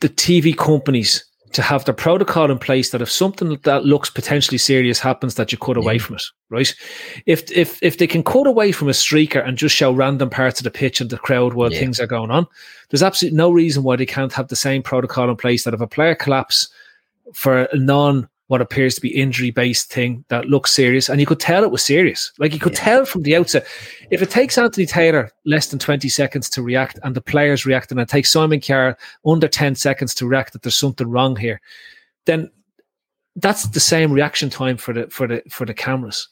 the 0.00 0.08
TV 0.08 0.56
companies 0.56 1.24
to 1.52 1.62
have 1.62 1.84
their 1.86 1.94
protocol 1.94 2.50
in 2.50 2.58
place 2.58 2.90
that 2.90 3.00
if 3.00 3.10
something 3.10 3.58
that 3.64 3.84
looks 3.86 4.10
potentially 4.10 4.58
serious 4.58 4.98
happens, 4.98 5.36
that 5.36 5.50
you 5.50 5.56
cut 5.56 5.78
away 5.78 5.96
from 5.98 6.16
it, 6.16 6.22
right? 6.50 6.74
If 7.24 7.50
if 7.50 7.82
if 7.82 7.96
they 7.96 8.06
can 8.06 8.22
cut 8.22 8.46
away 8.46 8.70
from 8.70 8.88
a 8.88 8.92
streaker 8.92 9.46
and 9.46 9.56
just 9.56 9.74
show 9.74 9.90
random 9.92 10.28
parts 10.28 10.60
of 10.60 10.64
the 10.64 10.70
pitch 10.70 11.00
and 11.00 11.08
the 11.08 11.16
crowd 11.16 11.54
while 11.54 11.72
Yeah. 11.72 11.78
things 11.80 12.00
are 12.00 12.06
going 12.06 12.30
on, 12.30 12.46
there's 12.90 13.02
absolutely 13.02 13.38
no 13.38 13.50
reason 13.50 13.82
why 13.82 13.96
they 13.96 14.04
can't 14.06 14.32
have 14.34 14.48
the 14.48 14.56
same 14.56 14.82
protocol 14.82 15.30
in 15.30 15.36
place 15.36 15.64
that 15.64 15.72
if 15.74 15.80
a 15.80 15.86
player 15.86 16.14
collapse 16.14 16.68
for 17.32 17.62
a 17.72 17.76
non 17.78 18.28
what 18.48 18.60
appears 18.60 18.94
to 18.96 19.00
be 19.00 19.08
injury 19.08 19.50
based 19.50 19.92
thing 19.92 20.24
that 20.28 20.46
looks 20.46 20.72
serious, 20.72 21.08
and 21.08 21.20
you 21.20 21.26
could 21.26 21.40
tell 21.40 21.62
it 21.64 21.70
was 21.70 21.84
serious. 21.84 22.32
Like 22.38 22.52
you 22.52 22.58
could 22.58 22.74
tell 22.74 23.04
from 23.04 23.22
the 23.22 23.36
outset. 23.36 23.66
If 24.10 24.20
it 24.22 24.30
takes 24.30 24.58
Anthony 24.58 24.86
Taylor 24.86 25.30
less 25.44 25.68
than 25.68 25.78
20 25.78 26.08
seconds 26.08 26.48
to 26.50 26.62
react 26.62 26.98
and 27.02 27.14
the 27.14 27.20
players 27.20 27.64
react, 27.66 27.90
and 27.90 28.00
it 28.00 28.08
takes 28.08 28.32
Simon 28.32 28.60
Kjær 28.60 28.96
under 29.26 29.48
10 29.48 29.74
seconds 29.74 30.14
to 30.16 30.26
react 30.26 30.52
that 30.54 30.62
there's 30.62 30.74
something 30.76 31.08
wrong 31.08 31.36
here, 31.36 31.60
then 32.24 32.50
that's 33.36 33.68
the 33.68 33.80
same 33.80 34.12
reaction 34.12 34.50
time 34.50 34.76
for 34.76 34.92
the 34.92 35.08
for 35.10 35.26
the 35.28 35.42
for 35.50 35.64
the 35.64 35.74
cameras. 35.74 36.28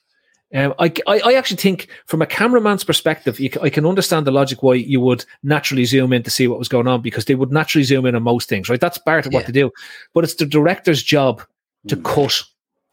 Um, 0.55 0.73
I, 0.79 0.93
I 1.07 1.21
I 1.21 1.33
actually 1.35 1.59
think 1.59 1.89
from 2.07 2.23
a 2.23 2.27
cameraman's 2.27 2.85
perspective, 2.85 3.39
you, 3.39 3.51
I 3.63 3.69
can 3.69 3.85
understand 3.85 4.27
the 4.27 4.31
logic 4.31 4.63
why 4.63 4.75
you 4.75 5.01
would 5.01 5.25
naturally 5.43 5.85
zoom 5.85 6.13
in 6.13 6.23
to 6.23 6.31
see 6.31 6.47
what 6.49 6.59
was 6.59 6.69
going 6.69 6.87
on 6.89 7.03
because 7.03 7.27
they 7.27 7.35
would 7.35 7.53
naturally 7.53 7.85
zoom 7.85 8.07
in 8.07 8.15
on 8.15 8.23
most 8.23 8.49
things, 8.49 8.69
right? 8.71 8.81
That's 8.81 8.97
part 8.97 9.27
of 9.27 9.35
what 9.35 9.41
Yeah. 9.41 9.47
they 9.47 9.53
do, 9.53 9.71
but 10.15 10.25
it's 10.25 10.37
the 10.37 10.47
director's 10.47 11.03
job 11.03 11.43
to 11.89 11.97
mm. 11.97 12.05
cut 12.05 12.43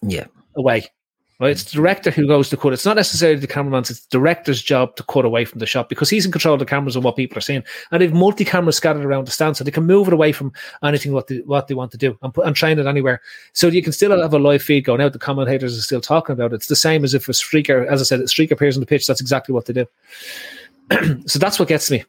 Yeah. 0.02 0.26
away. 0.56 0.88
Right? 1.40 1.52
It's 1.52 1.64
the 1.64 1.76
director 1.76 2.12
who 2.12 2.28
goes 2.28 2.50
to 2.50 2.58
cut. 2.58 2.74
It's 2.74 2.86
not 2.86 2.96
necessarily 2.96 3.40
the 3.40 3.48
cameraman's, 3.48 3.90
it's 3.90 4.06
the 4.06 4.18
director's 4.18 4.62
job 4.62 4.96
to 4.96 5.04
cut 5.04 5.26
away 5.26 5.44
from 5.46 5.60
the 5.60 5.66
shot 5.66 5.90
because 5.90 6.10
he's 6.10 6.26
in 6.26 6.32
control 6.32 6.54
of 6.54 6.60
the 6.60 6.66
cameras 6.66 6.96
and 6.96 7.04
what 7.04 7.16
people 7.16 7.38
are 7.38 7.42
seeing. 7.42 7.64
And 7.92 8.02
they've 8.02 8.14
multi 8.14 8.46
cameras 8.46 8.78
scattered 8.78 9.04
around 9.04 9.28
the 9.28 9.32
stand 9.32 9.58
so 9.58 9.64
they 9.64 9.72
can 9.72 9.86
move 9.86 10.08
it 10.08 10.14
away 10.14 10.32
from 10.32 10.54
anything 10.84 11.12
what 11.12 11.28
they, 11.28 11.40
what 11.40 11.68
they 11.68 11.74
want 11.74 11.92
to 11.92 11.98
do 11.98 12.18
and, 12.22 12.34
put, 12.34 12.46
and 12.46 12.56
train 12.56 12.80
it 12.80 12.86
anywhere. 12.86 13.22
So 13.52 13.68
you 13.68 13.84
can 13.84 13.92
still 13.92 14.18
have 14.18 14.34
a 14.34 14.40
live 14.40 14.64
feed 14.64 14.86
going 14.86 15.02
out. 15.02 15.12
The 15.12 15.20
commentators 15.20 15.78
are 15.78 15.82
still 15.82 16.02
talking 16.02 16.34
about 16.34 16.54
it. 16.54 16.56
It's 16.56 16.68
the 16.68 16.76
same 16.76 17.04
as 17.04 17.14
if 17.14 17.28
a 17.28 17.34
streaker, 17.34 17.86
as 17.88 18.00
I 18.00 18.06
said, 18.06 18.20
a 18.20 18.24
streaker 18.24 18.52
appears 18.52 18.78
on 18.78 18.82
the 18.82 18.86
pitch. 18.86 19.08
That's 19.08 19.22
exactly 19.22 19.54
what 19.54 19.66
they 19.66 19.74
do. 19.74 19.86
so 21.26 21.40
that's 21.40 21.60
what 21.60 21.68
gets 21.68 21.90
me 21.90 22.06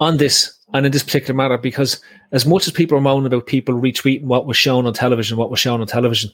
on 0.00 0.16
this 0.16 0.52
and 0.72 0.86
in 0.86 0.92
this 0.92 1.02
particular 1.02 1.34
matter 1.34 1.58
because 1.58 2.00
as 2.32 2.44
much 2.44 2.66
as 2.66 2.72
people 2.72 2.98
are 2.98 3.00
moaning 3.00 3.26
about 3.26 3.46
people 3.46 3.74
retweeting 3.74 4.24
what 4.24 4.46
was 4.46 4.56
shown 4.56 4.86
on 4.86 4.92
television, 4.92 5.36
what 5.38 5.50
was 5.50 5.60
shown 5.60 5.80
on 5.80 5.86
television, 5.86 6.30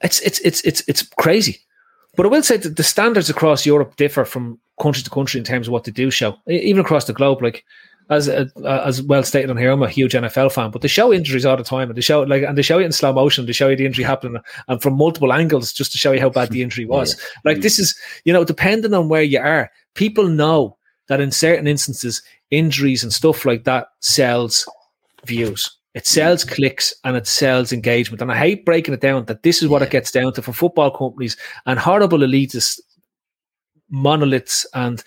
it's 0.00 0.20
it's 0.20 0.40
it's 0.40 0.60
it's 0.62 0.82
it's 0.88 1.02
crazy. 1.02 1.60
But 2.16 2.26
I 2.26 2.28
will 2.30 2.42
say 2.42 2.56
that 2.56 2.76
the 2.76 2.82
standards 2.82 3.30
across 3.30 3.64
Europe 3.64 3.96
differ 3.96 4.24
from 4.24 4.58
country 4.80 5.02
to 5.02 5.10
country 5.10 5.38
in 5.38 5.44
terms 5.44 5.68
of 5.68 5.72
what 5.72 5.84
they 5.84 5.92
do 5.92 6.10
show, 6.10 6.36
even 6.46 6.80
across 6.80 7.04
the 7.04 7.12
globe. 7.12 7.42
Like 7.42 7.64
as 8.10 8.28
uh, 8.28 8.46
as 8.64 9.02
well 9.02 9.22
stated 9.22 9.50
on 9.50 9.56
here, 9.56 9.70
I'm 9.70 9.82
a 9.82 9.88
huge 9.88 10.12
NFL 10.12 10.52
fan, 10.52 10.70
but 10.70 10.82
they 10.82 10.88
show 10.88 11.12
injuries 11.12 11.46
all 11.46 11.56
the 11.56 11.64
time, 11.64 11.88
and 11.88 11.96
they 11.96 12.02
show 12.02 12.22
like 12.22 12.42
and 12.42 12.56
they 12.56 12.62
show 12.62 12.78
it 12.78 12.84
in 12.84 12.92
slow 12.92 13.12
motion. 13.12 13.46
They 13.46 13.52
show 13.52 13.68
you 13.68 13.76
the 13.76 13.86
injury 13.86 14.04
happening 14.04 14.42
and 14.68 14.82
from 14.82 14.94
multiple 14.94 15.32
angles 15.32 15.72
just 15.72 15.92
to 15.92 15.98
show 15.98 16.12
you 16.12 16.20
how 16.20 16.30
bad 16.30 16.50
the 16.50 16.62
injury 16.62 16.84
was. 16.96 17.20
Like 17.44 17.60
this 17.60 17.78
is 17.78 17.94
you 18.24 18.32
know 18.32 18.44
depending 18.44 18.94
on 18.94 19.08
where 19.08 19.22
you 19.22 19.38
are, 19.38 19.70
people 19.94 20.28
know 20.28 20.76
that 21.12 21.20
in 21.20 21.30
certain 21.30 21.66
instances, 21.66 22.22
injuries 22.50 23.02
and 23.02 23.12
stuff 23.12 23.44
like 23.44 23.64
that 23.64 23.88
sells 24.00 24.66
views. 25.26 25.76
It 25.92 26.06
sells 26.06 26.42
clicks 26.42 26.94
and 27.04 27.18
it 27.18 27.26
sells 27.26 27.70
engagement. 27.70 28.22
And 28.22 28.32
I 28.32 28.36
hate 28.38 28.64
breaking 28.64 28.94
it 28.94 29.02
down 29.02 29.26
that 29.26 29.42
this 29.42 29.62
is 29.62 29.68
what 29.68 29.82
it 29.82 29.90
gets 29.90 30.10
down 30.10 30.32
to 30.32 30.40
for 30.40 30.54
football 30.54 30.90
companies 30.90 31.36
and 31.66 31.78
horrible 31.78 32.20
elitist 32.20 32.80
monoliths 33.90 34.66
and 34.72 35.04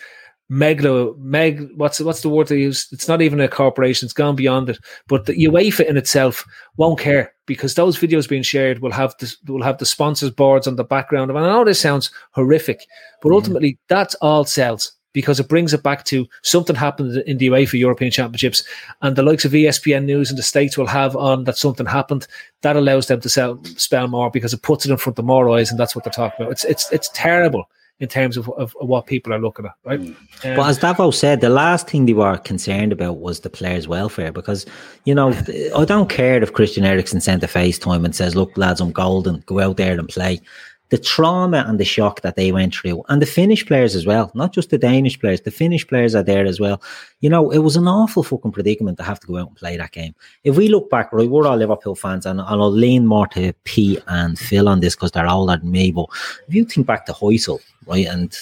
megalo 0.52 1.18
meg 1.18 1.72
what's 1.76 2.00
what's 2.00 2.22
the 2.22 2.30
word 2.30 2.50
they 2.50 2.60
use? 2.60 2.88
It's 2.92 3.08
not 3.08 3.24
even 3.24 3.42
a 3.42 3.48
corporation, 3.48 4.06
it's 4.06 4.14
gone 4.14 4.36
beyond 4.36 4.70
it. 4.70 4.78
But 5.08 5.26
the 5.26 5.34
UEFA 5.34 5.88
in 5.90 5.98
itself 5.98 6.46
won't 6.78 7.00
care 7.00 7.34
because 7.48 7.74
those 7.74 7.98
videos 7.98 8.30
being 8.30 8.44
shared 8.44 8.78
will 8.78 8.92
have 8.92 9.16
this 9.20 9.38
will 9.48 9.64
have 9.64 9.80
the 9.80 9.88
sponsors 9.88 10.30
boards 10.30 10.68
on 10.68 10.76
the 10.76 10.84
background. 10.84 11.32
And 11.32 11.40
I 11.40 11.48
know 11.48 11.66
this 11.66 11.82
sounds 11.82 12.12
horrific, 12.30 12.86
but 13.24 13.30
mm-hmm. 13.30 13.38
ultimately 13.38 13.80
that's 13.88 14.14
all 14.22 14.46
sells 14.46 14.92
because 15.16 15.40
it 15.40 15.48
brings 15.48 15.74
it 15.74 15.82
back 15.82 16.04
to 16.04 16.28
something 16.44 16.76
happened 16.76 17.18
in 17.26 17.40
the 17.40 17.48
UEFA 17.48 17.80
European 17.80 18.12
Championships, 18.12 18.64
and 19.02 19.16
the 19.16 19.24
likes 19.24 19.46
of 19.46 19.54
ESPN 19.54 20.06
News 20.06 20.30
in 20.30 20.36
the 20.36 20.44
States 20.44 20.78
will 20.78 20.86
have 20.86 21.16
on 21.16 21.46
that 21.46 21.58
something 21.58 21.88
happened. 21.88 22.28
That 22.62 22.76
allows 22.76 23.08
them 23.08 23.22
to 23.22 23.30
sell 23.30 23.64
spell 23.78 24.08
more 24.08 24.30
because 24.30 24.54
it 24.54 24.62
puts 24.62 24.86
it 24.86 24.92
in 24.92 24.98
front 24.98 25.18
of 25.18 25.26
more 25.26 25.50
eyes, 25.50 25.72
and 25.72 25.80
that's 25.80 25.96
what 25.96 26.04
they're 26.04 26.12
talking 26.12 26.46
about. 26.46 26.52
It's 26.52 26.66
it's 26.66 26.92
it's 26.92 27.10
terrible 27.14 27.66
in 28.00 28.10
terms 28.10 28.36
of, 28.36 28.50
of, 28.50 28.76
of 28.82 28.90
what 28.90 29.06
people 29.06 29.34
are 29.34 29.40
looking 29.40 29.66
at, 29.66 29.74
right? 29.86 30.00
Um, 30.02 30.18
But 30.44 30.68
as 30.68 30.80
Davo 30.80 31.14
said, 31.14 31.40
the 31.40 31.50
last 31.50 31.90
thing 31.90 32.06
they 32.06 32.14
were 32.14 32.38
concerned 32.38 32.92
about 32.92 33.20
was 33.20 33.40
the 33.40 33.50
players' 33.50 33.88
welfare 33.88 34.34
because, 34.34 34.66
you 35.06 35.16
know, 35.16 35.30
I 35.74 35.86
don't 35.86 36.10
care 36.10 36.44
if 36.44 36.52
Christian 36.52 36.84
Eriksen 36.84 37.22
sent 37.22 37.44
a 37.44 37.48
FaceTime 37.48 38.04
and 38.04 38.14
says, 38.14 38.36
look, 38.36 38.58
lads, 38.58 38.82
I'm 38.82 38.92
golden, 38.92 39.44
go 39.46 39.62
out 39.62 39.78
there 39.78 39.98
and 39.98 40.10
play. 40.10 40.42
The 40.90 40.98
trauma 40.98 41.66
and 41.68 41.80
the 41.80 41.86
shock 41.86 42.22
that 42.22 42.36
they 42.36 42.52
went 42.52 42.76
through, 42.76 43.04
and 43.10 43.22
the 43.22 43.26
Finnish 43.26 43.66
players 43.66 43.96
as 43.96 44.06
well, 44.06 44.32
not 44.36 44.54
just 44.54 44.70
the 44.70 44.78
Danish 44.78 45.20
players, 45.20 45.42
the 45.42 45.52
Finnish 45.52 45.88
players 45.88 46.14
are 46.14 46.24
there 46.24 46.46
as 46.46 46.60
well. 46.60 46.82
You 47.22 47.30
know, 47.30 47.50
it 47.50 47.60
was 47.60 47.76
an 47.76 47.88
awful 47.88 48.24
fucking 48.24 48.52
predicament 48.52 48.98
to 49.00 49.04
have 49.04 49.20
to 49.22 49.28
go 49.28 49.38
out 49.38 49.48
and 49.48 49.58
play 49.58 49.78
that 49.78 49.92
game. 49.92 50.14
If 50.44 50.58
we 50.58 50.68
look 50.68 50.90
back, 50.90 51.12
right, 51.12 51.30
we're 51.30 51.48
all 51.48 51.58
Liverpool 51.58 51.96
fans, 51.96 52.26
and, 52.26 52.40
and 52.40 52.48
I'll 52.48 52.72
lean 52.72 53.08
more 53.08 53.28
to 53.30 53.54
P 53.64 54.00
and 54.08 54.38
Phil 54.38 54.70
on 54.70 54.80
this 54.80 54.96
because 54.96 55.12
they're 55.12 55.28
older 55.28 55.58
than 55.58 55.72
me. 55.72 55.92
But 55.92 56.08
if 56.48 56.54
you 56.54 56.66
think 56.66 56.86
back 56.86 57.06
to 57.08 57.14
Heysel, 57.14 57.60
right, 57.88 58.06
and 58.06 58.38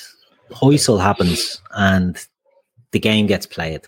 Heysel 0.51 1.01
happens 1.01 1.61
and 1.71 2.17
the 2.91 2.99
game 2.99 3.25
gets 3.27 3.45
played. 3.45 3.81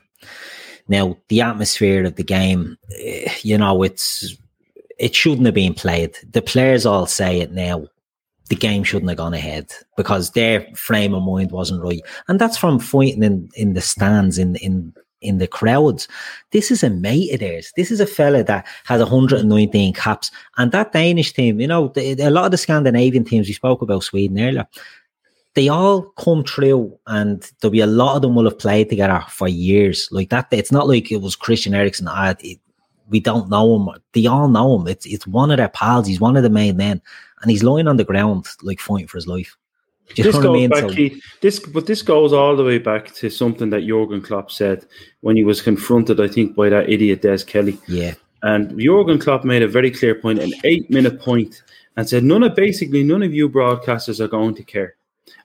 Now, 0.87 1.17
the 1.29 1.41
atmosphere 1.41 2.05
of 2.05 2.15
the 2.15 2.23
game, 2.23 2.77
eh, 2.99 3.31
you 3.41 3.57
know, 3.57 3.83
it's 3.83 4.37
it 4.97 5.13
shouldn't 5.13 5.45
have 5.45 5.55
been 5.55 5.73
played. 5.73 6.15
The 6.31 6.41
players 6.41 6.85
all 6.85 7.05
say 7.05 7.41
it 7.41 7.51
now 7.51 7.87
the 8.49 8.55
game 8.55 8.83
shouldn't 8.83 9.09
have 9.09 9.17
gone 9.17 9.33
ahead 9.33 9.71
because 9.97 10.31
their 10.31 10.61
frame 10.75 11.13
of 11.13 11.23
mind 11.23 11.51
wasn't 11.51 11.81
right. 11.81 12.01
And 12.27 12.39
that's 12.39 12.57
from 12.57 12.79
fighting 12.79 13.23
in, 13.23 13.49
in 13.55 13.73
the 13.73 13.81
stands, 13.81 14.37
in, 14.37 14.55
in, 14.57 14.93
in 15.21 15.39
the 15.39 15.47
crowds. 15.47 16.07
This 16.51 16.69
is 16.69 16.83
a 16.83 16.89
mate 16.89 17.33
of 17.33 17.39
theirs. 17.39 17.71
This 17.75 17.89
is 17.89 17.99
a 17.99 18.05
fella 18.05 18.43
that 18.43 18.67
has 18.85 19.01
119 19.01 19.93
caps. 19.93 20.29
And 20.57 20.71
that 20.71 20.91
Danish 20.91 21.33
team, 21.33 21.59
you 21.59 21.67
know, 21.67 21.87
the, 21.89 22.21
a 22.21 22.29
lot 22.29 22.45
of 22.45 22.51
the 22.51 22.57
Scandinavian 22.57 23.23
teams, 23.23 23.47
we 23.47 23.53
spoke 23.53 23.81
about 23.81 24.03
Sweden 24.03 24.39
earlier, 24.39 24.67
they 25.55 25.69
all 25.69 26.03
come 26.19 26.43
through 26.43 26.97
and 27.07 27.49
there'll 27.59 27.71
be 27.71 27.79
a 27.79 27.87
lot 27.87 28.17
of 28.17 28.21
them 28.21 28.35
will 28.35 28.43
have 28.43 28.59
played 28.59 28.89
together 28.89 29.23
for 29.29 29.47
years. 29.47 30.07
Like 30.11 30.29
that, 30.29 30.47
it's 30.51 30.71
not 30.71 30.87
like 30.87 31.11
it 31.11 31.21
was 31.21 31.35
Christian 31.35 31.73
Eriksen. 31.73 32.07
I, 32.07 32.35
it, 32.41 32.59
we 33.07 33.19
don't 33.19 33.49
know 33.49 33.75
him. 33.75 33.89
They 34.13 34.27
all 34.27 34.49
know 34.49 34.77
him. 34.77 34.87
It's 34.87 35.05
it's 35.05 35.27
one 35.27 35.51
of 35.51 35.57
their 35.57 35.69
pals. 35.69 36.07
He's 36.07 36.19
one 36.19 36.35
of 36.35 36.43
the 36.43 36.49
main 36.49 36.75
men 36.75 37.01
and 37.41 37.51
he's 37.51 37.63
lying 37.63 37.87
on 37.87 37.97
the 37.97 38.03
ground 38.03 38.47
like 38.61 38.79
fighting 38.79 39.07
for 39.07 39.17
his 39.17 39.27
life. 39.27 39.57
Do 40.13 40.21
you 40.21 40.23
this 40.23 40.35
know 40.35 40.51
what 40.51 40.57
I 40.57 40.59
mean? 40.59 40.69
Back, 40.69 40.79
so, 40.81 40.89
Keith, 40.89 41.23
this, 41.41 41.59
but 41.59 41.87
this 41.87 42.03
goes 42.03 42.31
all 42.31 42.55
the 42.55 42.63
way 42.63 42.77
back 42.77 43.11
to 43.15 43.29
something 43.29 43.71
that 43.71 43.87
Jurgen 43.87 44.21
Klopp 44.21 44.51
said 44.51 44.85
when 45.21 45.35
he 45.35 45.43
was 45.43 45.61
confronted, 45.61 46.21
I 46.21 46.27
think, 46.27 46.55
by 46.55 46.69
that 46.69 46.89
idiot 46.89 47.23
Des 47.23 47.43
Kelly. 47.43 47.79
Yeah. 47.87 48.13
And 48.43 48.79
Jurgen 48.79 49.17
Klopp 49.17 49.43
made 49.43 49.63
a 49.63 49.67
very 49.67 49.89
clear 49.89 50.13
point, 50.13 50.39
an 50.39 50.53
eight-minute 50.63 51.19
point, 51.19 51.63
and 51.97 52.07
said, 52.07 52.23
"None 52.23 52.43
of 52.43 52.55
basically 52.55 53.03
none 53.03 53.23
of 53.23 53.33
you 53.33 53.49
broadcasters 53.49 54.19
are 54.19 54.27
going 54.27 54.53
to 54.55 54.63
care, 54.63 54.95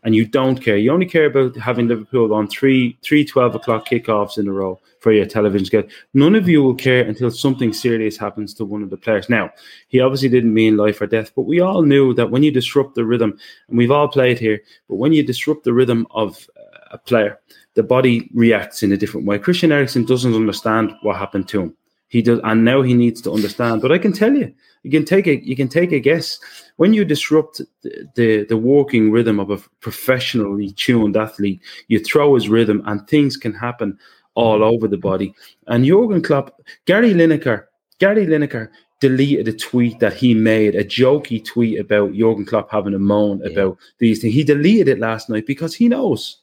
and 0.03 0.15
you 0.15 0.27
don't 0.27 0.63
care. 0.63 0.77
You 0.77 0.93
only 0.93 1.07
care 1.07 1.27
about 1.27 1.57
having 1.57 1.89
Liverpool 1.89 2.33
on 2.35 2.49
three 2.49 2.99
three 3.03 3.25
12 3.25 3.55
o'clock 3.55 3.89
kickoffs 3.89 4.39
in 4.39 4.49
a 4.49 4.53
row." 4.53 4.81
for 5.01 5.13
your 5.13 5.27
television 5.27 5.65
schedule. 5.65 5.91
None 6.15 6.35
of 6.35 6.49
you 6.49 6.63
will 6.63 6.75
care 6.75 7.03
until 7.03 7.31
something 7.31 7.73
serious 7.73 8.17
happens 8.17 8.55
to 8.55 8.65
one 8.65 8.83
of 8.83 8.91
the 8.91 8.97
players. 8.97 9.29
Now, 9.29 9.51
he 9.89 10.01
obviously 10.01 10.29
didn't 10.29 10.55
mean 10.55 10.77
life 10.77 11.01
or 11.01 11.07
death, 11.07 11.33
but 11.35 11.43
we 11.43 11.61
all 11.61 11.83
knew 11.83 12.15
that 12.15 12.31
when 12.31 12.43
you 12.43 12.53
disrupt 12.53 12.95
the 12.95 13.05
rhythm, 13.05 13.39
and 13.69 13.79
we've 13.79 13.91
all 13.91 14.09
played 14.09 14.39
here, 14.39 14.61
but 14.89 14.97
when 14.97 15.13
you 15.13 15.23
disrupt 15.23 15.65
the 15.65 15.73
rhythm 15.73 16.07
of 16.11 16.49
uh, 16.57 16.63
a 16.93 16.99
player, 16.99 17.41
the 17.75 17.83
body 17.83 18.31
reacts 18.35 18.83
in 18.83 18.93
a 18.93 18.97
different 18.97 19.27
way. 19.27 19.39
Christian 19.39 19.73
Eriksen 19.73 20.05
doesn't 20.05 20.35
understand 20.35 20.93
what 21.03 21.17
happened 21.17 21.49
to 21.49 21.63
him. 21.63 21.77
He 22.09 22.23
does, 22.23 22.41
and 22.45 22.65
now 22.65 22.83
he 22.83 22.93
needs 22.93 23.23
to 23.23 23.33
understand. 23.33 23.81
But 23.81 23.93
I 23.93 23.99
can 23.99 24.13
tell 24.13 24.35
you, 24.35 24.53
you 24.83 24.91
can 24.91 25.05
take 25.05 25.27
a 25.27 25.37
you 25.45 25.57
can 25.57 25.69
take 25.69 25.93
a 25.93 26.01
guess 26.01 26.39
when 26.77 26.95
you 26.95 27.05
disrupt 27.05 27.61
the, 27.83 28.09
the, 28.15 28.45
the 28.45 28.57
walking 28.57 29.11
rhythm 29.11 29.39
of 29.39 29.51
a 29.51 29.59
professionally 29.81 30.73
tuned 30.73 31.17
athlete. 31.17 31.61
You 31.89 31.99
throw 31.99 32.35
his 32.35 32.49
rhythm, 32.49 32.83
and 32.87 33.07
things 33.07 33.37
can 33.37 33.53
happen 33.53 33.99
all 34.35 34.65
over 34.65 34.89
the 34.89 34.97
body. 34.97 35.35
And 35.67 35.85
Jurgen 35.85 36.23
Klopp, 36.23 36.61
Gary 36.87 37.13
Lineker, 37.13 37.65
Gary 37.99 38.27
Lineker 38.27 38.71
deleted 39.01 39.49
a 39.49 39.53
tweet 39.53 39.99
that 39.99 40.15
he 40.15 40.35
made, 40.35 40.75
a 40.75 40.85
jokey 40.85 41.45
tweet 41.45 41.81
about 41.81 42.15
Jurgen 42.15 42.45
Klopp 42.45 42.71
having 42.71 42.95
a 42.95 42.99
moan 42.99 43.41
yeah. 43.41 43.51
about 43.51 43.79
these 43.99 44.21
things. 44.21 44.35
He 44.35 44.45
deleted 44.45 44.89
it 44.89 44.99
last 44.99 45.29
night 45.29 45.47
because 45.47 45.75
he 45.75 45.89
knows. 45.89 46.39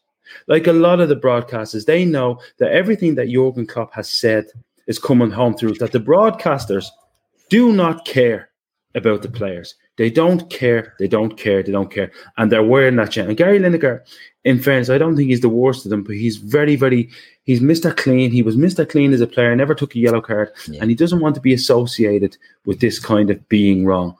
Like 0.47 0.67
a 0.67 0.73
lot 0.73 0.99
of 0.99 1.09
the 1.09 1.15
broadcasters, 1.15 1.85
they 1.85 2.03
know 2.03 2.39
that 2.57 2.71
everything 2.71 3.15
that 3.15 3.29
Jurgen 3.29 3.65
Klopp 3.65 3.93
has 3.93 4.09
said 4.09 4.47
is 4.88 4.99
coming 4.99 5.31
home 5.31 5.55
through, 5.55 5.73
that 5.75 5.91
the 5.91 5.99
broadcasters 5.99 6.88
do 7.50 7.72
not 7.74 8.06
care 8.06 8.50
about 8.95 9.22
the 9.22 9.30
players. 9.30 9.76
They 9.98 10.10
don't 10.10 10.50
care. 10.50 10.93
They 11.00 11.08
don't 11.08 11.38
care. 11.38 11.64
They 11.64 11.72
don't 11.72 11.91
care. 11.91 12.12
And 12.38 12.52
they're 12.52 12.64
wearing 12.64 12.95
that 12.98 13.12
chain. 13.12 13.28
And 13.28 13.38
Gary 13.38 13.60
Lineker, 13.60 14.02
in 14.43 14.60
fairness, 14.60 14.89
I 14.89 14.98
don't 14.98 15.16
think 15.16 15.30
he's 15.30 15.41
the 15.41 15.50
worst 15.50 15.86
of 15.86 15.89
them, 15.89 16.04
but 16.04 16.16
he's 16.16 16.38
very, 16.38 16.76
very, 16.76 17.10
he's 17.43 17.60
Mr. 17.60 17.95
Clean. 17.95 18.32
He 18.32 18.43
was 18.43 18.56
Mr. 18.56 18.88
Clean 18.88 19.12
as 19.12 19.22
a 19.22 19.28
player, 19.28 19.56
never 19.56 19.74
took 19.74 19.95
a 19.95 20.00
yellow 20.00 20.22
card, 20.22 20.52
yeah. 20.68 20.80
and 20.82 20.89
he 20.89 20.95
doesn't 20.95 21.20
want 21.20 21.36
to 21.36 21.41
be 21.41 21.54
associated 21.54 22.38
with 22.66 22.80
this 22.80 23.00
kind 23.00 23.32
of 23.32 23.50
being 23.50 23.86
wrong. 23.86 24.16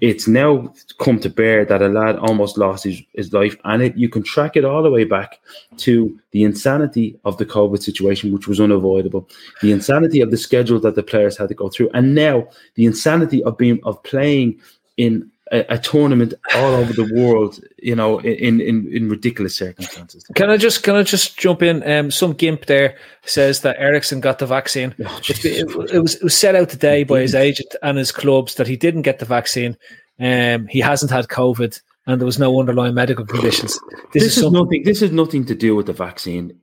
It's 0.00 0.28
now 0.28 0.72
come 0.98 1.18
to 1.20 1.30
bear 1.30 1.64
that 1.64 1.82
a 1.82 1.88
lad 1.88 2.16
almost 2.16 2.58
lost 2.58 2.84
his, 2.84 3.02
his 3.14 3.32
life, 3.32 3.56
and 3.64 3.82
it, 3.82 3.96
you 3.96 4.08
can 4.08 4.22
track 4.22 4.56
it 4.56 4.64
all 4.64 4.82
the 4.82 4.90
way 4.90 5.04
back 5.04 5.40
to 5.78 6.20
the 6.32 6.44
insanity 6.44 7.18
of 7.24 7.38
the 7.38 7.46
COVID 7.46 7.82
situation, 7.82 8.32
which 8.32 8.46
was 8.46 8.60
unavoidable, 8.60 9.28
the 9.62 9.72
insanity 9.72 10.20
of 10.20 10.30
the 10.30 10.36
schedule 10.36 10.78
that 10.80 10.94
the 10.94 11.02
players 11.02 11.36
had 11.36 11.48
to 11.48 11.54
go 11.54 11.68
through, 11.68 11.90
and 11.94 12.14
now 12.14 12.46
the 12.74 12.84
insanity 12.84 13.42
of 13.44 13.56
being 13.56 13.80
of 13.84 14.02
playing 14.02 14.60
in 14.98 15.30
a, 15.52 15.74
a, 15.74 15.78
tournament 15.78 16.34
all 16.54 16.74
over 16.74 16.92
the 16.92 17.10
world, 17.14 17.60
you 17.78 17.94
know, 17.94 18.18
in, 18.20 18.60
in, 18.60 18.88
in 18.92 19.08
ridiculous 19.08 19.56
circumstances. 19.56 20.24
Can 20.34 20.50
I 20.50 20.56
just 20.56 20.82
can 20.82 20.94
I 20.94 21.02
just 21.02 21.38
jump 21.38 21.62
in? 21.62 21.88
Um, 21.90 22.10
some 22.10 22.32
gimp 22.32 22.66
there 22.66 22.96
says 23.24 23.60
that 23.62 23.76
Eriksen 23.78 24.20
got 24.20 24.38
the 24.38 24.46
vaccine. 24.46 24.94
Oh, 25.04 25.20
it, 25.28 25.44
it, 25.44 25.70
it, 25.70 25.98
was 26.02 26.14
it 26.16 26.22
was 26.22 26.36
set 26.36 26.54
out 26.54 26.68
today 26.68 27.04
by 27.04 27.20
his 27.20 27.34
agent 27.34 27.74
and 27.82 27.98
his 27.98 28.12
clubs 28.12 28.56
that 28.56 28.66
he 28.66 28.76
didn't 28.76 29.02
get 29.02 29.18
the 29.18 29.24
vaccine. 29.24 29.76
Um, 30.20 30.66
he 30.66 30.80
hasn't 30.80 31.10
had 31.10 31.28
COVID, 31.28 31.80
and 32.06 32.20
there 32.20 32.26
was 32.26 32.38
no 32.38 32.58
underlying 32.58 32.94
medical 32.94 33.24
conditions. 33.24 33.78
This, 34.12 34.24
this 34.24 34.36
is, 34.36 34.44
is 34.44 34.52
nothing. 34.52 34.82
This 34.84 35.02
is 35.02 35.12
nothing 35.12 35.44
to 35.46 35.54
do 35.54 35.76
with 35.76 35.86
the 35.86 35.92
vaccine. 35.92 36.58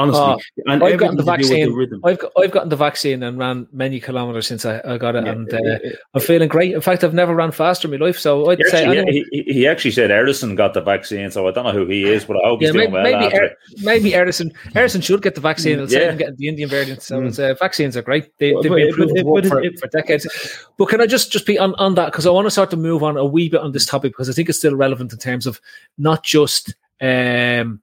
Honestly, 0.00 0.22
uh, 0.22 0.72
and 0.72 0.82
I've 0.82 0.98
gotten 0.98 1.16
the 1.16 1.22
vaccine. 1.22 2.00
I've 2.04 2.18
got, 2.18 2.32
I've 2.38 2.50
gotten 2.50 2.68
the 2.70 2.76
vaccine 2.76 3.22
and 3.22 3.38
ran 3.38 3.68
many 3.72 4.00
kilometers 4.00 4.46
since 4.46 4.64
I, 4.64 4.80
I 4.84 4.96
got 4.96 5.14
it, 5.14 5.26
yeah, 5.26 5.32
and 5.32 5.52
uh, 5.52 5.78
I'm 6.14 6.20
feeling 6.22 6.48
great. 6.48 6.72
In 6.72 6.80
fact, 6.80 7.04
I've 7.04 7.12
never 7.12 7.34
ran 7.34 7.52
faster 7.52 7.86
in 7.86 7.98
my 7.98 8.06
life. 8.06 8.18
So 8.18 8.50
I'd 8.50 8.58
he 8.58 8.64
say 8.64 8.86
actually, 8.86 9.26
he, 9.30 9.42
he, 9.42 9.66
actually 9.66 9.90
said 9.90 10.10
Ederson 10.10 10.56
got 10.56 10.72
the 10.72 10.80
vaccine, 10.80 11.30
so 11.30 11.46
I 11.46 11.50
don't 11.50 11.64
know 11.64 11.72
who 11.72 11.86
he 11.86 12.04
is, 12.04 12.24
but 12.24 12.36
I 12.38 12.48
hope 12.48 12.60
he's 12.60 12.68
yeah, 12.68 12.72
doing 12.72 12.92
well. 12.92 13.02
Maybe, 13.02 13.36
er, 13.36 13.50
maybe 13.82 14.12
Ederson 14.12 15.02
should 15.02 15.22
get 15.22 15.34
the 15.34 15.40
vaccine. 15.40 15.78
It'll 15.78 15.90
yeah. 15.90 16.12
him 16.12 16.18
getting 16.18 16.36
the 16.36 16.48
Indian 16.48 16.68
variant. 16.68 17.02
So 17.02 17.20
mm. 17.20 17.38
uh, 17.38 17.54
vaccines 17.54 17.96
are 17.96 18.02
great. 18.02 18.36
They, 18.38 18.52
have 18.52 18.62
been 18.62 18.94
proven 18.94 19.48
for, 19.48 19.62
for, 19.78 19.88
decades. 19.88 20.26
But 20.78 20.88
can 20.88 21.00
I 21.00 21.06
just 21.06 21.30
just 21.30 21.46
be 21.46 21.58
on, 21.58 21.74
on 21.74 21.94
that 21.96 22.06
because 22.06 22.26
I 22.26 22.30
want 22.30 22.46
to 22.46 22.50
start 22.50 22.70
to 22.70 22.76
move 22.76 23.02
on 23.02 23.16
a 23.16 23.24
wee 23.24 23.48
bit 23.48 23.60
on 23.60 23.72
this 23.72 23.86
topic 23.86 24.12
because 24.12 24.30
I 24.30 24.32
think 24.32 24.48
it's 24.48 24.58
still 24.58 24.76
relevant 24.76 25.12
in 25.12 25.18
terms 25.18 25.46
of 25.46 25.60
not 25.98 26.24
just. 26.24 26.74
Um, 27.02 27.80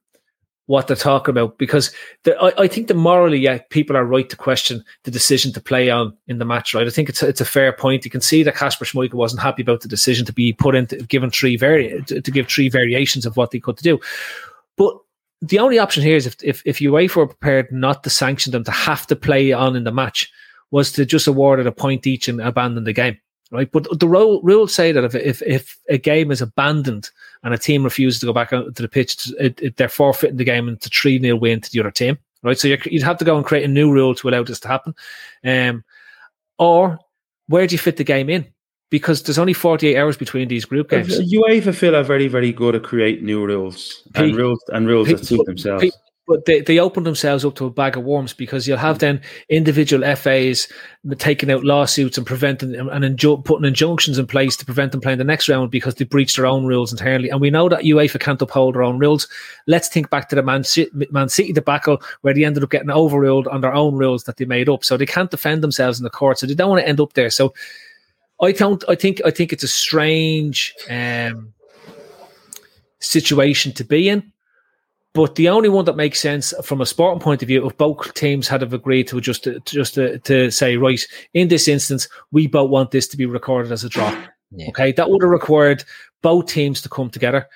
what 0.68 0.86
they're 0.86 0.96
talking 0.96 1.32
about 1.32 1.56
because 1.56 1.94
I, 2.26 2.52
I, 2.58 2.68
think 2.68 2.88
that 2.88 2.94
morally, 2.94 3.38
yeah, 3.38 3.58
people 3.70 3.96
are 3.96 4.04
right 4.04 4.28
to 4.28 4.36
question 4.36 4.84
the 5.04 5.10
decision 5.10 5.50
to 5.54 5.62
play 5.62 5.88
on 5.88 6.14
in 6.26 6.38
the 6.38 6.44
match. 6.44 6.74
Right, 6.74 6.86
I 6.86 6.90
think 6.90 7.08
it's 7.08 7.22
a, 7.22 7.28
it's 7.28 7.40
a 7.40 7.46
fair 7.46 7.72
point. 7.72 8.04
You 8.04 8.10
can 8.10 8.20
see 8.20 8.42
that 8.42 8.54
Kasper 8.54 8.84
Schmeichel 8.84 9.14
wasn't 9.14 9.40
happy 9.40 9.62
about 9.62 9.80
the 9.80 9.88
decision 9.88 10.26
to 10.26 10.32
be 10.32 10.52
put 10.52 10.74
into 10.74 10.96
given 10.96 11.30
three 11.30 11.56
vari- 11.56 12.02
to, 12.08 12.20
to 12.20 12.30
give 12.30 12.48
three 12.48 12.68
variations 12.68 13.24
of 13.24 13.34
what 13.38 13.50
they 13.50 13.58
could 13.58 13.76
do, 13.76 13.98
but 14.76 14.94
the 15.40 15.58
only 15.58 15.78
option 15.78 16.02
here 16.02 16.16
is 16.16 16.26
if 16.26 16.36
if 16.42 16.62
if 16.66 16.80
UEFA 16.80 17.16
were 17.16 17.26
prepared 17.28 17.72
not 17.72 18.04
to 18.04 18.10
sanction 18.10 18.52
them 18.52 18.64
to 18.64 18.70
have 18.70 19.06
to 19.06 19.16
play 19.16 19.52
on 19.52 19.74
in 19.74 19.84
the 19.84 19.92
match, 19.92 20.30
was 20.70 20.92
to 20.92 21.06
just 21.06 21.26
award 21.26 21.60
it 21.60 21.66
a 21.66 21.72
point 21.72 22.06
each 22.06 22.28
and 22.28 22.42
abandon 22.42 22.84
the 22.84 22.92
game 22.92 23.18
right? 23.50 23.70
But 23.70 23.86
the 23.98 24.08
rules 24.08 24.74
say 24.74 24.92
that 24.92 25.04
if, 25.04 25.14
if 25.14 25.42
if 25.42 25.78
a 25.88 25.98
game 25.98 26.30
is 26.30 26.42
abandoned 26.42 27.10
and 27.42 27.54
a 27.54 27.58
team 27.58 27.84
refuses 27.84 28.20
to 28.20 28.26
go 28.26 28.32
back 28.32 28.50
to 28.50 28.70
the 28.70 28.88
pitch, 28.88 29.30
it, 29.38 29.60
it, 29.60 29.76
they're 29.76 29.88
forfeiting 29.88 30.36
the 30.36 30.44
game 30.44 30.68
into 30.68 30.88
three 30.88 31.20
0 31.20 31.36
win 31.36 31.60
to 31.60 31.70
the 31.70 31.80
other 31.80 31.90
team, 31.90 32.18
right? 32.42 32.58
So 32.58 32.68
you'd 32.68 33.02
have 33.02 33.18
to 33.18 33.24
go 33.24 33.36
and 33.36 33.44
create 33.44 33.64
a 33.64 33.68
new 33.68 33.90
rule 33.92 34.14
to 34.16 34.28
allow 34.28 34.42
this 34.42 34.60
to 34.60 34.68
happen, 34.68 34.94
um, 35.44 35.84
or 36.58 36.98
where 37.46 37.66
do 37.66 37.74
you 37.74 37.78
fit 37.78 37.96
the 37.96 38.04
game 38.04 38.28
in? 38.28 38.46
Because 38.90 39.22
there's 39.22 39.38
only 39.38 39.52
48 39.52 39.98
hours 39.98 40.16
between 40.16 40.48
these 40.48 40.64
group 40.64 40.88
games. 40.88 41.18
UEFA 41.18 41.74
feel 41.74 41.94
are 41.94 42.02
very, 42.02 42.26
very 42.26 42.52
good 42.52 42.74
at 42.74 42.84
create 42.84 43.22
new 43.22 43.44
rules 43.44 44.02
and 44.14 44.34
rules 44.34 44.62
and 44.68 44.88
rules 44.88 45.08
that 45.08 45.26
suit 45.26 45.44
themselves 45.44 45.92
but 46.28 46.44
they, 46.44 46.60
they 46.60 46.78
open 46.78 47.04
themselves 47.04 47.42
up 47.42 47.54
to 47.54 47.64
a 47.64 47.70
bag 47.70 47.96
of 47.96 48.04
worms 48.04 48.34
because 48.34 48.68
you'll 48.68 48.76
have 48.76 48.98
then 48.98 49.22
individual 49.48 50.14
FAs 50.14 50.68
taking 51.16 51.50
out 51.50 51.64
lawsuits 51.64 52.18
and 52.18 52.26
preventing 52.26 52.74
and 52.76 53.44
putting 53.44 53.64
injunctions 53.64 54.18
in 54.18 54.26
place 54.26 54.54
to 54.58 54.66
prevent 54.66 54.92
them 54.92 55.00
playing 55.00 55.16
the 55.16 55.24
next 55.24 55.48
round 55.48 55.70
because 55.70 55.94
they 55.94 56.04
breached 56.04 56.36
their 56.36 56.44
own 56.44 56.66
rules 56.66 56.92
entirely. 56.92 57.30
And 57.30 57.40
we 57.40 57.48
know 57.48 57.70
that 57.70 57.84
UEFA 57.84 58.20
can't 58.20 58.42
uphold 58.42 58.74
their 58.74 58.82
own 58.82 58.98
rules. 58.98 59.26
Let's 59.66 59.88
think 59.88 60.10
back 60.10 60.28
to 60.28 60.36
the 60.36 60.42
Man 60.42 60.64
City, 60.64 60.90
Man 61.10 61.30
City 61.30 61.54
debacle 61.54 62.02
where 62.20 62.34
they 62.34 62.44
ended 62.44 62.62
up 62.62 62.70
getting 62.70 62.90
overruled 62.90 63.48
on 63.48 63.62
their 63.62 63.74
own 63.74 63.94
rules 63.94 64.24
that 64.24 64.36
they 64.36 64.44
made 64.44 64.68
up. 64.68 64.84
So 64.84 64.98
they 64.98 65.06
can't 65.06 65.30
defend 65.30 65.62
themselves 65.62 65.98
in 65.98 66.04
the 66.04 66.10
court. 66.10 66.38
So 66.38 66.46
they 66.46 66.54
don't 66.54 66.68
want 66.68 66.82
to 66.82 66.88
end 66.88 67.00
up 67.00 67.14
there. 67.14 67.30
So 67.30 67.54
I 68.40 68.52
don't. 68.52 68.84
I 68.88 68.94
think. 68.94 69.20
I 69.24 69.30
think 69.30 69.52
it's 69.52 69.64
a 69.64 69.68
strange 69.68 70.74
um, 70.88 71.54
situation 73.00 73.72
to 73.72 73.84
be 73.84 74.08
in. 74.08 74.32
But 75.18 75.34
the 75.34 75.48
only 75.48 75.68
one 75.68 75.84
that 75.86 75.96
makes 75.96 76.20
sense 76.20 76.54
from 76.62 76.80
a 76.80 76.86
sporting 76.86 77.18
point 77.18 77.42
of 77.42 77.48
view, 77.48 77.66
if 77.66 77.76
both 77.76 78.14
teams 78.14 78.46
had 78.46 78.60
have 78.60 78.72
agreed 78.72 79.08
to 79.08 79.20
just 79.20 79.42
to, 79.42 79.58
just 79.64 79.94
to, 79.94 80.20
to 80.20 80.48
say, 80.52 80.76
right, 80.76 81.00
in 81.34 81.48
this 81.48 81.66
instance, 81.66 82.06
we 82.30 82.46
both 82.46 82.70
want 82.70 82.92
this 82.92 83.08
to 83.08 83.16
be 83.16 83.26
recorded 83.26 83.72
as 83.72 83.82
a 83.82 83.88
draw. 83.88 84.16
Yeah. 84.52 84.68
Okay, 84.68 84.92
that 84.92 85.10
would 85.10 85.20
have 85.20 85.30
required 85.32 85.82
both 86.22 86.46
teams 86.46 86.80
to 86.82 86.88
come 86.88 87.10
together 87.10 87.48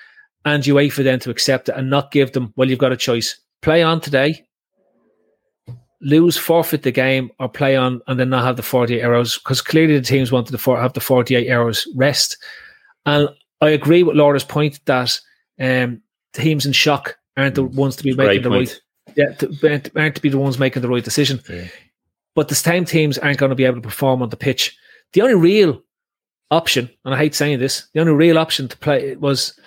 and 0.43 0.67
you 0.67 0.75
wait 0.75 0.89
for 0.89 1.03
them 1.03 1.19
to 1.19 1.29
accept 1.29 1.69
it 1.69 1.75
and 1.77 1.89
not 1.89 2.11
give 2.11 2.33
them, 2.33 2.53
well, 2.57 2.69
you've 2.69 2.79
got 2.79 2.91
a 2.91 2.97
choice. 2.97 3.39
Play 3.61 3.81
on 3.81 4.01
today, 4.01 4.45
lose, 6.01 6.35
forfeit 6.35 6.83
the 6.83 6.91
game, 6.91 7.31
or 7.39 7.47
play 7.47 7.77
on 7.77 8.01
and 8.07 8.19
then 8.19 8.29
not 8.29 8.43
have 8.43 8.57
the 8.57 8.61
48 8.61 9.01
hours 9.01 9.37
because 9.37 9.61
clearly 9.61 9.97
the 9.97 10.05
teams 10.05 10.33
wanted 10.33 10.51
to 10.57 10.75
have 10.75 10.91
the 10.91 10.99
48 10.99 11.49
hours 11.49 11.87
rest. 11.95 12.37
And 13.05 13.29
I 13.61 13.69
agree 13.69 14.03
with 14.03 14.17
Laura's 14.17 14.43
point 14.43 14.81
that 14.83 15.17
um, 15.61 16.01
teams 16.33 16.65
in 16.65 16.73
shock 16.73 17.17
aren't 17.37 17.55
the 17.55 17.63
ones 17.63 17.95
to 17.97 18.03
be 18.03 18.13
making 18.13 18.43
the 18.43 18.49
point. 18.49 18.69
right 18.69 18.81
yeah, 19.15 19.33
to, 19.33 19.69
aren't- 19.69 19.95
aren't 19.95 20.15
to 20.15 20.21
be 20.21 20.29
the 20.29 20.37
ones 20.37 20.59
making 20.59 20.81
the 20.81 20.89
right 20.89 21.03
decision. 21.03 21.39
Yeah. 21.49 21.67
But 22.35 22.47
the 22.47 22.55
same 22.55 22.85
teams 22.85 23.17
aren't 23.17 23.37
going 23.37 23.49
to 23.49 23.55
be 23.55 23.65
able 23.65 23.75
to 23.75 23.81
perform 23.81 24.21
on 24.21 24.29
the 24.29 24.37
pitch. 24.37 24.75
The 25.13 25.21
only 25.21 25.35
real 25.35 25.83
option, 26.49 26.89
and 27.05 27.13
I 27.13 27.17
hate 27.17 27.35
saying 27.35 27.59
this, 27.59 27.87
the 27.93 27.99
only 27.99 28.13
real 28.13 28.39
option 28.39 28.67
to 28.67 28.77
play 28.77 29.15
was 29.15 29.57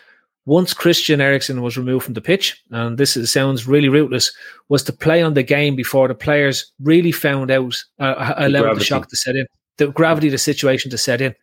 once 0.46 0.72
Christian 0.72 1.20
Eriksen 1.20 1.62
was 1.62 1.76
removed 1.76 2.04
from 2.04 2.14
the 2.14 2.20
pitch, 2.20 2.62
and 2.70 2.98
this 2.98 3.16
is, 3.16 3.32
sounds 3.32 3.66
really 3.66 3.88
rootless, 3.88 4.32
was 4.68 4.82
to 4.84 4.92
play 4.92 5.22
on 5.22 5.34
the 5.34 5.42
game 5.42 5.74
before 5.74 6.08
the 6.08 6.14
players 6.14 6.72
really 6.80 7.12
found 7.12 7.50
out, 7.50 7.74
uh, 7.98 8.34
allowed 8.36 8.74
the 8.78 8.84
shock 8.84 9.08
to 9.08 9.16
set 9.16 9.36
in, 9.36 9.46
the 9.76 9.88
gravity 9.88 10.28
of 10.28 10.32
the 10.32 10.38
situation 10.38 10.90
to 10.90 10.98
set 10.98 11.20
in. 11.20 11.34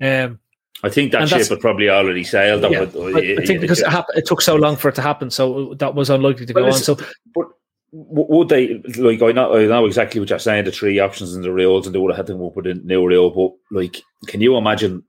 Um, 0.00 0.40
I 0.82 0.88
think 0.90 1.12
that 1.12 1.22
And 1.22 1.30
ship 1.30 1.48
had 1.48 1.60
probably 1.60 1.88
already 1.88 2.24
sailed. 2.24 2.62
Yeah, 2.62 2.80
would- 2.80 2.92
but 2.92 3.16
I 3.16 3.46
think 3.46 3.60
because 3.60 3.80
it, 3.80 3.88
hap- 3.88 4.14
it 4.14 4.26
took 4.26 4.42
so 4.42 4.56
long 4.56 4.76
for 4.76 4.88
it 4.88 4.94
to 4.96 5.02
happen, 5.02 5.30
so 5.30 5.74
that 5.74 5.94
was 5.94 6.10
unlikely 6.10 6.46
to 6.46 6.52
go 6.52 6.66
on. 6.66 6.72
So 6.74 6.96
But 7.34 7.46
would 7.92 8.48
they 8.48 8.82
like? 8.98 9.22
I 9.22 9.32
know, 9.32 9.54
I 9.56 9.66
know 9.66 9.86
exactly 9.86 10.20
what 10.20 10.28
you're 10.30 10.38
saying. 10.38 10.64
The 10.64 10.72
three 10.72 10.98
options 10.98 11.34
in 11.34 11.42
the 11.42 11.52
reels, 11.52 11.86
and 11.86 11.94
they 11.94 11.98
would 11.98 12.10
have 12.10 12.18
had 12.18 12.26
to 12.26 12.32
come 12.34 12.44
up 12.44 12.56
with 12.56 12.66
a 12.66 12.74
new 12.74 13.06
reel. 13.06 13.30
But 13.30 13.52
like, 13.70 14.02
can 14.26 14.40
you 14.40 14.56
imagine? 14.56 15.02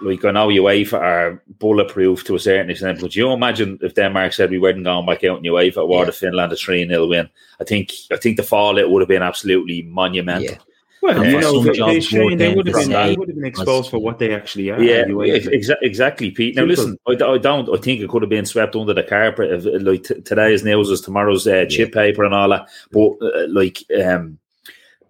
Like, 0.00 0.24
I 0.24 0.30
know 0.30 0.46
UEFA 0.46 1.00
are 1.00 1.42
bulletproof 1.58 2.22
to 2.24 2.36
a 2.36 2.38
certain 2.38 2.70
extent, 2.70 3.00
but 3.00 3.16
you 3.16 3.32
imagine 3.32 3.80
if 3.82 3.94
Denmark 3.94 4.32
said 4.32 4.48
we 4.50 4.58
weren't 4.58 4.84
going 4.84 5.04
back 5.06 5.24
out 5.24 5.38
in 5.38 5.52
UEFA 5.52 5.88
or 5.88 6.06
the 6.06 6.12
Finland 6.12 6.52
a 6.52 6.56
three 6.56 6.86
0 6.86 7.08
win? 7.08 7.28
I 7.60 7.64
think 7.64 7.92
I 8.12 8.16
think 8.16 8.36
the 8.36 8.44
fallout 8.44 8.90
would 8.90 9.02
have 9.02 9.08
been 9.08 9.24
absolutely 9.24 9.82
monumental. 9.82 10.44
Yeah. 10.52 10.58
Well, 11.00 11.24
you 11.24 11.40
know, 11.40 11.62
they, 11.62 12.00
Shane, 12.00 12.38
they 12.38 12.54
would 12.54 12.66
have 12.66 12.74
been, 12.74 12.90
they 12.90 13.14
would 13.16 13.28
have 13.28 13.36
been 13.36 13.44
exposed 13.44 13.90
for 13.90 13.98
what 13.98 14.18
they 14.18 14.34
actually 14.34 14.70
are. 14.70 14.80
Yeah, 14.82 15.04
exa- 15.04 15.76
exactly, 15.80 16.30
Pete. 16.30 16.56
Now, 16.56 16.64
listen, 16.64 16.98
I, 17.06 17.14
don't. 17.14 17.68
I 17.68 17.76
think 17.80 18.00
it 18.00 18.08
could 18.08 18.22
have 18.22 18.28
been 18.28 18.46
swept 18.46 18.74
under 18.74 18.94
the 18.94 19.04
carpet. 19.04 19.50
If, 19.52 19.82
like 19.84 20.04
t- 20.04 20.20
today's 20.22 20.64
news 20.64 20.90
is 20.90 21.00
tomorrow's 21.00 21.46
uh, 21.46 21.66
chip 21.68 21.92
paper 21.92 22.24
and 22.24 22.34
all 22.34 22.48
that. 22.48 22.68
But 22.90 23.12
uh, 23.22 23.46
like, 23.48 23.78
um, 24.02 24.38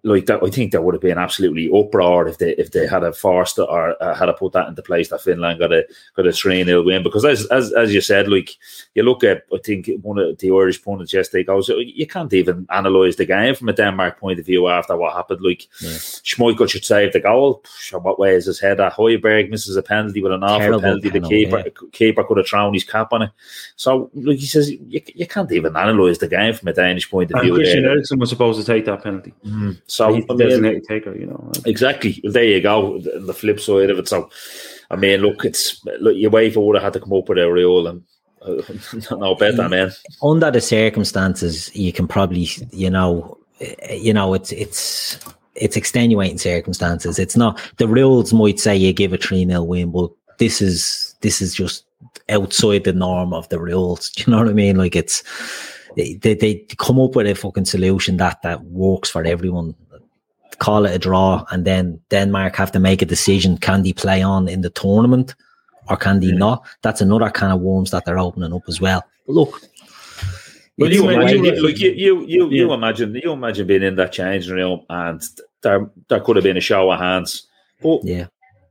like 0.03 0.25
that, 0.27 0.43
I 0.43 0.49
think 0.49 0.71
there 0.71 0.81
would 0.81 0.95
have 0.95 1.01
been 1.01 1.17
absolutely 1.17 1.69
uproar 1.69 2.27
if 2.27 2.37
they 2.37 2.51
if 2.55 2.71
they 2.71 2.87
had 2.87 3.03
a 3.03 3.11
forced 3.11 3.59
or 3.59 4.01
uh, 4.01 4.15
had 4.15 4.27
to 4.27 4.33
put 4.33 4.53
that 4.53 4.67
into 4.67 4.81
place 4.81 5.09
that 5.09 5.21
Finland 5.21 5.59
got 5.59 5.73
a 5.73 5.85
got 6.15 6.27
a 6.27 6.31
three 6.31 6.63
0 6.63 6.83
win. 6.83 7.03
Because 7.03 7.25
as 7.25 7.45
as 7.47 7.73
as 7.73 7.93
you 7.93 8.01
said, 8.01 8.27
like 8.27 8.51
you 8.95 9.03
look 9.03 9.23
at, 9.23 9.43
I 9.53 9.57
think 9.63 9.89
one 10.01 10.17
of 10.17 10.37
the 10.37 10.51
Irish 10.51 10.83
pundits 10.83 11.13
yesterday 11.13 11.43
goes, 11.43 11.69
you 11.69 12.07
can't 12.07 12.33
even 12.33 12.65
analyse 12.69 13.17
the 13.17 13.25
game 13.25 13.55
from 13.55 13.69
a 13.69 13.73
Denmark 13.73 14.19
point 14.19 14.39
of 14.39 14.45
view 14.45 14.67
after 14.67 14.95
what 14.95 15.13
happened. 15.13 15.41
Like 15.41 15.67
Schmeichel 15.81 16.69
should 16.69 16.85
save 16.85 17.13
the 17.13 17.19
goal. 17.19 17.63
Sure, 17.79 17.99
what 17.99 18.19
way 18.19 18.35
is 18.35 18.45
his 18.45 18.59
head 18.59 18.79
at? 18.79 18.93
Højbjerg 18.93 19.49
misses 19.49 19.75
a 19.75 19.83
penalty 19.83 20.21
with 20.21 20.31
an 20.31 20.43
awful 20.43 20.59
Terrible 20.59 20.81
penalty. 20.81 21.09
The 21.09 21.19
penalty, 21.19 21.45
keeper 21.45 21.63
keeper 21.91 22.23
could 22.23 22.37
have 22.37 22.47
thrown 22.47 22.73
his 22.73 22.83
cap 22.83 23.13
on 23.13 23.23
it. 23.23 23.31
So, 23.75 24.09
like 24.13 24.39
he 24.39 24.45
says, 24.45 24.71
you, 24.71 25.01
you 25.15 25.27
can't 25.27 25.51
even 25.51 25.75
analyse 25.75 26.19
the 26.19 26.27
game 26.27 26.53
from 26.53 26.67
a 26.69 26.73
Danish 26.73 27.09
point 27.09 27.31
of 27.31 27.35
And 27.37 27.43
view. 27.45 27.55
Christian 27.55 27.83
there. 27.83 27.91
Eriksen 27.91 28.19
was 28.19 28.29
supposed 28.29 28.59
to 28.59 28.65
take 28.65 28.85
that 28.85 29.03
penalty. 29.03 29.33
So, 29.91 30.13
He's 30.13 30.25
I 30.29 30.33
mean, 30.33 30.37
designated 30.37 30.83
taker, 30.83 31.17
you 31.17 31.25
know. 31.25 31.51
Exactly. 31.65 32.21
There 32.23 32.43
you 32.43 32.61
go. 32.61 32.99
The, 32.99 33.19
the 33.19 33.33
flip 33.33 33.59
side 33.59 33.89
of 33.89 33.99
it. 33.99 34.07
So, 34.07 34.29
I 34.91 34.95
mean, 34.95 35.21
look, 35.21 35.45
it's 35.45 35.83
look, 35.99 36.15
UEFA 36.15 36.57
would 36.65 36.75
have 36.75 36.83
had 36.83 36.93
to 36.93 36.99
come 36.99 37.13
up 37.13 37.29
with 37.29 37.37
a 37.37 37.51
real 37.51 37.87
and 37.87 38.03
uh, 38.41 38.61
no 39.11 39.35
better, 39.35 39.67
man. 39.67 39.91
under 40.23 40.51
the 40.51 40.61
circumstances, 40.61 41.73
you 41.75 41.91
can 41.91 42.07
probably, 42.07 42.47
you 42.71 42.89
know, 42.89 43.37
eh, 43.59 43.93
you 43.93 44.13
know, 44.13 44.33
it's 44.33 44.51
it's 44.51 45.19
it's 45.55 45.75
extenuating 45.75 46.37
circumstances. 46.37 47.19
It's 47.19 47.35
not 47.35 47.59
the 47.77 47.87
rules 47.87 48.33
might 48.33 48.59
say 48.59 48.75
you 48.75 48.93
give 48.93 49.13
a 49.13 49.17
three 49.17 49.45
0 49.45 49.63
win, 49.63 49.91
but 49.91 50.11
this 50.37 50.61
is 50.61 51.15
this 51.21 51.41
is 51.41 51.53
just 51.53 51.85
outside 52.29 52.83
the 52.83 52.93
norm 52.93 53.33
of 53.33 53.49
the 53.49 53.59
rules. 53.59 54.09
Do 54.15 54.23
you 54.23 54.31
know 54.31 54.39
what 54.39 54.49
I 54.49 54.53
mean? 54.53 54.77
Like 54.77 54.95
it's 54.95 55.23
they 55.95 56.13
they 56.35 56.65
come 56.77 56.99
up 56.99 57.15
with 57.15 57.27
a 57.27 57.35
fucking 57.35 57.65
solution 57.65 58.17
that 58.17 58.41
that 58.43 58.63
works 58.65 59.09
for 59.09 59.23
everyone. 59.23 59.75
Call 60.59 60.85
it 60.85 60.93
a 60.93 60.99
draw, 60.99 61.45
and 61.51 61.63
then 61.63 61.99
Denmark 62.09 62.55
have 62.55 62.71
to 62.73 62.79
make 62.79 63.01
a 63.01 63.05
decision: 63.05 63.57
can 63.57 63.83
they 63.83 63.93
play 63.93 64.21
on 64.21 64.49
in 64.49 64.61
the 64.61 64.69
tournament, 64.69 65.35
or 65.89 65.97
can 65.97 66.19
they 66.19 66.27
mm. 66.27 66.37
not? 66.37 66.65
That's 66.81 67.01
another 67.01 67.29
kind 67.29 67.53
of 67.53 67.61
worms 67.61 67.91
that 67.91 68.03
they're 68.05 68.19
opening 68.19 68.53
up 68.53 68.63
as 68.67 68.81
well. 68.81 69.03
But 69.25 69.33
look, 69.33 69.61
Well, 70.79 70.93
you 70.93 71.09
imagine, 71.09 71.43
you, 71.43 71.67
you, 71.67 71.91
you, 71.91 72.25
you, 72.25 72.49
you 72.49 72.73
imagine, 72.73 73.13
you 73.13 73.33
imagine 73.33 73.67
being 73.67 73.83
in 73.83 73.95
that 73.95 74.13
changing 74.13 74.53
room, 74.53 74.85
and 74.89 75.21
there, 75.61 75.89
there 76.07 76.21
could 76.21 76.37
have 76.37 76.43
been 76.43 76.55
a 76.55 76.61
show 76.61 76.89
of 76.89 76.99
hands. 76.99 77.47
But 77.81 77.99
yeah. 78.05 78.27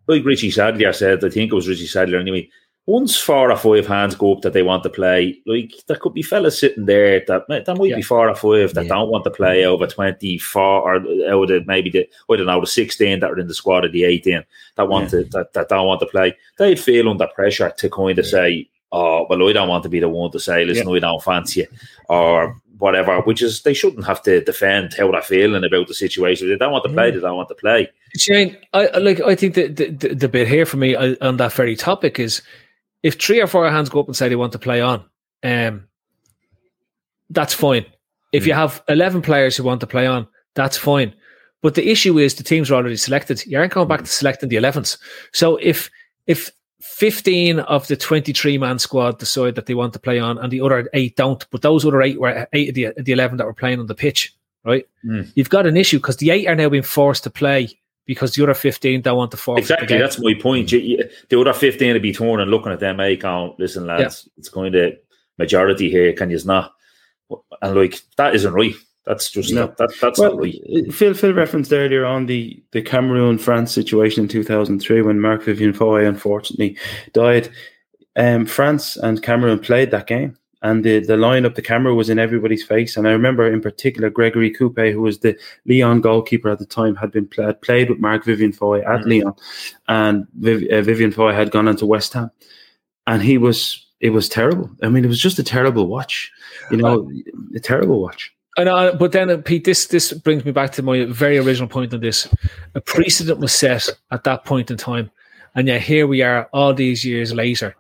like 0.06 0.24
Richie 0.24 0.50
Sadlier 0.50 0.94
said, 0.94 1.22
I 1.22 1.28
think 1.28 1.52
it 1.52 1.54
was 1.54 1.68
Richie 1.68 1.86
Sadlier 1.86 2.18
anyway. 2.18 2.48
Once 2.88 3.18
four 3.20 3.50
or 3.52 3.56
five 3.56 3.86
hands 3.86 4.14
go 4.14 4.32
up 4.32 4.40
that 4.40 4.54
they 4.54 4.62
want 4.62 4.82
to 4.82 4.88
play, 4.88 5.38
like 5.44 5.72
there 5.88 5.96
could 5.98 6.14
be 6.14 6.22
fellas 6.22 6.58
sitting 6.58 6.86
there 6.86 7.22
that 7.26 7.42
there 7.46 7.74
might 7.76 7.90
Yeah. 7.90 7.96
be 7.96 8.00
four 8.02 8.30
or 8.30 8.34
five 8.34 8.72
that 8.72 8.84
Yeah. 8.84 8.94
don't 8.94 9.10
want 9.10 9.24
to 9.24 9.30
play 9.30 9.66
over 9.66 9.86
twenty 9.86 10.38
four 10.38 10.80
or 10.80 10.94
out 11.30 11.50
of 11.50 11.66
maybe 11.66 11.90
the 11.90 12.08
I 12.30 12.36
don't 12.36 12.46
know 12.46 12.60
the 12.62 12.66
sixteen 12.66 13.20
that 13.20 13.30
are 13.30 13.38
in 13.38 13.46
the 13.46 13.52
squad 13.52 13.84
of 13.84 13.92
the 13.92 14.04
eighteen 14.04 14.42
that 14.76 14.88
want 14.88 15.10
to 15.10 15.24
that, 15.24 15.52
that 15.52 15.68
don't 15.68 15.86
want 15.86 16.00
to 16.00 16.06
play. 16.06 16.34
They'd 16.56 16.80
feel 16.80 17.10
under 17.10 17.26
pressure 17.26 17.70
to 17.76 17.90
kind 17.90 18.18
of 18.18 18.24
say, 18.26 18.66
"Oh, 18.90 19.26
well, 19.28 19.46
I 19.46 19.52
don't 19.52 19.68
want 19.68 19.82
to 19.82 19.90
be 19.90 20.00
the 20.00 20.08
one 20.08 20.30
to 20.30 20.40
say, 20.40 20.64
listen, 20.64 20.88
I 20.88 20.98
don't 20.98 21.22
fancy 21.22 21.60
you," 21.60 21.66
or 22.08 22.56
whatever. 22.78 23.20
Which 23.20 23.42
is 23.42 23.60
they 23.64 23.74
shouldn't 23.74 24.06
have 24.06 24.22
to 24.22 24.40
defend 24.42 24.94
how 24.94 25.10
they're 25.12 25.20
feeling 25.20 25.62
about 25.62 25.88
the 25.88 25.94
situation. 25.94 26.50
If 26.50 26.58
they 26.58 26.64
don't 26.64 26.72
want 26.72 26.84
to 26.84 26.90
play, 26.94 27.10
they 27.10 27.20
don't 27.20 27.36
want 27.36 27.50
to 27.50 27.54
play. 27.54 27.90
Shane, 28.16 28.56
I 28.72 28.86
I- 28.86 28.98
like. 28.98 29.20
I 29.20 29.34
think 29.34 29.56
the 29.56 29.66
the, 29.68 29.90
the, 29.90 30.14
the 30.14 30.28
bit 30.28 30.48
here 30.48 30.64
for 30.64 30.78
me 30.78 30.94
uh, 30.96 31.16
on 31.20 31.36
that 31.36 31.52
very 31.52 31.76
topic 31.76 32.18
is 32.18 32.40
if 33.02 33.20
three 33.20 33.40
or 33.40 33.46
four 33.46 33.70
hands 33.70 33.88
go 33.88 34.00
up 34.00 34.06
and 34.06 34.16
say 34.16 34.28
they 34.28 34.36
want 34.36 34.52
to 34.52 34.58
play 34.58 34.80
on, 34.80 35.04
um, 35.42 35.86
that's 37.30 37.54
fine. 37.54 37.86
If 38.32 38.46
you 38.46 38.52
have 38.52 38.82
eleven 38.88 39.22
players 39.22 39.56
who 39.56 39.64
want 39.64 39.80
to 39.80 39.86
play 39.86 40.06
on, 40.06 40.26
that's 40.54 40.76
fine. 40.76 41.14
But 41.62 41.74
the 41.74 41.88
issue 41.88 42.18
is 42.18 42.34
the 42.34 42.42
teams 42.42 42.70
are 42.70 42.74
already 42.74 42.96
selected. 42.96 43.44
You 43.46 43.58
aren't 43.58 43.72
going 43.72 43.88
back 43.88 44.00
to 44.00 44.06
selecting 44.06 44.48
the 44.48 44.56
11s. 44.56 44.98
So 45.32 45.56
if 45.56 45.90
if 46.26 46.50
15 46.80 47.60
of 47.60 47.86
the 47.88 47.96
23 47.96 48.58
man 48.58 48.78
squad 48.78 49.18
decide 49.18 49.56
that 49.56 49.66
they 49.66 49.74
want 49.74 49.92
to 49.94 49.98
play 49.98 50.20
on 50.20 50.38
and 50.38 50.52
the 50.52 50.60
other 50.60 50.88
eight 50.94 51.16
don't, 51.16 51.44
but 51.50 51.62
those 51.62 51.84
other 51.84 52.02
eight 52.02 52.20
were 52.20 52.46
eight 52.52 52.68
of 52.68 52.74
the, 52.74 53.02
the 53.02 53.12
11 53.12 53.38
that 53.38 53.46
were 53.46 53.54
playing 53.54 53.80
on 53.80 53.86
the 53.86 53.94
pitch, 53.94 54.34
right? 54.64 54.86
Mm. 55.04 55.30
You've 55.34 55.50
got 55.50 55.66
an 55.66 55.76
issue 55.76 55.98
because 55.98 56.18
the 56.18 56.30
eight 56.30 56.46
are 56.46 56.54
now 56.54 56.68
being 56.68 56.82
forced 56.82 57.24
to 57.24 57.30
play 57.30 57.77
because 58.08 58.34
the 58.34 58.42
other 58.42 58.54
15 58.54 59.02
don't 59.02 59.16
want 59.16 59.30
to 59.30 59.36
forfeit. 59.36 59.68
the 59.68 59.74
Exactly, 59.74 59.86
game. 59.86 60.00
that's 60.00 60.18
my 60.18 60.34
point. 60.34 60.72
You, 60.72 60.78
you, 60.80 61.08
the 61.28 61.38
other 61.38 61.52
fifteen 61.52 61.94
to 61.94 62.00
be 62.00 62.12
torn 62.12 62.40
and 62.40 62.50
looking 62.50 62.72
at 62.72 62.80
them, 62.80 62.98
eh, 62.98 63.14
going, 63.14 63.54
listen, 63.58 63.86
lads, 63.86 64.28
it's 64.36 64.48
kind 64.48 64.74
of 64.74 64.94
majority 65.38 65.88
here. 65.90 66.12
Can 66.14 66.30
you 66.30 66.40
not? 66.44 66.72
And 67.62 67.76
like 67.76 68.00
that 68.16 68.34
isn't 68.34 68.52
right. 68.52 68.74
That's 69.04 69.30
just 69.30 69.52
No. 69.52 69.60
not, 69.66 69.76
that, 69.76 69.94
that's 70.00 70.18
Well, 70.18 70.32
not 70.32 70.42
right. 70.42 70.54
uh, 70.88 70.90
Phil 70.92 71.14
Phil 71.14 71.32
referenced 71.32 71.72
earlier 71.72 72.04
on 72.04 72.26
the 72.26 72.62
the 72.72 72.82
Cameroon 72.82 73.38
France 73.38 73.72
situation 73.72 74.24
in 74.24 74.28
2003 74.28 75.02
when 75.02 75.20
Marc 75.20 75.42
Vivien 75.44 75.72
Foe 75.72 75.96
unfortunately 75.96 76.76
died. 77.12 77.48
Um, 78.16 78.46
France 78.46 78.96
and 78.96 79.22
Cameroon 79.22 79.60
played 79.60 79.90
that 79.92 80.06
game, 80.08 80.36
and 80.62 80.84
the 80.84 81.00
the 81.00 81.16
line 81.16 81.46
up 81.46 81.54
the 81.54 81.62
camera 81.62 81.94
was 81.94 82.10
in 82.10 82.18
everybody's 82.18 82.64
face. 82.64 82.96
And 82.96 83.06
I 83.06 83.12
remember 83.12 83.50
in 83.50 83.60
particular 83.60 84.10
Gregory 84.10 84.50
Coupet, 84.50 84.92
who 84.92 85.02
was 85.02 85.20
the 85.20 85.38
Lyon 85.66 86.00
goalkeeper 86.00 86.50
at 86.50 86.58
the 86.58 86.66
time, 86.66 86.96
had 86.96 87.12
been 87.12 87.28
had 87.36 87.60
played 87.62 87.90
with 87.90 87.98
Marc 87.98 88.24
Vivien 88.24 88.52
Foe 88.52 88.74
at 88.74 89.06
Lyon, 89.06 89.34
and 89.88 90.26
Viv, 90.34 90.64
uh, 90.70 90.82
Vivien 90.82 91.12
Foe 91.12 91.32
had 91.32 91.50
gone 91.50 91.68
into 91.68 91.86
West 91.86 92.12
Ham, 92.12 92.30
and 93.06 93.22
he 93.22 93.38
was 93.38 93.86
it 94.00 94.10
was 94.10 94.28
terrible. 94.28 94.70
I 94.82 94.88
mean, 94.88 95.04
it 95.04 95.08
was 95.08 95.20
just 95.20 95.38
a 95.38 95.44
terrible 95.44 95.86
watch. 95.86 96.30
You 96.70 96.78
know, 96.78 97.10
a 97.54 97.60
terrible 97.60 98.00
watch. 98.00 98.32
I 98.56 98.64
know, 98.64 98.94
but 98.98 99.12
then 99.12 99.30
uh, 99.30 99.36
Pete, 99.36 99.64
this 99.64 99.86
this 99.86 100.12
brings 100.12 100.44
me 100.44 100.50
back 100.50 100.72
to 100.72 100.82
my 100.82 101.04
very 101.04 101.38
original 101.38 101.68
point 101.68 101.94
on 101.94 102.00
this. 102.00 102.28
A 102.74 102.80
precedent 102.80 103.38
was 103.38 103.52
set 103.52 103.88
at 104.10 104.24
that 104.24 104.44
point 104.44 104.70
in 104.72 104.76
time, 104.76 105.10
and 105.54 105.68
yet 105.68 105.80
here 105.80 106.08
we 106.08 106.22
are, 106.22 106.48
all 106.52 106.74
these 106.74 107.04
years 107.04 107.32
later, 107.32 107.76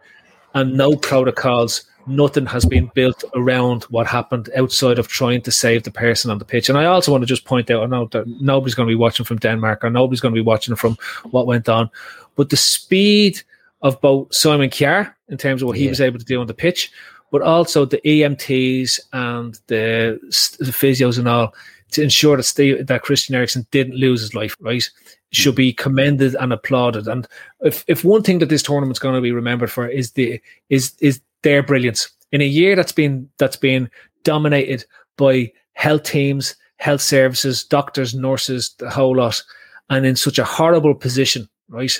and 0.54 0.74
no 0.74 0.94
protocols, 0.94 1.84
nothing 2.08 2.46
has 2.46 2.64
been 2.64 2.90
built 2.94 3.22
around 3.34 3.84
what 3.84 4.06
happened 4.06 4.48
outside 4.56 4.98
of 4.98 5.08
trying 5.08 5.42
to 5.42 5.50
save 5.50 5.82
the 5.82 5.90
person 5.90 6.30
on 6.30 6.38
the 6.38 6.44
pitch. 6.44 6.68
And 6.68 6.78
I 6.78 6.86
also 6.86 7.12
want 7.12 7.22
to 7.22 7.26
just 7.26 7.44
point 7.44 7.70
out, 7.70 7.82
I 7.82 7.86
know 7.86 8.06
that 8.12 8.26
nobody's 8.40 8.74
going 8.74 8.86
to 8.88 8.90
be 8.90 8.96
watching 8.96 9.24
from 9.26 9.38
Denmark, 9.38 9.84
or 9.84 9.90
nobody's 9.90 10.20
going 10.20 10.34
to 10.34 10.40
be 10.40 10.44
watching 10.44 10.74
from 10.76 10.96
what 11.30 11.46
went 11.46 11.68
on, 11.68 11.90
but 12.36 12.50
the 12.50 12.56
speed 12.56 13.40
of 13.82 14.00
both 14.00 14.34
Simon 14.34 14.70
Kjær 14.70 15.14
in 15.28 15.36
terms 15.38 15.62
of 15.62 15.68
what 15.68 15.76
he 15.76 15.84
Yeah. 15.84 15.90
was 15.90 16.00
able 16.00 16.18
to 16.18 16.24
do 16.24 16.40
on 16.40 16.46
the 16.46 16.54
pitch, 16.54 16.90
but 17.30 17.42
also 17.42 17.84
the 17.84 18.00
EMTs 18.04 18.98
and 19.12 19.58
the, 19.68 20.18
the 20.58 20.72
physios 20.72 21.18
and 21.18 21.28
all. 21.28 21.54
to 21.90 22.02
ensure 22.02 22.36
that 22.36 22.42
Steve, 22.42 22.86
that 22.86 23.02
Christian 23.02 23.34
Eriksen 23.34 23.66
didn't 23.70 23.94
lose 23.96 24.20
his 24.20 24.34
life, 24.34 24.54
right? 24.60 24.86
Should 25.30 25.54
be 25.54 25.72
commended 25.72 26.34
and 26.38 26.52
applauded. 26.52 27.08
And 27.08 27.26
if, 27.60 27.82
if 27.88 28.04
one 28.04 28.22
thing 28.22 28.40
that 28.40 28.50
this 28.50 28.62
tournament's 28.62 28.98
going 28.98 29.14
to 29.14 29.22
be 29.22 29.32
remembered 29.32 29.70
for 29.70 29.86
is 29.88 30.12
the 30.12 30.38
is 30.68 30.92
is 31.00 31.20
their 31.42 31.62
brilliance 31.62 32.10
in 32.32 32.40
a 32.40 32.46
year 32.46 32.76
that's 32.76 32.92
been 32.92 33.28
that's 33.38 33.56
been 33.56 33.90
dominated 34.24 34.84
by 35.16 35.52
health 35.72 36.02
teams, 36.02 36.56
health 36.76 37.00
services, 37.00 37.64
doctors, 37.64 38.14
nurses, 38.14 38.74
the 38.78 38.90
whole 38.90 39.16
lot, 39.16 39.42
and 39.90 40.04
in 40.04 40.16
such 40.16 40.38
a 40.38 40.44
horrible 40.44 40.94
position, 40.94 41.48
right? 41.68 41.98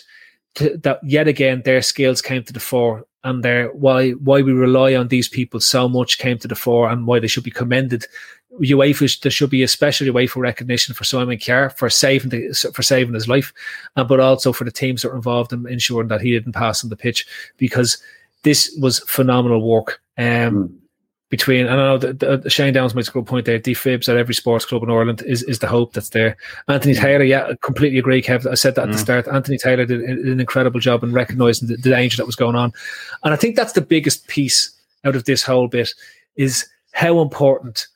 To, 0.56 0.76
that 0.78 1.00
yet 1.04 1.28
again 1.28 1.62
their 1.64 1.82
skills 1.82 2.22
came 2.22 2.42
to 2.44 2.52
the 2.52 2.60
fore 2.60 3.04
and 3.22 3.44
their 3.44 3.68
why 3.68 4.12
why 4.12 4.42
we 4.42 4.52
rely 4.52 4.94
on 4.94 5.08
these 5.08 5.28
people 5.28 5.60
so 5.60 5.88
much 5.88 6.18
came 6.18 6.38
to 6.38 6.48
the 6.48 6.54
fore 6.54 6.88
and 6.88 7.06
why 7.06 7.18
they 7.20 7.26
should 7.26 7.44
be 7.44 7.50
commended. 7.50 8.06
UEFA 8.60 9.20
there 9.20 9.30
should 9.30 9.50
be 9.50 9.62
especially 9.62 10.08
a 10.08 10.10
special 10.10 10.40
UEFA 10.40 10.42
recognition 10.42 10.94
for 10.94 11.04
Simon 11.04 11.38
Kjær 11.38 11.76
for 11.76 11.88
saving 11.88 12.30
the, 12.30 12.72
for 12.74 12.82
saving 12.82 13.14
his 13.14 13.28
life, 13.28 13.52
uh, 13.96 14.04
but 14.04 14.20
also 14.20 14.52
for 14.52 14.64
the 14.64 14.72
teams 14.72 15.02
that 15.02 15.10
were 15.10 15.16
involved 15.16 15.52
in 15.52 15.66
ensuring 15.68 16.08
that 16.08 16.22
he 16.22 16.32
didn't 16.32 16.54
pass 16.54 16.82
on 16.82 16.90
the 16.90 16.96
pitch 16.96 17.26
because 17.56 17.98
this 18.42 18.76
was 18.80 19.00
phenomenal 19.00 19.66
work. 19.68 20.00
Um, 20.16 20.24
mm 20.24 20.78
between, 21.30 21.68
I 21.68 21.76
know 21.76 21.98
that 21.98 22.50
Shane 22.50 22.72
Downs 22.72 22.94
makes 22.94 23.08
a 23.08 23.12
good 23.12 23.26
point 23.26 23.44
there. 23.44 23.58
Defibs 23.58 24.08
at 24.08 24.16
every 24.16 24.34
sports 24.34 24.64
club 24.64 24.82
in 24.82 24.90
Ireland 24.90 25.22
is, 25.26 25.42
is 25.42 25.58
the 25.58 25.66
hope 25.66 25.92
that's 25.92 26.08
there. 26.08 26.38
Anthony 26.68 26.94
Taylor, 26.94 27.24
yeah, 27.24 27.48
I 27.48 27.56
completely 27.60 27.98
agree, 27.98 28.22
Kev. 28.22 28.50
I 28.50 28.54
said 28.54 28.76
that 28.76 28.84
at 28.84 28.92
the 28.92 28.96
mm. 28.96 29.00
start. 29.00 29.28
Anthony 29.28 29.58
Taylor 29.58 29.84
did, 29.84 30.00
did 30.00 30.26
an 30.26 30.40
incredible 30.40 30.80
job 30.80 31.02
in 31.02 31.12
recognizing 31.12 31.68
the, 31.68 31.76
the, 31.76 31.90
danger 31.90 32.16
that 32.16 32.24
was 32.24 32.36
going 32.36 32.56
on. 32.56 32.72
And 33.24 33.34
I 33.34 33.36
think 33.36 33.56
that's 33.56 33.74
the 33.74 33.82
biggest 33.82 34.26
piece 34.26 34.70
out 35.04 35.16
of 35.16 35.24
this 35.24 35.42
whole 35.42 35.68
bit 35.68 35.92
is 36.36 36.66
how 36.92 37.20
important 37.20 37.86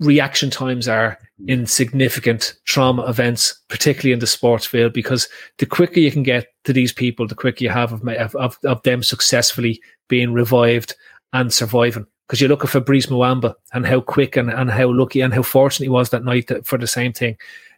reaction 0.00 0.50
times 0.50 0.88
are 0.88 1.18
in 1.46 1.66
significant 1.66 2.54
trauma 2.64 3.06
events, 3.06 3.60
particularly 3.68 4.12
in 4.12 4.20
the 4.20 4.26
sports 4.26 4.66
field, 4.66 4.92
because 4.92 5.28
the 5.58 5.66
quicker 5.66 6.00
you 6.00 6.10
can 6.10 6.22
get 6.22 6.46
to 6.64 6.72
these 6.72 6.92
people, 6.92 7.26
the 7.26 7.34
quicker 7.34 7.62
you 7.62 7.70
have 7.70 7.92
of, 7.92 8.34
of, 8.36 8.58
of 8.64 8.82
them 8.82 9.02
successfully 9.02 9.80
being 10.08 10.32
revived 10.32 10.94
and 11.32 11.52
surviving. 11.52 12.06
Because 12.26 12.40
you 12.40 12.48
look 12.48 12.64
at 12.64 12.70
Fabrice 12.70 13.06
Muamba 13.06 13.54
and 13.72 13.86
how 13.86 14.00
quick 14.00 14.36
and, 14.36 14.50
and 14.50 14.70
how 14.70 14.90
lucky 14.90 15.20
and 15.20 15.32
how 15.32 15.42
fortunate 15.42 15.86
he 15.86 15.90
was 15.90 16.10
that 16.10 16.24
night 16.24 16.50
for 16.66 16.78
the 16.78 16.86
same 16.86 17.12
thing. 17.12 17.36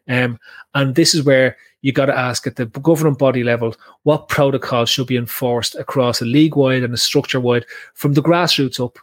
Um, 0.08 0.38
and 0.74 0.94
this 0.94 1.14
is 1.14 1.22
where 1.22 1.56
you 1.82 1.92
got 1.92 2.06
to 2.06 2.18
ask 2.18 2.46
at 2.46 2.56
the 2.56 2.66
governing 2.66 3.14
body 3.14 3.44
level 3.44 3.74
what 4.04 4.28
protocols 4.28 4.88
should 4.88 5.06
be 5.06 5.16
enforced 5.16 5.74
across 5.74 6.22
a 6.22 6.24
league 6.24 6.56
wide 6.56 6.82
and 6.82 6.94
a 6.94 6.96
structure 6.96 7.40
wide 7.40 7.66
from 7.94 8.14
the 8.14 8.22
grassroots 8.22 8.82
up. 8.82 8.98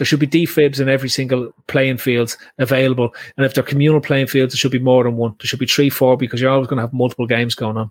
There 0.00 0.06
should 0.06 0.18
be 0.18 0.26
defibs 0.26 0.80
in 0.80 0.88
every 0.88 1.10
single 1.10 1.52
playing 1.66 1.98
field 1.98 2.34
available. 2.56 3.14
And 3.36 3.44
if 3.44 3.52
they're 3.52 3.62
communal 3.62 4.00
playing 4.00 4.28
fields, 4.28 4.54
there 4.54 4.56
should 4.56 4.72
be 4.72 4.78
more 4.78 5.04
than 5.04 5.18
one. 5.18 5.36
There 5.38 5.46
should 5.46 5.58
be 5.58 5.66
three, 5.66 5.90
four, 5.90 6.16
because 6.16 6.40
you're 6.40 6.50
always 6.50 6.68
going 6.68 6.78
to 6.78 6.84
have 6.84 6.94
multiple 6.94 7.26
games 7.26 7.54
going 7.54 7.76
on. 7.76 7.90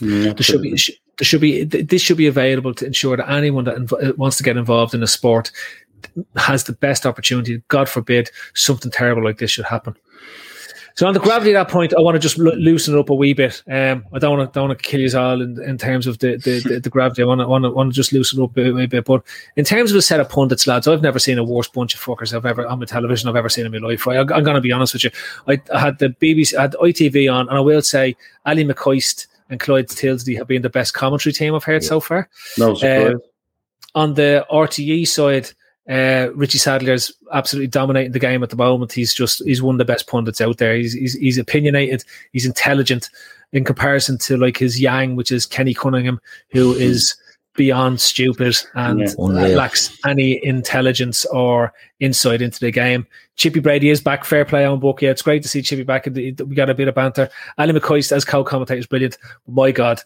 Mm, 0.00 0.36
there 0.36 0.42
should 0.42 0.62
be 0.62 0.70
there 0.70 1.24
should 1.24 1.40
be 1.40 1.62
this 1.62 2.02
should 2.02 2.16
be 2.16 2.26
available 2.26 2.74
to 2.74 2.84
ensure 2.84 3.16
that 3.16 3.30
anyone 3.30 3.62
that 3.66 3.76
inv- 3.76 4.18
wants 4.18 4.36
to 4.38 4.42
get 4.42 4.56
involved 4.56 4.94
in 4.94 5.02
a 5.04 5.06
sport 5.06 5.52
has 6.34 6.64
the 6.64 6.72
best 6.72 7.06
opportunity. 7.06 7.62
God 7.68 7.88
forbid 7.88 8.28
something 8.54 8.90
terrible 8.90 9.22
like 9.22 9.38
this 9.38 9.52
should 9.52 9.66
happen. 9.66 9.94
So 10.94 11.06
on 11.06 11.14
the 11.14 11.20
gravity 11.20 11.54
at 11.54 11.66
that 11.66 11.72
point, 11.72 11.94
I 11.96 12.00
want 12.00 12.14
to 12.14 12.18
just 12.18 12.38
lo- 12.38 12.54
loosen 12.54 12.94
it 12.94 12.98
up 12.98 13.10
a 13.10 13.14
wee 13.14 13.32
bit. 13.32 13.62
Um, 13.70 14.04
I 14.12 14.18
don't 14.18 14.36
want 14.36 14.52
to 14.52 14.54
don't 14.54 14.68
want 14.68 14.78
to 14.78 14.84
kill 14.88 15.00
you 15.00 15.18
all 15.18 15.40
in, 15.40 15.60
in 15.62 15.78
terms 15.78 16.06
of 16.06 16.18
the, 16.18 16.36
the, 16.36 16.60
the, 16.60 16.80
the 16.80 16.90
gravity. 16.90 17.22
I 17.22 17.26
want 17.26 17.40
to, 17.40 17.48
want 17.48 17.64
to 17.64 17.70
want 17.70 17.90
to 17.90 17.94
just 17.94 18.12
loosen 18.12 18.40
it 18.40 18.44
up 18.44 18.56
a 18.56 18.72
wee 18.72 18.86
bit. 18.86 19.04
But 19.04 19.22
in 19.56 19.64
terms 19.64 19.90
of 19.90 19.96
a 19.96 20.02
set 20.02 20.20
of 20.20 20.28
pundits, 20.28 20.66
lads, 20.66 20.86
I've 20.86 21.02
never 21.02 21.18
seen 21.18 21.38
a 21.38 21.44
worse 21.44 21.68
bunch 21.68 21.94
of 21.94 22.00
fuckers 22.00 22.34
I've 22.34 22.46
ever 22.46 22.66
on 22.66 22.80
the 22.80 22.86
television 22.86 23.28
I've 23.28 23.36
ever 23.36 23.48
seen 23.48 23.66
in 23.66 23.72
my 23.72 23.78
life. 23.78 24.06
Right? 24.06 24.18
I, 24.18 24.20
am 24.20 24.44
going 24.44 24.54
to 24.54 24.60
be 24.60 24.72
honest 24.72 24.92
with 24.92 25.04
you. 25.04 25.10
I, 25.48 25.60
I, 25.74 25.80
had 25.80 25.98
the 25.98 26.10
BBC, 26.10 26.56
I 26.56 26.62
had 26.62 26.72
ITV 26.74 27.32
on, 27.32 27.48
and 27.48 27.56
I 27.56 27.60
will 27.60 27.82
say 27.82 28.16
Ally 28.44 28.62
McCoist 28.62 29.26
and 29.50 29.60
Clive 29.60 29.86
Tyldesley 29.86 30.36
have 30.36 30.48
been 30.48 30.62
the 30.62 30.70
best 30.70 30.94
commentary 30.94 31.32
team 31.32 31.54
I've 31.54 31.64
heard 31.64 31.82
yeah. 31.82 31.88
so 31.88 32.00
far. 32.00 32.28
No 32.58 32.74
surprise. 32.74 33.14
Uh, 33.14 33.18
on 33.94 34.14
the 34.14 34.46
RTE 34.50 35.06
side, 35.06 35.50
uh, 35.88 36.28
Richie 36.34 36.58
Sadlier's 36.58 37.12
absolutely 37.32 37.66
dominating 37.66 38.12
the 38.12 38.18
game 38.18 38.42
at 38.42 38.50
the 38.50 38.56
moment. 38.56 38.92
He's 38.92 39.12
just 39.12 39.42
he's 39.44 39.62
one 39.62 39.74
of 39.74 39.78
the 39.78 39.84
best 39.84 40.06
pundits 40.06 40.40
out 40.40 40.58
there. 40.58 40.76
He's 40.76 40.92
he's, 40.92 41.14
he's 41.14 41.38
opinionated. 41.38 42.04
He's 42.32 42.46
intelligent 42.46 43.10
in 43.52 43.64
comparison 43.64 44.18
to 44.18 44.36
like 44.36 44.56
his 44.56 44.80
Yang, 44.80 45.16
which 45.16 45.32
is 45.32 45.44
Kenny 45.44 45.74
Cunningham, 45.74 46.20
who 46.50 46.72
is 46.72 47.16
beyond 47.54 48.00
stupid 48.00 48.56
and 48.74 49.00
yeah, 49.00 49.56
lacks 49.56 49.98
any 50.06 50.42
intelligence 50.44 51.24
or 51.26 51.72
insight 52.00 52.40
into 52.40 52.60
the 52.60 52.70
game. 52.70 53.06
Chippy 53.36 53.60
Brady 53.60 53.90
is 53.90 54.00
back. 54.00 54.24
Fair 54.24 54.44
play 54.44 54.64
on 54.64 54.80
book. 54.80 55.02
Yeah, 55.02 55.10
it's 55.10 55.22
great 55.22 55.42
to 55.42 55.48
see 55.48 55.62
Chippy 55.62 55.82
back. 55.82 56.06
We 56.06 56.32
got 56.32 56.70
a 56.70 56.74
bit 56.74 56.88
of 56.88 56.94
banter. 56.94 57.28
Ally 57.58 57.72
McCoist 57.72 58.12
as 58.12 58.24
co-commentator 58.24 58.78
is 58.78 58.86
brilliant. 58.86 59.18
My 59.46 59.72
God, 59.72 60.00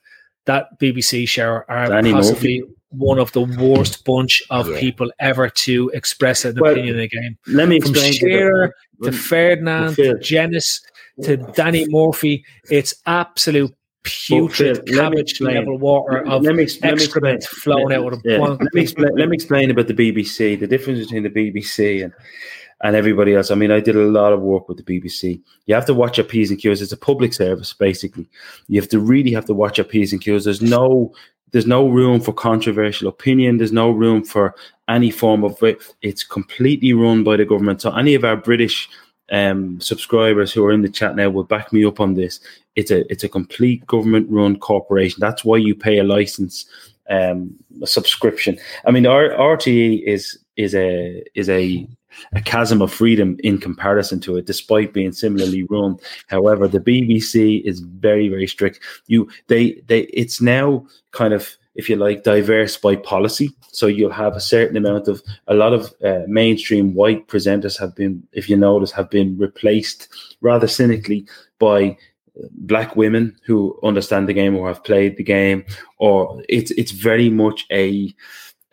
that 0.46 0.78
BBC 0.80 1.28
show 1.28 1.62
are 1.68 1.86
Danny 1.88 2.12
possibly 2.12 2.62
Murphy. 2.62 2.75
One 2.90 3.18
of 3.18 3.32
the 3.32 3.42
worst 3.42 4.04
bunch 4.04 4.42
of 4.50 4.68
yeah. 4.68 4.80
people 4.80 5.10
ever 5.18 5.48
to 5.48 5.90
express 5.94 6.44
an 6.44 6.56
well, 6.60 6.72
opinion 6.72 6.96
in 6.96 7.02
a 7.02 7.08
game. 7.08 7.38
Let 7.46 7.68
me 7.68 7.76
explain. 7.76 8.12
From 8.12 8.28
Shearer 8.28 8.74
to, 9.02 9.10
to 9.10 9.16
Ferdinand 9.16 9.94
to 9.96 10.18
Jenas 10.18 10.80
to 11.22 11.36
Danny 11.36 11.86
Murphy, 11.88 12.44
it's 12.70 12.94
absolute 13.06 13.74
putrid 14.02 14.86
cabbage 14.86 15.40
level 15.40 15.78
water 15.78 16.24
of 16.26 16.42
let 16.42 16.54
me, 16.54 16.62
excrement 16.62 17.22
let 17.22 17.34
me 17.34 17.40
flowing 17.40 17.92
out 17.92 18.12
of. 18.12 18.22
Yeah. 18.24 18.38
Let, 18.38 18.72
me 18.72 18.82
explain, 18.82 19.10
let 19.16 19.28
me 19.28 19.34
explain 19.34 19.70
about 19.70 19.88
the 19.88 19.94
BBC, 19.94 20.58
the 20.58 20.66
difference 20.66 21.00
between 21.00 21.24
the 21.24 21.30
BBC 21.30 22.04
and 22.04 22.12
and 22.82 22.94
everybody 22.94 23.34
else. 23.34 23.50
I 23.50 23.54
mean, 23.54 23.70
I 23.70 23.80
did 23.80 23.96
a 23.96 24.04
lot 24.04 24.32
of 24.32 24.42
work 24.42 24.68
with 24.68 24.76
the 24.76 24.82
BBC. 24.82 25.40
You 25.64 25.74
have 25.74 25.86
to 25.86 25.94
watch 25.94 26.18
your 26.18 26.26
P's 26.26 26.50
and 26.50 26.60
Q's. 26.60 26.82
It's 26.82 26.92
a 26.92 26.96
public 26.96 27.32
service, 27.32 27.72
basically. 27.72 28.28
You 28.68 28.80
have 28.80 28.90
to 28.90 29.00
really 29.00 29.32
have 29.32 29.46
to 29.46 29.54
watch 29.54 29.78
your 29.78 29.86
P's 29.86 30.12
and 30.12 30.20
Q's. 30.20 30.44
There's 30.44 30.60
no 30.60 31.12
there's 31.56 31.66
no 31.66 31.88
room 31.88 32.20
for 32.20 32.34
controversial 32.34 33.08
opinion. 33.08 33.56
There's 33.56 33.72
no 33.72 33.90
room 33.90 34.22
for 34.22 34.54
any 34.90 35.10
form 35.10 35.42
of 35.42 35.62
it. 35.62 35.82
It's 36.02 36.22
completely 36.22 36.92
run 36.92 37.24
by 37.24 37.38
the 37.38 37.46
government. 37.46 37.80
So 37.80 37.96
any 37.96 38.14
of 38.14 38.26
our 38.26 38.36
British 38.36 38.90
um, 39.32 39.80
subscribers 39.80 40.52
who 40.52 40.62
are 40.66 40.70
in 40.70 40.82
the 40.82 40.90
chat 40.90 41.16
now 41.16 41.30
will 41.30 41.44
back 41.44 41.72
me 41.72 41.82
up 41.86 41.98
on 41.98 42.12
this. 42.12 42.40
It's 42.74 42.90
a 42.90 43.10
it's 43.10 43.24
a 43.24 43.28
complete 43.30 43.86
government 43.86 44.26
run 44.28 44.58
corporation. 44.58 45.16
That's 45.18 45.46
why 45.46 45.56
you 45.56 45.74
pay 45.74 45.96
a 45.96 46.04
license, 46.04 46.66
um, 47.08 47.56
a 47.82 47.86
subscription. 47.86 48.58
I 48.84 48.90
mean, 48.90 49.06
our 49.06 49.30
RTE 49.30 50.02
is 50.06 50.38
is 50.58 50.74
a 50.74 51.24
is 51.34 51.48
a 51.48 51.88
a 52.32 52.40
chasm 52.40 52.82
of 52.82 52.92
freedom 52.92 53.36
in 53.42 53.58
comparison 53.58 54.20
to 54.20 54.36
it, 54.36 54.46
despite 54.46 54.92
being 54.92 55.12
similarly 55.12 55.64
run. 55.64 55.98
However, 56.28 56.68
the 56.68 56.80
BBC 56.80 57.62
is 57.64 57.80
very, 57.80 58.28
very 58.28 58.46
strict. 58.46 58.80
You 59.06 59.28
they 59.48 59.82
they 59.86 60.00
it's 60.02 60.40
now 60.40 60.86
kind 61.12 61.32
of 61.32 61.56
if 61.76 61.90
you 61.90 61.96
like, 61.96 62.24
diverse 62.24 62.76
by 62.76 62.96
policy. 62.96 63.50
So 63.70 63.86
you'll 63.86 64.10
have 64.10 64.34
a 64.34 64.40
certain 64.40 64.76
amount 64.76 65.08
of 65.08 65.22
a 65.46 65.54
lot 65.54 65.72
of 65.72 65.94
uh, 66.02 66.22
mainstream 66.26 66.94
white 66.94 67.28
presenters 67.28 67.78
have 67.78 67.94
been, 67.94 68.26
if 68.32 68.48
you 68.48 68.56
notice, 68.56 68.90
have 68.92 69.10
been 69.10 69.36
replaced 69.38 70.08
rather 70.40 70.66
cynically 70.66 71.26
by 71.58 71.96
black 72.52 72.96
women 72.96 73.36
who 73.44 73.78
understand 73.82 74.28
the 74.28 74.34
game 74.34 74.56
or 74.56 74.68
have 74.68 74.84
played 74.84 75.16
the 75.16 75.22
game. 75.22 75.64
Or 75.98 76.42
it's 76.48 76.70
it's 76.72 76.92
very 76.92 77.28
much 77.28 77.66
a 77.70 78.14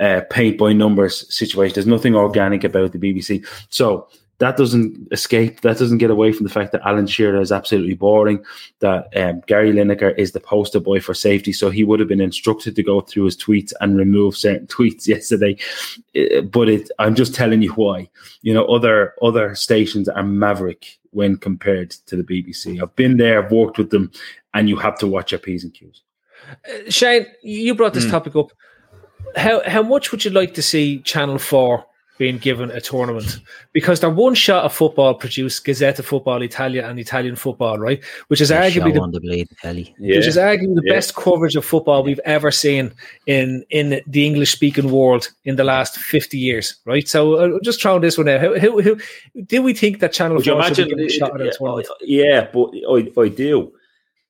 uh, 0.03 0.21
paint 0.29 0.57
by 0.57 0.73
numbers 0.73 1.33
situation. 1.33 1.73
There's 1.73 1.87
nothing 1.87 2.15
organic 2.15 2.63
about 2.65 2.91
the 2.91 2.99
BBC. 2.99 3.47
So 3.69 4.09
that 4.39 4.57
doesn't 4.57 5.07
escape. 5.11 5.61
That 5.61 5.77
doesn't 5.77 5.99
get 5.99 6.11
away 6.11 6.33
from 6.33 6.43
the 6.45 6.51
fact 6.51 6.73
that 6.73 6.81
Alan 6.85 7.07
Shearer 7.07 7.39
is 7.39 7.53
absolutely 7.53 7.93
boring. 7.93 8.43
That 8.79 9.07
um, 9.15 9.41
Gary 9.47 9.71
Lineker 9.71 10.17
is 10.17 10.33
the 10.33 10.41
poster 10.41 10.81
boy 10.81 10.99
for 10.99 11.13
safety, 11.13 11.53
so 11.53 11.69
he 11.69 11.85
would 11.85 12.01
have 12.01 12.09
been 12.09 12.19
instructed 12.19 12.75
to 12.75 12.83
go 12.83 12.99
through 12.99 13.25
his 13.25 13.37
tweets 13.37 13.71
and 13.79 13.97
remove 13.97 14.35
certain 14.35 14.67
tweets 14.75 15.07
yesterday. 15.07 15.55
Uh, 16.13 16.41
but 16.41 16.67
it, 16.67 16.89
I'm 16.99 17.15
just 17.15 17.33
telling 17.33 17.61
you 17.61 17.71
why. 17.73 18.09
You 18.41 18.53
know, 18.53 18.65
other 18.65 19.13
other 19.21 19.55
stations 19.55 20.09
are 20.09 20.23
maverick 20.23 20.99
when 21.11 21.37
compared 21.37 21.91
to 22.07 22.17
the 22.17 22.23
BBC. 22.23 22.81
I've 22.81 22.95
been 22.97 23.15
there, 23.15 23.41
I've 23.41 23.51
worked 23.51 23.77
with 23.77 23.91
them, 23.91 24.11
and 24.53 24.67
you 24.67 24.75
have 24.77 24.97
to 24.99 25.07
watch 25.07 25.31
your 25.31 25.39
p's 25.39 25.63
and 25.63 25.73
q's. 25.73 26.01
Uh, 26.49 26.89
Shane, 26.89 27.27
you 27.43 27.73
brought 27.75 27.93
this 27.93 28.05
mm. 28.05 28.11
topic 28.11 28.35
up. 28.35 28.51
How 29.35 29.61
how 29.67 29.81
much 29.81 30.11
would 30.11 30.23
you 30.25 30.31
like 30.31 30.53
to 30.55 30.61
see 30.61 30.99
Channel 30.99 31.39
Four 31.39 31.85
being 32.17 32.37
given 32.37 32.69
a 32.69 32.79
tournament 32.79 33.39
because 33.71 33.99
their 33.99 34.09
one 34.09 34.35
shot 34.35 34.63
of 34.63 34.73
football 34.73 35.15
produced 35.15 35.65
Gazzetta 35.65 36.03
Football 36.03 36.43
Italia 36.43 36.87
and 36.87 36.99
Italian 36.99 37.35
football, 37.35 37.79
right? 37.79 38.03
Which 38.27 38.39
is 38.39 38.51
arguably 38.51 38.93
the, 38.93 39.09
the 39.11 39.19
blade, 39.19 39.49
Kelly. 39.61 39.95
Yeah. 39.99 40.17
which 40.17 40.27
is 40.27 40.37
arguably 40.37 40.75
the 40.75 40.83
yeah. 40.85 40.93
best 40.93 41.15
coverage 41.15 41.55
of 41.55 41.65
football 41.65 42.03
we've 42.03 42.19
ever 42.23 42.51
seen 42.51 42.93
in 43.25 43.65
in 43.69 44.01
the 44.05 44.25
English 44.25 44.51
speaking 44.51 44.91
world 44.91 45.29
in 45.43 45.55
the 45.55 45.63
last 45.63 45.97
fifty 45.97 46.37
years, 46.37 46.75
right? 46.85 47.07
So 47.07 47.35
uh, 47.35 47.59
just 47.63 47.81
throwing 47.81 48.01
this 48.01 48.17
one 48.17 48.29
out. 48.29 48.41
Who, 48.41 48.59
who, 48.59 48.81
who 48.81 49.41
do 49.43 49.61
we 49.63 49.73
think 49.73 49.99
that 49.99 50.13
Channel 50.13 50.41
Four 50.41 50.63
should 50.73 50.95
be 50.95 51.05
a 51.05 51.09
shot 51.09 51.39
at 51.39 51.47
a 51.47 51.51
tournament? 51.51 51.87
Yeah, 52.01 52.47
but 52.53 52.71
I, 52.89 53.11
I 53.19 53.27
do. 53.29 53.73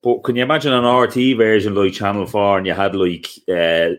But 0.02 0.24
can 0.24 0.36
you 0.36 0.44
imagine 0.44 0.74
an 0.74 0.86
RT 0.86 1.38
version 1.38 1.76
like 1.76 1.94
Channel 1.94 2.26
Four 2.26 2.58
and 2.58 2.68
you 2.68 2.74
had 2.74 2.96
like 2.96 3.28
uh, 3.50 3.96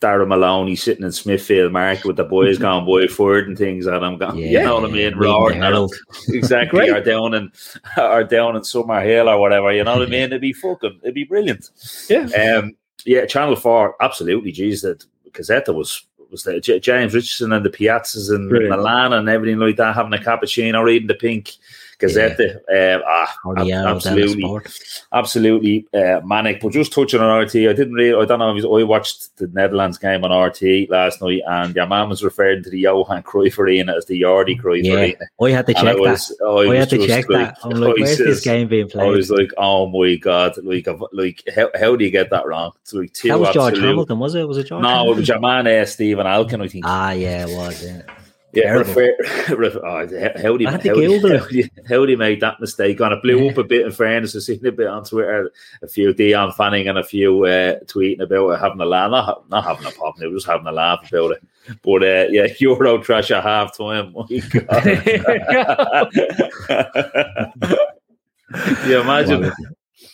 Darragh 0.00 0.28
Maloney 0.28 0.76
sitting 0.76 1.04
in 1.04 1.10
Smithfield 1.12 1.72
Market 1.72 2.04
with 2.04 2.16
the 2.16 2.24
boys 2.24 2.58
going 2.66 2.84
boy 2.84 3.08
forward 3.08 3.48
and 3.48 3.58
things, 3.58 3.86
and 3.86 3.96
I'm 4.04 4.16
going, 4.18 4.36
Yeah. 4.38 4.46
you 4.60 4.66
know 4.66 4.74
what 4.80 4.84
I 4.90 4.92
mean, 4.92 5.16
Reading 5.16 5.18
roaring 5.18 5.60
the 5.60 5.66
at 5.66 5.72
'em. 5.72 5.72
Herald. 5.74 5.94
exactly, 6.28 6.90
or 6.90 7.00
down 7.00 7.34
in 7.34 7.50
or 7.96 8.24
down 8.24 8.56
in 8.56 8.64
Summer 8.64 9.00
Hill 9.00 9.28
or 9.28 9.38
whatever, 9.38 9.72
you 9.72 9.82
know 9.84 9.94
what 9.98 10.06
I 10.06 10.10
mean? 10.10 10.22
It'd 10.24 10.40
be 10.40 10.52
fucking, 10.52 11.00
it'd 11.02 11.14
be 11.14 11.24
brilliant. 11.24 11.70
Yeah. 12.08 12.28
Um, 12.58 12.76
yeah, 13.04 13.26
Channel 13.26 13.56
Four, 13.56 13.96
absolutely. 14.00 14.52
Jeez, 14.52 14.82
that 14.82 15.04
Gazzetta 15.32 15.74
was 15.74 16.04
was 16.30 16.42
there. 16.44 16.60
J- 16.60 16.78
James 16.78 17.14
Richardson 17.14 17.52
and 17.52 17.64
the 17.64 17.70
Piazzas 17.70 18.34
in 18.34 18.48
Brilliant. 18.50 18.76
Milan 18.76 19.14
and 19.14 19.28
everything 19.30 19.58
like 19.58 19.76
that, 19.76 19.94
having 19.94 20.12
a 20.12 20.18
cappuccino, 20.18 20.84
reading 20.84 21.08
the 21.08 21.14
pink 21.14 21.52
Gazzetta. 21.98 22.56
Um, 22.68 23.02
ah, 23.06 23.34
ab- 23.58 23.96
absolutely, 23.96 24.44
absolutely 25.12 25.86
uh, 25.92 26.20
manic. 26.24 26.60
But 26.60 26.72
just 26.72 26.92
touching 26.92 27.20
on 27.20 27.42
RT, 27.42 27.56
I 27.56 27.72
didn't 27.72 27.92
really. 27.94 28.14
I 28.20 28.24
don't 28.24 28.38
know. 28.38 28.54
If 28.56 28.62
you- 28.62 28.78
I 28.78 28.82
watched 28.84 29.36
the 29.38 29.48
Netherlands 29.48 29.98
game 29.98 30.24
on 30.24 30.30
RT 30.32 30.88
last 30.88 31.20
night, 31.20 31.40
and 31.46 31.74
your 31.74 31.86
man 31.86 32.08
was 32.08 32.22
referring 32.22 32.62
to 32.62 32.70
the 32.70 32.78
Johan 32.78 33.22
Cruyff 33.22 33.58
Arena 33.58 33.96
as 33.96 34.06
the 34.06 34.20
Yardy 34.20 34.60
Cruyff 34.60 34.84
Yeah, 34.84 34.94
Arena. 34.94 35.24
I 35.40 35.50
had 35.50 35.66
to 35.66 35.74
check 35.74 35.84
I 35.84 35.94
was, 35.96 36.28
that. 36.28 36.44
I 36.44 36.48
I 36.48 36.66
was 36.66 36.78
had 36.78 36.90
to 36.90 37.06
check 37.06 37.28
like, 37.28 37.46
that. 37.54 37.58
I'm 37.64 37.70
like, 37.72 37.96
where's 37.96 38.18
this 38.18 38.40
game 38.44 38.68
being 38.68 38.88
played? 38.88 39.06
I 39.08 39.10
was 39.10 39.30
like, 39.30 39.50
oh 39.56 39.88
my 39.88 40.14
god, 40.16 40.52
like, 40.62 40.86
like 41.12 41.42
how, 41.54 41.70
how 41.78 41.96
do 41.96 42.04
you 42.04 42.10
get 42.10 42.30
that 42.30 42.46
wrong? 42.46 42.72
It's 42.82 42.92
like 42.92 43.12
two 43.12 43.28
that 43.28 43.40
was 43.40 43.54
George 43.54 43.72
absolute- 43.72 43.88
Hamilton, 43.88 44.18
was 44.18 44.34
it? 44.34 44.46
Was 44.46 44.58
it 44.58 44.66
George? 44.68 44.82
No, 44.82 45.10
it 45.12 45.16
was 45.16 45.28
your 45.28 45.40
man, 45.40 45.66
uh, 45.66 45.84
Stephen 45.84 46.26
Alkin, 46.26 46.62
I 46.62 46.68
think. 46.68 46.84
Ah, 46.86 47.10
yeah, 47.10 47.46
it 47.46 47.56
was. 47.56 47.84
Yeah. 47.84 48.02
Yeah, 48.54 48.70
refer, 48.72 49.14
refer, 49.56 49.80
oh, 49.84 50.06
do 50.06 50.14
you 50.14 50.20
I 50.20 50.22
had 50.22 50.36
to 50.36 50.42
how, 50.42 50.54
do 50.56 50.64
you- 51.02 51.20
Google 51.20 51.32
it. 51.32 51.40
how, 51.40 51.46
do 51.48 51.56
you, 51.58 51.68
how 51.88 52.04
do 52.06 52.10
you 52.10 52.16
make 52.16 52.40
that 52.40 52.58
mistake? 52.60 53.00
On 53.00 53.12
it 53.12 53.22
blew 53.22 53.44
Yeah. 53.44 53.50
up 53.50 53.58
a 53.58 53.64
bit. 53.64 53.84
In 53.86 53.92
fairness, 53.92 54.34
I've 54.34 54.42
seen 54.42 54.64
a 54.66 54.72
bit 54.72 54.86
on 54.86 55.04
Twitter, 55.04 55.52
a 55.82 55.88
few 55.88 56.14
Dion 56.14 56.52
Fanning 56.52 56.88
and 56.88 56.98
a 56.98 57.04
few 57.04 57.44
uh, 57.44 57.78
tweeting 57.80 58.22
about 58.22 58.50
it, 58.50 58.60
having 58.60 58.80
a 58.80 58.86
laugh, 58.86 59.10
not, 59.10 59.48
not 59.50 59.64
having 59.64 59.86
a 59.86 59.90
pop, 59.90 60.16
they 60.16 60.26
were 60.26 60.34
just 60.34 60.46
having 60.46 60.66
a 60.66 60.72
laugh 60.72 61.06
about 61.12 61.32
it. 61.32 61.42
But 61.84 62.02
uh, 62.02 62.26
yeah, 62.30 62.46
Euro 62.60 62.98
trash 62.98 63.30
at 63.30 63.42
half 63.42 63.76
time. 63.76 64.14
you 64.28 64.42
imagine 69.00 69.52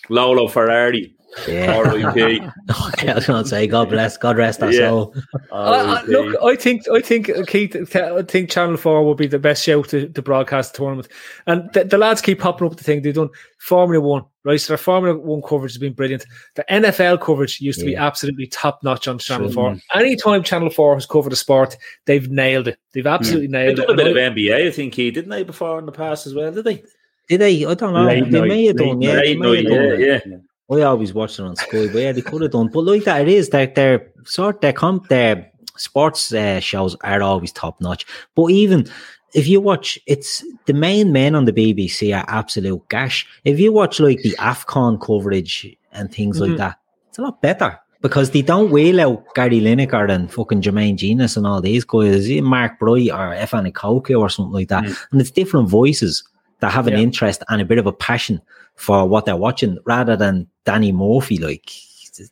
Lolo 0.08 0.48
Ferrari, 0.48 1.14
Yeah. 1.48 1.76
R.I.P. 1.76 2.40
I 3.08 3.14
was 3.14 3.26
going 3.26 3.42
to 3.42 3.48
say, 3.48 3.66
God 3.66 3.88
bless, 3.90 4.16
God 4.16 4.36
rest 4.36 4.62
our 4.62 4.72
Yeah. 4.72 4.88
soul. 4.88 5.14
I, 5.52 5.58
I, 6.00 6.02
look, 6.04 6.36
I 6.42 6.54
think 6.56 6.88
I 6.92 7.00
think 7.00 7.28
uh, 7.28 7.44
Keith, 7.44 7.74
I 7.96 8.22
think 8.22 8.50
Channel 8.50 8.76
Four 8.76 9.04
will 9.04 9.14
be 9.14 9.26
the 9.26 9.38
best 9.38 9.64
show 9.64 9.82
to, 9.84 10.08
to 10.08 10.22
broadcast 10.22 10.72
the 10.72 10.78
tournament, 10.78 11.08
and 11.46 11.68
the, 11.72 11.84
the 11.84 11.98
lads 11.98 12.20
keep 12.20 12.38
popping 12.40 12.66
up 12.66 12.70
with 12.72 12.78
the 12.78 12.84
thing 12.84 13.02
they've 13.02 13.14
done. 13.14 13.30
Formula 13.58 14.00
One, 14.04 14.24
right? 14.44 14.60
So 14.60 14.68
their 14.72 14.78
Formula 14.78 15.18
One 15.18 15.42
coverage 15.42 15.72
has 15.72 15.78
been 15.78 15.92
brilliant. 15.94 16.24
The 16.54 16.64
NFL 16.70 17.20
coverage 17.20 17.60
used 17.60 17.80
to 17.80 17.86
be 17.86 17.96
absolutely 17.96 18.46
top 18.46 18.82
notch 18.84 19.08
on 19.08 19.18
Channel 19.18 19.48
True. 19.48 19.54
Four. 19.54 19.76
Anytime 19.94 20.42
Channel 20.42 20.70
Four 20.70 20.94
has 20.94 21.06
covered 21.06 21.32
a 21.32 21.36
sport, 21.36 21.76
they've 22.04 22.30
nailed 22.30 22.68
it. 22.68 22.78
They've 22.92 23.06
absolutely 23.06 23.48
They 23.48 23.64
nailed 23.64 23.76
done 23.76 23.86
it. 23.90 23.92
a 23.92 23.96
bit 23.96 24.06
of 24.08 24.34
NBA, 24.34 24.68
I 24.68 24.70
think 24.70 24.94
he 24.94 25.10
didn't 25.10 25.30
they 25.30 25.42
before 25.44 25.78
in 25.78 25.86
the 25.86 25.92
past 25.92 26.26
as 26.26 26.34
well, 26.34 26.52
did 26.52 26.64
they? 26.64 26.82
Did 27.28 27.40
they? 27.40 27.64
I 27.64 27.72
don't 27.74 27.94
know. 27.94 28.04
Late 28.04 28.30
they 28.30 28.40
night, 28.40 28.48
may 28.48 28.66
have 28.66 28.76
late 28.76 28.86
done, 28.86 29.02
yeah. 29.02 29.14
Right, 29.14 29.24
They 29.24 29.36
may 29.36 29.56
have 29.56 29.64
done 29.64 29.72
yeah, 30.00 30.16
it. 30.16 30.22
yeah. 30.26 30.36
I 30.70 30.80
always 30.82 31.12
watch 31.12 31.38
it 31.38 31.42
on 31.42 31.56
Sky, 31.56 31.86
but 31.92 31.98
yeah, 31.98 32.12
they 32.12 32.22
could 32.22 32.42
have 32.42 32.52
done. 32.52 32.68
But 32.68 32.84
like 32.84 33.04
that, 33.04 33.20
it 33.22 33.28
is 33.28 33.50
their 33.50 33.66
their 33.66 34.10
sort 34.24 34.60
their 34.62 34.72
comp 34.72 35.08
their 35.08 35.50
sports 35.76 36.32
uh, 36.32 36.60
shows 36.60 36.96
are 37.02 37.22
always 37.22 37.52
top 37.52 37.80
notch. 37.80 38.06
But 38.34 38.50
even 38.50 38.86
if 39.34 39.46
you 39.46 39.60
watch, 39.60 39.98
it's 40.06 40.42
the 40.66 40.72
main 40.72 41.12
men 41.12 41.34
on 41.34 41.44
the 41.44 41.52
BBC 41.52 42.16
are 42.16 42.24
absolute 42.28 42.88
gash. 42.88 43.26
If 43.44 43.58
you 43.60 43.72
watch 43.72 44.00
like 44.00 44.22
the 44.22 44.30
Afcon 44.38 45.00
coverage 45.00 45.76
and 45.92 46.10
things 46.12 46.38
Mhm. 46.40 46.48
like 46.48 46.56
that, 46.58 46.78
it's 47.08 47.18
a 47.18 47.22
lot 47.22 47.42
better. 47.42 47.78
Because 48.00 48.30
they 48.30 48.42
don't 48.42 48.70
wheel 48.70 49.00
out 49.00 49.24
Gary 49.34 49.60
Lineker 49.60 50.10
and 50.10 50.30
fucking 50.30 50.60
Jermaine 50.60 50.96
Jenas 50.96 51.36
and 51.38 51.46
all 51.46 51.62
these 51.62 51.84
guys, 51.84 52.28
Mark 52.42 52.78
Bright 52.78 53.10
or 53.10 53.34
Efan 53.34 53.70
Ekoku 53.70 54.18
or 54.20 54.28
something 54.28 54.52
like 54.52 54.68
that. 54.68 54.84
And 55.10 55.20
it's 55.20 55.30
different 55.30 55.68
voices 55.70 56.22
that 56.60 56.70
have 56.70 56.86
an 56.86 56.92
Yeah. 56.94 57.00
interest 57.00 57.42
and 57.48 57.62
a 57.62 57.64
bit 57.64 57.78
of 57.78 57.86
a 57.86 57.92
passion 57.92 58.42
for 58.76 59.06
what 59.08 59.24
they're 59.26 59.36
watching 59.36 59.78
rather 59.86 60.16
than 60.16 60.48
Danny 60.64 60.92
Murphy. 60.92 61.38
Like 61.38 61.70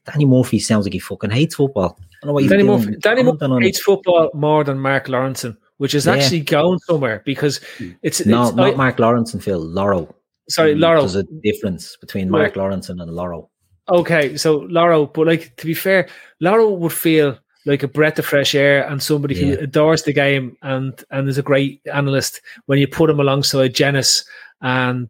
Danny 0.07 0.25
Murphy 0.25 0.59
sounds 0.59 0.85
like 0.87 0.93
he 0.93 0.99
fucking 0.99 1.31
hates 1.31 1.55
football. 1.55 1.99
I 2.01 2.05
don't 2.23 2.27
know 2.29 2.33
what 2.35 2.43
he's 2.43 2.51
Danny. 2.51 2.63
Murphy, 2.65 2.97
Danny 3.01 3.23
Murphy 3.23 3.65
hates 3.65 3.81
football 3.83 4.31
more 4.35 4.65
than 4.65 4.79
Mark 4.79 5.07
Lawrenson, 5.07 5.57
which 5.79 5.95
is 5.95 6.07
Yeah. 6.07 6.15
actually 6.15 6.41
going 6.41 6.79
somewhere 6.81 7.23
because 7.25 7.61
it's, 8.03 8.25
No, 8.25 8.47
it's 8.49 8.57
not 8.57 8.75
I- 8.75 8.77
Mark 8.77 8.99
Lawrence 8.99 9.35
and 9.35 9.43
Phil 9.43 9.59
Laurel. 9.61 10.15
sorry, 10.49 10.75
Laurel. 10.75 11.03
There's 11.03 11.17
a 11.17 11.25
difference 11.43 11.97
between 12.01 12.31
Mark 12.31 12.57
Lawrence 12.57 12.89
and 12.89 13.01
Laurel. 13.01 13.51
Okay, 13.89 14.37
so 14.37 14.59
Laurel, 14.71 15.07
but 15.07 15.27
like 15.27 15.57
to 15.57 15.67
be 15.67 15.75
fair, 15.75 16.09
Laurel 16.41 16.77
would 16.79 16.93
feel 16.93 17.37
like 17.67 17.83
a 17.83 17.89
breath 17.89 18.19
of 18.19 18.27
fresh 18.27 18.55
air 18.55 18.87
and 18.89 19.03
somebody 19.03 19.35
who 19.41 19.55
adores 19.59 20.03
the 20.05 20.13
game 20.13 20.57
and 20.63 21.03
and 21.11 21.29
is 21.29 21.39
a 21.39 21.43
great 21.43 21.81
analyst 21.93 22.41
when 22.67 22.79
you 22.79 22.87
put 22.89 23.11
him 23.11 23.19
alongside 23.21 23.75
Jenas 23.75 24.25
and 24.61 25.09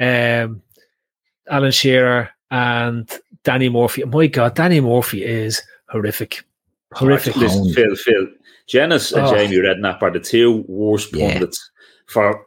um, 0.00 0.62
Alan 1.50 1.72
Shearer 1.72 2.30
and 2.50 3.10
Danny 3.44 3.68
Murphy. 3.68 4.04
My 4.04 4.26
God, 4.26 4.54
Danny 4.54 4.80
Murphy 4.80 5.24
is 5.24 5.62
horrific, 5.88 6.44
horrific. 6.92 7.36
Listen, 7.36 7.64
Listen, 7.64 7.74
Phil, 7.74 7.96
Phil, 7.96 8.26
Jenas 8.68 9.12
and 9.12 9.26
Oh. 9.26 9.34
Jamie 9.34 9.56
Redknapp 9.58 10.02
are 10.02 10.10
the 10.10 10.20
two 10.20 10.64
worst 10.68 11.14
Yeah. 11.14 11.32
pundits 11.32 11.70
for 12.06 12.42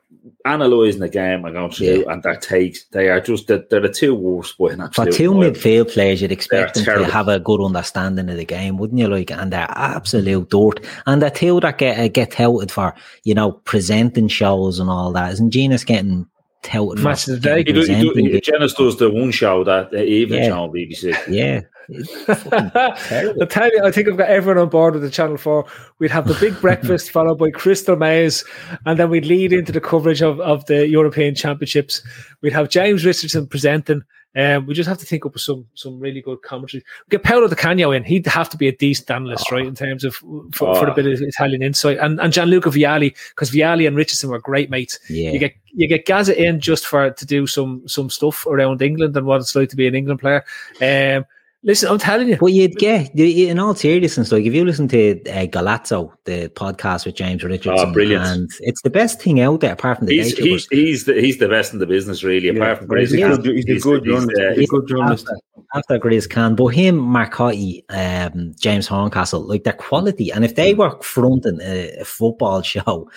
analysing 0.45 0.99
the 0.99 1.07
game 1.09 1.45
and 1.45 1.53
going 1.53 1.71
through 1.71 2.05
and 2.07 2.21
their 2.23 2.35
takes. 2.35 2.85
They 2.91 3.09
are 3.09 3.21
just 3.21 3.47
the, 3.47 3.65
they're 3.69 3.79
the 3.79 3.89
two 3.89 4.13
worst. 4.15 4.57
Boy, 4.57 4.69
in 4.69 4.89
For 4.91 5.05
two 5.05 5.33
mile. 5.33 5.51
midfield 5.51 5.91
players, 5.93 6.21
you'd 6.21 6.31
expect 6.31 6.75
They're 6.75 6.83
them 6.83 6.85
terrible. 6.85 7.05
to 7.05 7.11
have 7.11 7.27
a 7.29 7.39
good 7.39 7.63
understanding 7.63 8.29
of 8.29 8.35
the 8.37 8.45
game, 8.45 8.77
wouldn't 8.77 8.99
you? 8.99 9.07
Like, 9.07 9.31
and 9.31 9.51
they're 9.53 9.67
absolute 9.69 10.49
dirt. 10.49 10.85
And 11.07 11.21
the 11.21 11.29
two 11.29 11.59
that 11.61 11.77
get 11.77 11.99
uh, 11.99 12.07
get 12.09 12.31
touted 12.31 12.71
for, 12.71 12.93
you 13.23 13.33
know, 13.33 13.53
presenting 13.53 14.27
shows 14.27 14.79
and 14.79 14.89
all 14.89 15.11
that. 15.13 15.31
Isn't 15.33 15.51
Jenas 15.51 15.83
getting 15.85 16.25
touted 16.63 17.03
Match 17.03 17.25
for 17.25 17.33
of 17.33 17.41
the 17.41 17.49
day. 17.49 17.57
He 17.59 17.73
do, 17.73 17.81
he 17.81 18.01
do, 18.01 18.13
he, 18.15 18.41
Jenas 18.41 18.73
does 18.73 18.97
the 18.97 19.09
one 19.09 19.31
show 19.31 19.63
that 19.63 19.91
the 19.91 20.03
evening 20.03 20.43
Yeah. 20.43 20.49
show 20.49 20.63
on 20.63 20.69
BBC. 20.71 21.15
Yeah. 21.29 21.61
I 21.91 23.45
tell 23.49 23.67
you, 23.71 23.81
I 23.83 23.91
think 23.91 24.07
I've 24.07 24.17
got 24.17 24.29
everyone 24.29 24.61
on 24.61 24.69
board 24.69 24.93
with 24.93 25.03
the 25.03 25.09
Channel 25.09 25.37
4. 25.37 25.65
We'd 25.99 26.11
have 26.11 26.27
the 26.27 26.37
big 26.39 26.59
breakfast 26.61 27.11
followed 27.11 27.39
by 27.39 27.51
Crystal 27.51 27.95
Maze, 27.95 28.43
and 28.85 28.99
then 28.99 29.09
we'd 29.09 29.25
lead 29.25 29.53
into 29.53 29.71
the 29.71 29.81
coverage 29.81 30.21
of, 30.21 30.39
of 30.41 30.65
the 30.65 30.87
European 30.87 31.35
Championships. 31.35 32.01
We'd 32.41 32.53
have 32.53 32.69
James 32.69 33.05
Richardson 33.05 33.47
presenting. 33.47 34.03
Um, 34.35 34.67
we 34.67 34.75
just 34.75 34.87
have 34.87 34.99
to 34.99 35.05
think 35.05 35.25
up 35.25 35.33
with 35.33 35.41
some 35.41 35.65
some 35.73 35.99
really 35.99 36.21
good 36.21 36.41
commentary. 36.43 36.83
Get 37.09 37.23
Paolo 37.23 37.47
Di 37.47 37.55
Canio 37.55 37.91
in. 37.91 38.03
He'd 38.03 38.27
have 38.27 38.47
to 38.49 38.57
be 38.57 38.67
a 38.67 38.71
decent 38.71 39.09
analyst, 39.09 39.51
right, 39.51 39.65
in 39.65 39.73
terms 39.73 40.03
of 40.03 40.15
for, 40.53 40.75
for 40.75 40.87
a 40.87 40.91
Oh. 40.91 40.93
bit 40.93 41.07
of 41.07 41.19
Italian 41.21 41.63
insight. 41.63 41.97
And 41.97 42.19
and 42.21 42.31
Gianluca 42.31 42.69
Vialli, 42.69 43.15
because 43.29 43.49
Vialli 43.49 43.87
and 43.87 43.95
Richardson 43.97 44.29
were 44.29 44.39
great 44.39 44.69
mates. 44.69 44.99
Yeah. 45.09 45.31
You 45.31 45.39
get 45.39 45.53
you 45.73 45.87
get 45.87 46.05
Gaza 46.05 46.39
in 46.39 46.59
just 46.59 46.85
for 46.85 47.09
to 47.09 47.25
do 47.25 47.47
some 47.47 47.87
some 47.87 48.09
stuff 48.11 48.45
around 48.45 48.81
England 48.83 49.17
and 49.17 49.25
what 49.25 49.41
it's 49.41 49.55
like 49.55 49.69
to 49.69 49.75
be 49.75 49.87
an 49.87 49.95
England 49.95 50.19
player. 50.19 50.45
Um, 50.81 51.25
listen, 51.63 51.89
I'm 51.89 51.97
telling 51.99 52.29
you, 52.29 52.37
But 52.37 52.47
you'd 52.53 52.75
get, 52.77 53.13
in 53.17 53.59
all 53.59 53.75
seriousness, 53.75 54.31
like 54.31 54.45
if 54.45 54.53
you 54.53 54.63
listen 54.65 54.87
to 54.89 55.21
uh, 55.29 55.45
Golazzo, 55.47 56.11
the 56.25 56.49
podcast 56.55 57.05
with 57.05 57.15
James 57.15 57.43
Richardson, 57.43 57.89
Oh, 57.89 57.93
brilliant. 57.93 58.25
and 58.25 58.49
it's 58.61 58.81
the 58.81 58.89
best 58.89 59.21
thing 59.21 59.39
out 59.41 59.59
there 59.61 59.73
apart 59.73 59.97
from 59.97 60.07
the 60.07 60.15
He's 60.17 60.37
he's 60.37 60.67
he's 60.69 61.05
the, 61.05 61.13
he's 61.19 61.37
the 61.37 61.47
best 61.49 61.73
in 61.73 61.79
the 61.79 61.85
business, 61.85 62.23
really. 62.23 62.47
Yeah, 62.47 62.53
apart 62.53 62.77
from 62.79 62.87
but 62.87 62.99
he's 62.99 63.13
a 63.13 63.17
good- 63.17 63.45
he's 63.45 63.65
a 63.65 63.79
good 63.79 64.03
journalist. 64.05 64.39
uh, 64.41 64.53
He's 64.55 64.69
a 64.69 64.71
good 64.71 64.87
journalist. 64.87 65.27
After, 65.27 65.65
after 65.95 65.99
Grizz 65.99 66.29
can, 66.29 66.55
but 66.55 66.67
him, 66.67 66.99
Marcotti, 66.99 67.83
um, 67.89 68.53
James 68.59 68.87
Horncastle, 68.87 69.41
like 69.41 69.63
their 69.65 69.73
quality. 69.73 70.31
And 70.31 70.43
if 70.45 70.55
they 70.55 70.73
were 70.73 70.99
fronting 71.01 71.59
a, 71.61 71.97
a 71.99 72.05
football 72.05 72.61
show, 72.63 73.09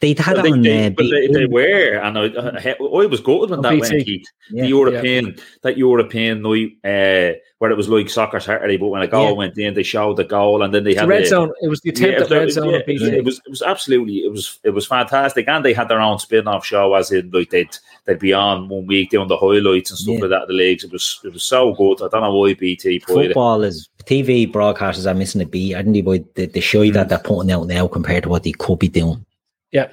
they'd 0.00 0.18
had 0.18 0.36
But 0.36 0.46
it 0.46 0.52
on 0.52 0.62
they, 0.62 0.86
uh, 0.86 0.90
but 0.90 1.06
they, 1.10 1.26
they 1.28 1.46
were, 1.46 1.94
and 2.02 2.18
I, 2.18 2.22
I, 2.24 2.70
I 2.80 3.06
was 3.06 3.20
good 3.20 3.50
when 3.50 3.58
On 3.58 3.62
that 3.62 3.70
BT. 3.70 3.80
went, 3.94 4.04
Keith. 4.06 4.26
Yeah, 4.50 4.62
the 4.62 4.68
European, 4.68 5.36
that 5.62 5.76
European 5.78 6.42
night, 6.42 6.72
uh, 6.84 7.38
where 7.58 7.70
it 7.70 7.76
was 7.76 7.88
like 7.88 8.10
soccer 8.10 8.38
Saturday, 8.38 8.76
but 8.76 8.88
when 8.88 9.00
a 9.00 9.06
goal 9.06 9.28
Yeah. 9.28 9.32
went 9.32 9.58
in, 9.58 9.72
they 9.72 9.82
showed 9.82 10.16
the 10.16 10.24
goal, 10.24 10.62
and 10.62 10.74
then 10.74 10.84
they 10.84 10.92
the 10.92 11.00
had 11.00 11.08
red 11.08 11.22
the, 11.22 11.28
zone. 11.28 11.52
It 11.62 11.68
was 11.68 11.80
the 11.80 11.90
attempt 11.90 12.18
Yeah, 12.18 12.24
at 12.24 12.30
red 12.30 12.48
it- 12.48 12.52
zone. 12.52 12.70
yeah, 12.70 12.80
it 12.86 13.24
was 13.24 13.38
it 13.38 13.50
was 13.50 13.62
absolutely 13.62 14.18
it 14.18 14.30
was 14.30 14.58
it 14.62 14.70
was 14.70 14.86
fantastic, 14.86 15.48
and 15.48 15.64
they 15.64 15.72
had 15.72 15.88
their 15.88 16.00
own 16.00 16.18
spin 16.18 16.46
off 16.46 16.66
show, 16.66 16.94
as 16.94 17.10
in 17.12 17.30
like 17.30 17.50
they'd 17.50 17.76
they'd 18.04 18.18
be 18.18 18.34
on 18.34 18.68
one 18.68 18.86
week 18.86 19.10
doing 19.10 19.28
the 19.28 19.36
highlights 19.36 19.90
and 19.90 19.98
stuff 19.98 20.20
like 20.20 20.30
that. 20.30 20.48
The 20.48 20.54
leagues, 20.54 20.84
it 20.84 20.92
was 20.92 21.20
it 21.24 21.32
was 21.32 21.44
so 21.44 21.72
good. 21.72 22.02
I 22.02 22.08
don't 22.08 22.22
know 22.22 22.34
why 22.34 22.54
BT 22.54 23.00
put 23.00 23.24
it. 23.24 23.28
Football 23.28 23.62
is 23.62 23.88
TV 24.04 24.50
broadcasters 24.50 25.10
are 25.10 25.14
missing 25.14 25.40
a 25.40 25.46
beat, 25.46 25.74
I 25.74 25.78
didn't 25.78 25.94
they? 25.94 26.02
By 26.02 26.24
the, 26.34 26.46
the 26.46 26.60
show 26.60 26.84
hmm. 26.84 26.92
that 26.92 27.08
they're 27.08 27.18
putting 27.18 27.50
out 27.50 27.66
now 27.66 27.88
compared 27.88 28.24
to 28.24 28.28
what 28.28 28.42
they 28.42 28.52
could 28.52 28.78
be 28.78 28.88
doing. 28.88 29.24
Yeah. 29.72 29.88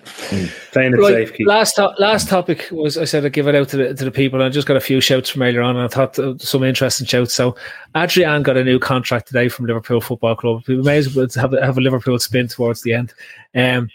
Playing 0.71 0.93
it 0.93 0.97
Right, 0.97 1.13
safe, 1.13 1.33
Keith. 1.33 1.47
last 1.47 1.75
to- 1.75 1.93
last 1.99 2.29
topic 2.29 2.67
was 2.71 2.97
I 2.97 3.05
said 3.05 3.25
I'd 3.25 3.33
give 3.33 3.47
it 3.47 3.55
out 3.55 3.69
to 3.69 3.77
the 3.77 3.93
to 3.93 4.05
the 4.05 4.11
people. 4.11 4.39
And 4.39 4.45
I 4.47 4.49
just 4.49 4.67
got 4.67 4.77
a 4.77 4.81
few 4.81 5.01
shouts 5.01 5.29
from 5.29 5.41
earlier 5.41 5.61
on, 5.61 5.75
and 5.75 5.85
I 5.85 5.87
thought 5.87 6.17
uh, 6.19 6.37
some 6.37 6.63
interesting 6.63 7.07
shouts. 7.07 7.33
So 7.33 7.55
Adrian 7.95 8.43
got 8.43 8.55
a 8.57 8.63
new 8.63 8.79
contract 8.79 9.27
today 9.27 9.49
from 9.49 9.65
Liverpool 9.65 9.99
Football 9.99 10.35
Club. 10.35 10.63
We 10.67 10.77
may 10.81 10.97
as 10.97 11.13
well 11.15 11.27
have 11.35 11.53
a, 11.53 11.65
have 11.65 11.77
a 11.77 11.81
Liverpool 11.81 12.19
spin 12.19 12.47
towards 12.47 12.83
the 12.83 12.93
end. 12.93 13.13
Um, 13.55 13.89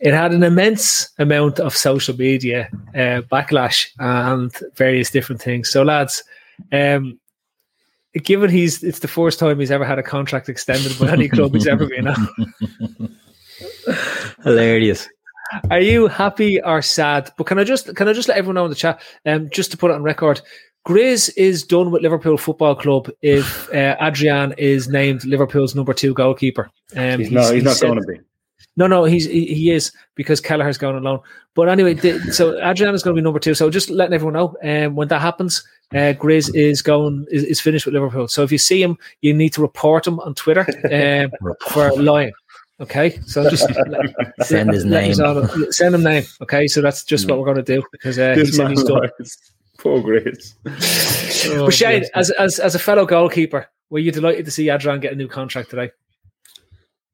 it 0.00 0.12
had 0.14 0.32
an 0.32 0.42
immense 0.42 1.10
amount 1.18 1.60
of 1.60 1.76
social 1.76 2.16
media 2.16 2.68
uh, 2.94 3.20
backlash 3.30 3.90
and 3.98 4.50
various 4.74 5.10
different 5.10 5.40
things. 5.42 5.70
So 5.70 5.82
lads, 5.82 6.24
um, 6.72 7.18
given 8.14 8.50
he's 8.50 8.82
it's 8.82 9.00
the 9.00 9.08
first 9.08 9.38
time 9.38 9.60
he's 9.60 9.70
ever 9.70 9.84
had 9.84 9.98
a 9.98 10.02
contract 10.02 10.48
extended 10.48 10.98
by 10.98 11.12
any 11.12 11.28
club 11.28 11.54
he's 11.54 11.66
ever 11.66 11.86
been 11.86 12.08
at. 12.08 12.18
Hilarious. 14.44 15.08
Are 15.70 15.80
you 15.80 16.06
happy 16.06 16.62
or 16.62 16.80
sad? 16.80 17.30
But 17.36 17.46
can 17.46 17.58
I 17.58 17.64
just 17.64 17.94
can 17.96 18.08
I 18.08 18.12
just 18.12 18.28
let 18.28 18.38
everyone 18.38 18.54
know 18.54 18.64
in 18.64 18.70
the 18.70 18.76
chat, 18.76 19.02
um, 19.26 19.50
just 19.50 19.70
to 19.72 19.76
put 19.76 19.90
it 19.90 19.94
on 19.94 20.02
record, 20.02 20.40
Grizz 20.86 21.30
is 21.36 21.64
done 21.64 21.90
with 21.90 22.02
Liverpool 22.02 22.38
Football 22.38 22.74
Club 22.74 23.10
if 23.20 23.72
uh, 23.74 23.96
Adrian 24.00 24.54
is 24.56 24.88
named 24.88 25.24
Liverpool's 25.24 25.74
number 25.74 25.92
two 25.92 26.14
goalkeeper. 26.14 26.70
Um, 26.96 27.20
He's, 27.20 27.30
not. 27.30 27.54
He's, 27.54 27.64
not 27.64 27.80
going 27.80 28.00
to 28.00 28.06
be. 28.06 28.20
No, 28.76 28.86
no, 28.86 29.04
he's 29.04 29.26
he, 29.26 29.46
he 29.46 29.70
is 29.72 29.92
because 30.14 30.40
Kelleher's 30.40 30.78
going 30.78 30.96
on 30.96 31.02
loan. 31.02 31.20
But 31.54 31.68
anyway, 31.68 31.94
the, 31.94 32.18
so 32.32 32.56
Adrian 32.62 32.94
is 32.94 33.02
going 33.02 33.14
to 33.14 33.20
be 33.20 33.24
number 33.24 33.40
two. 33.40 33.54
So 33.54 33.68
just 33.68 33.90
letting 33.90 34.14
everyone 34.14 34.34
know, 34.34 34.56
um, 34.62 34.94
when 34.94 35.08
that 35.08 35.20
happens, 35.20 35.66
uh, 35.92 36.14
Grizz 36.14 36.54
is 36.54 36.80
going 36.80 37.26
is, 37.30 37.44
is 37.44 37.60
finished 37.60 37.84
with 37.84 37.94
Liverpool. 37.94 38.28
So 38.28 38.42
if 38.42 38.52
you 38.52 38.58
see 38.58 38.82
him, 38.82 38.96
you 39.20 39.34
need 39.34 39.52
to 39.54 39.60
report 39.60 40.06
him 40.06 40.20
on 40.20 40.34
Twitter 40.34 40.66
um, 41.30 41.56
for 41.68 41.92
lying. 41.92 42.32
Okay, 42.80 43.20
so 43.26 43.48
just 43.48 43.68
Send 44.42 44.72
his 44.72 44.86
name. 44.86 45.14
Send 45.70 45.94
him 45.94 46.02
name. 46.02 46.24
Okay, 46.40 46.66
so 46.66 46.80
that's 46.80 47.04
just 47.04 47.28
what 47.28 47.38
we're 47.38 47.44
going 47.44 47.62
to 47.62 47.62
do 47.62 47.82
because 47.92 48.18
uh, 48.18 48.34
he 48.34 48.46
said 48.46 48.70
he's 48.70 48.84
done. 48.84 49.10
lies. 49.18 49.38
Poor 49.78 50.00
Grace. 50.02 50.54
but 50.64 51.70
Shane, 51.72 52.04
as, 52.14 52.30
as 52.30 52.58
as 52.58 52.74
a 52.74 52.78
fellow 52.78 53.06
goalkeeper, 53.06 53.68
were 53.90 53.98
you 53.98 54.12
delighted 54.12 54.44
to 54.46 54.50
see 54.50 54.70
Adrian 54.70 55.00
get 55.00 55.12
a 55.12 55.16
new 55.16 55.28
contract 55.28 55.70
today? 55.70 55.90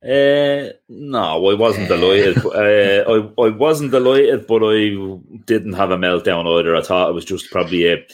Uh, 0.04 0.72
no, 0.88 1.50
I 1.50 1.54
wasn't 1.54 1.88
delighted. 1.88 2.44
Uh, 2.44 3.04
I 3.10 3.42
I 3.42 3.48
wasn't 3.50 3.90
delighted, 3.90 4.46
but 4.46 4.62
I 4.64 4.90
didn't 5.46 5.72
have 5.72 5.90
a 5.90 5.96
meltdown 5.96 6.46
either. 6.58 6.76
I 6.76 6.82
thought 6.82 7.10
it 7.10 7.14
was 7.14 7.24
just 7.24 7.50
probably 7.50 7.88
a 7.88 8.06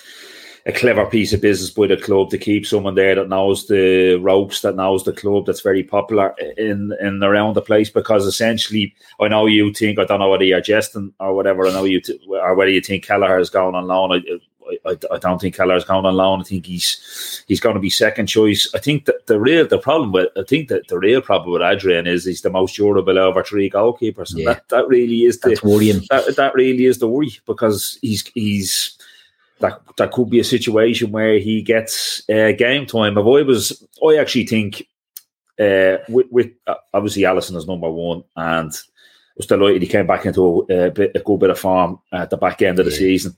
a 0.66 0.72
clever 0.72 1.04
piece 1.06 1.32
of 1.32 1.40
business 1.40 1.70
by 1.70 1.88
the 1.88 1.96
club 1.96 2.30
to 2.30 2.38
keep 2.38 2.64
someone 2.66 2.94
there 2.94 3.14
that 3.16 3.28
knows 3.28 3.66
the 3.66 4.14
ropes, 4.22 4.60
that 4.62 4.76
knows 4.76 5.02
the 5.04 5.12
club, 5.12 5.46
that's 5.46 5.60
very 5.60 5.82
popular 5.82 6.34
in 6.56 6.92
in 7.00 7.22
around 7.22 7.54
the 7.54 7.62
place. 7.62 7.90
Because 7.90 8.26
essentially, 8.26 8.94
I 9.20 9.28
know 9.28 9.46
you 9.46 9.72
think 9.72 9.98
I 9.98 10.04
don't 10.04 10.20
know 10.20 10.30
whether 10.30 10.44
you're 10.44 10.60
jesting 10.60 11.12
or 11.18 11.34
whatever. 11.34 11.66
I 11.66 11.72
know 11.72 11.84
you 11.84 12.00
t- 12.00 12.20
or 12.28 12.54
whether 12.54 12.70
you 12.70 12.80
think 12.80 13.04
Kelleher 13.04 13.38
is 13.38 13.50
going 13.50 13.74
on 13.74 13.86
loan. 13.86 14.12
I, 14.12 14.38
I, 14.86 14.96
I 15.10 15.18
don't 15.18 15.40
think 15.40 15.56
Kelleher's 15.56 15.84
going 15.84 16.06
on 16.06 16.14
loan. 16.14 16.40
I 16.40 16.44
think 16.44 16.64
he's 16.66 17.44
he's 17.48 17.60
going 17.60 17.74
to 17.74 17.80
be 17.80 17.90
second 17.90 18.28
choice. 18.28 18.70
I 18.74 18.78
think 18.78 19.06
that 19.06 19.26
the 19.26 19.40
real 19.40 19.66
the 19.66 19.78
problem 19.78 20.12
with 20.12 20.28
I 20.36 20.44
think 20.48 20.68
that 20.68 20.86
the 20.86 20.98
real 20.98 21.20
problem 21.20 21.52
with 21.52 21.62
Adrian 21.62 22.06
is 22.06 22.24
he's 22.24 22.42
the 22.42 22.50
most 22.50 22.76
durable 22.76 23.18
over 23.18 23.42
three 23.42 23.68
goalkeepers, 23.68 24.30
and 24.30 24.38
Yeah. 24.40 24.52
that, 24.54 24.68
that 24.68 24.86
really 24.88 25.24
is 25.24 25.40
the 25.40 25.48
That's 25.50 25.64
worrying. 25.64 26.02
that, 26.10 26.36
that 26.36 26.54
really 26.54 26.86
is 26.86 26.98
the 26.98 27.08
worry 27.08 27.32
because 27.46 27.98
he's 28.00 28.24
he's 28.34 28.96
that 29.62 29.80
that 29.96 30.12
could 30.12 30.28
be 30.28 30.40
a 30.40 30.44
situation 30.44 31.10
where 31.10 31.38
he 31.38 31.62
gets 31.62 32.22
uh, 32.28 32.52
game 32.52 32.86
time. 32.86 33.16
If 33.16 33.24
I 33.24 33.42
was, 33.42 33.86
I 34.06 34.16
actually 34.16 34.46
think 34.46 34.86
uh, 35.58 35.98
with, 36.08 36.26
with 36.30 36.50
uh, 36.66 36.74
obviously 36.92 37.22
Alisson 37.22 37.56
is 37.56 37.66
number 37.66 37.90
one, 37.90 38.22
and 38.36 38.70
was 39.36 39.46
delighted 39.46 39.82
he 39.82 39.88
came 39.88 40.06
back 40.06 40.26
into 40.26 40.66
a, 40.68 40.86
a, 40.86 40.90
bit, 40.90 41.12
a 41.14 41.20
good 41.20 41.40
bit 41.40 41.50
of 41.50 41.58
form 41.58 41.98
at 42.12 42.30
the 42.30 42.36
back 42.36 42.60
end 42.60 42.78
of 42.78 42.84
the 42.84 42.92
Yeah. 42.92 42.98
season, 42.98 43.36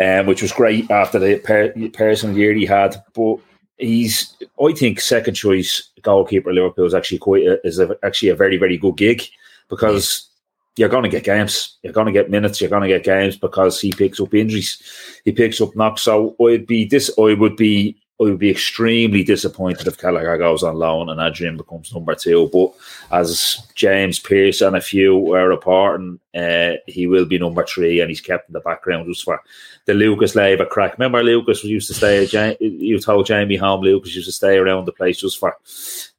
um, 0.00 0.26
which 0.26 0.42
was 0.42 0.52
great 0.52 0.90
after 0.90 1.18
the 1.18 1.38
per, 1.38 1.72
personal 1.92 2.36
year 2.36 2.54
he 2.54 2.64
had. 2.64 2.96
But 3.14 3.36
he's, 3.76 4.34
I 4.62 4.72
think, 4.72 5.00
second 5.00 5.34
choice 5.34 5.90
goalkeeper 6.02 6.52
Liverpool 6.52 6.86
is 6.86 6.94
actually 6.94 7.18
quite 7.18 7.46
a, 7.46 7.66
is 7.66 7.78
a, 7.78 7.96
actually 8.02 8.30
a 8.30 8.36
very 8.36 8.56
very 8.56 8.78
good 8.78 8.96
gig 8.96 9.22
because 9.68 10.28
you're 10.76 10.88
going 10.88 11.04
to 11.04 11.08
get 11.08 11.24
games, 11.24 11.78
you're 11.82 11.92
going 11.92 12.06
to 12.06 12.12
get 12.12 12.30
minutes, 12.30 12.60
you're 12.60 12.70
going 12.70 12.82
to 12.82 12.88
get 12.88 13.04
games 13.04 13.36
because 13.36 13.80
he 13.80 13.92
picks 13.92 14.20
up 14.20 14.34
injuries, 14.34 14.82
he 15.24 15.32
picks 15.32 15.60
up 15.60 15.74
knocks. 15.74 16.02
So 16.02 16.36
I'd 16.46 16.66
be 16.66 16.84
this, 16.84 17.10
I 17.18 17.34
would 17.34 17.56
be. 17.56 17.96
I 18.18 18.22
would 18.22 18.38
be 18.38 18.50
extremely 18.50 19.22
disappointed 19.22 19.86
if 19.86 19.98
Kelleher 19.98 20.38
goes 20.38 20.62
on 20.62 20.76
loan 20.76 21.10
and 21.10 21.20
Adrian 21.20 21.58
becomes 21.58 21.92
number 21.92 22.14
two. 22.14 22.48
But 22.50 22.72
as 23.14 23.60
James 23.74 24.18
Pearce 24.18 24.62
and 24.62 24.74
a 24.74 24.80
few 24.80 25.18
were 25.18 25.46
reporting, 25.50 26.18
uh, 26.34 26.76
he 26.86 27.06
will 27.06 27.26
be 27.26 27.38
number 27.38 27.66
three, 27.66 28.00
and 28.00 28.08
he's 28.08 28.22
kept 28.22 28.48
in 28.48 28.54
the 28.54 28.60
background 28.60 29.06
just 29.06 29.22
for 29.22 29.42
the 29.84 29.92
Lucas 29.92 30.34
Leiva 30.34 30.64
crack. 30.64 30.96
Remember, 30.96 31.22
Lucas 31.22 31.62
used 31.62 31.88
to 31.88 31.94
stay. 31.94 32.56
You 32.58 32.98
told 33.00 33.26
Jamie 33.26 33.56
home 33.56 33.82
Lucas 33.82 34.14
used 34.14 34.28
to 34.28 34.32
stay 34.32 34.56
around 34.56 34.86
the 34.86 34.92
place 34.92 35.20
just 35.20 35.38
for 35.38 35.54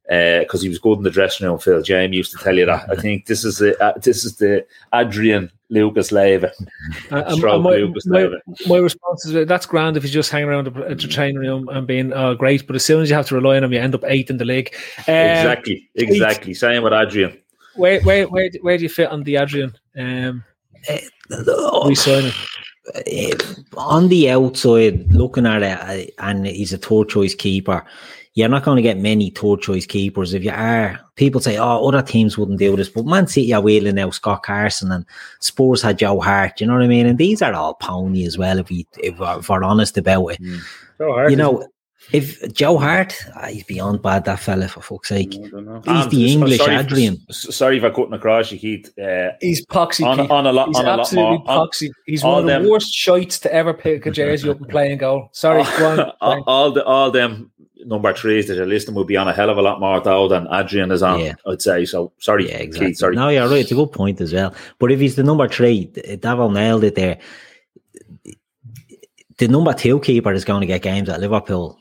because 0.08 0.62
he 0.62 0.70
was 0.70 0.80
good 0.80 0.98
in 0.98 1.04
the 1.04 1.12
dressing 1.12 1.48
room. 1.48 1.60
Phil 1.60 1.82
Jamie 1.82 2.18
used 2.18 2.32
to 2.32 2.44
tell 2.44 2.56
you 2.56 2.66
that. 2.66 2.90
I 2.90 2.96
think 3.02 3.26
this 3.26 3.44
is 3.44 3.58
the 3.58 3.82
uh, 3.84 3.98
this 3.98 4.24
is 4.24 4.38
the 4.38 4.66
Adrian 4.94 5.52
Lucas 5.70 6.12
Leiva. 6.12 6.52
Uh, 7.12 7.24
and- 7.28 7.38
Stroke 7.38 7.56
and 7.56 7.64
my, 7.64 7.70
Lucas 7.72 8.06
my, 8.06 8.30
my 8.68 8.78
response 8.78 9.26
is 9.26 9.36
uh, 9.36 9.46
that's 9.46 9.66
grand 9.66 9.98
if 9.98 10.04
he's 10.04 10.12
just 10.12 10.32
hanging 10.32 10.50
around 10.50 10.66
the, 10.66 10.72
the 10.72 11.08
training 11.08 11.38
room 11.38 11.70
and 11.70 11.86
being 11.86 12.12
uh, 12.14 12.34
great, 12.34 12.66
but 12.66 12.76
as 12.76 12.84
soon 12.84 13.02
as 13.02 13.10
you 13.10 13.16
have 13.16 13.28
to 13.28 13.36
rely 13.36 13.58
on 13.58 13.64
him, 13.64 13.74
you 13.74 13.80
end 13.80 13.96
up 13.96 14.04
eighth 14.06 14.30
in 14.30 14.38
the 14.38 14.46
league. 14.46 14.74
Um, 15.00 15.14
exactly, 15.14 15.90
exactly. 15.96 16.54
Same 16.54 16.84
with 16.84 16.94
Adrian. 16.94 17.38
Where, 17.76 18.02
where, 18.02 18.28
where, 18.28 18.50
where 18.62 18.78
do 18.78 18.84
you 18.84 18.90
fit 18.90 19.10
on 19.10 19.24
the 19.24 19.36
Adrian 19.38 19.76
um, 19.98 20.44
re-signing? 21.30 22.34
On 23.76 24.08
the 24.08 24.30
outside, 24.32 25.14
looking 25.14 25.46
at 25.46 25.64
it, 25.64 26.10
uh, 26.20 26.24
and 26.24 26.46
he's 26.46 26.74
a 26.74 26.78
third 26.78 27.10
choice 27.10 27.36
keeper. 27.36 27.86
You're 28.38 28.50
not 28.50 28.64
going 28.64 28.76
to 28.76 28.84
get 28.84 29.00
many 29.00 29.32
third 29.32 29.62
choice 29.62 29.88
keepers. 29.88 30.36
If 30.36 30.44
you 30.44 30.52
are, 30.52 31.00
people 31.16 31.42
say, 31.42 31.58
"Oh, 31.58 31.88
other 31.88 32.04
teams 32.04 32.38
wouldn't 32.38 32.60
do 32.60 32.76
this," 32.76 32.88
but 32.88 33.08
Man 33.08 33.26
City 33.26 33.52
are 33.52 33.62
wheeling 33.62 33.96
now 33.96 34.12
Scott 34.12 34.44
Carson 34.44 34.92
and 34.92 35.06
Spurs 35.40 35.82
had 35.82 35.98
Joe 35.98 36.20
Hart. 36.20 36.62
You 36.62 36.68
know 36.68 36.74
what 36.74 36.84
I 36.84 36.88
mean? 36.88 37.08
And 37.08 37.18
these 37.18 37.42
are 37.42 37.54
all 37.54 37.74
pony 37.74 38.26
as 38.28 38.38
well. 38.38 38.60
If 38.60 38.70
we, 38.70 38.86
if 39.00 39.18
we're, 39.18 39.40
if 39.40 39.50
we're 39.50 39.64
honest 39.64 39.98
about 39.98 40.28
it, 40.28 40.40
you 41.32 41.36
know, 41.36 41.68
if 42.14 42.54
Joe 42.54 42.78
Hart, 42.78 43.16
ah, 43.36 43.48
he's 43.48 43.64
beyond 43.64 44.04
bad. 44.04 44.26
That 44.26 44.40
fella, 44.40 44.68
for 44.68 44.82
fuck's 44.82 45.10
sake, 45.10 45.34
I 45.34 45.40
he's 45.42 45.52
And 45.54 46.12
the 46.12 46.32
English 46.32 46.58
sorry, 46.60 46.76
Adrian. 46.76 47.18
s- 47.30 47.56
Sorry 47.56 47.78
if 47.80 47.84
I 47.84 47.90
couldn't 47.90 48.14
across 48.14 48.52
you, 48.52 48.60
Keith. 48.60 48.94
Uh, 49.00 49.30
He's 49.42 49.66
poxy. 49.66 50.06
on, 50.06 50.20
on 50.32 50.46
a 50.46 50.54
lot, 50.54 50.68
He's 50.68 50.78
on 50.78 50.86
a 50.86 50.90
lot 50.90 51.00
absolutely 51.00 51.38
more. 51.40 51.46
Poxy. 51.68 51.90
He's 52.06 52.24
all 52.24 52.34
one 52.34 52.40
of 52.42 52.46
the 52.46 52.52
them- 52.60 52.70
worst 52.70 52.94
shites 52.94 53.40
to 53.40 53.52
ever 53.54 53.74
pick 53.74 54.06
a 54.06 54.12
jersey 54.12 54.48
up 54.50 54.58
and 54.62 54.70
play 54.70 54.92
in 54.92 55.00
goal. 55.00 55.30
Sorry, 55.34 55.64
go 55.80 55.90
on. 55.90 56.00
all, 56.22 56.44
all 56.46 56.72
the 56.72 56.86
all 56.86 57.10
them 57.12 57.52
number 57.86 58.14
threes 58.14 58.48
that 58.48 58.56
you're 58.56 58.66
listing 58.66 58.96
will 58.96 59.06
be 59.06 59.18
on 59.18 59.28
a 59.28 59.34
hell 59.34 59.50
of 59.50 59.58
a 59.58 59.62
lot 59.62 59.80
more 59.80 60.00
though 60.02 60.28
than 60.28 60.48
Adrian 60.52 60.92
is 60.92 61.04
on. 61.04 61.20
Yeah. 61.20 61.36
I'd 61.46 61.62
say 61.62 61.86
so. 61.86 62.12
Sorry, 62.20 62.50
Yeah, 62.50 62.58
exactly. 62.58 62.90
Keith. 62.90 62.98
Sorry. 62.98 63.16
No, 63.16 63.30
you're 63.30 63.48
right. 63.50 63.62
It's 63.62 63.72
a 63.72 63.76
good 63.76 63.92
point 63.92 64.22
as 64.22 64.34
well. 64.34 64.54
But 64.80 64.92
if 64.92 65.00
he's 65.00 65.16
the 65.16 65.24
number 65.24 65.48
three, 65.48 65.86
D- 65.86 66.02
Davil 66.18 66.54
nailed 66.54 66.84
it 66.84 66.96
there. 66.96 67.18
The 69.38 69.48
number 69.48 69.74
two 69.74 70.00
keeper 70.00 70.34
is 70.34 70.46
going 70.46 70.62
to 70.62 70.68
get 70.68 70.82
games 70.82 71.10
at 71.10 71.20
Liverpool. 71.20 71.78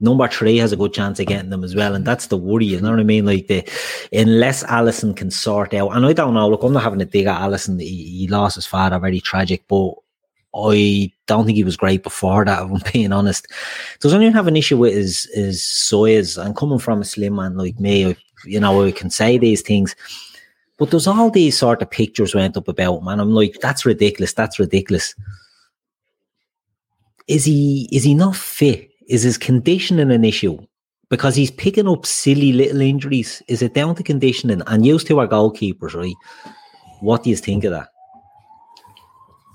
Number 0.00 0.28
three 0.28 0.58
has 0.58 0.72
a 0.72 0.76
good 0.76 0.92
chance 0.92 1.18
of 1.18 1.26
getting 1.26 1.50
them 1.50 1.64
as 1.64 1.74
well, 1.74 1.94
and 1.94 2.04
that's 2.04 2.26
the 2.28 2.36
worry. 2.36 2.66
You 2.66 2.80
know 2.80 2.90
what 2.90 3.00
I 3.00 3.04
mean? 3.04 3.26
Like 3.26 3.48
the 3.48 3.68
unless 4.12 4.62
Alisson 4.64 5.16
can 5.16 5.30
sort 5.30 5.74
out, 5.74 5.90
and 5.90 6.06
I 6.06 6.12
don't 6.12 6.34
know. 6.34 6.48
Look, 6.48 6.62
I'm 6.62 6.72
not 6.72 6.84
having 6.84 7.00
a 7.00 7.04
dig 7.04 7.26
at 7.26 7.40
Alisson. 7.40 7.80
He, 7.80 8.18
he 8.18 8.28
lost 8.28 8.54
his 8.54 8.66
father, 8.66 8.98
very 9.00 9.20
tragic, 9.20 9.64
but 9.68 9.94
I 10.54 11.12
don't 11.26 11.44
think 11.44 11.56
he 11.56 11.64
was 11.64 11.76
great 11.76 12.02
before 12.02 12.44
that. 12.44 12.62
If 12.64 12.70
I'm 12.70 12.92
being 12.92 13.12
honest, 13.12 13.46
does 14.00 14.14
anyone 14.14 14.34
have 14.34 14.46
an 14.46 14.56
issue 14.56 14.78
with 14.78 14.94
his 14.94 15.28
his 15.34 15.66
size? 15.66 16.36
And 16.36 16.56
coming 16.56 16.78
from 16.78 17.02
a 17.02 17.04
slim 17.04 17.36
man 17.36 17.56
like 17.56 17.78
me, 17.78 18.16
you 18.44 18.60
know, 18.60 18.84
I 18.84 18.92
can 18.92 19.10
say 19.10 19.38
these 19.38 19.62
things. 19.62 19.94
But 20.78 20.90
there's 20.90 21.08
all 21.08 21.30
these 21.30 21.58
sort 21.58 21.82
of 21.82 21.90
pictures 21.90 22.34
went 22.34 22.56
up 22.56 22.68
about 22.68 23.00
him, 23.00 23.08
and 23.08 23.20
I'm 23.20 23.32
like, 23.32 23.58
that's 23.60 23.84
ridiculous. 23.84 24.32
That's 24.32 24.58
ridiculous. 24.58 25.14
Is 27.26 27.44
he 27.44 27.88
is 27.92 28.04
he 28.04 28.14
not 28.14 28.36
fit? 28.36 28.90
Is 29.08 29.22
his 29.22 29.38
conditioning 29.38 30.10
an 30.10 30.24
issue? 30.24 30.58
Because 31.10 31.34
he's 31.34 31.50
picking 31.50 31.88
up 31.88 32.04
silly 32.06 32.52
little 32.52 32.80
injuries. 32.80 33.42
Is 33.48 33.62
it 33.62 33.74
down 33.74 33.94
to 33.96 34.02
conditioning? 34.02 34.62
And 34.66 34.86
used 34.86 35.06
to 35.06 35.18
our 35.18 35.26
goalkeepers, 35.26 35.94
right? 35.94 36.14
What 37.00 37.22
do 37.22 37.30
you 37.30 37.36
think 37.36 37.64
of 37.64 37.72
that? 37.72 37.88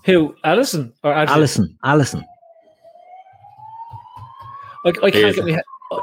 Who? 0.06 0.36
Alisson 0.44 0.94
or 1.04 1.14
Adrian? 1.14 1.40
Alisson, 1.42 1.76
Alisson. 1.84 2.24
I, 4.86 4.90
I 4.90 5.12
can't 5.12 5.36
get 5.36 5.46
me. 5.46 5.58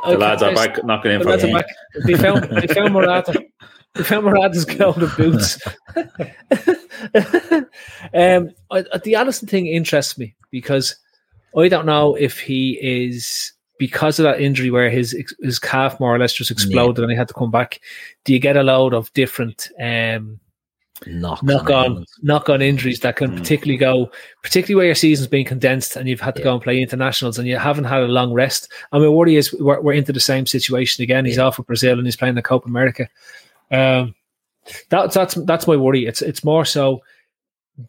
the 0.07 0.17
lads 0.19 0.43
are 0.43 0.55
back 0.55 0.83
knocking 0.85 1.13
in 1.13 1.19
The 1.19 1.25
for 1.25 1.31
lads 1.31 1.45
are 1.45 1.49
him. 1.49 1.55
back. 1.55 1.67
They 2.07 2.15
found 2.15 2.45
they 2.45 2.67
found 2.75 2.95
Morata. 2.95 3.45
They 3.95 4.03
found 4.05 4.25
Morata's 4.25 4.65
golden 4.65 5.11
boots. 5.17 5.59
um, 8.15 8.51
I, 8.71 8.79
I- 8.93 8.99
the 9.05 9.15
Alisson 9.15 9.49
thing 9.49 9.67
interests 9.67 10.17
me 10.19 10.35
because 10.51 10.97
I 11.57 11.69
don't 11.69 11.87
know 11.87 12.15
if 12.15 12.39
he 12.41 12.79
is 12.81 13.53
because 13.79 14.19
of 14.19 14.25
that 14.25 14.41
injury 14.41 14.71
where 14.71 14.91
his 14.91 15.13
his 15.43 15.59
calf 15.59 15.99
more 16.01 16.15
or 16.15 16.19
less 16.19 16.33
just 16.33 16.51
exploded 16.51 17.03
and 17.03 17.11
he 17.11 17.17
had 17.17 17.29
to 17.29 17.35
come 17.35 17.51
back. 17.51 17.81
Do 18.25 18.33
you 18.33 18.39
get 18.39 18.57
a 18.57 18.63
load 18.63 18.95
of 18.95 19.13
different 19.15 19.69
um, 19.81 20.39
Knock, 21.07 21.43
knock 21.43 21.71
on 21.71 22.05
knock 22.23 22.51
on 22.51 22.61
injuries 22.61 23.01
that 23.01 23.17
can 23.17 23.31
Mm. 23.31 23.39
particularly 23.39 23.79
go, 23.79 24.11
particularly 24.43 24.75
where 24.77 24.87
your 24.87 24.95
season's 24.95 25.29
been 25.29 25.47
condensed 25.47 25.97
and 25.97 26.09
you've 26.09 26.21
had 26.21 26.37
to 26.37 26.43
go 26.43 26.53
and 26.53 26.63
play 26.63 26.81
internationals 26.83 27.39
and 27.39 27.49
you 27.49 27.57
haven't 27.57 27.85
had 27.85 28.03
a 28.03 28.07
long 28.09 28.33
rest. 28.35 28.71
I 28.93 28.99
mean, 28.99 29.13
worry 29.13 29.37
is 29.37 29.53
we're, 29.55 29.81
we're 29.81 29.95
into 29.95 30.13
the 30.13 30.21
same 30.21 30.47
situation 30.47 31.03
again. 31.03 31.25
He's 31.25 31.39
off 31.39 31.57
for 31.57 31.63
Brazil 31.63 31.97
and 31.97 32.07
he's 32.07 32.17
playing 32.17 32.35
the 32.35 32.43
Copa 32.43 32.69
America. 32.69 33.09
Um, 33.71 34.15
that's 34.91 35.15
that's 35.15 35.35
that's 35.47 35.67
my 35.67 35.77
worry. 35.77 36.07
It's 36.07 36.21
it's 36.23 36.45
more 36.45 36.65
so. 36.67 37.03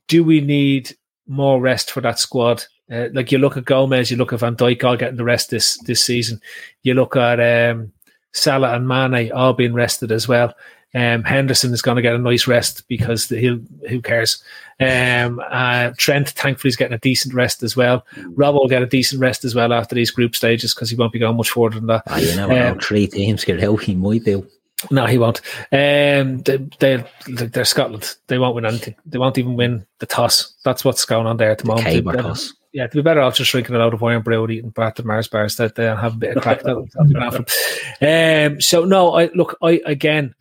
Do 0.08 0.24
we 0.24 0.40
need 0.40 0.96
more 1.28 1.60
rest 1.60 1.92
for 1.92 2.00
that 2.02 2.18
squad? 2.20 2.64
Uh, 2.90 3.08
like 3.14 3.32
you 3.32 3.38
look 3.38 3.58
at 3.58 3.66
Gomez, 3.66 4.10
you 4.12 4.18
look 4.18 4.34
at 4.34 4.40
Van 4.40 4.56
Dijk 4.56 4.84
all 4.84 4.98
getting 4.98 5.18
the 5.18 5.24
rest 5.24 5.50
this 5.50 5.78
this 5.80 6.06
season. 6.06 6.42
You 6.84 6.94
look 6.94 7.16
at 7.16 7.40
um, 7.72 7.92
Salah 8.32 8.76
and 8.76 8.88
Mane 8.88 9.32
all 9.34 9.54
being 9.54 9.74
rested 9.74 10.12
as 10.12 10.28
well. 10.28 10.54
Um, 10.94 11.24
Henderson 11.24 11.74
is 11.74 11.82
going 11.82 11.96
to 11.96 12.02
get 12.02 12.16
a 12.16 12.18
nice 12.18 12.48
rest 12.48 12.88
because 12.88 13.30
he'll 13.30 13.60
who 13.88 14.02
cares. 14.02 14.44
Um, 14.80 15.42
uh, 15.50 15.92
Trent 15.98 16.30
thankfully 16.30 16.70
is 16.70 16.76
getting 16.76 16.96
a 16.96 17.00
decent 17.00 17.34
rest 17.34 17.64
as 17.64 17.78
well. 17.78 18.06
Rob 18.32 18.56
will 18.56 18.68
get 18.68 18.82
a 18.82 18.88
decent 18.88 19.22
rest 19.22 19.46
as 19.46 19.56
well 19.56 19.72
after 19.74 19.96
these 19.96 20.12
group 20.12 20.36
stages 20.36 20.74
because 20.74 20.90
he 20.90 20.96
won't 20.96 21.14
be 21.14 21.20
going 21.20 21.38
much 21.38 21.52
further 21.52 21.76
than 21.76 21.88
that. 21.88 22.04
Ah, 22.08 22.18
you 22.18 22.36
know. 22.36 22.72
Um, 22.72 22.80
Three 22.80 23.08
teams 23.08 23.46
get 23.46 23.64
out. 23.64 23.82
He 23.84 23.96
might 23.96 24.24
do. 24.26 24.46
no, 24.90 25.06
he 25.06 25.18
won't. 25.18 25.40
Um, 25.72 26.42
they, 26.42 26.58
they, 26.80 27.06
they're 27.28 27.64
Scotland. 27.66 28.16
They 28.28 28.38
won't 28.40 28.56
win 28.56 28.66
anything. 28.66 28.96
They 29.06 29.20
won't 29.20 29.38
even 29.38 29.56
win 29.56 29.86
the 30.00 30.08
toss. 30.08 30.56
That's 30.66 30.84
what's 30.84 31.06
going 31.06 31.28
on 31.28 31.38
there 31.38 31.52
at 31.52 31.60
the, 31.60 31.66
moment. 31.68 31.86
Caber 31.88 32.14
They- 32.14 32.22
toss. 32.24 32.54
yeah, 32.74 32.88
to 32.88 32.96
be 32.98 33.02
better 33.04 33.22
off 33.22 33.36
just 33.36 33.52
drinking 33.52 33.76
a 33.76 33.80
lot 33.80 33.94
of 33.94 34.02
Irn-Bru 34.02 34.44
and 34.44 34.52
eating 34.52 34.70
battered 34.72 35.06
Mars 35.06 35.28
bars 35.28 35.56
that 35.58 35.76
they 35.76 35.86
have 35.86 36.16
a 36.16 36.18
bit 36.18 36.36
of 36.36 36.42
crack. 36.44 36.64
That'll, 36.64 36.86
that'll 36.94 37.08
be 37.08 37.14
grand 37.14 37.48
for 37.48 38.00
them. 38.00 38.54
um, 38.56 38.60
so 38.62 38.84
no, 38.84 39.14
I 39.14 39.30
look, 39.36 39.56
I 39.62 39.82
again, 39.86 40.34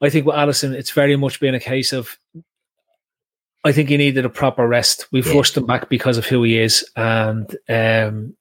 I 0.00 0.10
think 0.10 0.26
with 0.26 0.36
Alisson, 0.36 0.72
it's 0.74 0.90
very 0.90 1.16
much 1.16 1.40
been 1.40 1.54
a 1.54 1.60
case 1.60 1.92
of. 1.92 2.18
I 3.64 3.72
think 3.72 3.88
he 3.88 3.96
needed 3.96 4.24
a 4.26 4.30
proper 4.30 4.66
rest. 4.68 5.06
We've 5.10 5.26
Yeah. 5.26 5.34
rushed 5.36 5.56
him 5.56 5.66
back 5.66 5.88
because 5.88 6.18
of 6.18 6.26
who 6.26 6.42
he 6.42 6.58
is, 6.58 6.84
and 6.96 7.50
um, 7.68 8.34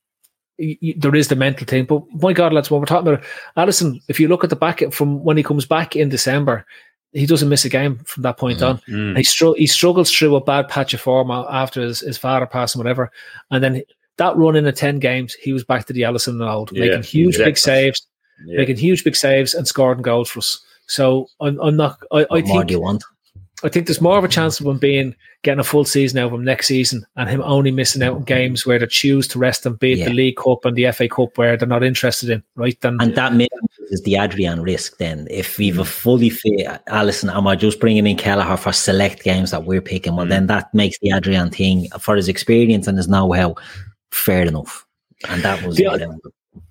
y- 0.59 0.77
y- 0.81 0.95
there 0.97 1.15
is 1.15 1.30
the 1.30 1.35
mental 1.38 1.65
thing. 1.65 1.85
But 1.85 2.03
my 2.11 2.34
God, 2.34 2.51
lads, 2.51 2.69
when 2.69 2.81
we're 2.81 2.85
talking 2.88 3.07
about 3.07 3.23
Alisson, 3.55 4.01
if 4.09 4.19
you 4.19 4.27
look 4.27 4.43
at 4.43 4.49
the 4.49 4.57
back 4.57 4.81
from 4.91 5.23
when 5.23 5.38
he 5.38 5.43
comes 5.43 5.65
back 5.65 5.95
in 5.95 6.09
December, 6.09 6.65
he 7.13 7.25
doesn't 7.25 7.47
miss 7.47 7.63
a 7.63 7.69
game 7.69 7.99
from 8.05 8.23
that 8.23 8.38
point 8.38 8.61
on. 8.61 8.80
Mm. 8.80 9.15
He, 9.15 9.23
str- 9.23 9.55
he 9.55 9.67
struggles 9.67 10.11
through 10.11 10.35
a 10.35 10.43
bad 10.43 10.67
patch 10.67 10.93
of 10.93 10.99
form 10.99 11.31
after 11.31 11.81
his, 11.81 11.99
his 12.01 12.17
father 12.17 12.45
passed 12.47 12.75
and 12.75 12.84
whatever. 12.84 13.09
And 13.51 13.63
then 13.63 13.84
that 14.17 14.35
run 14.35 14.55
in 14.57 14.63
the 14.65 14.71
10 14.73 14.97
games, 14.99 15.35
he 15.35 15.53
was 15.53 15.63
back 15.63 15.85
to 15.85 15.93
the 15.93 16.01
Alisson 16.01 16.45
old, 16.45 16.71
Yeah, 16.73 16.85
making 16.88 17.03
huge 17.03 17.38
big 17.38 17.57
saves, 17.57 18.05
Yeah. 18.45 18.57
making 18.57 18.77
huge 18.77 19.03
big 19.03 19.15
saves 19.15 19.53
and 19.53 19.67
scoring 19.67 20.01
goals 20.01 20.27
for 20.30 20.39
us. 20.39 20.59
So 20.93 21.27
I'm, 21.41 21.59
I'm 21.59 21.75
not, 21.75 21.97
I, 22.11 22.19
I 22.19 22.25
What 22.29 22.29
more 22.45 22.57
think, 22.59 22.67
do 22.67 22.73
you 22.75 22.81
want? 22.81 23.03
I 23.63 23.69
think 23.69 23.87
there's 23.87 24.01
more 24.01 24.17
of 24.17 24.23
a 24.23 24.27
chance 24.27 24.59
of 24.59 24.67
him 24.67 24.77
being 24.77 25.15
getting 25.41 25.59
a 25.59 25.63
full 25.63 25.85
season 25.85 26.19
out 26.19 26.27
of 26.27 26.33
him 26.33 26.43
next 26.43 26.67
season 26.67 27.03
and 27.15 27.27
him 27.27 27.41
only 27.41 27.71
missing 27.71 28.03
out 28.03 28.15
on 28.15 28.23
games 28.23 28.65
where 28.65 28.77
they 28.77 28.85
choose 28.85 29.27
to 29.29 29.39
rest 29.39 29.65
him, 29.65 29.75
be 29.75 29.93
it 29.93 29.99
Yeah. 29.99 30.09
the 30.09 30.13
League 30.13 30.35
Cup 30.35 30.65
and 30.65 30.77
the 30.77 30.91
FA 30.91 31.07
Cup 31.07 31.35
where 31.35 31.57
they're 31.57 31.67
not 31.67 31.83
interested 31.83 32.29
in, 32.29 32.43
right? 32.55 32.79
Then 32.81 32.97
And 32.99 33.15
that 33.15 33.33
is 33.89 34.03
the 34.03 34.17
Adrian 34.17 34.61
risk 34.61 34.97
then. 34.97 35.27
If 35.31 35.57
we've 35.57 35.79
a 35.79 35.85
fully 35.85 36.29
fit 36.29 36.67
Alisson, 36.87 37.33
am 37.35 37.47
I 37.47 37.55
just 37.55 37.79
bringing 37.79 38.05
in 38.05 38.15
Kelleher 38.17 38.55
for 38.55 38.71
select 38.71 39.23
games 39.23 39.49
that 39.49 39.65
we're 39.65 39.81
picking? 39.81 40.15
Well, 40.15 40.27
mm. 40.27 40.29
then 40.29 40.47
that 40.47 40.71
makes 40.75 40.99
the 40.99 41.11
Adrian 41.11 41.49
thing 41.49 41.89
for 41.99 42.15
his 42.15 42.27
experience 42.27 42.85
and 42.85 42.97
his 42.97 43.07
know-how 43.07 43.55
fair 44.11 44.43
enough. 44.43 44.85
And 45.27 45.41
that 45.41 45.65
was 45.65 45.79
Yeah. 45.79 45.97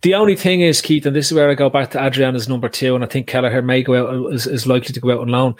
The 0.02 0.14
only 0.14 0.36
thing 0.36 0.60
is, 0.60 0.80
Keith, 0.80 1.06
and 1.06 1.14
this 1.14 1.26
is 1.26 1.34
where 1.34 1.50
I 1.50 1.54
go 1.54 1.70
back 1.70 1.90
to 1.90 2.04
Adrian 2.04 2.34
as 2.34 2.48
number 2.48 2.68
two, 2.68 2.94
and 2.94 3.04
I 3.04 3.06
think 3.06 3.26
Kelleher 3.26 3.62
may 3.62 3.82
go 3.82 3.94
out 3.94 4.32
is, 4.32 4.46
is 4.46 4.66
likely 4.66 4.92
to 4.92 5.00
go 5.00 5.12
out 5.12 5.20
on 5.20 5.28
loan. 5.28 5.54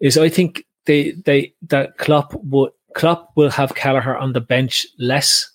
Is 0.00 0.16
I 0.18 0.28
think 0.28 0.64
they 0.86 1.12
they 1.12 1.54
that 1.62 1.98
Klopp 1.98 2.32
would 2.34 2.72
Klopp 2.94 3.32
will 3.36 3.50
have 3.50 3.74
Kelleher 3.74 4.16
on 4.16 4.32
the 4.32 4.40
bench 4.40 4.86
less 4.98 5.50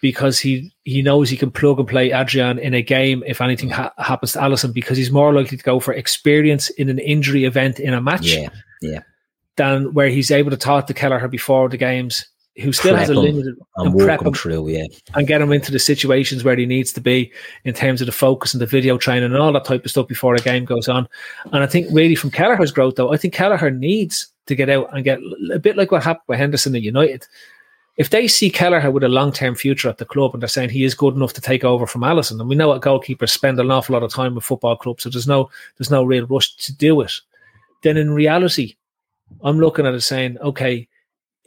because 0.00 0.38
he 0.38 0.72
he 0.84 1.02
knows 1.02 1.28
he 1.28 1.36
can 1.36 1.50
plug 1.50 1.78
and 1.78 1.88
play 1.88 2.12
Adrian 2.12 2.58
in 2.58 2.74
a 2.74 2.82
game 2.82 3.22
if 3.26 3.40
anything 3.40 3.70
ha- 3.70 3.92
happens 3.98 4.32
to 4.32 4.40
Alisson 4.40 4.72
because 4.72 4.96
he's 4.96 5.12
more 5.12 5.32
likely 5.32 5.56
to 5.56 5.64
go 5.64 5.78
for 5.78 5.94
experience 5.94 6.70
in 6.70 6.88
an 6.88 6.98
injury 6.98 7.44
event 7.44 7.78
in 7.78 7.94
a 7.94 8.00
match 8.00 8.26
yeah, 8.26 8.48
yeah. 8.80 9.00
than 9.56 9.92
where 9.92 10.08
he's 10.08 10.30
able 10.30 10.50
to 10.50 10.56
talk 10.56 10.86
to 10.86 10.94
Kelleher 10.94 11.28
before 11.28 11.68
the 11.68 11.76
games. 11.76 12.26
Who 12.56 12.72
still 12.72 12.96
has 12.96 13.08
a 13.08 13.14
limited 13.14 13.56
And 13.76 13.94
and 13.94 13.98
prep 13.98 14.20
him 14.20 14.28
him 14.28 14.34
through, 14.34 14.68
yeah. 14.68 14.86
and 15.14 15.26
get 15.26 15.40
him 15.40 15.52
into 15.52 15.70
the 15.70 15.78
situations 15.78 16.42
where 16.42 16.56
he 16.56 16.66
needs 16.66 16.92
to 16.92 17.00
be 17.00 17.32
in 17.64 17.74
terms 17.74 18.02
of 18.02 18.06
the 18.06 18.12
focus 18.12 18.52
and 18.52 18.60
the 18.60 18.66
video 18.66 18.98
training 18.98 19.24
and 19.24 19.36
all 19.36 19.52
that 19.52 19.64
type 19.64 19.84
of 19.84 19.90
stuff 19.90 20.08
before 20.08 20.34
a 20.34 20.40
game 20.40 20.64
goes 20.64 20.88
on. 20.88 21.08
And 21.52 21.62
I 21.62 21.66
think 21.66 21.86
really 21.92 22.16
from 22.16 22.32
Kelleher's 22.32 22.72
growth, 22.72 22.96
though, 22.96 23.12
I 23.12 23.16
think 23.16 23.34
Kelleher 23.34 23.70
needs 23.70 24.26
to 24.46 24.56
get 24.56 24.68
out 24.68 24.88
and 24.92 25.04
get 25.04 25.20
a 25.54 25.58
bit 25.60 25.76
like 25.76 25.92
what 25.92 26.02
happened 26.02 26.24
with 26.26 26.38
Henderson 26.38 26.74
at 26.74 26.82
United. 26.82 27.26
If 27.96 28.10
they 28.10 28.26
see 28.28 28.50
Kelleher 28.50 28.90
with 28.90 29.04
a 29.04 29.08
long 29.08 29.32
term 29.32 29.54
future 29.54 29.88
at 29.88 29.98
the 29.98 30.04
club 30.04 30.34
and 30.34 30.42
they're 30.42 30.48
saying 30.48 30.70
he 30.70 30.84
is 30.84 30.94
good 30.94 31.14
enough 31.14 31.32
to 31.34 31.40
take 31.40 31.64
over 31.64 31.86
from 31.86 32.02
Alisson, 32.02 32.40
and 32.40 32.48
we 32.48 32.56
know 32.56 32.68
what 32.68 32.82
goalkeepers 32.82 33.30
spend 33.30 33.60
an 33.60 33.70
awful 33.70 33.92
lot 33.92 34.02
of 34.02 34.12
time 34.12 34.34
with 34.34 34.44
football 34.44 34.76
clubs, 34.76 35.04
so 35.04 35.10
there's 35.10 35.28
no 35.28 35.50
there's 35.78 35.90
no 35.90 36.02
real 36.02 36.26
rush 36.26 36.56
to 36.56 36.74
do 36.74 37.00
it. 37.00 37.12
Then 37.82 37.96
in 37.96 38.10
reality, 38.10 38.74
I'm 39.42 39.60
looking 39.60 39.86
at 39.86 39.94
it 39.94 40.00
saying, 40.00 40.38
okay, 40.38 40.88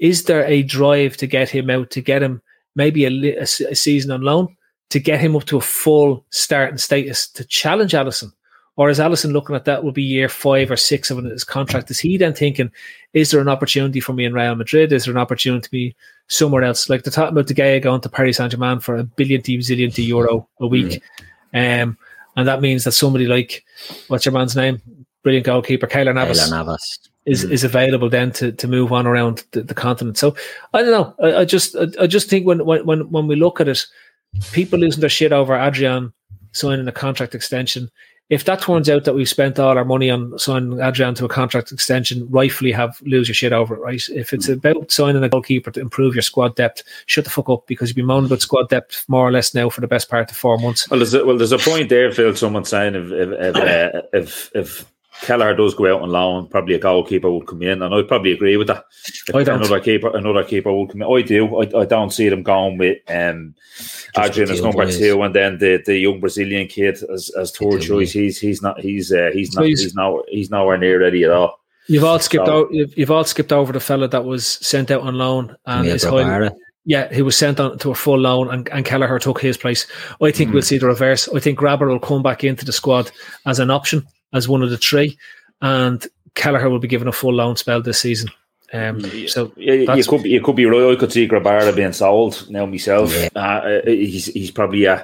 is 0.03 0.25
there 0.25 0.45
a 0.45 0.63
drive 0.63 1.15
to 1.15 1.25
get 1.25 1.49
him 1.49 1.69
out, 1.69 1.89
to 1.91 2.01
get 2.01 2.21
him 2.21 2.41
maybe 2.75 3.05
a, 3.05 3.39
a 3.39 3.43
a 3.43 3.75
season 3.75 4.11
on 4.11 4.21
loan, 4.21 4.55
to 4.89 4.99
get 4.99 5.21
him 5.21 5.33
up 5.33 5.45
to 5.45 5.57
a 5.57 5.61
full 5.61 6.25
starting 6.29 6.77
status 6.77 7.25
to 7.29 7.45
challenge 7.45 7.93
Alisson? 7.93 8.33
Or 8.75 8.89
is 8.89 8.99
Alisson 8.99 9.31
looking 9.31 9.55
at 9.55 9.65
that 9.65 9.83
will 9.83 9.93
be 9.93 10.03
year 10.03 10.27
five 10.27 10.69
or 10.69 10.75
six 10.75 11.09
of 11.09 11.23
his 11.23 11.45
contract? 11.45 11.89
Is 11.89 11.99
he 11.99 12.17
then 12.17 12.33
thinking, 12.33 12.69
is 13.13 13.31
there 13.31 13.39
an 13.39 13.47
opportunity 13.47 14.01
for 14.01 14.11
me 14.11 14.25
in 14.25 14.33
Real 14.33 14.55
Madrid? 14.55 14.91
Is 14.91 15.05
there 15.05 15.13
an 15.13 15.19
opportunity 15.21 15.61
to 15.61 15.71
be 15.71 15.95
somewhere 16.27 16.63
else? 16.63 16.89
Like 16.89 17.03
they're 17.03 17.11
talking 17.11 17.37
about 17.37 17.47
De 17.47 17.53
Gea 17.53 17.81
going 17.81 18.01
to 18.01 18.09
Paris 18.09 18.37
Saint 18.37 18.51
Germain 18.51 18.79
for 18.79 18.97
a 18.97 19.03
billion 19.03 19.41
to 19.43 19.57
zillion 19.59 19.93
to 19.93 20.01
euro 20.01 20.49
a 20.59 20.67
week. 20.67 21.01
Um, 21.53 21.97
and 22.35 22.47
that 22.47 22.61
means 22.61 22.83
that 22.83 22.93
somebody 22.93 23.27
like, 23.27 23.63
what's 24.07 24.25
your 24.25 24.33
man's 24.33 24.55
name? 24.55 24.81
Brilliant 25.21 25.45
goalkeeper, 25.45 25.87
Keylor 25.87 26.13
Navas 26.13 26.43
Taylor 26.43 26.57
Navas. 26.57 26.99
Is 27.25 27.43
is 27.43 27.63
available 27.63 28.09
then 28.09 28.31
to, 28.33 28.51
to 28.51 28.67
move 28.67 28.91
on 28.91 29.07
around 29.07 29.43
the, 29.51 29.61
the 29.61 29.73
continent. 29.73 30.17
So 30.17 30.35
I 30.73 30.81
don't 30.81 30.91
know. 30.91 31.15
I, 31.25 31.41
I 31.41 31.45
just 31.45 31.75
I, 31.75 31.87
I 32.01 32.07
just 32.07 32.29
think 32.29 32.45
when, 32.45 32.65
when 32.65 32.85
when 32.85 33.09
when 33.11 33.27
we 33.27 33.35
look 33.35 33.61
at 33.61 33.67
it, 33.67 33.85
people 34.51 34.79
losing 34.79 35.01
their 35.01 35.09
shit 35.09 35.31
over 35.31 35.55
Adrian 35.55 36.13
signing 36.51 36.87
a 36.87 36.91
contract 36.91 37.35
extension. 37.35 37.89
If 38.29 38.45
that 38.45 38.61
turns 38.61 38.89
out 38.89 39.03
that 39.03 39.13
we've 39.13 39.29
spent 39.29 39.59
all 39.59 39.77
our 39.77 39.83
money 39.83 40.09
on 40.09 40.39
signing 40.39 40.79
Adrian 40.79 41.13
to 41.15 41.25
a 41.25 41.29
contract 41.29 41.71
extension, 41.71 42.25
rightfully 42.29 42.71
have 42.71 42.99
lose 43.01 43.27
your 43.27 43.35
shit 43.35 43.51
over 43.51 43.75
it, 43.75 43.81
right? 43.81 44.01
If 44.09 44.33
it's 44.33 44.47
about 44.47 44.91
signing 44.91 45.23
a 45.23 45.29
goalkeeper 45.29 45.71
to 45.71 45.81
improve 45.81 46.15
your 46.15 46.21
squad 46.21 46.55
depth, 46.55 46.83
shut 47.05 47.25
the 47.25 47.29
fuck 47.29 47.49
up 47.49 47.67
because 47.67 47.89
you've 47.89 47.97
been 47.97 48.05
moaning 48.05 48.27
about 48.27 48.41
squad 48.41 48.69
depth 48.69 49.03
more 49.07 49.27
or 49.27 49.31
less 49.31 49.53
now 49.53 49.69
for 49.69 49.81
the 49.81 49.87
best 49.87 50.09
part 50.09 50.31
of 50.31 50.37
four 50.37 50.57
months. 50.57 50.89
Well, 50.89 50.99
there's 50.99 51.13
a, 51.13 51.25
well, 51.25 51.37
there's 51.37 51.51
a 51.51 51.57
point 51.57 51.89
there, 51.89 52.11
Phil. 52.11 52.35
Someone 52.35 52.65
saying 52.65 52.95
if 52.95 53.11
if 53.11 53.29
if, 53.31 53.55
uh, 53.55 54.01
if, 54.13 54.51
if 54.55 54.92
Kelleher 55.21 55.53
does 55.55 55.73
go 55.75 55.93
out 55.95 56.01
on 56.01 56.09
loan, 56.09 56.47
probably 56.47 56.75
a 56.75 56.79
goalkeeper 56.79 57.31
would 57.31 57.47
come 57.47 57.61
in, 57.61 57.81
and 57.81 57.93
I'd 57.93 58.07
probably 58.07 58.31
agree 58.33 58.57
with 58.57 58.67
that. 58.67 58.85
If 59.27 59.35
I 59.35 59.43
don't. 59.43 59.59
Another 59.59 59.79
keeper, 59.79 60.15
another 60.15 60.43
keeper 60.43 60.73
would 60.73 60.89
come 60.91 61.01
in. 61.01 61.07
I 61.17 61.21
do. 61.21 61.61
I, 61.61 61.81
I 61.81 61.85
don't 61.85 62.11
see 62.11 62.29
them 62.29 62.43
going 62.43 62.77
with 62.77 62.97
um, 63.09 63.55
Adrian 64.17 64.47
the 64.47 64.53
as 64.55 64.61
number 64.61 64.85
boys. 64.85 64.97
two, 64.97 65.21
and 65.21 65.33
then 65.35 65.57
the, 65.59 65.81
the 65.85 65.97
young 65.97 66.19
Brazilian 66.19 66.67
kid 66.67 66.97
as 67.13 67.29
as 67.37 67.51
third 67.51 67.81
two 67.81 67.87
choice. 67.87 68.11
He's 68.11 68.39
he's 68.39 68.61
not 68.61 68.79
he's 68.81 69.11
uh, 69.11 69.29
he's 69.33 69.53
not 69.55 69.61
Please. 69.61 69.81
he's 69.81 69.95
now 69.95 70.21
he's 70.27 70.49
nowhere 70.49 70.77
near 70.77 70.99
ready 70.99 71.23
at 71.23 71.31
all. 71.31 71.59
You've 71.87 72.03
all 72.05 72.19
skipped 72.19 72.45
So- 72.47 72.61
out. 72.65 72.73
You've, 72.73 72.97
you've 72.97 73.11
all 73.11 73.23
skipped 73.25 73.51
over 73.53 73.71
the 73.73 73.79
fella 73.79 74.07
that 74.07 74.23
was 74.25 74.47
sent 74.47 74.89
out 74.91 75.01
on 75.01 75.15
loan 75.17 75.55
and 75.65 75.83
Mia 75.85 75.95
is 75.95 76.03
highly, 76.03 76.49
Yeah, 76.85 77.13
he 77.13 77.21
was 77.21 77.35
sent 77.37 77.59
on 77.59 77.77
to 77.79 77.91
a 77.91 77.95
full 77.95 78.17
loan, 78.19 78.49
and, 78.49 78.69
and 78.69 78.85
Kelleher 78.85 79.19
took 79.19 79.41
his 79.41 79.57
place. 79.57 79.85
I 80.21 80.31
think 80.31 80.49
Hmm. 80.49 80.53
we'll 80.55 80.63
see 80.63 80.77
the 80.77 80.87
reverse. 80.87 81.27
I 81.35 81.39
think 81.39 81.59
Grabara 81.59 81.89
will 81.89 81.99
come 81.99 82.23
back 82.23 82.43
into 82.45 82.63
the 82.65 82.71
squad 82.71 83.11
as 83.45 83.59
an 83.59 83.69
option, 83.69 84.05
as 84.33 84.47
one 84.49 84.63
of 84.63 84.69
the 84.69 84.77
three, 84.77 85.17
and 85.61 86.05
Kelleher 86.35 86.69
will 86.69 86.79
be 86.79 86.87
given 86.87 87.07
a 87.07 87.11
full 87.11 87.33
loan 87.33 87.55
spell 87.55 87.81
this 87.81 87.99
season. 87.99 88.29
Um, 88.73 89.01
so 89.27 89.51
Yeah, 89.55 89.93
you 89.93 90.03
could 90.03 90.23
be, 90.23 90.31
you 90.31 90.41
could 90.41 90.55
be 90.55 90.65
right. 90.65 90.93
I 90.93 90.99
could 90.99 91.11
see 91.11 91.27
Grabara 91.27 91.75
being 91.75 91.93
sold 91.93 92.47
now 92.49 92.65
myself. 92.65 93.13
Yeah. 93.15 93.29
Uh, 93.35 93.81
he's 93.85 94.25
he's 94.25 94.49
probably 94.49 94.87
uh, 94.87 95.03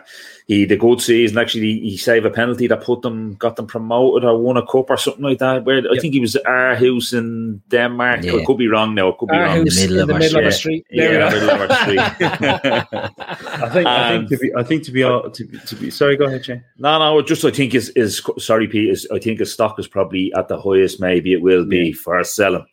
he 0.50 0.62
had 0.62 0.72
a 0.72 0.78
good 0.78 1.00
season. 1.00 1.38
Actually, 1.38 1.80
he 1.80 1.96
saved 1.96 2.26
a 2.26 2.30
penalty 2.32 2.66
that 2.68 2.82
put 2.84 3.04
them 3.04 3.36
got 3.36 3.56
them 3.56 3.68
promoted 3.68 4.26
or 4.28 4.36
won 4.38 4.58
a 4.58 4.66
cup 4.66 4.90
or 4.90 4.98
something 4.98 5.24
like 5.24 5.38
that. 5.40 5.64
Where 5.64 5.78
I 5.78 5.94
Yeah. 5.94 6.02
think 6.02 6.14
he 6.16 6.20
was 6.20 6.36
Aarhus 6.46 7.14
in 7.18 7.62
Denmark. 7.70 8.24
Yeah. 8.24 8.34
I 8.36 8.44
could 8.46 8.58
be 8.58 8.68
wrong 8.68 8.96
now. 8.96 9.10
I 9.12 9.16
could 9.20 9.30
be 9.30 9.36
Aarhus 9.36 9.56
wrong. 9.56 9.66
the 9.66 9.76
middle 9.82 9.96
in 9.98 10.02
of 10.02 10.08
the 10.08 10.14
our 10.16 10.20
middle 10.20 10.40
of 10.40 10.46
a 10.48 10.52
street. 10.52 10.84
street. 10.90 11.00
There 11.00 11.14
Yeah, 11.14 11.26
we 11.26 11.40
go. 11.40 11.40
middle 11.40 11.50
of 11.56 11.62
our 11.70 11.78
street. 11.78 12.00
I 13.66 13.70
think. 13.74 13.88
I 13.88 14.16
Um, 14.16 14.28
think 14.28 14.30
to 14.30 14.38
be. 14.38 14.52
I 14.58 14.64
think 14.64 14.84
to 14.86 14.92
be. 14.92 15.04
all- 15.04 15.30
To, 15.30 15.46
be- 15.46 15.60
to 15.60 15.76
be. 15.76 15.90
Sorry. 15.92 16.18
Go 16.18 16.26
ahead, 16.26 16.44
Shane. 16.46 16.64
No, 16.78 16.98
no, 17.00 17.22
just 17.22 17.46
I 17.46 17.52
think 17.52 17.76
is 17.76 17.90
is 17.96 18.22
sorry, 18.40 18.68
Pete. 18.68 18.90
Is 18.90 19.08
I 19.14 19.20
think 19.20 19.40
his 19.40 19.54
stock 19.54 19.80
is 19.80 19.88
probably 19.88 20.32
at 20.36 20.48
the 20.48 20.60
highest. 20.60 21.00
Maybe 21.00 21.32
it 21.34 21.42
will 21.42 21.66
be 21.66 21.94
for 21.94 22.24
selling. 22.24 22.66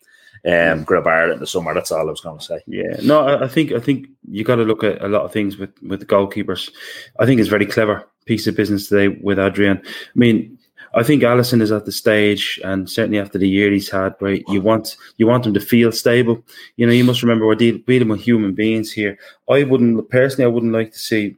Um, 0.45 0.85
Ireland 0.89 1.33
in 1.33 1.39
the 1.39 1.47
summer. 1.47 1.73
That's 1.73 1.91
all 1.91 2.07
I 2.07 2.11
was 2.11 2.21
going 2.21 2.39
to 2.39 2.45
say. 2.45 2.59
Yeah, 2.67 2.97
no, 3.03 3.43
I, 3.43 3.47
think 3.47 3.71
I 3.71 3.79
think 3.79 4.07
you 4.29 4.43
got 4.43 4.55
to 4.55 4.63
look 4.63 4.83
at 4.83 5.01
a 5.03 5.07
lot 5.07 5.23
of 5.23 5.31
things 5.31 5.57
with 5.57 5.71
with 5.83 5.99
the 5.99 6.05
goalkeepers. 6.05 6.71
I 7.19 7.25
think 7.25 7.39
it's 7.39 7.49
very 7.49 7.65
clever 7.65 8.07
piece 8.25 8.47
of 8.47 8.55
business 8.55 8.89
today 8.89 9.19
with 9.21 9.39
Adrian. 9.39 9.81
I 9.85 9.89
mean, 10.15 10.57
I 10.93 11.03
think 11.03 11.23
Alisson 11.23 11.61
is 11.61 11.71
at 11.71 11.85
the 11.85 11.91
stage, 11.91 12.59
and 12.63 12.89
certainly 12.89 13.19
after 13.19 13.37
the 13.37 13.47
year 13.47 13.71
he's 13.71 13.89
had, 13.89 14.15
where 14.19 14.39
you 14.47 14.61
want 14.61 14.97
you 15.17 15.27
want 15.27 15.45
him 15.45 15.53
to 15.53 15.59
feel 15.59 15.91
stable. 15.91 16.43
You 16.75 16.87
know, 16.87 16.93
you 16.93 17.03
must 17.03 17.23
remember 17.23 17.45
we're 17.45 17.55
deal, 17.55 17.77
dealing 17.85 18.09
with 18.09 18.21
human 18.21 18.53
beings 18.53 18.91
here. 18.91 19.17
I 19.49 19.63
wouldn't 19.63 20.09
personally, 20.09 20.45
I 20.45 20.53
wouldn't 20.53 20.73
like 20.73 20.91
to 20.93 20.99
see 20.99 21.35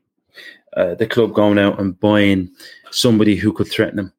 uh, 0.78 0.96
the 0.96 1.08
club 1.08 1.34
going 1.34 1.60
out 1.60 1.80
and 1.80 2.00
buying 2.00 2.50
somebody 2.92 3.36
who 3.36 3.54
could 3.54 3.70
threaten 3.70 4.00
him. 4.00 4.14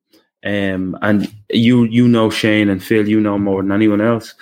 Um, 0.44 0.96
and 1.02 1.30
you 1.50 1.84
you 1.84 2.08
know 2.08 2.30
Shane 2.30 2.68
and 2.70 2.82
Phil, 2.82 3.08
you 3.08 3.20
know 3.20 3.38
more 3.38 3.62
than 3.62 3.72
anyone 3.72 4.00
else 4.00 4.34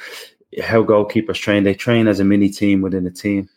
how 0.63 0.83
goalkeepers 0.83 1.35
train. 1.41 1.65
They 1.65 1.75
train 1.75 2.09
as 2.09 2.21
a 2.21 2.25
mini 2.25 2.49
team 2.49 2.81
within 2.81 3.07
a 3.07 3.11
team. 3.11 3.49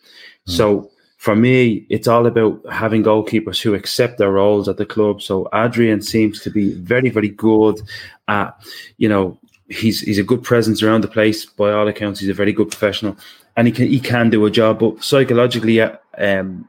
So 0.46 0.92
for 1.18 1.36
me, 1.36 1.86
it's 1.90 2.08
all 2.08 2.26
about 2.26 2.62
having 2.72 3.04
goalkeepers 3.04 3.62
who 3.62 3.74
accept 3.76 4.18
their 4.18 4.32
roles 4.32 4.68
at 4.68 4.78
the 4.78 4.86
club. 4.86 5.22
So 5.22 5.48
Adrian 5.54 6.02
seems 6.02 6.42
to 6.42 6.50
be 6.50 6.74
very, 6.74 7.10
very 7.10 7.30
good 7.30 7.80
at, 8.28 8.60
you 8.98 9.08
know, 9.08 9.40
he's 9.70 10.02
he's 10.02 10.18
a 10.18 10.24
good 10.24 10.44
presence 10.44 10.82
around 10.82 11.02
the 11.02 11.08
place. 11.08 11.46
By 11.46 11.72
all 11.72 11.88
accounts, 11.88 12.20
he's 12.20 12.30
a 12.30 12.34
very 12.34 12.52
good 12.52 12.70
professional, 12.70 13.16
and 13.56 13.68
he 13.68 13.74
can 13.74 13.88
he 13.88 14.00
can 14.00 14.30
do 14.30 14.46
a 14.46 14.52
job. 14.52 14.80
But 14.80 15.04
psychologically, 15.04 15.80
um, 15.80 16.68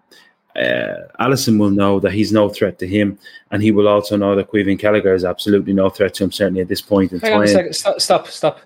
uh, 0.56 1.08
Alisson 1.20 1.58
will 1.58 1.70
know 1.70 2.00
that 2.00 2.12
he's 2.12 2.32
no 2.32 2.48
threat 2.48 2.78
to 2.78 2.86
him, 2.86 3.18
and 3.50 3.62
he 3.62 3.70
will 3.70 3.88
also 3.88 4.16
know 4.16 4.34
that 4.36 4.50
Caoimhín 4.50 4.78
Kelleher 4.78 5.14
is 5.14 5.24
absolutely 5.24 5.72
no 5.72 5.88
threat 5.88 6.14
to 6.14 6.24
him. 6.24 6.32
Certainly 6.32 6.62
at 6.62 6.68
this 6.68 6.80
point 6.80 7.12
in 7.12 7.20
Hang 7.20 7.32
time. 7.32 7.46
second. 7.46 7.74
Stop, 7.74 8.00
stop, 8.00 8.28
stop. 8.28 8.60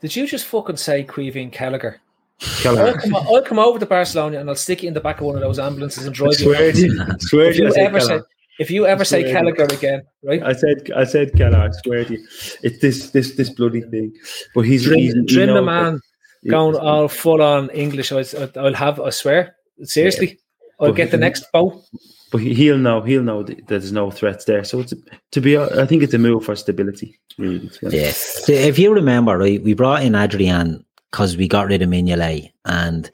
Did 0.00 0.14
you 0.14 0.26
just 0.26 0.46
fucking 0.46 0.76
say 0.76 1.02
Kelleher? 1.04 2.00
Kelleher. 2.38 2.86
I'll 2.86 2.94
come, 2.94 3.16
I'll 3.16 3.42
come 3.42 3.58
over 3.58 3.78
to 3.78 3.86
Barcelona 3.86 4.38
and 4.38 4.48
I'll 4.48 4.54
stick 4.54 4.82
you 4.82 4.88
in 4.88 4.94
the 4.94 5.00
back 5.00 5.20
of 5.20 5.26
one 5.26 5.34
of 5.34 5.40
those 5.40 5.58
ambulances 5.58 6.06
and 6.06 6.14
drive 6.14 6.38
you. 6.38 6.54
swear 6.54 6.72
to 6.72 6.80
you, 6.80 7.04
swear 7.18 7.50
If 7.50 7.58
you, 7.58 7.66
you 7.66 7.74
I 7.74 7.80
ever 7.80 8.00
say, 8.00 8.20
if 8.60 8.70
you 8.70 8.86
ever 8.86 9.04
say. 9.04 9.32
Kelleher 9.32 9.64
again, 9.64 10.02
right? 10.22 10.42
I 10.42 10.52
said, 10.52 10.90
I 10.94 11.04
said, 11.04 11.34
Kelleher. 11.34 11.62
I 11.62 11.70
swear 11.82 12.04
to 12.04 12.12
you, 12.12 12.24
it's 12.62 12.78
this, 12.78 13.10
this, 13.10 13.34
this 13.34 13.50
bloody 13.50 13.80
thing. 13.82 14.14
But 14.54 14.62
he's, 14.62 14.84
he's 14.84 15.14
Dream, 15.14 15.26
he 15.26 15.34
dream 15.34 15.54
the 15.54 15.62
man 15.62 16.00
going 16.48 16.76
all 16.76 17.08
full 17.08 17.42
on 17.42 17.70
English. 17.70 18.12
I, 18.12 18.24
I'll 18.56 18.74
have, 18.74 19.00
I 19.00 19.10
swear, 19.10 19.56
seriously, 19.82 20.38
I'll 20.80 20.88
But 20.88 20.96
get 20.96 21.10
the 21.10 21.16
next 21.16 21.50
bow. 21.52 21.82
But 22.30 22.38
he- 22.38 22.54
he'll 22.54 22.78
know, 22.78 23.00
he'll 23.00 23.22
know 23.22 23.42
that 23.42 23.66
there's 23.66 23.90
no 23.90 24.10
threats 24.10 24.44
there. 24.44 24.62
So 24.64 24.80
it's 24.80 24.94
to 25.32 25.40
be, 25.40 25.56
I 25.58 25.86
think 25.86 26.02
it's 26.02 26.14
a 26.14 26.18
move 26.18 26.44
for 26.44 26.54
stability. 26.56 27.18
Really, 27.38 27.68
to 27.68 27.80
be 27.80 27.86
honest. 27.86 27.96
Yeah. 27.96 28.10
So 28.44 28.52
if 28.52 28.78
you 28.78 28.92
remember, 28.92 29.36
right, 29.38 29.62
we 29.62 29.74
brought 29.74 30.02
in 30.02 30.14
Adrian 30.14 30.84
because 31.10 31.36
we 31.36 31.48
got 31.48 31.68
rid 31.68 31.82
of 31.82 31.88
Mignolet 31.88 32.52
and 32.66 33.10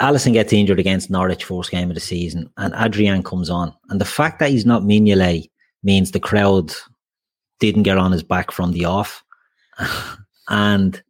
Alisson 0.00 0.32
gets 0.32 0.52
injured 0.52 0.78
against 0.78 1.10
Norwich 1.10 1.44
first 1.44 1.70
game 1.70 1.90
of 1.90 1.94
the 1.94 2.00
season 2.00 2.48
and 2.56 2.74
Adrian 2.76 3.22
comes 3.22 3.50
on. 3.50 3.74
And 3.90 4.00
the 4.00 4.04
fact 4.06 4.38
that 4.38 4.50
he's 4.50 4.64
not 4.64 4.82
Mignolet 4.82 5.50
means 5.82 6.10
the 6.10 6.20
crowd 6.20 6.72
didn't 7.58 7.82
get 7.82 7.98
on 7.98 8.12
his 8.12 8.22
back 8.22 8.50
from 8.50 8.72
the 8.72 8.84
off. 8.86 9.22
and 10.48 11.02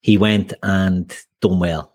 he 0.00 0.16
went 0.16 0.54
and 0.62 1.14
done 1.40 1.58
well. 1.58 1.92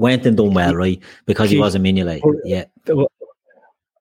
Went 0.00 0.24
and 0.24 0.34
done 0.34 0.54
well, 0.54 0.74
right? 0.74 0.98
Because 1.26 1.50
he 1.50 1.58
wasn't 1.58 1.84
Mignolet. 1.84 2.22
Yeah. 2.44 2.64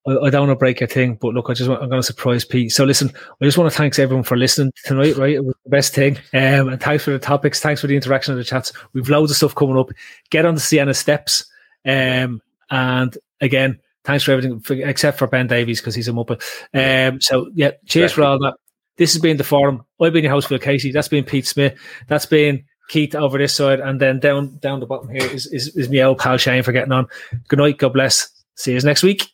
I, 0.08 0.30
don't 0.30 0.48
want 0.48 0.52
to 0.52 0.56
break 0.56 0.80
your 0.80 0.88
thing, 0.88 1.16
but 1.16 1.34
look, 1.34 1.50
I 1.50 1.54
just 1.54 1.70
want, 1.70 1.84
I'm 1.84 1.90
going 1.90 2.02
to 2.02 2.06
surprise 2.06 2.46
Pete. 2.46 2.72
So 2.72 2.86
listen, 2.86 3.12
I 3.42 3.46
just 3.46 3.58
want 3.58 3.70
to 3.70 3.78
thanks 3.78 4.00
everyone 4.00 4.24
for 4.24 4.38
listening 4.38 4.72
tonight. 4.86 5.18
Right, 5.18 5.36
it 5.36 5.44
was 5.44 5.56
the 5.66 5.70
best 5.70 5.94
thing. 5.94 6.16
Um, 6.34 6.70
and 6.70 6.82
thanks 6.82 7.04
for 7.04 7.12
the 7.12 7.20
topics. 7.20 7.60
Thanks 7.60 7.82
for 7.82 7.88
the 7.88 7.98
interaction 7.98 8.32
in 8.32 8.38
the 8.38 8.46
chats. 8.46 8.72
We've 8.94 9.10
loads 9.10 9.30
of 9.30 9.36
stuff 9.36 9.56
coming 9.56 9.78
up. 9.78 9.90
Get 10.30 10.46
on 10.46 10.56
the 10.56 10.62
Sienna 10.62 10.94
steps. 10.94 11.46
Um, 11.86 12.42
and 12.70 13.18
again, 13.42 13.80
thanks 14.06 14.24
for 14.24 14.32
everything 14.32 14.62
for, 14.62 14.76
except 14.76 15.20
for 15.20 15.28
Ben 15.28 15.48
Davies 15.48 15.82
because 15.82 15.96
he's 15.96 16.08
a 16.08 16.14
muppet. 16.14 16.42
Um, 16.74 17.20
so 17.20 17.52
yeah, 17.54 17.72
cheers 17.86 18.14
for 18.14 18.24
all 18.24 18.40
that. 18.40 18.56
This 18.96 19.14
has 19.14 19.22
been 19.22 19.36
the 19.36 19.44
forum. 19.44 19.84
I've 20.00 20.14
been 20.14 20.24
your 20.24 20.32
host, 20.32 20.48
Phil 20.48 20.60
Casey. 20.60 20.94
That's 20.94 21.10
been 21.10 21.26
Pete 21.26 21.46
Smith. 21.46 21.78
That's 22.08 22.26
been 22.26 22.64
Keith 22.90 23.16
over 23.16 23.38
this 23.38 23.56
side, 23.56 23.80
and 23.80 24.02
then 24.02 24.20
down 24.20 24.58
down 24.58 24.82
the 24.82 24.86
bottom 24.86 25.10
here 25.10 25.26
is 25.26 25.46
is, 25.48 25.76
is 25.78 25.90
my 25.90 26.02
old 26.02 26.18
pal 26.18 26.38
Shane 26.38 26.64
for 26.64 26.74
getting 26.74 26.92
on. 26.92 27.08
Good 27.48 27.60
night. 27.60 27.78
God 27.78 27.94
bless. 27.94 28.30
See 28.56 28.74
you 28.74 28.82
next 28.82 29.04
week. 29.04 29.28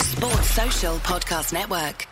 Sports 0.00 0.50
Social 0.50 0.96
Podcast 0.98 1.52
Network. 1.52 2.06